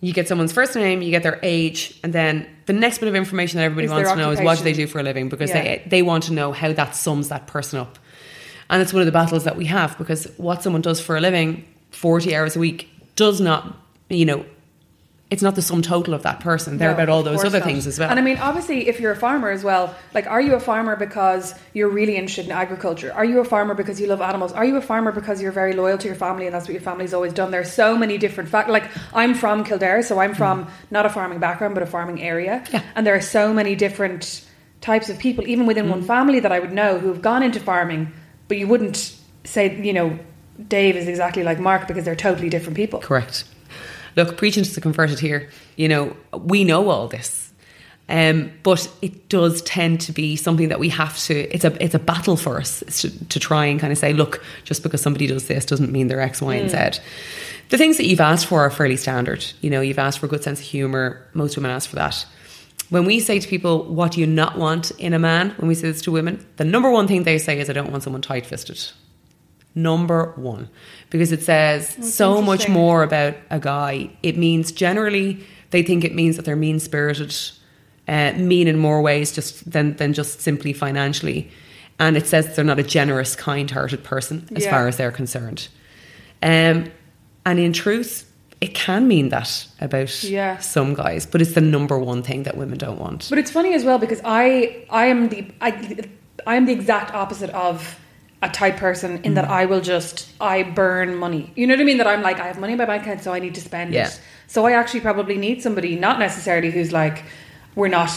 You 0.04 0.14
get 0.14 0.28
someone's 0.28 0.54
first 0.54 0.76
name, 0.76 1.02
you 1.04 1.12
get 1.12 1.22
their 1.24 1.40
age, 1.44 2.00
and 2.04 2.12
then 2.14 2.46
the 2.66 2.74
next 2.74 2.98
bit 3.00 3.08
of 3.10 3.16
information 3.16 3.58
that 3.58 3.66
everybody 3.66 3.86
Is 3.86 3.92
wants 3.92 4.10
to 4.12 4.16
know 4.18 4.32
is 4.32 4.40
what 4.42 4.58
do 4.58 4.64
they 4.64 4.74
do 4.74 4.88
for 4.88 5.00
a 5.00 5.04
living 5.04 5.30
because 5.30 5.50
Yeah. 5.52 5.62
they 5.64 5.84
they 5.94 6.02
want 6.02 6.24
to 6.26 6.34
know 6.34 6.52
how 6.54 6.74
that 6.74 6.96
sums 6.96 7.28
that 7.30 7.46
person 7.48 7.80
up. 7.80 8.00
And 8.70 8.82
it's 8.82 8.94
one 8.94 9.02
of 9.02 9.06
the 9.06 9.12
battles 9.22 9.44
that 9.44 9.56
we 9.58 9.66
have 9.66 9.98
because 9.98 10.28
what 10.38 10.64
someone 10.64 10.82
does 10.82 11.00
for 11.02 11.16
a 11.18 11.22
living, 11.22 11.64
40 11.92 12.36
hours 12.36 12.56
a 12.56 12.60
week, 12.60 12.88
does 13.16 13.40
not, 13.42 13.62
you 14.18 14.26
know, 14.26 14.46
it's 15.30 15.42
not 15.42 15.56
the 15.56 15.62
sum 15.62 15.82
total 15.82 16.14
of 16.14 16.24
that 16.24 16.42
person. 16.42 16.78
They're 16.78 16.90
No, 16.90 16.94
about 16.94 17.08
all 17.08 17.24
those 17.24 17.46
other 17.46 17.60
not. 17.60 17.66
things 17.66 17.88
as 17.88 17.98
well. 17.98 18.10
And 18.10 18.20
I 18.20 18.22
mean, 18.22 18.38
obviously, 18.38 18.90
if 18.90 19.00
you're 19.00 19.14
a 19.14 19.16
farmer 19.16 19.50
as 19.50 19.64
well, 19.64 19.96
like, 20.14 20.28
are 20.28 20.42
you 20.42 20.56
a 20.56 20.60
farmer 20.60 20.98
because 20.98 21.56
you're 21.74 21.88
really 21.88 22.18
interested 22.18 22.48
in 22.48 22.52
agriculture? 22.52 23.14
Are 23.14 23.24
you 23.24 23.40
a 23.40 23.46
farmer 23.46 23.74
because 23.74 24.02
you 24.02 24.08
love 24.08 24.20
animals? 24.20 24.52
Are 24.52 24.66
you 24.66 24.76
a 24.76 24.82
farmer 24.82 25.14
because 25.14 25.42
you're 25.42 25.54
very 25.54 25.72
loyal 25.72 25.98
to 26.00 26.06
your 26.08 26.18
family 26.18 26.48
and 26.48 26.54
that's 26.54 26.66
what 26.66 26.74
your 26.74 26.82
family's 26.82 27.14
always 27.14 27.32
done? 27.32 27.50
There's 27.50 27.72
so 27.72 27.98
many 27.98 28.18
different 28.18 28.50
fact. 28.50 28.68
Like, 28.70 28.92
I'm 29.14 29.34
from 29.34 29.64
Kildare, 29.64 30.04
so 30.04 30.20
I'm 30.20 30.36
from 30.36 30.68
not 30.92 31.06
a 31.06 31.10
farming 31.10 31.40
background, 31.40 31.76
but 31.76 31.84
a 31.84 31.88
farming 31.88 32.22
area. 32.22 32.62
Mm. 32.66 32.74
Yeah. 32.74 32.84
And 32.96 33.08
there 33.08 33.16
are 33.16 33.22
so 33.22 33.54
many 33.54 33.76
different 33.76 34.44
types 34.82 35.08
of 35.10 35.18
people, 35.18 35.48
even 35.48 35.66
within 35.66 35.86
Mm. 35.86 35.92
one 35.92 36.02
family, 36.04 36.42
that 36.42 36.52
I 36.52 36.60
would 36.60 36.74
know 36.74 37.00
who've 37.00 37.22
gone 37.22 37.42
into 37.42 37.62
farming, 37.62 38.12
but 38.50 38.58
you 38.58 38.68
wouldn't 38.68 39.14
say, 39.46 39.80
you 39.82 39.94
know, 39.94 40.20
Dave 40.68 40.98
is 40.98 41.08
exactly 41.08 41.44
like 41.44 41.58
Mark 41.58 41.88
because 41.88 42.04
they're 42.04 42.18
totally 42.18 42.50
different 42.50 42.76
people. 42.76 43.00
Correct. 43.00 43.46
Look, 44.16 44.38
preaching 44.38 44.64
to 44.64 44.74
the 44.74 44.82
converted 44.82 45.20
here, 45.20 45.50
you 45.76 45.88
know, 45.88 46.16
we 46.34 46.64
know 46.64 46.90
all 46.90 47.08
this. 47.08 47.52
Um, 48.10 48.52
but 48.64 48.92
it 49.02 49.30
does 49.30 49.62
tend 49.62 50.02
to 50.02 50.12
be 50.12 50.36
something 50.36 50.68
that 50.68 50.80
we 50.80 50.90
have 50.90 51.18
to 51.20 51.34
it's 51.34 51.64
a 51.64 51.82
it's 51.82 51.96
a 51.96 52.00
battle 52.00 52.36
for 52.36 52.58
us 52.60 52.84
to, 53.00 53.28
to 53.30 53.40
try 53.40 53.66
and 53.66 53.80
kind 53.80 53.94
of 53.94 53.98
say, 53.98 54.12
look, 54.12 54.44
just 54.66 54.84
because 54.84 55.02
somebody 55.02 55.28
does 55.28 55.48
this 55.48 55.66
doesn't 55.66 55.92
mean 55.94 56.08
they're 56.08 56.20
X, 56.20 56.42
Y, 56.42 56.56
and 56.56 56.70
Z. 56.70 57.02
The 57.70 57.78
things 57.78 57.96
that 57.96 58.06
you've 58.06 58.20
asked 58.20 58.48
for 58.48 58.60
are 58.62 58.70
fairly 58.70 58.98
standard. 58.98 59.46
You 59.62 59.70
know, 59.70 59.80
you've 59.80 60.00
asked 60.00 60.20
for 60.20 60.26
a 60.26 60.30
good 60.30 60.44
sense 60.44 60.60
of 60.60 60.66
humour. 60.66 61.26
Most 61.34 61.56
women 61.56 61.72
ask 61.72 61.90
for 61.90 61.96
that. 61.96 62.26
When 62.90 63.06
we 63.06 63.22
say 63.22 63.40
to 63.40 63.48
people, 63.48 63.86
what 63.86 64.12
do 64.12 64.20
you 64.20 64.28
not 64.28 64.58
want 64.58 64.92
in 64.92 65.14
a 65.14 65.20
man, 65.20 65.52
when 65.52 65.70
we 65.70 65.76
say 65.76 65.90
this 65.90 66.02
to 66.02 66.12
women, 66.12 66.46
the 66.58 66.66
number 66.66 66.92
one 66.92 67.08
thing 67.08 67.24
they 67.24 67.38
say 67.38 67.62
is, 67.62 67.70
I 67.70 67.74
don't 67.74 67.90
want 67.90 68.04
someone 68.04 68.22
tight 68.22 68.46
fisted. 68.46 68.92
Number 69.74 70.34
one. 70.36 70.70
Because 71.10 71.32
it 71.32 71.42
says 71.42 72.14
so 72.16 72.42
much 72.42 72.68
more 72.68 73.04
about 73.04 73.36
a 73.50 73.60
guy. 73.60 74.10
It 74.22 74.38
means 74.38 74.72
generally 74.72 75.44
they 75.72 75.84
think 75.84 76.04
it 76.04 76.14
means 76.14 76.36
that 76.36 76.44
they're 76.46 76.56
mean 76.58 76.80
spirited, 76.80 77.34
uh, 78.08 78.34
mean 78.34 78.68
in 78.68 78.78
more 78.78 79.02
ways 79.02 79.32
just 79.32 79.72
than, 79.72 79.96
than 79.96 80.14
just 80.14 80.42
simply 80.42 80.74
financially. 80.74 81.50
And 82.00 82.18
it 82.18 82.28
says 82.28 82.56
they're 82.56 82.66
not 82.66 82.80
a 82.80 82.84
generous, 82.84 83.36
kind 83.36 83.70
hearted 83.72 84.04
person 84.04 84.48
as 84.56 84.64
Yeah. 84.66 84.72
far 84.72 84.88
as 84.88 84.98
they're 84.98 85.12
concerned. 85.12 85.68
Um, 86.44 86.92
and 87.46 87.60
in 87.60 87.72
truth, 87.74 88.30
it 88.60 88.74
can 88.76 89.08
mean 89.08 89.30
that 89.30 89.66
about 89.80 90.24
Yeah. 90.24 90.58
some 90.58 90.94
guys, 90.94 91.26
but 91.26 91.42
it's 91.42 91.54
the 91.54 91.62
number 91.62 91.98
one 91.98 92.22
thing 92.24 92.44
that 92.44 92.58
women 92.58 92.78
don't 92.78 93.00
want. 93.00 93.28
But 93.30 93.40
it's 93.40 93.52
funny 93.52 93.74
as 93.74 93.84
well 93.84 93.98
because 93.98 94.20
I 94.26 94.84
I 94.90 95.06
am 95.08 95.30
the 95.30 95.46
I 95.62 96.00
I 96.46 96.56
am 96.56 96.66
the 96.66 96.74
exact 96.74 97.14
opposite 97.14 97.50
of 97.52 97.98
a 98.42 98.50
type 98.50 98.78
person 98.78 99.22
in 99.24 99.32
Mm. 99.34 99.36
that 99.36 99.46
I 99.46 99.66
will 99.66 99.82
just 99.82 100.28
I 100.42 100.64
burn 100.64 101.16
money. 101.16 101.52
You 101.56 101.68
know 101.68 101.74
what 101.76 101.82
I 101.82 101.84
mean? 101.86 101.98
That 101.98 102.08
I'm 102.08 102.22
like 102.22 102.40
I 102.40 102.48
have 102.48 102.60
money 102.60 102.74
in 102.74 102.78
my 102.80 102.86
bank 102.86 103.04
account, 103.04 103.22
so 103.24 103.34
I 103.34 103.40
need 103.40 103.56
to 103.56 103.62
spend 103.62 103.94
Yeah. 103.94 104.08
it. 104.08 104.20
So 104.48 104.66
I 104.66 104.74
actually 104.74 105.02
probably 105.02 105.38
need 105.38 105.62
somebody, 105.62 105.96
not 105.96 106.20
necessarily 106.20 106.72
who's 106.72 106.92
like, 106.92 107.24
we're 107.76 107.88
not, 107.88 108.10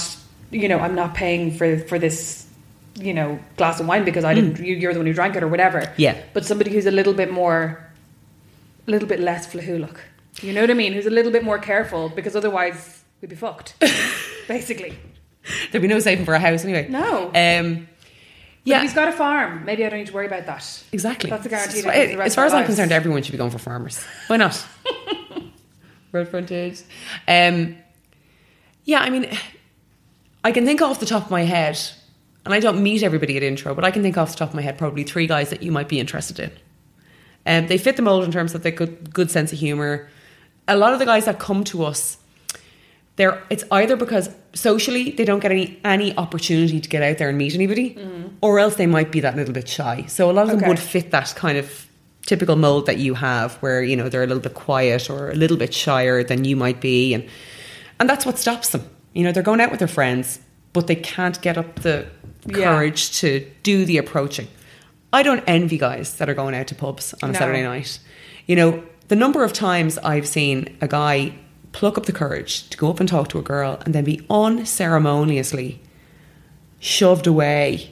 you 0.51 0.68
know, 0.68 0.79
I'm 0.81 0.95
not 0.95 1.14
paying 1.14 1.53
for 1.53 1.79
for 1.79 1.99
this, 1.99 2.47
you 2.99 3.12
know, 3.14 3.39
glass 3.57 3.81
of 3.81 3.87
wine 3.87 4.05
because 4.05 4.25
I 4.25 4.35
didn't. 4.35 4.59
You, 4.59 4.75
you're 4.77 4.93
the 4.95 4.99
one 5.01 5.07
who 5.07 5.12
drank 5.12 5.37
it 5.37 5.43
or 5.43 5.49
whatever. 5.49 5.81
Mm. 5.81 5.91
Yeah. 5.97 6.16
But 6.33 6.45
somebody 6.45 6.70
who's 6.72 6.87
a 6.87 6.91
little 6.91 7.14
bit 7.14 7.31
more, 7.31 7.85
a 8.89 8.91
little 8.91 9.09
bit 9.09 9.20
less 9.20 9.47
flaithiúlach. 9.47 9.97
You 10.43 10.53
know 10.53 10.61
what 10.62 10.70
I 10.70 10.75
mean? 10.75 10.93
Who's 10.95 11.07
a 11.07 11.11
little 11.11 11.31
bit 11.31 11.45
more 11.45 11.59
careful 11.59 12.09
because 12.09 12.35
otherwise 12.35 13.05
we'd 13.20 13.29
be 13.31 13.37
fucked. 13.37 13.75
basically. 14.49 14.99
There'd 15.70 15.83
be 15.83 15.89
no 15.89 15.99
saving 16.01 16.25
for 16.25 16.35
a 16.35 16.41
house 16.41 16.64
anyway. 16.64 16.89
No. 16.89 17.31
Um, 17.35 17.87
Yeah. 18.65 18.81
he's 18.83 18.95
got 18.95 19.09
a 19.09 19.12
farm, 19.12 19.65
maybe 19.65 19.85
I 19.85 19.91
don't 19.91 19.99
need 19.99 20.07
to 20.07 20.12
worry 20.15 20.27
about 20.27 20.47
that. 20.47 20.85
exactly. 20.91 21.31
That's 21.31 21.45
a 21.45 21.49
guarantee. 21.49 21.79
As, 21.79 21.85
that 21.85 21.95
for 21.95 22.07
the 22.09 22.17
rest 22.17 22.27
as 22.27 22.35
far 22.35 22.45
as 22.47 22.53
I'm 22.53 22.61
lives. 22.61 22.69
concerned, 22.69 22.93
everyone 22.93 23.23
should 23.23 23.33
be 23.33 23.39
going 23.39 23.51
for 23.51 23.59
farmers. 23.59 24.03
Why 24.29 24.39
not? 24.39 24.67
Road 26.12 26.29
frontage. 26.29 26.83
Um, 27.29 27.77
yeah, 28.85 29.01
I 29.01 29.11
mean, 29.11 29.29
I 30.43 30.53
can 30.53 30.65
think 30.65 30.81
off 30.81 31.01
the 31.01 31.07
top 31.07 31.25
of 31.25 31.31
my 31.31 31.43
head, 31.43 31.79
and 32.45 32.55
I 32.55 32.61
don't 32.61 32.83
meet 32.83 33.03
everybody 33.03 33.37
at 33.37 33.43
intro, 33.43 33.75
but 33.75 33.85
I 33.85 33.91
can 33.91 34.03
think 34.03 34.17
off 34.17 34.31
the 34.33 34.37
top 34.37 34.51
of 34.51 34.55
my 34.55 34.62
head 34.62 34.79
probably 34.79 35.03
three 35.05 35.27
guys 35.27 35.51
that 35.51 35.62
you 35.62 35.73
might 35.73 35.89
be 35.89 35.99
interested 36.01 36.39
in. 36.39 36.53
Um, 37.47 37.67
they 37.67 37.79
fit 37.79 37.97
the 37.97 38.03
mold 38.03 38.25
in 38.25 38.33
terms 38.33 38.55
of 38.55 38.62
their 38.62 38.73
good, 38.73 39.12
good 39.12 39.31
sense 39.31 39.53
of 39.53 39.59
humor. 39.59 40.09
A 40.69 40.77
lot 40.77 40.93
of 40.93 40.99
the 40.99 41.05
guys 41.05 41.27
that 41.27 41.39
come 41.39 41.65
to 41.65 41.85
us, 41.85 42.17
they're 43.17 43.43
it's 43.51 43.65
either 43.71 43.97
because 43.97 44.29
socially 44.55 45.12
they 45.12 45.25
don't 45.25 45.41
get 45.41 45.53
any 45.53 45.79
any 45.85 46.17
opportunity 46.17 46.81
to 46.81 46.89
get 46.89 47.03
out 47.03 47.19
there 47.19 47.29
and 47.29 47.39
meet 47.39 47.55
anybody, 47.55 47.95
mm. 47.95 48.33
or 48.41 48.59
else 48.59 48.77
they 48.77 48.87
might 48.87 49.12
be 49.12 49.21
that 49.21 49.37
little 49.37 49.55
bit 49.55 49.69
shy. 49.69 50.05
So 50.09 50.31
a 50.31 50.33
lot 50.33 50.51
of 50.51 50.59
them 50.59 50.69
would 50.69 50.79
fit 50.79 51.11
that 51.12 51.35
kind 51.37 51.59
of 51.59 51.87
typical 52.27 52.57
mold 52.57 52.87
that 52.87 52.99
you 52.99 53.15
have, 53.15 53.55
where 53.57 53.83
you 53.83 53.97
know 53.97 54.09
they're 54.09 54.25
a 54.25 54.27
little 54.27 54.43
bit 54.43 54.55
quiet 54.55 55.11
or 55.11 55.31
a 55.31 55.35
little 55.35 55.57
bit 55.57 55.73
shyer 55.73 56.25
than 56.25 56.45
you 56.45 56.57
might 56.57 56.81
be, 56.81 57.15
and 57.15 57.25
and 58.01 58.09
that's 58.09 58.27
what 58.27 58.39
stops 58.39 58.71
them. 58.71 58.85
You 59.12 59.23
know, 59.23 59.33
they're 59.33 59.43
going 59.45 59.61
out 59.61 59.71
with 59.71 59.79
their 59.79 59.89
friends, 59.89 60.41
but 60.73 60.89
they 60.89 60.97
can't 60.97 61.41
get 61.41 61.57
up 61.57 61.77
the 61.77 62.07
Yeah. 62.47 62.75
courage 62.75 63.19
to 63.21 63.47
do 63.62 63.85
the 63.85 63.97
approaching. 63.97 64.49
I 65.12 65.23
don't 65.23 65.45
envy 65.47 65.79
guys 65.79 66.17
that 66.17 66.29
are 66.29 66.35
going 66.35 66.55
out 66.55 66.67
to 66.67 66.75
pubs 66.75 67.15
on 67.23 67.31
a 67.31 67.35
Saturday 67.35 67.62
night. 67.62 68.01
You 68.47 68.57
know, 68.57 68.83
the 69.09 69.17
number 69.17 69.45
of 69.45 69.53
times 69.53 69.97
I've 69.99 70.27
seen 70.27 70.77
a 70.81 70.89
guy 70.89 71.35
pluck 71.75 71.99
up 71.99 72.07
the 72.07 72.12
courage 72.12 72.68
to 72.70 72.79
go 72.79 72.89
up 72.89 73.01
and 73.01 73.09
talk 73.09 73.29
to 73.29 73.39
a 73.39 73.43
girl 73.43 73.83
and 73.85 73.95
then 73.95 74.05
be 74.05 74.25
unceremoniously 74.31 75.81
shoved 76.79 77.27
away 77.27 77.91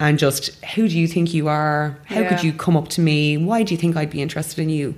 and 0.00 0.18
just, 0.18 0.52
who 0.74 0.88
do 0.88 0.98
you 0.98 1.06
think 1.06 1.32
you 1.32 1.46
are? 1.48 1.96
How 2.06 2.20
Yeah. 2.20 2.28
could 2.28 2.42
you 2.42 2.52
come 2.52 2.76
up 2.76 2.88
to 2.88 3.00
me? 3.00 3.36
Why 3.36 3.62
do 3.62 3.72
you 3.72 3.78
think 3.78 3.96
I'd 3.96 4.10
be 4.10 4.20
interested 4.20 4.60
in 4.60 4.68
you? 4.68 4.94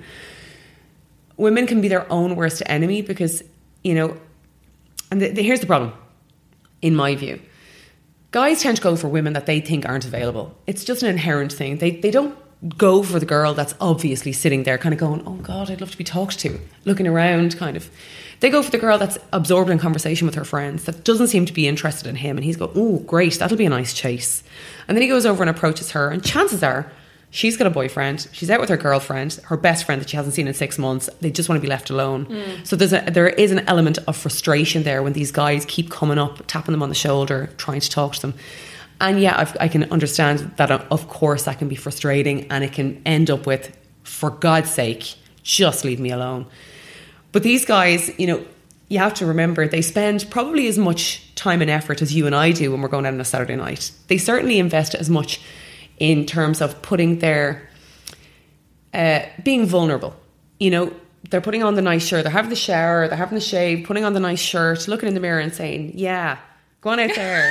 Women 1.36 1.66
can 1.66 1.80
be 1.80 1.88
their 1.88 2.10
own 2.10 2.34
worst 2.36 2.62
enemy 2.66 3.02
because, 3.02 3.42
you 3.84 3.94
know, 3.94 4.16
and 5.10 5.20
the, 5.20 5.28
the, 5.30 5.42
here's 5.42 5.60
the 5.60 5.66
problem, 5.66 5.92
in 6.80 6.94
my 6.94 7.14
view. 7.16 7.40
Guys 8.30 8.62
tend 8.62 8.76
to 8.78 8.82
go 8.82 8.96
for 8.96 9.08
women 9.08 9.34
that 9.34 9.44
they 9.46 9.60
think 9.60 9.86
aren't 9.86 10.06
available. 10.06 10.56
It's 10.66 10.84
just 10.84 11.02
an 11.02 11.08
inherent 11.10 11.52
thing. 11.52 11.78
They, 11.78 11.90
they 11.90 12.10
don't 12.10 12.34
go 12.78 13.02
for 13.02 13.18
the 13.18 13.26
girl 13.26 13.54
that's 13.54 13.74
obviously 13.80 14.32
sitting 14.32 14.62
there 14.62 14.78
kind 14.78 14.92
of 14.94 15.00
going, 15.00 15.22
oh 15.26 15.34
God, 15.34 15.68
I'd 15.70 15.80
love 15.80 15.90
to 15.90 15.98
be 15.98 16.04
talked 16.04 16.38
to, 16.40 16.60
looking 16.84 17.06
around 17.08 17.58
kind 17.58 17.76
of. 17.76 17.90
They 18.42 18.50
go 18.50 18.62
for 18.62 18.70
the 18.72 18.78
girl 18.78 18.98
that's 18.98 19.18
absorbed 19.32 19.70
in 19.70 19.78
conversation 19.78 20.26
with 20.26 20.34
her 20.34 20.44
friends, 20.44 20.84
that 20.84 21.04
doesn't 21.04 21.28
seem 21.28 21.46
to 21.46 21.52
be 21.52 21.68
interested 21.68 22.08
in 22.08 22.16
him. 22.16 22.36
And 22.36 22.44
he's 22.44 22.56
go, 22.56 22.72
oh, 22.74 22.98
great, 22.98 23.34
that'll 23.38 23.56
be 23.56 23.66
a 23.66 23.70
nice 23.70 23.94
chase. 23.94 24.42
And 24.88 24.96
then 24.96 25.02
he 25.02 25.08
goes 25.08 25.24
over 25.24 25.42
and 25.44 25.48
approaches 25.48 25.92
her. 25.92 26.10
And 26.10 26.24
chances 26.24 26.60
are 26.62 26.90
she's 27.30 27.56
got 27.56 27.68
a 27.68 27.70
boyfriend. 27.70 28.26
She's 28.32 28.50
out 28.50 28.58
with 28.60 28.68
her 28.68 28.76
girlfriend, 28.76 29.34
her 29.44 29.56
best 29.56 29.84
friend 29.86 30.00
that 30.00 30.10
she 30.10 30.16
hasn't 30.16 30.34
seen 30.34 30.48
in 30.48 30.54
six 30.54 30.76
months. 30.76 31.08
They 31.20 31.30
just 31.30 31.48
want 31.48 31.58
to 31.58 31.62
be 31.62 31.68
left 31.68 31.88
alone. 31.88 32.26
So 32.64 32.74
there's 32.74 32.92
a, 32.92 33.00
there 33.10 33.28
is 33.28 33.52
an 33.52 33.60
element 33.68 33.98
of 34.08 34.16
frustration 34.16 34.82
there 34.82 35.02
when 35.04 35.12
these 35.12 35.30
guys 35.30 35.64
keep 35.64 35.88
coming 35.90 36.18
up, 36.18 36.44
tapping 36.48 36.72
them 36.72 36.82
on 36.82 36.88
the 36.88 36.96
shoulder, 36.96 37.48
trying 37.58 37.80
to 37.80 37.88
talk 37.88 38.14
to 38.16 38.20
them. 38.22 38.34
And 39.00 39.20
yeah, 39.20 39.38
I've, 39.38 39.56
I 39.60 39.68
can 39.68 39.84
understand 39.92 40.52
that. 40.56 40.70
uh, 40.70 40.84
Of 40.90 41.08
course, 41.08 41.44
that 41.44 41.58
can 41.58 41.68
be 41.68 41.76
frustrating, 41.76 42.46
and 42.50 42.62
it 42.64 42.72
can 42.72 43.00
end 43.06 43.30
up 43.30 43.46
with, 43.46 43.76
for 44.02 44.30
God's 44.30 44.70
sake, 44.70 45.14
just 45.42 45.84
leave 45.84 46.00
me 46.00 46.10
alone. 46.10 46.46
But 47.32 47.42
these 47.42 47.64
guys, 47.64 48.10
you 48.18 48.26
know, 48.26 48.44
you 48.88 48.98
have 48.98 49.14
to 49.14 49.26
remember 49.26 49.66
they 49.66 49.80
spend 49.80 50.26
probably 50.30 50.66
as 50.68 50.76
much 50.76 51.34
time 51.34 51.62
and 51.62 51.70
effort 51.70 52.02
as 52.02 52.14
you 52.14 52.26
and 52.26 52.34
I 52.34 52.52
do 52.52 52.70
when 52.70 52.82
we're 52.82 52.88
going 52.88 53.06
out 53.06 53.14
on 53.14 53.20
a 53.20 53.24
Saturday 53.24 53.56
night. 53.56 53.90
They 54.08 54.18
certainly 54.18 54.58
invest 54.58 54.94
as 54.94 55.08
much 55.08 55.40
in 55.98 56.26
terms 56.26 56.60
of 56.60 56.82
putting 56.82 57.20
their 57.20 57.68
uh, 58.92 59.20
being 59.42 59.66
vulnerable. 59.66 60.14
You 60.60 60.70
know, 60.70 60.92
they're 61.30 61.40
putting 61.40 61.62
on 61.62 61.74
the 61.74 61.82
nice 61.82 62.06
shirt, 62.06 62.24
they're 62.24 62.32
having 62.32 62.50
the 62.50 62.56
shower, 62.56 63.08
they're 63.08 63.16
having 63.16 63.36
the 63.36 63.40
shave, 63.44 63.86
putting 63.86 64.04
on 64.04 64.12
the 64.12 64.20
nice 64.20 64.40
shirt, 64.40 64.86
looking 64.86 65.08
in 65.08 65.14
the 65.14 65.20
mirror 65.20 65.40
and 65.40 65.54
saying, 65.54 65.92
"Yeah, 65.94 66.38
go 66.82 66.90
on 66.90 67.00
out 67.00 67.14
there. 67.14 67.50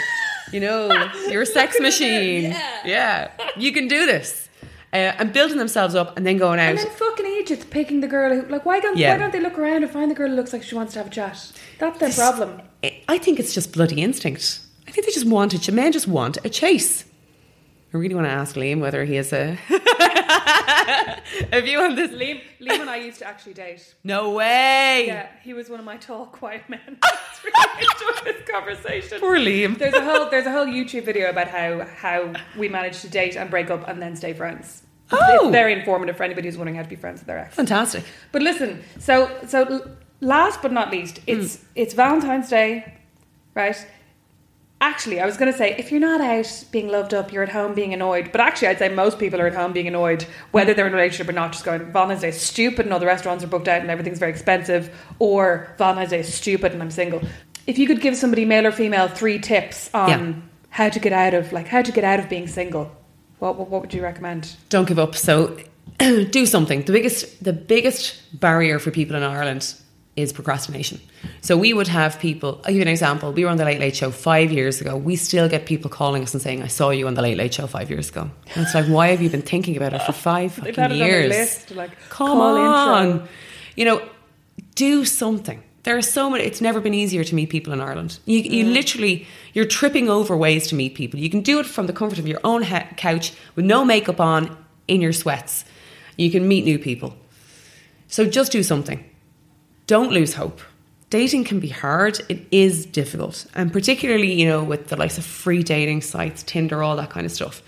you 0.51 0.59
know, 0.59 0.91
you're 1.29 1.41
a 1.41 1.45
sex 1.45 1.79
machine. 1.79 2.51
Yeah. 2.85 3.31
you 3.57 3.71
can 3.71 3.87
do 3.87 4.05
this." 4.05 4.49
Uh, 4.93 5.13
and 5.19 5.31
building 5.31 5.57
themselves 5.57 5.95
up 5.95 6.17
and 6.17 6.25
then 6.25 6.37
going 6.37 6.59
out. 6.59 6.69
And 6.71 6.77
then 6.77 6.89
fucking 6.89 7.25
Egypt 7.25 7.69
picking 7.69 8.01
the 8.01 8.07
girl 8.07 8.35
who, 8.35 8.45
like, 8.49 8.65
why 8.65 8.81
don't, 8.81 8.97
Yeah. 8.97 9.13
why 9.13 9.17
don't 9.19 9.31
they 9.31 9.39
look 9.39 9.57
around 9.57 9.83
and 9.83 9.91
find 9.91 10.11
the 10.11 10.15
girl 10.15 10.27
who 10.29 10.35
looks 10.35 10.51
like 10.51 10.63
she 10.63 10.75
wants 10.75 10.91
to 10.93 10.99
have 10.99 11.07
a 11.07 11.09
chat? 11.09 11.51
That's 11.79 11.97
their 11.99 12.11
problem. 12.11 12.61
I 13.07 13.17
think 13.17 13.39
it's 13.39 13.53
just 13.53 13.71
bloody 13.71 14.01
instinct. 14.01 14.59
I 14.87 14.91
think 14.91 15.05
they 15.07 15.13
just 15.13 15.25
want 15.27 15.53
a 15.53 15.59
ch- 15.59 15.71
men 15.71 15.93
just 15.93 16.07
want 16.09 16.37
a 16.43 16.49
chase. 16.49 17.05
I 17.93 17.97
really 17.97 18.15
want 18.15 18.27
to 18.27 18.31
ask 18.31 18.55
Liam 18.55 18.79
whether 18.81 19.05
he 19.05 19.15
has 19.15 19.31
a 19.31 19.57
a 21.51 21.61
view 21.61 21.79
on 21.81 21.95
this. 21.95 22.11
Liam, 22.11 22.41
Liam 22.59 22.81
and 22.81 22.89
I 22.89 22.97
used 22.97 23.19
to 23.19 23.25
actually 23.27 23.53
date. 23.53 23.93
No 24.03 24.31
way. 24.31 25.05
Yeah, 25.07 25.27
he 25.43 25.53
was 25.53 25.69
one 25.69 25.79
of 25.79 25.85
my 25.85 25.97
tall, 25.97 26.25
quiet 26.27 26.63
men. 26.69 26.97
It's 27.31 27.43
really 27.43 27.87
enjoyed 27.91 28.25
this 28.25 28.49
conversation. 28.49 29.19
Poor 29.19 29.37
Liam. 29.37 29.77
There's 29.77 29.93
a 29.93 30.03
whole 30.03 30.29
there's 30.29 30.45
a 30.45 30.51
whole 30.51 30.65
YouTube 30.65 31.05
video 31.05 31.29
about 31.29 31.47
how 31.47 31.85
how 31.85 32.33
we 32.57 32.69
managed 32.69 33.01
to 33.01 33.09
date 33.09 33.35
and 33.35 33.49
break 33.49 33.69
up 33.71 33.87
and 33.87 34.01
then 34.01 34.15
stay 34.15 34.33
friends. 34.33 34.83
Oh. 35.11 35.45
It's 35.45 35.51
very 35.51 35.73
informative 35.73 36.17
for 36.17 36.23
anybody 36.23 36.47
who's 36.47 36.57
wondering 36.57 36.75
how 36.75 36.83
to 36.83 36.89
be 36.89 36.95
friends 36.95 37.21
with 37.21 37.27
their 37.27 37.39
ex. 37.39 37.55
Fantastic. 37.55 38.03
But 38.31 38.41
listen, 38.41 38.83
so 38.99 39.29
so 39.47 39.95
last 40.19 40.61
but 40.61 40.71
not 40.71 40.91
least, 40.91 41.19
it's 41.27 41.57
hmm. 41.57 41.65
it's 41.75 41.93
Valentine's 41.93 42.49
Day, 42.49 42.99
right? 43.55 43.75
Actually, 44.81 45.19
I 45.19 45.27
was 45.27 45.37
going 45.37 45.51
to 45.51 45.57
say 45.57 45.75
if 45.77 45.91
you're 45.91 45.99
not 45.99 46.21
out 46.21 46.47
being 46.71 46.87
loved 46.89 47.13
up, 47.13 47.31
you're 47.31 47.43
at 47.43 47.49
home 47.49 47.75
being 47.75 47.93
annoyed. 47.93 48.31
But 48.31 48.41
actually, 48.41 48.69
I'd 48.69 48.79
say 48.79 48.89
most 48.89 49.19
people 49.19 49.39
are 49.39 49.45
at 49.45 49.53
home 49.53 49.73
being 49.73 49.87
annoyed, 49.87 50.25
whether 50.51 50.73
they're 50.73 50.87
in 50.87 50.93
a 50.93 50.95
relationship 50.95 51.29
or 51.29 51.33
not. 51.33 51.51
Just 51.51 51.63
going 51.63 51.91
Valentine's 51.91 52.21
Day 52.21 52.29
is 52.29 52.41
stupid, 52.41 52.85
and 52.87 52.91
all 52.93 52.99
the 52.99 53.05
restaurants 53.05 53.43
are 53.43 53.47
booked 53.47 53.67
out, 53.67 53.81
and 53.81 53.91
everything's 53.91 54.17
very 54.17 54.31
expensive, 54.31 54.89
or 55.19 55.73
Valentine's 55.77 56.09
Day 56.09 56.19
is 56.21 56.33
stupid, 56.33 56.73
and 56.73 56.81
I'm 56.81 56.89
single. 56.89 57.21
If 57.67 57.77
you 57.77 57.85
could 57.85 58.01
give 58.01 58.15
somebody, 58.17 58.43
male 58.43 58.65
or 58.65 58.71
female, 58.71 59.07
three 59.07 59.37
tips 59.37 59.89
on 59.93 60.09
Yeah. 60.09 60.33
how 60.69 60.89
to 60.89 60.99
get 60.99 61.13
out 61.13 61.35
of 61.35 61.53
like 61.53 61.67
how 61.67 61.83
to 61.83 61.91
get 61.91 62.03
out 62.03 62.19
of 62.19 62.27
being 62.27 62.47
single, 62.47 62.91
what 63.37 63.57
what, 63.59 63.69
what 63.69 63.81
would 63.81 63.93
you 63.93 64.01
recommend? 64.01 64.55
don't 64.69 64.87
give 64.87 64.97
up. 64.97 65.15
So 65.15 65.57
do 65.99 66.45
something. 66.47 66.81
The 66.85 66.91
biggest 66.93 67.43
the 67.43 67.53
biggest 67.53 68.39
barrier 68.39 68.79
for 68.79 68.89
people 68.89 69.15
in 69.15 69.21
Ireland 69.21 69.75
is 70.21 70.31
procrastination. 70.33 70.99
So 71.41 71.57
we 71.57 71.73
would 71.73 71.87
have 71.87 72.19
people. 72.19 72.61
I'll 72.63 72.71
give 72.71 72.75
you 72.75 72.81
an 72.81 72.87
example. 72.87 73.31
We 73.31 73.43
were 73.43 73.49
on 73.49 73.57
the 73.57 73.65
Late 73.65 73.79
Late 73.79 73.95
Show 73.95 74.11
five 74.11 74.51
years 74.51 74.81
ago. 74.81 74.95
We 74.95 75.15
still 75.15 75.49
get 75.49 75.65
people 75.65 75.89
calling 75.89 76.23
us 76.23 76.33
and 76.33 76.41
saying, 76.41 76.61
"I 76.63 76.67
saw 76.67 76.89
you 76.91 77.07
on 77.07 77.15
the 77.15 77.21
Late 77.21 77.37
Late 77.37 77.53
Show 77.53 77.67
five 77.67 77.89
years 77.89 78.09
ago." 78.09 78.29
And 78.55 78.65
it's 78.65 78.75
like, 78.75 78.85
why 78.85 79.07
have 79.07 79.21
you 79.21 79.29
been 79.29 79.41
thinking 79.41 79.75
about 79.77 79.93
it 79.93 80.01
for 80.03 80.13
five 80.13 80.55
They've 80.63 80.75
had 80.75 80.91
it 80.91 81.01
on 81.01 81.07
years? 81.07 81.29
list, 81.29 81.71
like, 81.71 81.91
Come 82.09 82.27
call 82.27 82.57
on, 82.57 83.07
intro. 83.07 83.27
you 83.75 83.85
know, 83.85 84.01
do 84.75 85.05
something. 85.05 85.63
There 85.83 85.97
are 85.97 86.01
so 86.01 86.29
many. 86.29 86.43
It's 86.43 86.61
never 86.61 86.79
been 86.79 86.93
easier 86.93 87.23
to 87.23 87.35
meet 87.35 87.49
people 87.49 87.73
in 87.73 87.81
Ireland. 87.81 88.19
You, 88.25 88.39
you 88.39 88.65
mm. 88.65 88.73
literally, 88.73 89.27
you're 89.53 89.65
tripping 89.65 90.09
over 90.09 90.37
ways 90.37 90.67
to 90.67 90.75
meet 90.75 90.93
people. 90.93 91.19
You 91.19 91.29
can 91.29 91.41
do 91.41 91.59
it 91.59 91.65
from 91.65 91.87
the 91.87 91.93
comfort 91.93 92.19
of 92.19 92.27
your 92.27 92.39
own 92.43 92.61
ha- 92.61 92.87
couch 92.97 93.33
with 93.55 93.65
no 93.65 93.83
makeup 93.83 94.19
on, 94.19 94.55
in 94.87 95.01
your 95.01 95.13
sweats. 95.13 95.65
You 96.17 96.29
can 96.29 96.47
meet 96.47 96.65
new 96.65 96.77
people. 96.77 97.15
So 98.07 98.25
just 98.25 98.51
do 98.51 98.61
something. 98.61 99.03
Don't 99.91 100.13
lose 100.13 100.35
hope. 100.35 100.61
Dating 101.09 101.43
can 101.43 101.59
be 101.59 101.67
hard. 101.67 102.21
It 102.29 102.47
is 102.49 102.85
difficult, 102.85 103.45
and 103.55 103.73
particularly 103.73 104.31
you 104.31 104.47
know 104.47 104.63
with 104.63 104.87
the 104.87 104.95
likes 104.95 105.17
of 105.17 105.25
free 105.25 105.63
dating 105.63 105.99
sites, 105.99 106.43
Tinder, 106.43 106.81
all 106.81 106.95
that 106.95 107.09
kind 107.09 107.25
of 107.25 107.31
stuff. 107.33 107.61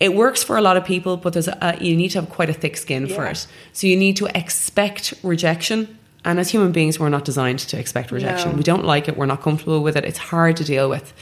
It 0.00 0.14
works 0.14 0.42
for 0.42 0.56
a 0.56 0.62
lot 0.62 0.78
of 0.78 0.86
people, 0.86 1.18
but 1.18 1.34
there's 1.34 1.48
a, 1.48 1.76
you 1.78 1.94
need 1.94 2.12
to 2.12 2.22
have 2.22 2.30
quite 2.30 2.48
a 2.48 2.54
thick 2.54 2.78
skin 2.78 3.06
for 3.08 3.26
it. 3.26 3.46
So 3.74 3.86
you 3.86 3.98
need 3.98 4.16
to 4.16 4.26
expect 4.34 5.12
rejection. 5.22 5.98
And 6.24 6.40
as 6.40 6.48
human 6.48 6.72
beings, 6.72 6.98
we're 6.98 7.10
not 7.10 7.26
designed 7.26 7.58
to 7.58 7.78
expect 7.78 8.10
rejection. 8.10 8.52
No. 8.52 8.56
We 8.56 8.62
don't 8.62 8.86
like 8.86 9.06
it. 9.08 9.18
We're 9.18 9.26
not 9.26 9.42
comfortable 9.42 9.82
with 9.82 9.98
it. 9.98 10.06
It's 10.06 10.18
hard 10.18 10.56
to 10.56 10.64
deal 10.64 10.88
with. 10.88 11.12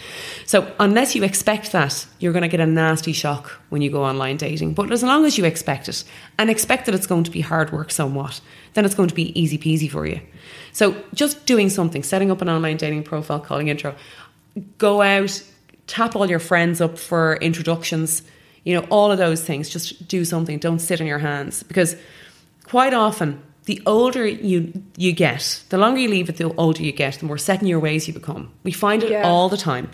So 0.47 0.73
unless 0.79 1.17
you 1.17 1.25
expect 1.25 1.73
that, 1.73 2.07
you're 2.21 2.33
going 2.33 2.43
to 2.43 2.49
get 2.49 2.61
a 2.61 2.67
nasty 2.67 3.13
shock 3.13 3.51
when 3.71 3.83
you 3.83 3.91
go 3.91 4.05
online 4.05 4.37
dating. 4.37 4.75
But 4.75 4.93
as 4.93 5.03
long 5.03 5.25
as 5.25 5.37
you 5.37 5.45
expect 5.45 5.89
it 5.89 6.05
and 6.39 6.49
expect 6.49 6.87
that 6.87 6.95
it's 6.95 7.09
going 7.09 7.25
to 7.25 7.31
be 7.33 7.41
hard 7.41 7.73
work 7.73 7.91
somewhat, 7.91 8.41
then 8.75 8.85
it's 8.85 8.95
going 8.95 9.09
to 9.09 9.15
be 9.15 9.39
easy 9.41 9.59
peasy 9.59 9.91
for 9.91 10.07
you. 10.07 10.21
So 10.73 10.95
just 11.15 11.47
doing 11.47 11.71
something, 11.71 12.03
setting 12.03 12.31
up 12.31 12.41
an 12.43 12.49
online 12.49 12.77
dating 12.77 13.03
profile, 13.05 13.41
calling 13.41 13.69
intro, 13.69 13.95
go 14.79 15.03
out, 15.03 15.43
tap 15.87 16.15
all 16.17 16.29
your 16.29 16.39
friends 16.39 16.81
up 16.81 16.99
for 16.99 17.37
introductions, 17.37 18.23
you 18.65 18.75
know, 18.75 18.87
all 18.91 19.11
of 19.11 19.19
those 19.19 19.43
things. 19.43 19.69
Just 19.71 20.07
do 20.09 20.25
something. 20.25 20.59
Don't 20.59 20.79
sit 20.81 21.01
on 21.01 21.07
your 21.07 21.19
hands 21.19 21.63
because 21.63 21.97
quite 22.65 22.95
often 22.95 23.43
the 23.65 23.83
older 23.87 24.27
you 24.27 24.73
you 24.97 25.13
get, 25.13 25.63
the 25.69 25.79
longer 25.79 26.01
you 26.01 26.09
leave 26.09 26.29
it, 26.29 26.37
the 26.37 26.53
older 26.55 26.83
you 26.83 26.93
get, 26.93 27.15
the 27.19 27.27
more 27.27 27.39
set 27.39 27.61
in 27.61 27.67
your 27.67 27.81
ways 27.81 28.07
you 28.09 28.15
become. 28.15 28.51
We 28.63 28.73
find 28.73 29.03
it 29.03 29.11
Yeah. 29.11 29.23
all 29.27 29.49
the 29.49 29.57
time. 29.59 29.91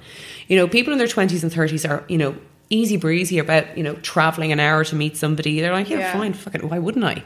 You 0.49 0.57
know, 0.57 0.69
people 0.69 0.93
in 0.93 0.99
their 0.99 1.09
twenties 1.09 1.43
and 1.43 1.53
thirties 1.53 1.85
are, 1.85 2.05
you 2.09 2.19
know, 2.19 2.35
easy 2.71 2.97
breezy 2.97 3.39
about, 3.39 3.77
you 3.77 3.83
know, 3.83 3.95
traveling 3.95 4.53
an 4.53 4.61
hour 4.61 4.85
to 4.85 4.95
meet 4.97 5.17
somebody. 5.17 5.61
They're 5.61 5.73
like, 5.73 5.91
yeah, 5.91 5.99
Yeah. 5.99 6.13
fine, 6.13 6.33
fuck 6.35 6.55
it, 6.55 6.65
why 6.65 6.79
wouldn't 6.79 7.05
I? 7.05 7.23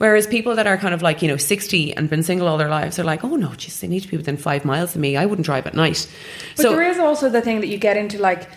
Whereas 0.00 0.26
people 0.26 0.54
that 0.56 0.66
are 0.66 0.78
kind 0.78 0.94
of 0.94 1.02
like, 1.02 1.20
you 1.20 1.28
know, 1.28 1.36
60 1.36 1.94
and 1.94 2.08
been 2.08 2.22
single 2.22 2.48
all 2.48 2.56
their 2.56 2.70
lives 2.70 2.98
are 2.98 3.04
like, 3.04 3.22
oh 3.22 3.36
no, 3.36 3.52
just 3.52 3.82
they 3.82 3.86
need 3.86 4.00
to 4.00 4.08
be 4.08 4.16
within 4.16 4.38
five 4.38 4.64
miles 4.64 4.94
of 4.94 5.00
me. 5.02 5.14
I 5.14 5.26
wouldn't 5.26 5.44
drive 5.44 5.66
at 5.66 5.74
night. 5.74 6.08
But 6.56 6.62
so 6.62 6.70
there 6.70 6.88
is 6.88 6.98
also 6.98 7.28
the 7.28 7.42
thing 7.42 7.60
that 7.60 7.66
you 7.66 7.76
get 7.76 7.98
into 7.98 8.18
like 8.18 8.48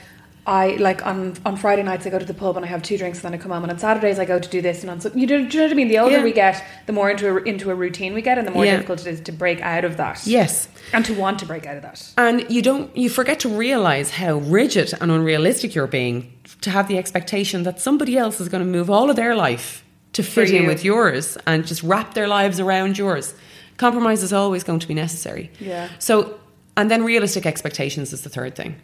I 0.48 0.76
like 0.78 1.06
on 1.06 1.36
on 1.46 1.58
Friday 1.58 1.84
nights 1.84 2.06
I 2.06 2.12
go 2.12 2.20
to 2.20 2.24
the 2.24 2.34
pub 2.34 2.56
and 2.56 2.66
I 2.66 2.70
have 2.70 2.82
two 2.82 2.98
drinks 2.98 3.18
and 3.18 3.26
then 3.26 3.38
I 3.38 3.44
come 3.44 3.52
home 3.52 3.64
and 3.64 3.72
on 3.74 3.78
Saturdays 3.78 4.20
I 4.20 4.26
go 4.26 4.39
to 4.39 4.50
do 4.50 4.62
this 4.62 4.84
and 4.84 4.89
on 4.89 5.02
so 5.02 5.12
you 5.14 5.28
do, 5.28 5.46
do 5.50 5.58
you 5.58 5.64
know 5.64 5.66
what 5.68 5.72
I 5.72 5.76
mean? 5.76 5.88
The 5.89 6.00
older 6.00 6.18
Yeah. 6.18 6.24
we 6.24 6.32
get, 6.32 6.64
the 6.86 6.94
more 6.94 7.10
into 7.10 7.28
a, 7.30 7.41
into 7.44 7.72
a 7.72 7.76
routine 7.76 8.14
we 8.14 8.22
get 8.22 8.38
and 8.38 8.48
the 8.48 8.52
more 8.52 8.64
Yeah. 8.64 8.76
difficult 8.78 9.02
it 9.02 9.08
is 9.08 9.20
to 9.22 9.34
break 9.34 9.60
out 9.60 9.84
of 9.84 9.98
that. 9.98 10.26
Yes. 10.26 10.70
and 10.94 11.04
to 11.04 11.14
want 11.14 11.39
to 11.39 11.46
break 11.46 11.66
out 11.66 11.76
of 11.76 11.82
that. 11.84 12.10
And 12.18 12.50
you 12.50 12.62
don't 12.62 12.96
you 12.96 13.10
forget 13.10 13.41
to 13.41 13.50
realize 13.50 14.12
how 14.12 14.36
rigid 14.36 14.94
and 15.02 15.12
unrealistic 15.12 15.76
you're 15.76 15.88
being 15.88 16.32
to 16.62 16.70
have 16.70 16.88
the 16.88 16.98
expectation 16.98 17.64
that 17.64 17.82
somebody 17.82 18.18
else 18.18 18.39
is 18.39 18.48
going 18.48 18.64
to 18.64 18.70
move 18.70 18.89
all 18.89 19.10
of 19.10 19.18
their 19.18 19.36
life 19.36 19.83
to 20.14 20.24
fit 20.24 20.51
in 20.51 20.68
with 20.68 20.84
yours 20.84 21.38
and 21.45 21.66
just 21.66 21.84
wrap 21.84 22.14
their 22.14 22.28
lives 22.28 22.59
around 22.59 22.97
yours. 22.97 23.34
Compromise 23.78 24.24
is 24.24 24.32
always 24.32 24.64
going 24.64 24.80
to 24.80 24.88
be 24.88 24.93
necessary. 24.93 25.51
Yeah. 25.59 25.89
So 25.99 26.39
and 26.76 26.89
then 26.89 27.03
realistic 27.03 27.45
expectations 27.45 28.14
is 28.14 28.22
the 28.22 28.30
third 28.30 28.55
thing. 28.55 28.76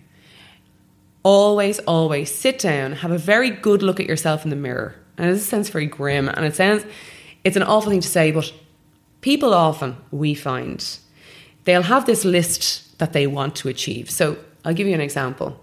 Always, 1.23 1.79
always 1.79 2.33
sit 2.33 2.59
down, 2.59 2.93
have 2.93 3.11
a 3.11 3.17
very 3.17 3.49
good 3.49 3.83
look 3.83 3.99
at 3.99 4.05
yourself 4.05 4.43
in 4.43 4.49
the 4.49 4.55
mirror. 4.55 4.95
And 5.17 5.33
this 5.33 5.45
sounds 5.45 5.69
very 5.69 5.85
grim 5.85 6.29
and 6.29 6.45
it 6.45 6.55
sounds 6.55 6.85
it's 7.43 7.55
an 7.55 7.63
awful 7.63 7.91
thing 7.91 8.01
to 8.01 8.07
say, 8.07 8.31
but 8.31 8.51
people 9.21 9.53
often 9.53 9.97
we 10.11 10.33
find 10.33 10.97
they'll 11.65 11.83
have 11.83 12.05
this 12.05 12.25
list 12.25 12.97
that 12.99 13.13
they 13.13 13.27
want 13.27 13.55
to 13.57 13.69
achieve. 13.69 14.09
So 14.09 14.37
I'll 14.65 14.73
give 14.73 14.87
you 14.87 14.93
an 14.93 15.01
example. 15.01 15.59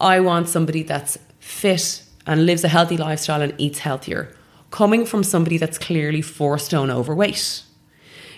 I 0.00 0.20
want 0.20 0.48
somebody 0.48 0.82
that's 0.82 1.18
fit 1.38 2.02
and 2.26 2.46
lives 2.46 2.64
a 2.64 2.68
healthy 2.68 2.96
lifestyle 2.96 3.42
and 3.42 3.54
eats 3.58 3.78
healthier, 3.78 4.34
coming 4.74 5.06
from 5.06 5.22
somebody 5.22 5.56
that's 5.56 5.78
clearly 5.78 6.20
four 6.20 6.58
stone 6.58 6.90
overweight. 6.90 7.62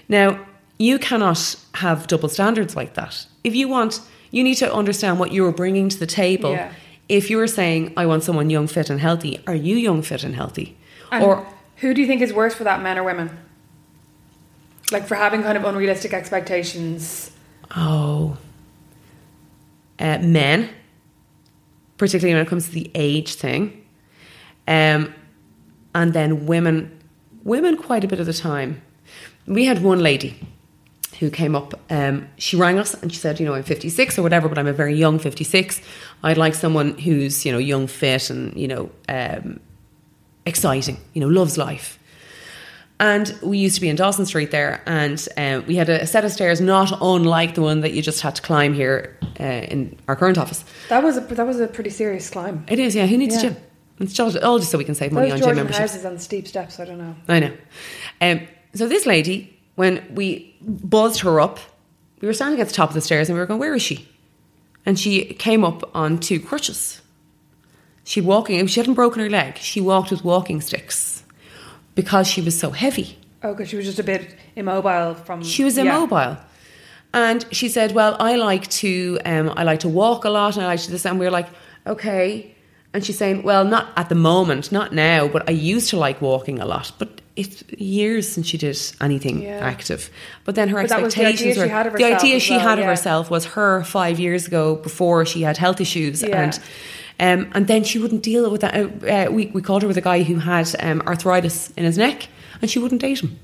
Now, 0.07 0.39
you 0.79 0.99
cannot 0.99 1.57
have 1.77 2.07
double 2.07 2.29
standards 2.29 2.77
like 2.77 2.93
that. 2.93 3.27
If 3.43 3.55
you 3.55 3.69
want, 3.69 4.01
you 4.31 4.45
need 4.45 4.57
to 4.57 4.71
understand 4.71 5.19
what 5.19 5.33
you're 5.33 5.51
bringing 5.51 5.89
to 5.89 5.99
the 5.99 6.07
table. 6.07 6.53
Yeah. 6.53 6.73
If 7.09 7.31
you're 7.31 7.47
saying, 7.47 7.95
I 7.97 8.05
want 8.05 8.23
someone 8.23 8.51
young, 8.51 8.67
fit, 8.67 8.91
and 8.91 9.01
healthy, 9.01 9.41
are 9.47 9.55
you 9.55 9.77
young, 9.77 10.03
fit, 10.03 10.25
and 10.25 10.35
healthy? 10.35 10.77
And 11.11 11.25
or 11.25 11.47
who 11.77 11.95
do 11.95 12.03
you 12.03 12.07
think 12.07 12.21
is 12.21 12.35
worse 12.35 12.55
for 12.55 12.65
that, 12.65 12.83
men 12.83 12.99
or 12.99 13.05
women? 13.05 13.31
Like 14.93 15.07
for 15.07 15.15
having 15.15 15.43
kind 15.43 15.57
of 15.57 15.65
unrealistic 15.65 16.13
expectations. 16.13 17.31
Oh. 17.75 18.37
Uh, 19.99 20.19
men, 20.19 20.69
particularly 21.97 22.35
when 22.35 22.45
it 22.45 22.49
comes 22.51 22.67
to 22.67 22.73
the 22.73 22.91
age 22.95 23.37
thing. 23.37 23.87
Um, 24.69 25.15
and 25.97 26.13
then 26.13 26.45
women, 26.47 26.77
women 27.43 27.77
quite 27.77 28.05
a 28.05 28.07
bit 28.09 28.21
of 28.21 28.27
the 28.27 28.33
time. 28.35 28.83
We 29.47 29.65
had 29.65 29.83
one 29.83 29.99
lady 30.01 30.39
who 31.21 31.31
came 31.31 31.57
up, 31.57 31.73
um, 31.91 32.29
she 32.37 32.55
rang 32.57 32.79
us 32.79 32.93
and 32.95 33.11
she 33.11 33.19
said, 33.19 33.41
you 33.41 33.47
know, 33.47 33.55
I'm 33.55 33.63
56 33.63 34.19
or 34.19 34.23
whatever, 34.23 34.47
but 34.51 34.59
I'm 34.59 34.67
a 34.67 34.75
very 34.75 34.95
young 34.95 35.19
56. 35.19 35.81
I'd 36.23 36.37
like 36.37 36.55
someone 36.55 36.99
who's, 36.99 37.47
you 37.47 37.53
know, 37.53 37.59
young, 37.59 37.87
fit 37.87 38.29
and, 38.29 38.55
you 38.55 38.69
know, 38.69 38.91
um, 39.09 39.59
exciting, 40.45 40.99
you 41.15 41.23
know, 41.23 41.29
loves 41.29 41.57
life. 41.57 41.99
And 43.01 43.35
we 43.43 43.57
used 43.59 43.75
to 43.77 43.81
be 43.81 43.89
in 43.89 43.97
Dawson 43.97 44.25
Street 44.27 44.51
there, 44.51 44.83
and 44.87 45.27
um, 45.37 45.67
we 45.67 45.77
had 45.77 45.89
a 45.91 46.07
set 46.07 46.25
of 46.25 46.33
stairs 46.33 46.61
not 46.63 46.93
unlike 47.03 47.55
the 47.55 47.61
one 47.63 47.81
that 47.83 47.93
you 47.93 48.01
just 48.03 48.23
had 48.23 48.35
to 48.37 48.43
climb 48.43 48.73
here 48.73 49.19
uh, 49.39 49.45
in 49.45 49.99
our 50.09 50.17
current 50.17 50.39
office. 50.39 50.65
That 50.89 51.03
was 51.03 51.19
a 51.19 51.21
that 51.21 51.47
was 51.47 51.61
a 51.61 51.67
pretty 51.67 51.91
serious 51.91 52.31
climb. 52.31 52.65
It 52.69 52.79
is, 52.79 52.95
yeah. 52.95 53.07
Who 53.07 53.19
needs 53.19 53.35
Yeah. 53.35 53.51
a 53.51 53.53
gym? 53.53 53.63
It's 53.99 54.13
just 54.13 54.37
all 54.39 54.59
just 54.59 54.71
so 54.71 54.79
we 54.79 54.85
can 54.85 54.95
save 54.95 55.13
money 55.13 55.31
Those 55.31 55.43
on 55.43 55.49
gym 55.49 55.57
memberships. 55.57 55.93
houses 55.93 56.05
on 56.05 56.19
steep 56.19 56.47
steps. 56.47 56.79
I 56.79 56.85
don't 56.85 56.99
know. 56.99 57.15
I 57.29 57.41
know. 57.41 57.53
Um, 58.21 58.47
so 58.75 58.87
this 58.87 59.07
lady, 59.07 59.59
when 59.77 60.07
we 60.15 60.55
buzzed 60.61 61.21
her 61.21 61.41
up, 61.41 61.59
we 62.21 62.29
were 62.29 62.35
standing 62.35 62.61
at 62.61 62.69
the 62.69 62.75
top 62.75 62.91
of 62.91 62.95
the 62.95 63.01
stairs 63.01 63.29
and 63.29 63.37
we 63.37 63.41
were 63.41 63.47
going, 63.47 63.61
"Where 63.61 63.75
is 63.75 63.83
she?" 63.83 64.09
And 64.85 64.99
she 64.99 65.25
came 65.25 65.65
up 65.65 65.91
on 65.95 66.19
two 66.19 66.41
crutches. 66.41 67.01
She 68.05 68.21
walking. 68.21 68.67
She 68.67 68.81
hadn't 68.81 68.95
broken 68.95 69.23
her 69.23 69.31
leg. 69.31 69.59
She 69.59 69.81
walked 69.81 70.11
with 70.11 70.25
walking 70.25 70.61
sticks 70.61 71.25
because 71.95 72.29
she 72.29 72.41
was 72.41 72.59
so 72.59 72.71
heavy. 72.71 73.19
Oh, 73.43 73.53
because 73.53 73.69
she 73.69 73.77
was 73.77 73.87
just 73.87 73.99
a 73.99 74.05
bit 74.05 74.37
immobile 74.55 75.15
from. 75.15 75.43
She 75.43 75.65
was 75.65 75.77
yeah. 75.77 75.85
immobile. 75.85 76.37
And 77.13 77.47
she 77.51 77.69
said, 77.69 77.93
Well, 77.93 78.17
I 78.21 78.37
like 78.37 78.69
to 78.83 79.19
um, 79.25 79.53
I 79.57 79.65
like 79.65 79.81
to 79.81 79.89
walk 79.89 80.25
a 80.25 80.31
lot 80.31 80.57
and 80.57 80.65
I 80.65 80.69
like 80.69 80.81
to 80.81 80.91
this 80.91 81.07
and 81.07 81.19
we 81.19 81.25
were 81.25 81.31
like, 81.31 81.49
Okay. 81.87 82.56
And 82.97 83.05
she's 83.05 83.19
saying, 83.19 83.43
Well, 83.43 83.67
not 83.67 83.91
at 83.99 84.09
the 84.09 84.15
moment, 84.15 84.73
not 84.73 84.95
now, 84.95 85.29
but 85.29 85.47
I 85.47 85.53
used 85.53 85.91
to 85.91 85.99
like 85.99 86.23
walking 86.23 86.61
a 86.61 86.65
lot. 86.65 86.93
But 86.99 87.21
it's 87.37 87.63
years 87.77 88.27
since 88.27 88.47
she 88.47 88.57
did 88.57 88.79
anything 89.03 89.43
Yeah. 89.43 89.59
active. 89.59 90.09
But 90.45 90.55
then 90.55 90.71
her 90.71 90.81
But 90.81 90.89
that 90.89 91.03
was 91.03 91.15
the 91.15 91.21
idea 91.21 91.33
expectations 91.33 91.55
she 91.57 91.61
were 91.61 91.77
had 91.77 91.87
of 91.87 91.93
the 91.93 92.05
idea 92.05 92.41
she 92.41 92.53
well, 92.53 92.61
had 92.61 92.79
of 92.79 92.85
yeah. 92.85 92.91
herself 92.91 93.31
was 93.31 93.45
her 93.45 93.85
five 93.85 94.19
years 94.19 94.47
ago 94.47 94.77
before 94.77 95.27
she 95.27 95.43
had 95.43 95.59
health 95.59 95.79
issues 95.79 96.23
Yeah. 96.23 96.43
and 96.43 96.59
um, 97.21 97.51
and 97.55 97.67
then 97.67 97.85
she 97.85 97.99
wouldn't 97.99 98.23
deal 98.23 98.51
with 98.51 98.63
that. 98.63 98.75
Uh, 98.75 99.07
uh, 99.07 99.31
we, 99.31 99.49
we 99.49 99.61
called 99.61 99.83
her 99.83 99.89
with 99.89 99.99
a 99.99 100.03
guy 100.03 100.23
who 100.23 100.37
had 100.37 100.75
um, 100.81 101.03
arthritis 101.07 101.71
in 101.77 101.85
his 101.85 101.99
neck, 101.99 102.29
and 102.63 102.71
she 102.71 102.79
wouldn't 102.79 103.03
date 103.03 103.21
him 103.23 103.39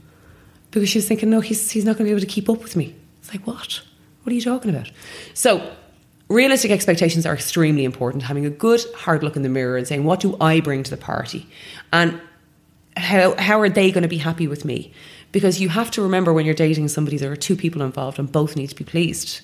because 0.70 0.88
she 0.88 0.96
was 0.98 1.06
thinking, 1.08 1.28
no, 1.28 1.40
he's, 1.40 1.70
he's 1.70 1.84
not 1.84 1.96
going 1.98 2.04
to 2.06 2.08
be 2.08 2.10
able 2.10 2.20
to 2.20 2.26
keep 2.26 2.48
up 2.48 2.62
with 2.62 2.74
me. 2.76 2.94
It's 3.20 3.32
like, 3.34 3.46
what? 3.46 3.82
What 4.22 4.32
are 4.32 4.34
you 4.34 4.40
talking 4.42 4.70
about? 4.74 4.90
So, 5.34 5.70
realistic 6.32 6.70
expectations 6.70 7.26
are 7.26 7.34
extremely 7.34 7.84
important. 7.84 8.24
Having 8.24 8.46
a 8.46 8.50
good 8.50 8.80
hard 8.96 9.22
look 9.22 9.36
in 9.36 9.42
the 9.42 9.48
mirror 9.48 9.76
and 9.76 9.86
saying, 9.86 10.04
what 10.04 10.20
do 10.20 10.36
I 10.40 10.60
bring 10.60 10.82
to 10.82 10.90
the 10.90 10.96
party? 10.96 11.48
And 11.92 12.20
how 12.96 13.34
how 13.38 13.60
are 13.60 13.68
they 13.68 13.90
going 13.90 14.02
to 14.02 14.08
be 14.08 14.18
happy 14.18 14.46
with 14.46 14.64
me? 14.64 14.92
Because 15.30 15.60
you 15.60 15.68
have 15.70 15.90
to 15.92 16.02
remember 16.02 16.32
when 16.32 16.44
you're 16.44 16.54
dating 16.54 16.88
somebody, 16.88 17.16
there 17.16 17.32
are 17.32 17.36
two 17.36 17.56
people 17.56 17.82
involved, 17.82 18.18
and 18.18 18.30
both 18.30 18.56
need 18.56 18.68
to 18.68 18.76
be 18.76 18.84
pleased. 18.84 19.40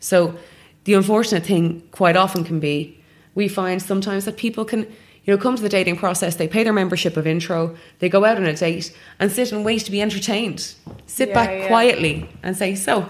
So 0.00 0.36
the 0.84 0.94
unfortunate 0.94 1.44
thing 1.44 1.82
quite 1.92 2.16
often 2.16 2.44
can 2.44 2.60
be 2.60 2.98
we 3.34 3.46
find 3.46 3.80
sometimes 3.80 4.24
that 4.24 4.36
people 4.36 4.64
can 4.64 4.80
you 5.24 5.34
know 5.34 5.38
come 5.38 5.54
to 5.54 5.62
the 5.62 5.68
dating 5.68 5.96
process 5.96 6.36
they 6.36 6.48
pay 6.48 6.64
their 6.64 6.72
membership 6.72 7.16
of 7.16 7.26
intro 7.26 7.76
they 7.98 8.08
go 8.08 8.24
out 8.24 8.38
on 8.38 8.44
a 8.44 8.54
date 8.54 8.96
and 9.20 9.30
sit 9.30 9.52
and 9.52 9.64
wait 9.64 9.84
to 9.84 9.90
be 9.90 10.00
entertained 10.00 10.74
sit 11.06 11.28
Yeah, 11.28 11.34
back 11.34 11.50
yeah. 11.50 11.66
quietly 11.68 12.28
and 12.42 12.56
say 12.56 12.74
so 12.74 13.06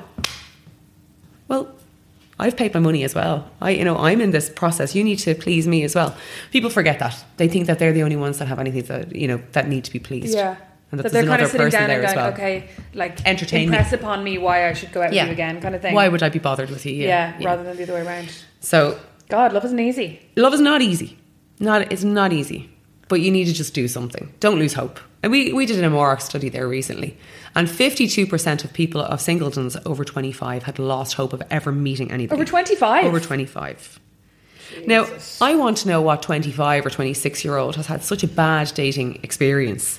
well 1.47 1.78
I've 2.39 2.57
paid 2.57 2.73
my 2.73 2.81
money 2.81 3.03
as 3.03 3.15
well. 3.15 3.51
I, 3.61 3.71
you 3.71 3.85
know, 3.85 3.97
I'm 3.97 4.21
in 4.21 4.31
this 4.31 4.49
process. 4.49 4.95
You 4.95 5.03
need 5.03 5.19
to 5.21 5.35
please 5.35 5.67
me 5.67 5.83
as 5.83 5.95
well. 5.95 6.17
People 6.53 6.71
forget 6.71 6.99
that. 7.01 7.25
They 7.37 7.49
think 7.49 7.67
that 7.67 7.79
they're 7.79 7.93
the 7.93 8.05
only 8.05 8.17
ones 8.17 8.39
that 8.39 8.47
have 8.47 8.59
anything 8.61 8.85
that 8.85 9.15
you 9.15 9.27
know 9.27 9.43
that 9.53 9.69
need 9.69 9.85
to 9.85 9.93
be 9.93 9.99
pleased. 9.99 10.35
Yeah. 10.35 10.57
and 10.93 11.01
that 11.01 11.05
that, 11.05 11.13
they're 11.13 11.27
kind 11.27 11.43
of 11.43 11.51
sitting 11.51 11.69
down 11.71 11.91
and 11.91 12.03
going, 12.03 12.17
well. 12.17 12.33
okay, 12.33 12.69
like 12.95 13.27
Entertain 13.27 13.71
me. 13.71 13.79
upon 13.93 14.23
me 14.23 14.39
why 14.39 14.69
I 14.69 14.73
should 14.73 14.93
go 14.93 15.03
out 15.03 15.11
with 15.11 15.27
you 15.27 15.33
again, 15.33 15.61
kind 15.61 15.75
of 15.75 15.83
thing. 15.83 15.95
Why 15.95 16.09
would 16.09 16.23
I 16.23 16.29
be 16.29 16.39
bothered 16.39 16.71
with 16.71 16.87
you? 16.87 16.95
Yeah, 16.95 17.39
Yeah, 17.39 17.47
rather 17.47 17.65
than 17.65 17.77
the 17.77 17.83
other 17.83 17.95
way 17.95 18.03
around. 18.07 18.31
So 18.61 18.99
God, 19.29 19.53
love 19.53 19.65
isn't 19.65 19.81
easy. 19.81 20.21
love 20.37 20.55
is 20.55 20.61
not 20.61 20.81
easy. 20.81 21.19
Not 21.61 21.91
it's 21.93 22.05
not 22.05 22.33
easy, 22.33 22.71
but 23.09 23.21
you 23.21 23.33
need 23.33 23.47
to 23.47 23.53
just 23.53 23.75
do 23.75 23.89
something. 23.89 24.33
Don't 24.39 24.59
lose 24.61 24.75
hope. 24.75 25.01
And 25.23 25.33
we 25.33 25.53
we 25.53 25.67
did 25.67 25.83
an 25.83 25.91
MORC 25.91 26.21
study 26.21 26.49
there 26.49 26.69
recently, 26.69 27.17
and 27.55 27.69
fifty 27.69 28.07
two 28.07 28.27
percent 28.27 28.65
of 28.65 28.73
people 28.73 29.01
of 29.01 29.21
singletons 29.21 29.77
over 29.85 30.05
twenty 30.05 30.33
five 30.33 30.63
had 30.63 30.79
lost 30.79 31.15
hope 31.15 31.33
of 31.33 31.43
ever 31.51 31.73
meeting 31.73 32.11
anybody 32.13 32.41
Over 32.41 32.49
25? 32.49 33.05
Over 33.05 33.21
twenty 33.21 33.45
five. 33.45 33.99
Now, 34.87 35.07
I 35.41 35.55
want 35.55 35.79
to 35.79 35.89
know 35.89 36.03
what 36.03 36.23
25 36.23 36.85
or 36.85 36.91
26 36.91 37.43
year 37.43 37.57
old 37.57 37.77
has 37.77 37.87
had 37.87 38.03
such 38.03 38.23
a 38.23 38.29
bad 38.29 38.71
dating 38.75 39.21
experience 39.23 39.99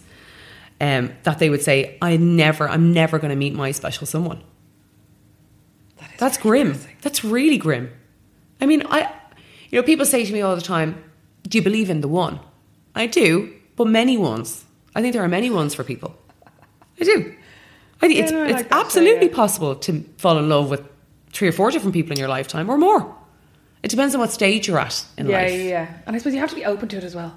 um, 0.80 1.12
that 1.24 1.40
they 1.40 1.50
would 1.50 1.62
say, 1.62 1.98
I 2.02 2.18
never, 2.18 2.70
I'm 2.70 2.94
never 2.94 3.18
going 3.20 3.32
to 3.32 3.36
meet 3.36 3.54
my 3.56 3.72
special 3.72 4.06
someone. 4.06 4.42
That's 6.18 6.38
grim. 6.38 6.78
That's 7.02 7.24
really 7.24 7.58
grim. 7.58 7.92
I 8.62 8.66
mean, 8.66 8.84
I, 8.88 9.12
you 9.70 9.80
know, 9.80 9.84
people 9.84 10.06
say 10.06 10.26
to 10.26 10.34
me 10.34 10.42
all 10.42 10.56
the 10.56 10.62
time, 10.62 11.04
Do 11.48 11.58
you 11.58 11.64
believe 11.64 11.90
in 11.90 12.02
the 12.02 12.08
one? 12.08 12.40
I 12.94 13.08
do, 13.08 13.54
but 13.76 13.88
many 13.88 14.18
ones. 14.18 14.66
I 14.96 15.02
think 15.02 15.14
there 15.14 15.24
are 15.24 15.28
many 15.30 15.50
ones 15.50 15.74
for 15.76 15.84
people. 15.84 16.16
I 17.00 17.04
do. 17.04 17.36
I 18.02 18.08
think 18.08 18.20
it's, 18.20 18.32
no, 18.32 18.44
I 18.44 18.46
it's 18.46 18.54
like 18.54 18.72
absolutely 18.72 19.28
yeah. 19.28 19.36
possible 19.36 19.76
to 19.76 20.04
fall 20.18 20.38
in 20.38 20.50
love 20.50 20.70
with 20.70 20.82
three 21.32 21.48
or 21.48 21.52
four 21.52 21.70
different 21.72 21.94
people 21.94 22.12
in 22.14 22.20
your 22.20 22.30
lifetime 22.30 22.70
or 22.70 22.78
more. 22.78 23.16
It 23.84 23.90
depends 23.90 24.14
on 24.14 24.22
what 24.22 24.32
stage 24.32 24.68
you're 24.68 24.80
at 24.80 25.06
in 25.18 25.28
Yeah, 25.28 25.42
life. 25.42 25.52
yeah, 25.54 25.58
yeah. 25.58 25.94
And 26.06 26.16
I 26.16 26.20
suppose 26.20 26.34
you 26.34 26.40
have 26.40 26.50
to 26.50 26.56
be 26.56 26.66
open 26.66 26.90
to 26.90 26.98
it 26.98 27.04
as 27.04 27.16
well. 27.16 27.34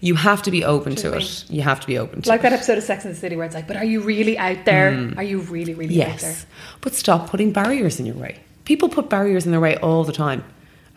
You 0.00 0.14
have 0.14 0.42
to 0.42 0.50
be 0.50 0.64
open 0.64 0.94
Do 0.94 1.02
to 1.02 1.16
it. 1.16 1.44
You 1.50 1.62
have 1.62 1.80
to 1.80 1.86
be 1.86 1.98
open 1.98 2.22
to 2.22 2.28
Like 2.28 2.40
it. 2.40 2.42
Like 2.42 2.50
that 2.50 2.52
episode 2.54 2.78
of 2.78 2.84
Sex 2.84 3.04
and 3.04 3.14
the 3.14 3.18
City 3.18 3.36
where 3.36 3.46
it's 3.46 3.54
like, 3.54 3.66
but 3.66 3.76
are 3.76 3.84
you 3.84 4.00
really 4.00 4.38
out 4.38 4.64
there? 4.64 4.94
Hmm. 4.94 5.18
Are 5.18 5.22
you 5.22 5.40
really, 5.40 5.74
really 5.74 6.02
out 6.02 6.18
there? 6.18 6.36
But 6.80 6.94
stop 6.94 7.28
putting 7.30 7.52
barriers 7.52 8.00
in 8.00 8.06
your 8.06 8.16
way. 8.16 8.40
People 8.64 8.88
put 8.88 9.08
barriers 9.08 9.44
in 9.44 9.52
their 9.52 9.60
way 9.60 9.76
all 9.76 10.04
the 10.04 10.12
time. 10.12 10.44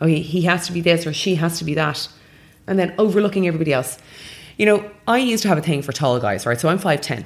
Oh, 0.00 0.06
he, 0.06 0.22
he 0.22 0.42
has 0.42 0.66
to 0.66 0.72
be 0.72 0.80
this 0.80 1.06
or 1.06 1.12
she 1.12 1.34
has 1.36 1.58
to 1.58 1.64
be 1.64 1.74
that. 1.74 2.08
And 2.66 2.78
then 2.78 2.94
overlooking 2.98 3.46
everybody 3.46 3.72
else. 3.72 3.98
You 4.56 4.66
know, 4.66 4.90
I 5.06 5.18
used 5.18 5.42
to 5.42 5.48
have 5.48 5.58
a 5.58 5.62
thing 5.62 5.82
for 5.82 5.92
tall 5.92 6.18
guys, 6.20 6.46
right? 6.46 6.58
So 6.58 6.68
I'm 6.68 6.78
5'10. 6.78 7.24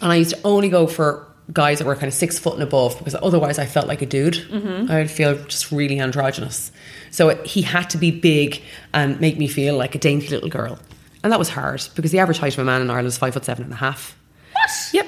And 0.00 0.12
I 0.12 0.16
used 0.16 0.30
to 0.34 0.40
only 0.44 0.68
go 0.68 0.86
for 0.86 1.26
guys 1.52 1.78
that 1.78 1.86
were 1.86 1.94
kind 1.94 2.08
of 2.08 2.14
six 2.14 2.38
foot 2.38 2.54
and 2.54 2.62
above 2.62 2.98
because 2.98 3.14
otherwise 3.14 3.58
I 3.58 3.66
felt 3.66 3.86
like 3.86 4.02
a 4.02 4.06
dude. 4.06 4.34
Mm-hmm. 4.34 4.90
I 4.90 4.98
would 4.98 5.10
feel 5.10 5.36
just 5.44 5.70
really 5.72 6.00
androgynous. 6.00 6.72
So 7.10 7.28
it, 7.30 7.46
he 7.46 7.62
had 7.62 7.88
to 7.90 7.98
be 7.98 8.10
big 8.10 8.62
and 8.92 9.20
make 9.20 9.38
me 9.38 9.46
feel 9.46 9.76
like 9.76 9.94
a 9.94 9.98
dainty 9.98 10.28
little 10.28 10.48
girl. 10.48 10.78
And 11.22 11.32
that 11.32 11.38
was 11.38 11.48
hard 11.48 11.86
because 11.94 12.12
the 12.12 12.18
average 12.18 12.38
height 12.38 12.52
of 12.52 12.58
a 12.58 12.64
man 12.64 12.82
in 12.82 12.90
Ireland 12.90 13.08
is 13.08 13.18
five 13.18 13.34
foot 13.34 13.44
seven 13.44 13.64
and 13.64 13.72
a 13.72 13.76
half. 13.76 14.16
What? 14.52 14.70
Yep. 14.92 15.06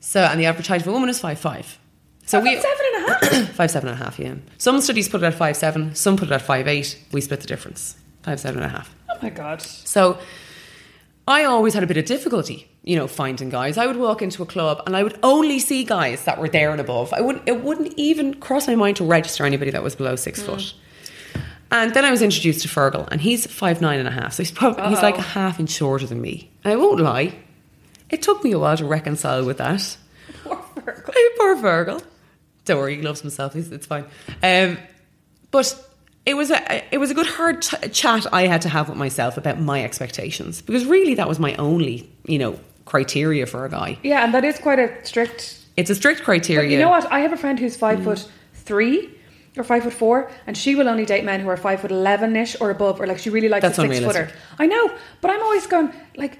So, 0.00 0.22
and 0.22 0.40
the 0.40 0.46
average 0.46 0.66
height 0.66 0.80
of 0.80 0.88
a 0.88 0.92
woman 0.92 1.08
is 1.08 1.20
five 1.20 1.38
five. 1.38 1.78
So 2.24 2.40
we 2.40 2.56
Seven 2.60 2.86
and 2.94 3.04
a 3.04 3.08
half. 3.08 3.48
five 3.54 3.70
seven 3.70 3.88
and 3.88 4.00
a 4.00 4.04
half. 4.04 4.18
Yeah. 4.18 4.34
Some 4.58 4.80
studies 4.80 5.08
put 5.08 5.22
it 5.22 5.26
at 5.26 5.34
five 5.34 5.56
seven. 5.56 5.94
Some 5.94 6.16
put 6.16 6.28
it 6.28 6.34
at 6.34 6.42
five 6.42 6.68
eight. 6.68 6.98
We 7.10 7.20
split 7.20 7.40
the 7.40 7.46
difference. 7.46 7.96
Five 8.22 8.38
seven 8.38 8.62
and 8.62 8.70
a 8.70 8.76
half. 8.76 8.94
Oh 9.18 9.22
my 9.22 9.30
God. 9.30 9.62
So 9.62 10.18
I 11.26 11.44
always 11.44 11.74
had 11.74 11.82
a 11.82 11.86
bit 11.86 11.96
of 11.96 12.04
difficulty, 12.06 12.68
you 12.82 12.96
know, 12.96 13.06
finding 13.06 13.50
guys. 13.50 13.76
I 13.76 13.86
would 13.86 13.96
walk 13.96 14.22
into 14.22 14.42
a 14.42 14.46
club 14.46 14.82
and 14.86 14.96
I 14.96 15.02
would 15.02 15.18
only 15.22 15.58
see 15.58 15.84
guys 15.84 16.24
that 16.24 16.38
were 16.38 16.48
there 16.48 16.70
and 16.70 16.80
above. 16.80 17.12
I 17.12 17.20
wouldn't. 17.20 17.48
It 17.48 17.62
wouldn't 17.62 17.94
even 17.96 18.34
cross 18.40 18.66
my 18.66 18.74
mind 18.74 18.96
to 18.96 19.04
register 19.04 19.44
anybody 19.44 19.70
that 19.72 19.82
was 19.82 19.94
below 19.94 20.16
six 20.16 20.42
foot. 20.42 20.74
And 21.70 21.92
then 21.92 22.04
I 22.06 22.10
was 22.10 22.22
introduced 22.22 22.62
to 22.62 22.68
Fergal, 22.68 23.06
and 23.12 23.20
he's 23.20 23.46
five 23.46 23.82
nine 23.82 23.98
and 23.98 24.08
a 24.08 24.10
half, 24.10 24.32
so 24.32 24.42
he's 24.42 24.50
probably 24.50 24.88
he's 24.88 25.02
like 25.02 25.18
a 25.18 25.22
half 25.22 25.60
inch 25.60 25.70
shorter 25.70 26.06
than 26.06 26.20
me. 26.20 26.50
And 26.64 26.72
I 26.72 26.76
won't 26.76 26.98
lie, 26.98 27.34
it 28.08 28.22
took 28.22 28.42
me 28.42 28.52
a 28.52 28.58
while 28.58 28.76
to 28.78 28.86
reconcile 28.86 29.44
with 29.44 29.58
that. 29.58 29.96
Poor 30.44 30.56
Fergal. 30.56 31.12
Poor 31.36 31.56
Fergal. 31.56 32.02
Don't 32.64 32.78
worry, 32.78 32.96
he 32.96 33.02
loves 33.02 33.20
himself. 33.20 33.54
It's, 33.54 33.68
it's 33.68 33.86
fine. 33.86 34.04
Um, 34.42 34.78
but 35.50 35.87
it 36.30 36.34
was 36.36 36.50
a 36.50 36.58
it 36.94 36.98
was 36.98 37.10
a 37.10 37.14
good 37.14 37.26
hard 37.38 37.56
ch- 37.62 37.74
chat 38.00 38.26
I 38.40 38.42
had 38.52 38.60
to 38.66 38.68
have 38.76 38.88
with 38.90 38.98
myself 39.06 39.36
about 39.42 39.58
my 39.72 39.78
expectations 39.88 40.62
because 40.66 40.84
really 40.96 41.14
that 41.14 41.28
was 41.32 41.38
my 41.38 41.52
only 41.56 41.96
you 42.32 42.38
know 42.42 42.52
criteria 42.84 43.46
for 43.46 43.64
a 43.64 43.70
guy. 43.70 43.90
Yeah, 44.02 44.24
and 44.24 44.32
that 44.34 44.44
is 44.44 44.58
quite 44.58 44.78
a 44.78 44.88
strict. 45.04 45.40
It's 45.76 45.90
a 45.90 45.94
strict 45.94 46.22
criteria. 46.22 46.68
But 46.68 46.72
you 46.72 46.78
know 46.78 46.90
what? 46.96 47.10
I 47.12 47.20
have 47.20 47.32
a 47.32 47.36
friend 47.44 47.58
who's 47.58 47.76
Mm. 47.76 47.80
five 47.86 47.98
foot 48.04 48.20
three 48.68 48.98
or 49.56 49.64
five 49.64 49.82
foot 49.84 49.92
four, 50.04 50.30
and 50.46 50.56
she 50.56 50.74
will 50.76 50.88
only 50.88 51.04
date 51.12 51.24
men 51.24 51.40
who 51.40 51.48
are 51.48 51.56
five 51.56 51.80
foot 51.82 51.90
eleven 51.90 52.36
ish 52.36 52.54
or 52.60 52.70
above, 52.70 53.00
or 53.00 53.06
like 53.06 53.18
she 53.24 53.30
really 53.30 53.48
likes 53.48 53.62
That's 53.62 53.78
a 53.78 53.82
six 53.82 53.98
footer. 54.06 54.30
I 54.58 54.66
know, 54.66 54.84
but 55.22 55.30
I'm 55.32 55.42
always 55.42 55.66
going 55.66 55.88
like. 56.16 56.34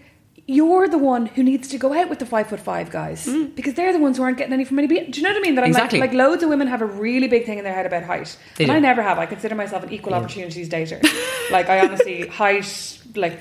You're 0.51 0.89
the 0.89 0.97
one 0.97 1.27
who 1.27 1.43
needs 1.43 1.69
to 1.69 1.79
go 1.79 1.93
out 1.93 2.09
with 2.09 2.21
the 2.21 2.25
five 2.25 2.47
foot 2.49 2.59
five 2.59 2.89
guys 2.91 3.29
because 3.55 3.75
they're 3.75 3.93
the 3.93 3.99
ones 3.99 4.17
who 4.17 4.23
aren't 4.23 4.39
getting 4.39 4.55
any 4.55 4.65
from 4.65 4.79
anybody. 4.79 5.07
Do 5.11 5.21
you 5.21 5.23
know 5.23 5.31
what 5.35 5.37
I 5.37 5.41
mean? 5.43 5.57
That 5.57 5.65
I'm 5.65 5.71
Mm. 5.73 5.75
Exactly. 5.75 6.01
like, 6.01 6.11
like 6.11 6.17
loads 6.17 6.43
of 6.43 6.49
women 6.49 6.69
have 6.69 6.81
a 6.81 6.87
really 6.87 7.29
big 7.29 7.45
thing 7.45 7.59
in 7.59 7.65
their 7.65 7.75
head 7.75 7.85
about 7.85 8.03
height, 8.05 8.35
They 8.57 8.65
and 8.65 8.71
do. 8.71 8.77
I 8.77 8.81
never 8.81 9.03
have. 9.03 9.19
I 9.19 9.27
consider 9.27 9.55
myself 9.55 9.83
an 9.85 9.93
equal 9.93 10.15
opportunities 10.15 10.71
dater. 10.71 11.03
like 11.51 11.69
I 11.69 11.81
honestly 11.87 12.27
height, 12.41 12.99
like 13.15 13.41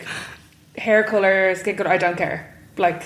hair 0.78 1.04
color, 1.04 1.56
skin 1.56 1.78
color. 1.78 1.90
I 1.90 1.98
don't 1.98 2.18
care. 2.18 2.54
Like 2.78 3.04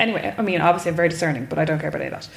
anyway, 0.00 0.34
I 0.36 0.42
mean, 0.42 0.60
obviously 0.60 0.90
I'm 0.90 0.96
very 0.96 1.08
discerning, 1.08 1.44
but 1.46 1.58
I 1.60 1.64
don't 1.64 1.78
care 1.78 1.90
about 1.90 2.00
any 2.02 2.10
of 2.12 2.20
that. 2.20 2.28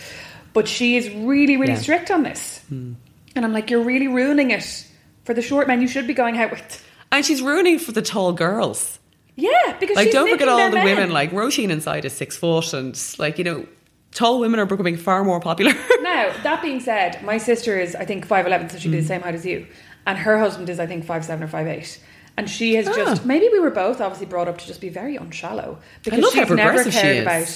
But 0.54 0.68
she 0.68 0.96
is 0.96 1.10
really, 1.10 1.58
really 1.58 1.74
Yeah. 1.74 1.80
strict 1.80 2.12
on 2.12 2.22
this, 2.22 2.62
and 2.70 2.96
I'm 3.36 3.52
like, 3.52 3.72
you're 3.72 3.84
really 3.84 4.08
ruining 4.08 4.52
it 4.52 4.86
for 5.26 5.34
the 5.34 5.42
short 5.42 5.68
men 5.68 5.82
you 5.82 5.88
should 5.88 6.06
be 6.06 6.14
going 6.14 6.38
out 6.38 6.52
with. 6.52 6.84
and 7.12 7.26
she's 7.26 7.42
ruining 7.42 7.80
for 7.80 7.92
the 7.94 8.02
tall 8.04 8.32
girls. 8.34 8.97
Yeah, 9.40 9.78
because 9.80 9.96
Like, 9.96 10.12
don't 10.12 10.30
forget 10.30 10.50
all 10.50 10.58
the 10.70 10.76
men. 10.76 10.86
women. 10.86 11.12
Like 11.12 11.32
Roisin 11.32 11.70
inside 11.70 12.04
is 12.06 12.14
six 12.14 12.36
foot, 12.36 12.74
and 12.74 13.00
like 13.20 13.38
you 13.38 13.44
know, 13.44 13.66
tall 14.12 14.40
women 14.40 14.60
are 14.60 14.66
becoming 14.66 14.98
far 14.98 15.24
more 15.24 15.40
popular. 15.40 15.74
Now, 16.02 16.34
that 16.44 16.62
being 16.64 16.80
said, 16.80 17.22
my 17.24 17.38
sister 17.38 17.78
is, 17.78 17.94
I 17.94 18.06
think, 18.06 18.26
5'11, 18.28 18.72
so 18.72 18.80
she'd 18.80 18.88
Mm. 18.90 18.92
be 18.94 19.00
the 19.02 19.06
same 19.08 19.22
height 19.22 19.36
as 19.36 19.46
you. 19.46 19.68
And 20.08 20.18
her 20.18 20.40
husband 20.40 20.70
is, 20.70 20.80
I 20.80 20.88
think, 20.88 21.06
5'7 21.06 21.44
or 21.44 21.48
5'8. 21.48 22.00
And 22.38 22.50
she 22.50 22.76
has 22.76 22.88
Ah. 22.88 22.94
just, 22.96 23.26
maybe 23.26 23.50
we 23.52 23.60
were 23.60 23.70
both 23.70 24.00
obviously 24.02 24.26
brought 24.26 24.48
up 24.48 24.58
to 24.60 24.66
just 24.66 24.80
be 24.82 24.90
very 24.90 25.16
unshallow. 25.18 25.78
Because 26.04 26.32
she's 26.34 26.50
never 26.50 26.84
she 26.86 26.92
cared 26.92 27.18
is. 27.18 27.22
about, 27.24 27.48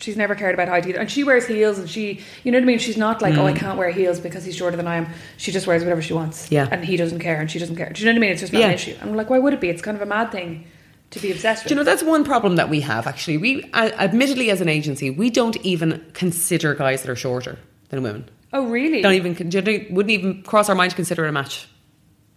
she's 0.00 0.16
never 0.16 0.34
cared 0.34 0.54
about 0.54 0.68
height 0.68 0.86
either. 0.86 0.98
And 0.98 1.10
she 1.10 1.22
wears 1.24 1.46
heels 1.46 1.78
and 1.78 1.88
she, 1.88 2.20
you 2.42 2.50
know 2.52 2.58
what 2.58 2.64
I 2.64 2.66
mean? 2.66 2.78
She's 2.80 2.96
not 2.98 3.22
like, 3.22 3.38
oh, 3.38 3.46
I 3.46 3.52
Mm. 3.52 3.56
can't 3.56 3.78
wear 3.78 3.90
heels 3.90 4.18
because 4.20 4.44
he's 4.44 4.56
shorter 4.56 4.76
than 4.76 4.88
I 4.88 4.96
am. 4.96 5.06
She 5.36 5.52
just 5.52 5.66
wears 5.68 5.82
whatever 5.84 6.02
she 6.02 6.12
wants. 6.14 6.50
Yeah. 6.50 6.66
And 6.70 6.84
he 6.84 6.96
doesn't 6.96 7.20
care 7.20 7.40
and 7.40 7.48
she 7.50 7.58
doesn't 7.60 7.76
care. 7.76 7.90
Do 7.90 8.00
you 8.00 8.06
know 8.06 8.12
what 8.12 8.16
I 8.16 8.20
mean? 8.20 8.30
It's 8.32 8.40
just 8.40 8.52
not 8.52 8.58
Yeah. 8.60 8.66
an 8.68 8.74
issue. 8.74 8.96
And 9.00 9.10
I'm 9.10 9.16
like, 9.16 9.30
why 9.30 9.38
would 9.38 9.54
it 9.54 9.60
be? 9.60 9.68
It's 9.70 9.82
kind 9.82 9.96
of 9.96 10.02
a 10.02 10.06
mad 10.06 10.32
thing 10.32 10.64
to 11.14 11.20
be 11.20 11.32
obsessed 11.32 11.64
with. 11.64 11.68
Do 11.68 11.74
you 11.74 11.76
know 11.78 11.84
that's 11.84 12.02
one 12.02 12.24
problem 12.24 12.56
that 12.56 12.68
we 12.68 12.80
have 12.80 13.06
actually? 13.06 13.38
We, 13.38 13.62
uh, 13.72 13.90
admittedly, 13.98 14.50
as 14.50 14.60
an 14.60 14.68
agency, 14.68 15.10
we 15.10 15.30
don't 15.30 15.56
even 15.64 16.04
consider 16.12 16.74
guys 16.74 17.02
that 17.02 17.10
are 17.10 17.16
shorter 17.16 17.58
than 17.88 18.02
women. 18.02 18.28
oh, 18.52 18.66
really? 18.66 19.02
Don't 19.02 19.14
even 19.14 19.34
wouldn't 19.94 20.10
even 20.10 20.42
cross 20.42 20.68
our 20.68 20.74
mind 20.74 20.90
to 20.90 20.96
consider 20.96 21.24
it 21.24 21.28
a 21.28 21.32
match 21.32 21.66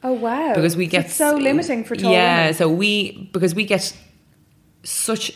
oh, 0.04 0.14
wow. 0.14 0.54
because 0.56 0.76
we 0.76 0.88
get 0.88 1.06
It's 1.06 1.16
so 1.16 1.36
limiting 1.36 1.84
for 1.84 1.96
tall 1.96 2.12
Yeah, 2.12 2.42
women. 2.42 2.54
so 2.54 2.70
we 2.70 3.30
because 3.34 3.54
we 3.54 3.66
get 3.66 3.94
such 4.84 5.32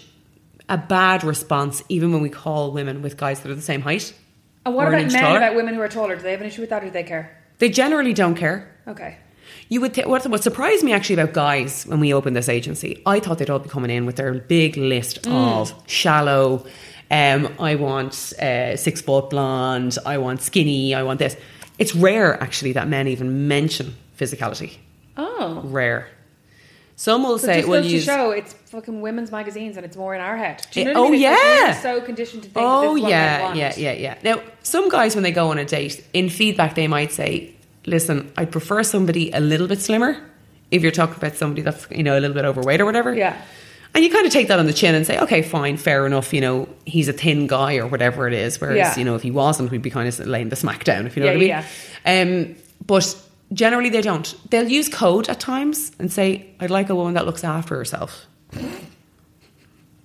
a 0.70 0.78
bad 0.78 1.24
response 1.24 1.84
even 1.90 2.14
when 2.14 2.22
we 2.22 2.30
call 2.30 2.72
women 2.72 3.02
with 3.02 3.18
guys 3.18 3.42
that 3.42 3.52
are 3.52 3.56
the 3.56 3.62
same 3.62 3.82
height. 3.82 4.14
And 4.66 4.76
what 4.76 4.88
about 4.88 5.02
men 5.02 5.10
taller. 5.10 5.38
about 5.38 5.56
women 5.56 5.74
who 5.74 5.82
are 5.82 5.90
taller? 5.90 6.16
Do 6.16 6.22
they 6.22 6.32
have 6.32 6.42
an 6.42 6.48
issue 6.48 6.62
with 6.62 6.70
that 6.70 6.84
or 6.84 6.86
do 6.86 6.92
they 6.92 7.04
care? 7.04 7.38
They 7.58 7.70
generally 7.70 8.14
don't 8.14 8.36
care. 8.36 8.72
Okay. 8.88 9.18
You 9.72 9.80
would 9.80 9.94
th- 9.94 10.06
what, 10.06 10.28
what 10.28 10.44
surprised 10.44 10.84
me 10.84 10.92
actually 10.92 11.14
about 11.14 11.34
guys 11.34 11.86
when 11.86 12.02
we 12.02 12.14
opened 12.14 12.36
this 12.36 12.50
agency, 12.50 13.02
I 13.06 13.22
thought 13.22 13.38
they'd 13.38 13.50
all 13.50 13.58
be 13.58 13.70
coming 13.70 13.90
in 13.90 14.06
with 14.06 14.18
their 14.18 14.34
big 14.34 14.76
list 14.76 15.26
of 15.26 15.74
shallow. 15.88 16.66
Um, 17.10 17.56
I 17.58 17.76
want 17.76 18.34
uh, 18.34 18.76
six 18.76 19.00
foot 19.00 19.30
blonde. 19.30 19.98
I 20.06 20.18
want 20.18 20.42
skinny. 20.42 20.94
I 20.94 21.04
want 21.04 21.20
this. 21.20 21.38
It's 21.80 21.96
rare 21.96 22.38
actually 22.44 22.74
that 22.74 22.90
men 22.90 23.08
even 23.08 23.48
mention 23.48 23.96
physicality. 24.20 24.76
Oh. 25.16 25.62
Rare. 25.64 26.10
Some 26.98 27.24
will 27.24 27.40
So 27.40 27.48
say, 27.48 27.60
just 27.60 27.70
"Well, 27.70 27.86
you." 27.86 28.02
show 28.02 28.32
it's 28.32 28.52
fucking 28.52 29.00
women's 29.00 29.32
magazines 29.32 29.78
and 29.78 29.86
it's 29.86 29.96
more 29.96 30.14
in 30.14 30.20
our 30.20 30.36
head. 30.36 30.68
Do 30.72 30.82
you 30.82 30.94
know 30.94 31.00
what 31.00 31.06
I 31.06 31.08
oh, 31.08 31.12
mean? 31.12 31.22
It's 31.22 31.32
like 31.32 31.40
yeah. 31.40 31.68
we're 31.68 32.00
so 32.00 32.06
conditioned 32.06 32.44
to 32.44 32.50
think. 32.50 32.66
Oh 32.68 32.82
that 32.82 32.82
this 32.82 32.98
is 32.98 33.04
what 33.04 33.10
yeah, 33.10 33.42
want. 33.42 33.58
yeah, 33.58 33.74
yeah, 33.78 33.94
yeah. 33.94 34.18
Now, 34.22 34.44
some 34.64 34.90
guys 34.90 35.16
when 35.16 35.24
they 35.24 35.32
go 35.32 35.50
on 35.50 35.58
a 35.58 35.64
date, 35.66 36.06
in 36.12 36.30
feedback 36.30 36.76
they 36.76 36.90
might 36.90 37.14
say, 37.14 37.56
"Listen, 37.86 38.32
I'd 38.38 38.52
prefer 38.52 38.84
somebody 38.84 39.32
a 39.32 39.40
little 39.40 39.68
bit 39.68 39.80
slimmer." 39.82 40.18
If 40.72 40.82
you're 40.84 40.92
talking 40.92 41.16
about 41.16 41.36
somebody 41.36 41.62
that's 41.64 41.86
you 41.92 42.04
know 42.04 42.18
a 42.18 42.22
little 42.22 42.34
bit 42.36 42.46
overweight 42.46 42.80
or 42.82 42.86
whatever, 42.86 43.14
Yeah. 43.16 43.36
And 43.94 44.06
you 44.06 44.10
kind 44.10 44.26
of 44.26 44.32
take 44.32 44.48
that 44.48 44.58
on 44.58 44.68
the 44.68 44.72
chin 44.74 44.96
and 44.96 45.06
say, 45.06 45.20
okay, 45.20 45.42
fine, 45.42 45.76
fair 45.76 46.06
enough. 46.06 46.34
You 46.34 46.40
know, 46.40 46.70
he's 46.86 47.10
a 47.10 47.14
thin 47.14 47.46
guy 47.46 47.76
or 47.76 47.88
whatever 47.88 48.26
it 48.26 48.34
is. 48.34 48.62
Whereas, 48.62 48.78
Yeah. 48.78 48.98
you 48.98 49.04
know, 49.04 49.16
if 49.16 49.22
he 49.22 49.32
wasn't, 49.32 49.70
we'd 49.70 49.82
be 49.82 49.90
kind 49.90 50.08
of 50.08 50.18
laying 50.26 50.48
the 50.48 50.56
smack 50.56 50.86
down, 50.86 51.06
if 51.08 51.18
you 51.18 51.24
know 51.24 51.30
Yeah, 51.34 51.58
what 51.58 51.66
I 52.06 52.24
mean. 52.26 52.46
Um, 52.50 52.56
but 52.88 53.22
generally, 53.52 53.90
they 53.90 54.00
don't. 54.00 54.34
They'll 54.50 54.70
use 54.70 54.88
code 54.88 55.28
at 55.28 55.42
times 55.42 55.92
and 56.00 56.10
say, 56.10 56.46
I'd 56.62 56.70
like 56.70 56.90
a 56.90 56.96
woman 56.96 57.16
that 57.16 57.26
looks 57.26 57.44
after 57.44 57.76
herself. 57.76 58.28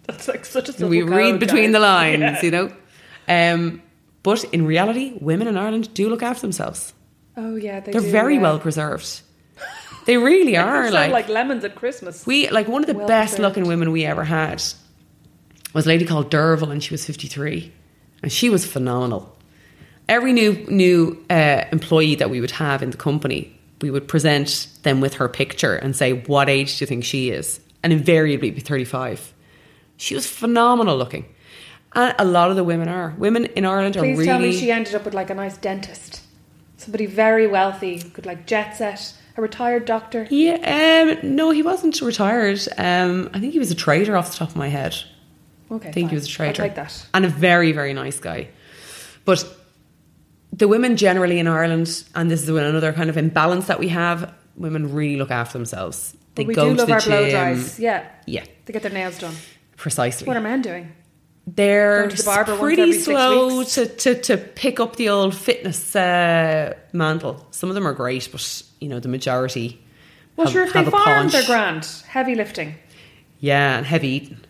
That's 0.07 0.27
like 0.27 0.44
such 0.44 0.69
a 0.69 0.73
simple 0.73 0.89
we 0.89 1.03
read 1.03 1.32
code, 1.32 1.40
between 1.40 1.65
guys. 1.70 1.73
the 1.73 1.78
lines, 1.78 2.20
Yeah. 2.23 2.43
you 2.43 2.51
know. 2.51 2.73
Um, 3.28 3.82
but 4.24 4.43
in 4.53 4.66
reality, 4.66 5.12
women 5.20 5.47
in 5.47 5.57
Ireland 5.57 5.94
do 5.94 6.09
look 6.09 6.24
after 6.24 6.40
themselves. 6.43 6.93
Oh 7.37 7.57
yeah, 7.57 7.81
they 7.81 7.93
They're 7.93 8.01
do, 8.01 8.11
very 8.11 8.37
yeah. 8.37 8.43
well 8.43 8.59
preserved. 8.59 9.21
They 10.07 10.17
really 10.17 10.53
They 10.53 10.57
are. 10.57 10.91
like, 10.91 11.11
like 11.11 11.29
lemons 11.29 11.65
at 11.65 11.75
Christmas. 11.75 12.25
we 12.27 12.49
like 12.51 12.69
one 12.69 12.83
of 12.83 12.87
the 12.87 12.95
Well 12.95 13.09
best 13.09 13.35
preserved. 13.37 13.43
looking 13.43 13.69
women 13.69 13.91
we 13.93 14.05
ever 14.05 14.25
had 14.25 14.63
was 15.75 15.85
a 15.85 15.89
lady 15.89 16.05
called 16.05 16.31
Derval, 16.31 16.71
and 16.71 16.83
she 16.83 16.95
was 16.95 17.05
fifty 17.05 17.27
three, 17.29 17.73
and 18.23 18.31
she 18.33 18.49
was 18.49 18.65
phenomenal. 18.65 19.37
Every 20.09 20.33
new 20.33 20.53
new 20.69 21.25
uh, 21.29 21.65
employee 21.73 22.15
that 22.17 22.31
we 22.31 22.41
would 22.41 22.53
have 22.53 22.83
in 22.83 22.91
the 22.91 22.97
company, 22.97 23.59
we 23.81 23.91
would 23.91 24.07
present 24.07 24.69
them 24.85 25.01
with 25.01 25.15
her 25.15 25.29
picture 25.29 25.75
and 25.75 25.95
say, 25.97 26.13
"What 26.13 26.49
age 26.49 26.79
do 26.79 26.83
you 26.85 26.87
think 26.87 27.05
she 27.05 27.31
is?" 27.31 27.61
And 27.83 27.93
invariably, 27.93 28.53
be 28.53 28.61
thirty 28.61 28.85
five. 28.85 29.33
She 29.97 30.15
was 30.15 30.27
phenomenal 30.27 30.97
looking, 30.97 31.25
and 31.95 32.15
a 32.19 32.25
lot 32.25 32.51
of 32.51 32.57
the 32.57 32.63
women 32.65 32.89
are 32.89 33.15
women 33.19 33.47
in 33.47 33.65
Ireland 33.67 33.97
are 33.97 34.01
Please 34.03 34.19
really. 34.19 34.27
tell 34.27 34.39
me 34.39 34.53
she 34.53 34.71
ended 34.71 34.95
up 34.95 35.05
with 35.05 35.15
like 35.15 35.31
a 35.31 35.35
nice 35.35 35.57
dentist, 35.59 36.23
somebody 36.77 37.07
very 37.07 37.47
wealthy, 37.47 37.98
could 38.01 38.27
like 38.27 38.47
jet 38.47 38.77
set, 38.77 39.15
a 39.36 39.43
retired 39.43 39.85
doctor. 39.85 40.27
yeah, 40.31 41.16
um, 41.23 41.35
no, 41.36 41.51
he 41.51 41.62
wasn't 41.62 42.01
retired. 42.01 42.61
Um, 42.78 43.28
I 43.35 43.40
think 43.40 43.53
he 43.53 43.59
was 43.59 43.70
a 43.70 43.74
trader 43.74 44.16
off 44.16 44.31
the 44.32 44.36
top 44.39 44.48
of 44.51 44.57
my 44.57 44.69
head. 44.69 44.94
Okay, 45.70 45.89
I 45.89 45.93
think 45.93 46.07
fine. 46.07 46.11
he 46.11 46.15
was 46.15 46.27
a 46.27 46.28
trader. 46.31 46.62
I'll 46.62 46.69
take 46.69 46.77
that. 46.77 47.07
And 47.12 47.24
a 47.24 47.28
very, 47.28 47.73
very 47.73 47.93
nice 47.93 48.19
guy. 48.20 48.48
But 49.24 49.44
the 50.53 50.69
women 50.69 50.97
generally 50.97 51.39
in 51.39 51.48
Ireland, 51.48 52.05
and 52.15 52.31
this 52.31 52.43
is 52.43 52.48
another 52.48 52.93
kind 52.93 53.11
of 53.11 53.16
imbalance 53.16 53.66
that 53.66 53.78
we 53.81 53.89
have, 53.89 54.32
women 54.57 54.94
really 54.94 55.16
look 55.16 55.31
after 55.31 55.59
themselves. 55.59 56.16
They 56.36 56.44
But 56.44 56.48
we 56.48 56.55
go 56.55 56.65
do 56.70 56.74
to 56.74 56.78
love 56.78 56.86
the 56.86 56.93
our 56.94 57.01
blow 57.01 57.23
gym. 57.24 57.31
dries. 57.31 57.78
Yeah, 57.81 58.07
Yeah, 58.27 58.44
they 58.65 58.73
get 58.73 58.82
their 58.82 58.93
nails 58.93 59.19
done. 59.19 59.35
precisely. 59.77 60.27
What 60.27 60.36
are 60.36 60.40
men 60.40 60.62
doing? 60.62 60.93
They're 61.47 62.09
the 62.09 62.56
pretty 62.59 62.93
slow 62.93 63.62
to, 63.62 63.86
to, 63.86 64.20
to 64.23 64.36
pick 64.36 64.81
up 64.81 64.97
the 64.97 65.10
old 65.10 65.35
fitness 65.35 65.94
uh, 65.94 66.74
mantle. 66.93 67.47
Some 67.52 67.68
of 67.68 67.77
them 67.77 67.86
are 67.86 67.93
great, 67.93 68.28
but 68.32 68.62
you 68.81 68.89
know 68.89 68.98
the 68.98 69.09
majority. 69.09 69.81
Well, 70.35 70.48
have, 70.48 70.52
sure, 70.52 70.64
if 70.64 70.73
they 70.73 70.85
farm, 70.85 71.28
they're 71.28 71.47
grand. 71.47 71.86
Heavy 72.09 72.35
lifting. 72.35 72.74
Yeah, 73.39 73.78
and 73.78 73.86
heavy 73.86 74.09
eating. 74.09 74.40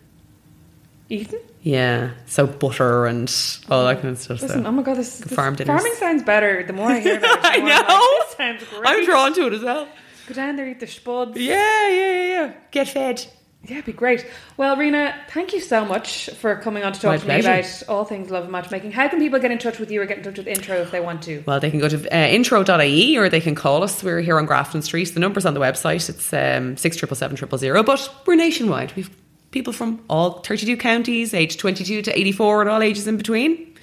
Eating? 1.09 1.39
Yeah, 1.61 2.11
so 2.25 2.47
butter 2.47 3.05
and 3.05 3.33
all 3.69 3.85
that 3.85 4.01
kind 4.01 4.09
of 4.09 4.17
stuff. 4.17 4.41
Listen, 4.41 4.63
so. 4.63 4.67
oh 4.67 4.71
my 4.71 4.81
god, 4.81 4.97
this, 4.97 5.19
this 5.19 5.33
farm 5.33 5.55
dinners. 5.55 5.79
farming 5.79 5.97
sounds 5.99 6.23
better. 6.23 6.63
The 6.65 6.73
more 6.73 6.89
I 6.89 6.99
hear 6.99 7.17
about 7.17 7.39
it, 7.39 7.45
I 7.45 7.57
like, 7.57 7.87
know. 7.87 8.19
this 8.25 8.37
sounds 8.37 8.63
great. 8.63 8.83
I'm 8.85 9.05
drawn 9.05 9.33
to 9.35 9.47
it 9.47 9.53
as 9.53 9.61
well. 9.61 9.87
Go 10.27 10.33
down 10.33 10.55
there, 10.55 10.67
eat 10.67 10.79
the 10.79 10.87
spuds. 10.87 11.37
Yeah, 11.37 11.89
yeah, 11.89 11.89
yeah, 11.89 12.23
yeah. 12.23 12.53
Get 12.71 12.87
fed. 12.89 13.25
Yeah, 13.67 13.75
it'd 13.75 13.85
be 13.85 13.91
great. 13.91 14.25
Well, 14.55 14.77
Rena, 14.77 15.13
thank 15.29 15.51
you 15.53 15.59
so 15.59 15.83
much 15.83 16.29
for 16.37 16.55
coming 16.55 16.83
on 16.83 16.93
to 16.93 16.99
talk 17.01 17.11
My 17.11 17.17
to 17.17 17.27
me 17.27 17.39
about 17.39 17.83
all 17.89 18.05
things 18.05 18.29
love 18.29 18.43
and 18.43 18.51
matchmaking. 18.51 18.93
How 18.93 19.09
can 19.09 19.19
people 19.19 19.39
get 19.39 19.51
in 19.51 19.57
touch 19.57 19.77
with 19.77 19.91
you 19.91 20.01
or 20.01 20.05
get 20.05 20.19
in 20.19 20.23
touch 20.23 20.37
with 20.37 20.47
Intro 20.47 20.77
if 20.77 20.91
they 20.91 21.01
want 21.01 21.21
to? 21.23 21.43
Well, 21.45 21.59
they 21.59 21.69
can 21.69 21.79
go 21.79 21.89
to 21.89 22.15
uh, 22.15 22.27
intro.ie 22.27 23.17
or 23.17 23.27
they 23.27 23.41
can 23.41 23.55
call 23.55 23.83
us. 23.83 24.01
We're 24.01 24.21
here 24.21 24.37
on 24.37 24.45
Grafton 24.45 24.81
Street. 24.81 25.13
The 25.13 25.19
number's 25.19 25.45
on 25.45 25.53
the 25.53 25.59
website. 25.59 26.07
It's 26.09 26.31
um, 26.31 26.77
6777 26.77 27.83
but 27.83 28.09
we're 28.25 28.35
nationwide. 28.35 28.93
We've 28.95 29.09
people 29.51 29.73
from 29.73 30.03
all 30.09 30.39
32 30.41 30.77
counties, 30.77 31.33
age 31.33 31.57
22 31.57 32.03
to 32.03 32.17
84, 32.17 32.61
and 32.61 32.69
all 32.69 32.81
ages 32.81 33.07
in 33.07 33.17
between. 33.17 33.75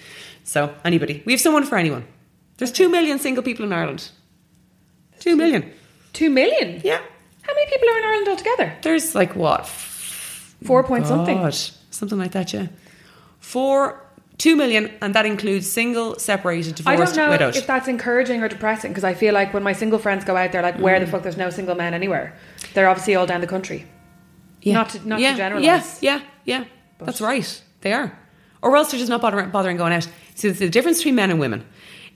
So, 0.44 0.74
anybody. 0.84 1.22
We 1.24 1.32
have 1.32 1.40
someone 1.40 1.64
for 1.64 1.76
anyone. 1.76 2.06
There's 2.58 2.72
2 2.72 2.88
million 2.88 3.18
single 3.18 3.42
people 3.42 3.64
in 3.64 3.72
Ireland. 3.72 4.10
2 5.20 5.36
million. 5.36 5.70
Two 6.12 6.30
million? 6.30 6.80
Yeah. 6.84 7.00
How 7.46 7.54
many 7.54 7.70
people 7.70 7.88
are 7.88 7.98
in 7.98 8.04
Ireland 8.04 8.28
altogether? 8.28 8.76
There's 8.82 9.14
like 9.14 9.34
what? 9.36 9.66
Four 9.66 10.82
point 10.84 11.06
something. 11.06 11.38
God, 11.38 11.54
something 11.90 12.18
like 12.18 12.32
that, 12.32 12.52
yeah. 12.52 12.68
Four, 13.40 14.00
two 14.38 14.56
million, 14.56 14.90
and 15.02 15.14
that 15.14 15.26
includes 15.26 15.70
single, 15.70 16.18
separated, 16.18 16.76
divorced, 16.76 17.00
I 17.00 17.04
don't 17.04 17.16
know 17.16 17.30
widowed. 17.30 17.56
if 17.56 17.66
that's 17.66 17.88
encouraging 17.88 18.42
or 18.42 18.48
depressing 18.48 18.90
because 18.92 19.04
I 19.04 19.14
feel 19.14 19.34
like 19.34 19.52
when 19.52 19.62
my 19.62 19.72
single 19.74 19.98
friends 19.98 20.24
go 20.24 20.36
out, 20.36 20.52
they're 20.52 20.62
like, 20.62 20.76
Mm. 20.76 20.80
"Where 20.80 20.98
the 21.00 21.06
fuck? 21.06 21.22
There's 21.22 21.36
no 21.36 21.50
single 21.50 21.74
men 21.74 21.92
anywhere." 21.94 22.34
They're 22.72 22.88
obviously 22.88 23.14
all 23.14 23.26
down 23.26 23.40
the 23.42 23.46
country. 23.46 23.84
Yeah. 24.62 24.74
Not 24.74 24.88
to 24.90 25.08
not 25.08 25.20
yeah. 25.20 25.32
to 25.32 25.36
generalize. 25.36 26.02
Yeah, 26.02 26.20
yeah, 26.44 26.58
yeah. 26.58 26.64
That's 26.98 27.20
right. 27.20 27.62
They 27.82 27.92
are. 27.92 28.16
Or 28.62 28.74
else 28.76 28.90
they're 28.90 28.98
just 28.98 29.10
not 29.10 29.20
bothering, 29.20 29.50
bothering 29.50 29.76
going 29.76 29.92
out. 29.92 30.08
See, 30.36 30.48
the 30.48 30.70
difference 30.70 30.98
between 30.98 31.16
men 31.16 31.30
and 31.30 31.38
women 31.38 31.64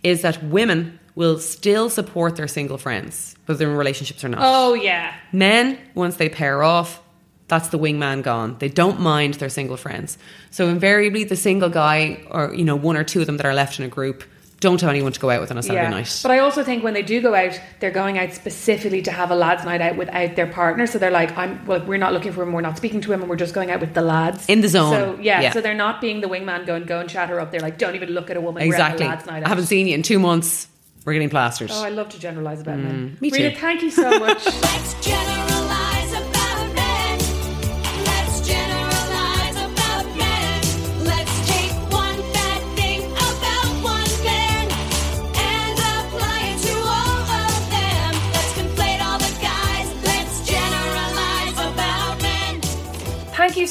is 0.02 0.22
that 0.22 0.42
women 0.42 0.98
will 1.18 1.40
still 1.40 1.90
support 1.90 2.36
their 2.36 2.46
single 2.46 2.78
friends, 2.78 3.34
whether 3.46 3.58
they're 3.58 3.70
in 3.70 3.76
relationships 3.76 4.22
or 4.22 4.28
not. 4.28 4.38
Oh 4.40 4.74
yeah. 4.74 5.12
Men, 5.32 5.76
once 5.96 6.14
they 6.14 6.28
pair 6.28 6.62
off, 6.62 7.02
that's 7.48 7.70
the 7.70 7.78
wingman 7.78 8.22
gone. 8.22 8.54
They 8.60 8.68
don't 8.68 9.00
mind 9.00 9.34
their 9.34 9.48
single 9.48 9.76
friends. 9.76 10.16
So 10.52 10.68
invariably, 10.68 11.24
the 11.24 11.34
single 11.34 11.70
guy, 11.70 12.24
or 12.30 12.54
you 12.54 12.64
know, 12.64 12.76
one 12.76 12.96
or 12.96 13.02
two 13.02 13.20
of 13.20 13.26
them 13.26 13.36
that 13.38 13.46
are 13.46 13.52
left 13.52 13.80
in 13.80 13.84
a 13.84 13.88
group, 13.88 14.22
don't 14.60 14.80
have 14.80 14.90
anyone 14.90 15.10
to 15.10 15.18
go 15.18 15.28
out 15.28 15.40
with 15.40 15.50
on 15.50 15.58
a 15.58 15.62
Saturday 15.62 15.82
yeah. 15.86 15.90
night. 15.90 16.20
But 16.22 16.30
I 16.30 16.38
also 16.38 16.62
think 16.62 16.84
when 16.84 16.94
they 16.94 17.02
do 17.02 17.20
go 17.20 17.34
out, 17.34 17.60
they're 17.80 17.90
going 17.90 18.16
out 18.16 18.32
specifically 18.32 19.02
to 19.02 19.10
have 19.10 19.32
a 19.32 19.34
lads' 19.34 19.64
night 19.64 19.80
out 19.80 19.96
without 19.96 20.36
their 20.36 20.46
partner. 20.46 20.86
So 20.86 21.00
they're 21.00 21.10
like, 21.10 21.36
"I'm 21.36 21.66
well, 21.66 21.84
we're 21.84 21.98
not 21.98 22.12
looking 22.12 22.30
for 22.30 22.44
him. 22.44 22.52
We're 22.52 22.60
not 22.60 22.76
speaking 22.76 23.00
to 23.00 23.12
him, 23.12 23.22
and 23.22 23.28
we're 23.28 23.34
just 23.34 23.54
going 23.54 23.72
out 23.72 23.80
with 23.80 23.94
the 23.94 24.02
lads 24.02 24.46
In 24.48 24.60
the 24.60 24.68
zone. 24.68 24.92
So 24.92 25.18
yeah, 25.20 25.40
Yeah. 25.40 25.52
so 25.52 25.60
they're 25.60 25.74
not 25.74 26.00
being 26.00 26.20
the 26.20 26.28
wingman 26.28 26.64
going 26.64 26.84
go 26.84 27.00
and 27.00 27.10
chat 27.10 27.28
her 27.28 27.40
up. 27.40 27.50
They're 27.50 27.60
like, 27.60 27.76
don't 27.76 27.96
even 27.96 28.10
look 28.10 28.30
at 28.30 28.36
a 28.36 28.40
woman. 28.40 28.62
exactly. 28.62 29.04
We're 29.04 29.10
at 29.10 29.14
a 29.14 29.16
lads' 29.16 29.26
night 29.26 29.42
out. 29.42 29.46
I 29.46 29.48
haven't 29.48 29.66
seen 29.66 29.88
you 29.88 29.94
in 29.94 30.04
two 30.04 30.20
months. 30.20 30.68
We're 31.04 31.14
getting 31.14 31.30
plastered. 31.30 31.70
Oh, 31.72 31.84
I 31.84 31.88
love 31.90 32.08
to 32.10 32.20
generalize 32.20 32.60
about 32.60 32.78
men. 32.78 33.16
Mm, 33.16 33.20
me 33.20 33.30
Rita, 33.30 33.50
too. 33.50 33.56
thank 33.56 33.82
you 33.82 33.90
so 33.90 34.18
much. 34.18 34.44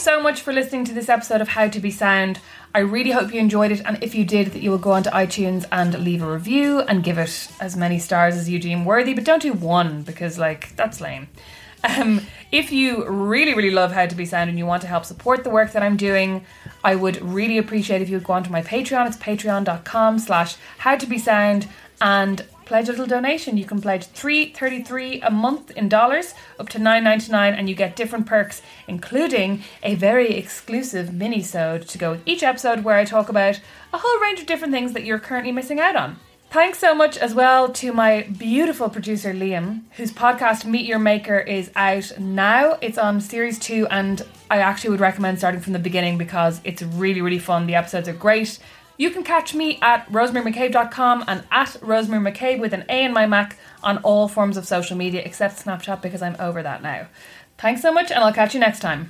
so 0.07 0.21
much 0.21 0.39
for 0.39 0.53
listening 0.53 0.85
to 0.85 0.93
this 0.93 1.09
episode 1.09 1.41
of 1.41 1.49
How 1.49 1.67
to 1.67 1.81
Be 1.81 1.91
Sound. 1.91 2.39
I 2.73 2.79
really 2.79 3.11
hope 3.11 3.33
you 3.33 3.41
enjoyed 3.41 3.73
it, 3.73 3.81
and 3.83 4.01
if 4.01 4.15
you 4.15 4.23
did, 4.23 4.53
that 4.53 4.61
you 4.61 4.71
will 4.71 4.77
go 4.77 4.93
onto 4.93 5.09
iTunes 5.09 5.65
and 5.69 5.99
leave 5.99 6.23
a 6.23 6.31
review 6.31 6.79
and 6.79 7.03
give 7.03 7.17
it 7.17 7.49
as 7.59 7.75
many 7.75 7.99
stars 7.99 8.37
as 8.37 8.49
you 8.49 8.57
deem 8.57 8.85
worthy, 8.85 9.13
but 9.13 9.25
don't 9.25 9.41
do 9.41 9.51
one 9.51 10.03
because, 10.03 10.39
like, 10.39 10.73
that's 10.77 11.01
lame. 11.01 11.27
Um, 11.83 12.21
if 12.53 12.71
you 12.71 13.05
really, 13.05 13.53
really 13.53 13.69
love 13.69 13.91
How 13.91 14.05
to 14.05 14.15
Be 14.15 14.23
Sound 14.23 14.49
and 14.49 14.57
you 14.57 14.65
want 14.65 14.81
to 14.83 14.87
help 14.87 15.03
support 15.03 15.43
the 15.43 15.49
work 15.49 15.73
that 15.73 15.83
I'm 15.83 15.97
doing, 15.97 16.45
I 16.85 16.95
would 16.95 17.21
really 17.21 17.57
appreciate 17.57 18.01
if 18.01 18.07
you 18.07 18.15
would 18.15 18.25
go 18.25 18.31
onto 18.31 18.49
my 18.49 18.61
Patreon. 18.61 19.07
It's 19.07 19.17
patreon.com 19.17 20.19
slash 20.19 20.55
how 20.77 20.95
to 20.95 21.05
be 21.05 21.17
sound 21.17 21.67
and 21.99 22.45
pledge 22.67 22.89
a 22.89 22.91
little 22.91 23.07
donation. 23.07 23.57
You 23.57 23.65
can 23.65 23.81
pledge 23.81 24.05
three 24.05 24.51
thirty 24.51 24.83
three 24.83 25.21
a 25.21 25.31
month 25.31 25.71
in 25.71 25.89
dollars 25.89 26.33
up 26.59 26.69
to 26.69 26.79
nine 26.79 27.03
ninety 27.03 27.31
nine, 27.31 27.53
and 27.53 27.69
you 27.69 27.75
get 27.75 27.95
different 27.95 28.27
perks, 28.27 28.61
including 28.87 29.63
a 29.81 29.95
very 29.95 30.35
exclusive 30.35 31.13
mini-sode 31.13 31.87
to 31.87 31.97
go 31.97 32.11
with 32.11 32.23
each 32.25 32.43
episode 32.43 32.83
where 32.83 32.97
I 32.97 33.05
talk 33.05 33.29
about 33.29 33.59
a 33.93 33.97
whole 33.97 34.21
range 34.21 34.39
of 34.39 34.45
different 34.45 34.73
things 34.73 34.93
that 34.93 35.05
you're 35.05 35.17
currently 35.17 35.51
missing 35.51 35.79
out 35.79 35.95
on. 35.95 36.19
Thanks 36.49 36.79
so 36.79 36.95
much 36.95 37.17
as 37.17 37.33
well 37.33 37.69
to 37.73 37.91
my 37.91 38.21
beautiful 38.37 38.89
producer 38.89 39.33
Liam, 39.33 39.81
whose 39.97 40.13
podcast 40.13 40.63
Meet 40.63 40.85
Your 40.85 40.97
Maker 40.97 41.39
is 41.39 41.69
out 41.75 42.17
now. 42.17 42.77
It's 42.79 42.97
on 42.97 43.19
series 43.19 43.59
two, 43.59 43.85
and 43.91 44.21
I 44.49 44.59
actually 44.59 44.91
would 44.91 45.01
recommend 45.01 45.39
starting 45.39 45.59
from 45.59 45.73
the 45.73 45.79
beginning 45.79 46.17
because 46.17 46.61
it's 46.63 46.81
really, 46.81 47.21
really 47.21 47.39
fun. 47.39 47.67
The 47.67 47.75
episodes 47.75 48.07
are 48.07 48.13
great. 48.13 48.59
You 48.97 49.11
can 49.11 49.23
catch 49.23 49.53
me 49.53 49.77
at 49.81 50.11
rosemarymaccabe.com 50.11 51.25
and 51.27 51.43
at 51.51 51.77
Rosemary 51.81 52.31
MacCabe 52.31 52.59
with 52.59 52.73
an 52.73 52.83
A 52.89 53.05
in 53.05 53.13
my 53.13 53.27
Mac 53.27 53.57
on 53.83 53.99
all 53.99 54.27
forms 54.27 54.57
of 54.57 54.65
social 54.65 54.97
media 54.97 55.21
except 55.23 55.63
Snapchat 55.63 56.01
because 56.01 56.23
I'm 56.23 56.35
over 56.39 56.63
that 56.63 56.81
now. 56.81 57.07
Thanks 57.59 57.81
so 57.81 57.91
much, 57.91 58.11
and 58.11 58.23
I'll 58.23 58.33
catch 58.33 58.53
you 58.53 58.59
next 58.59 58.79
time. 58.79 59.09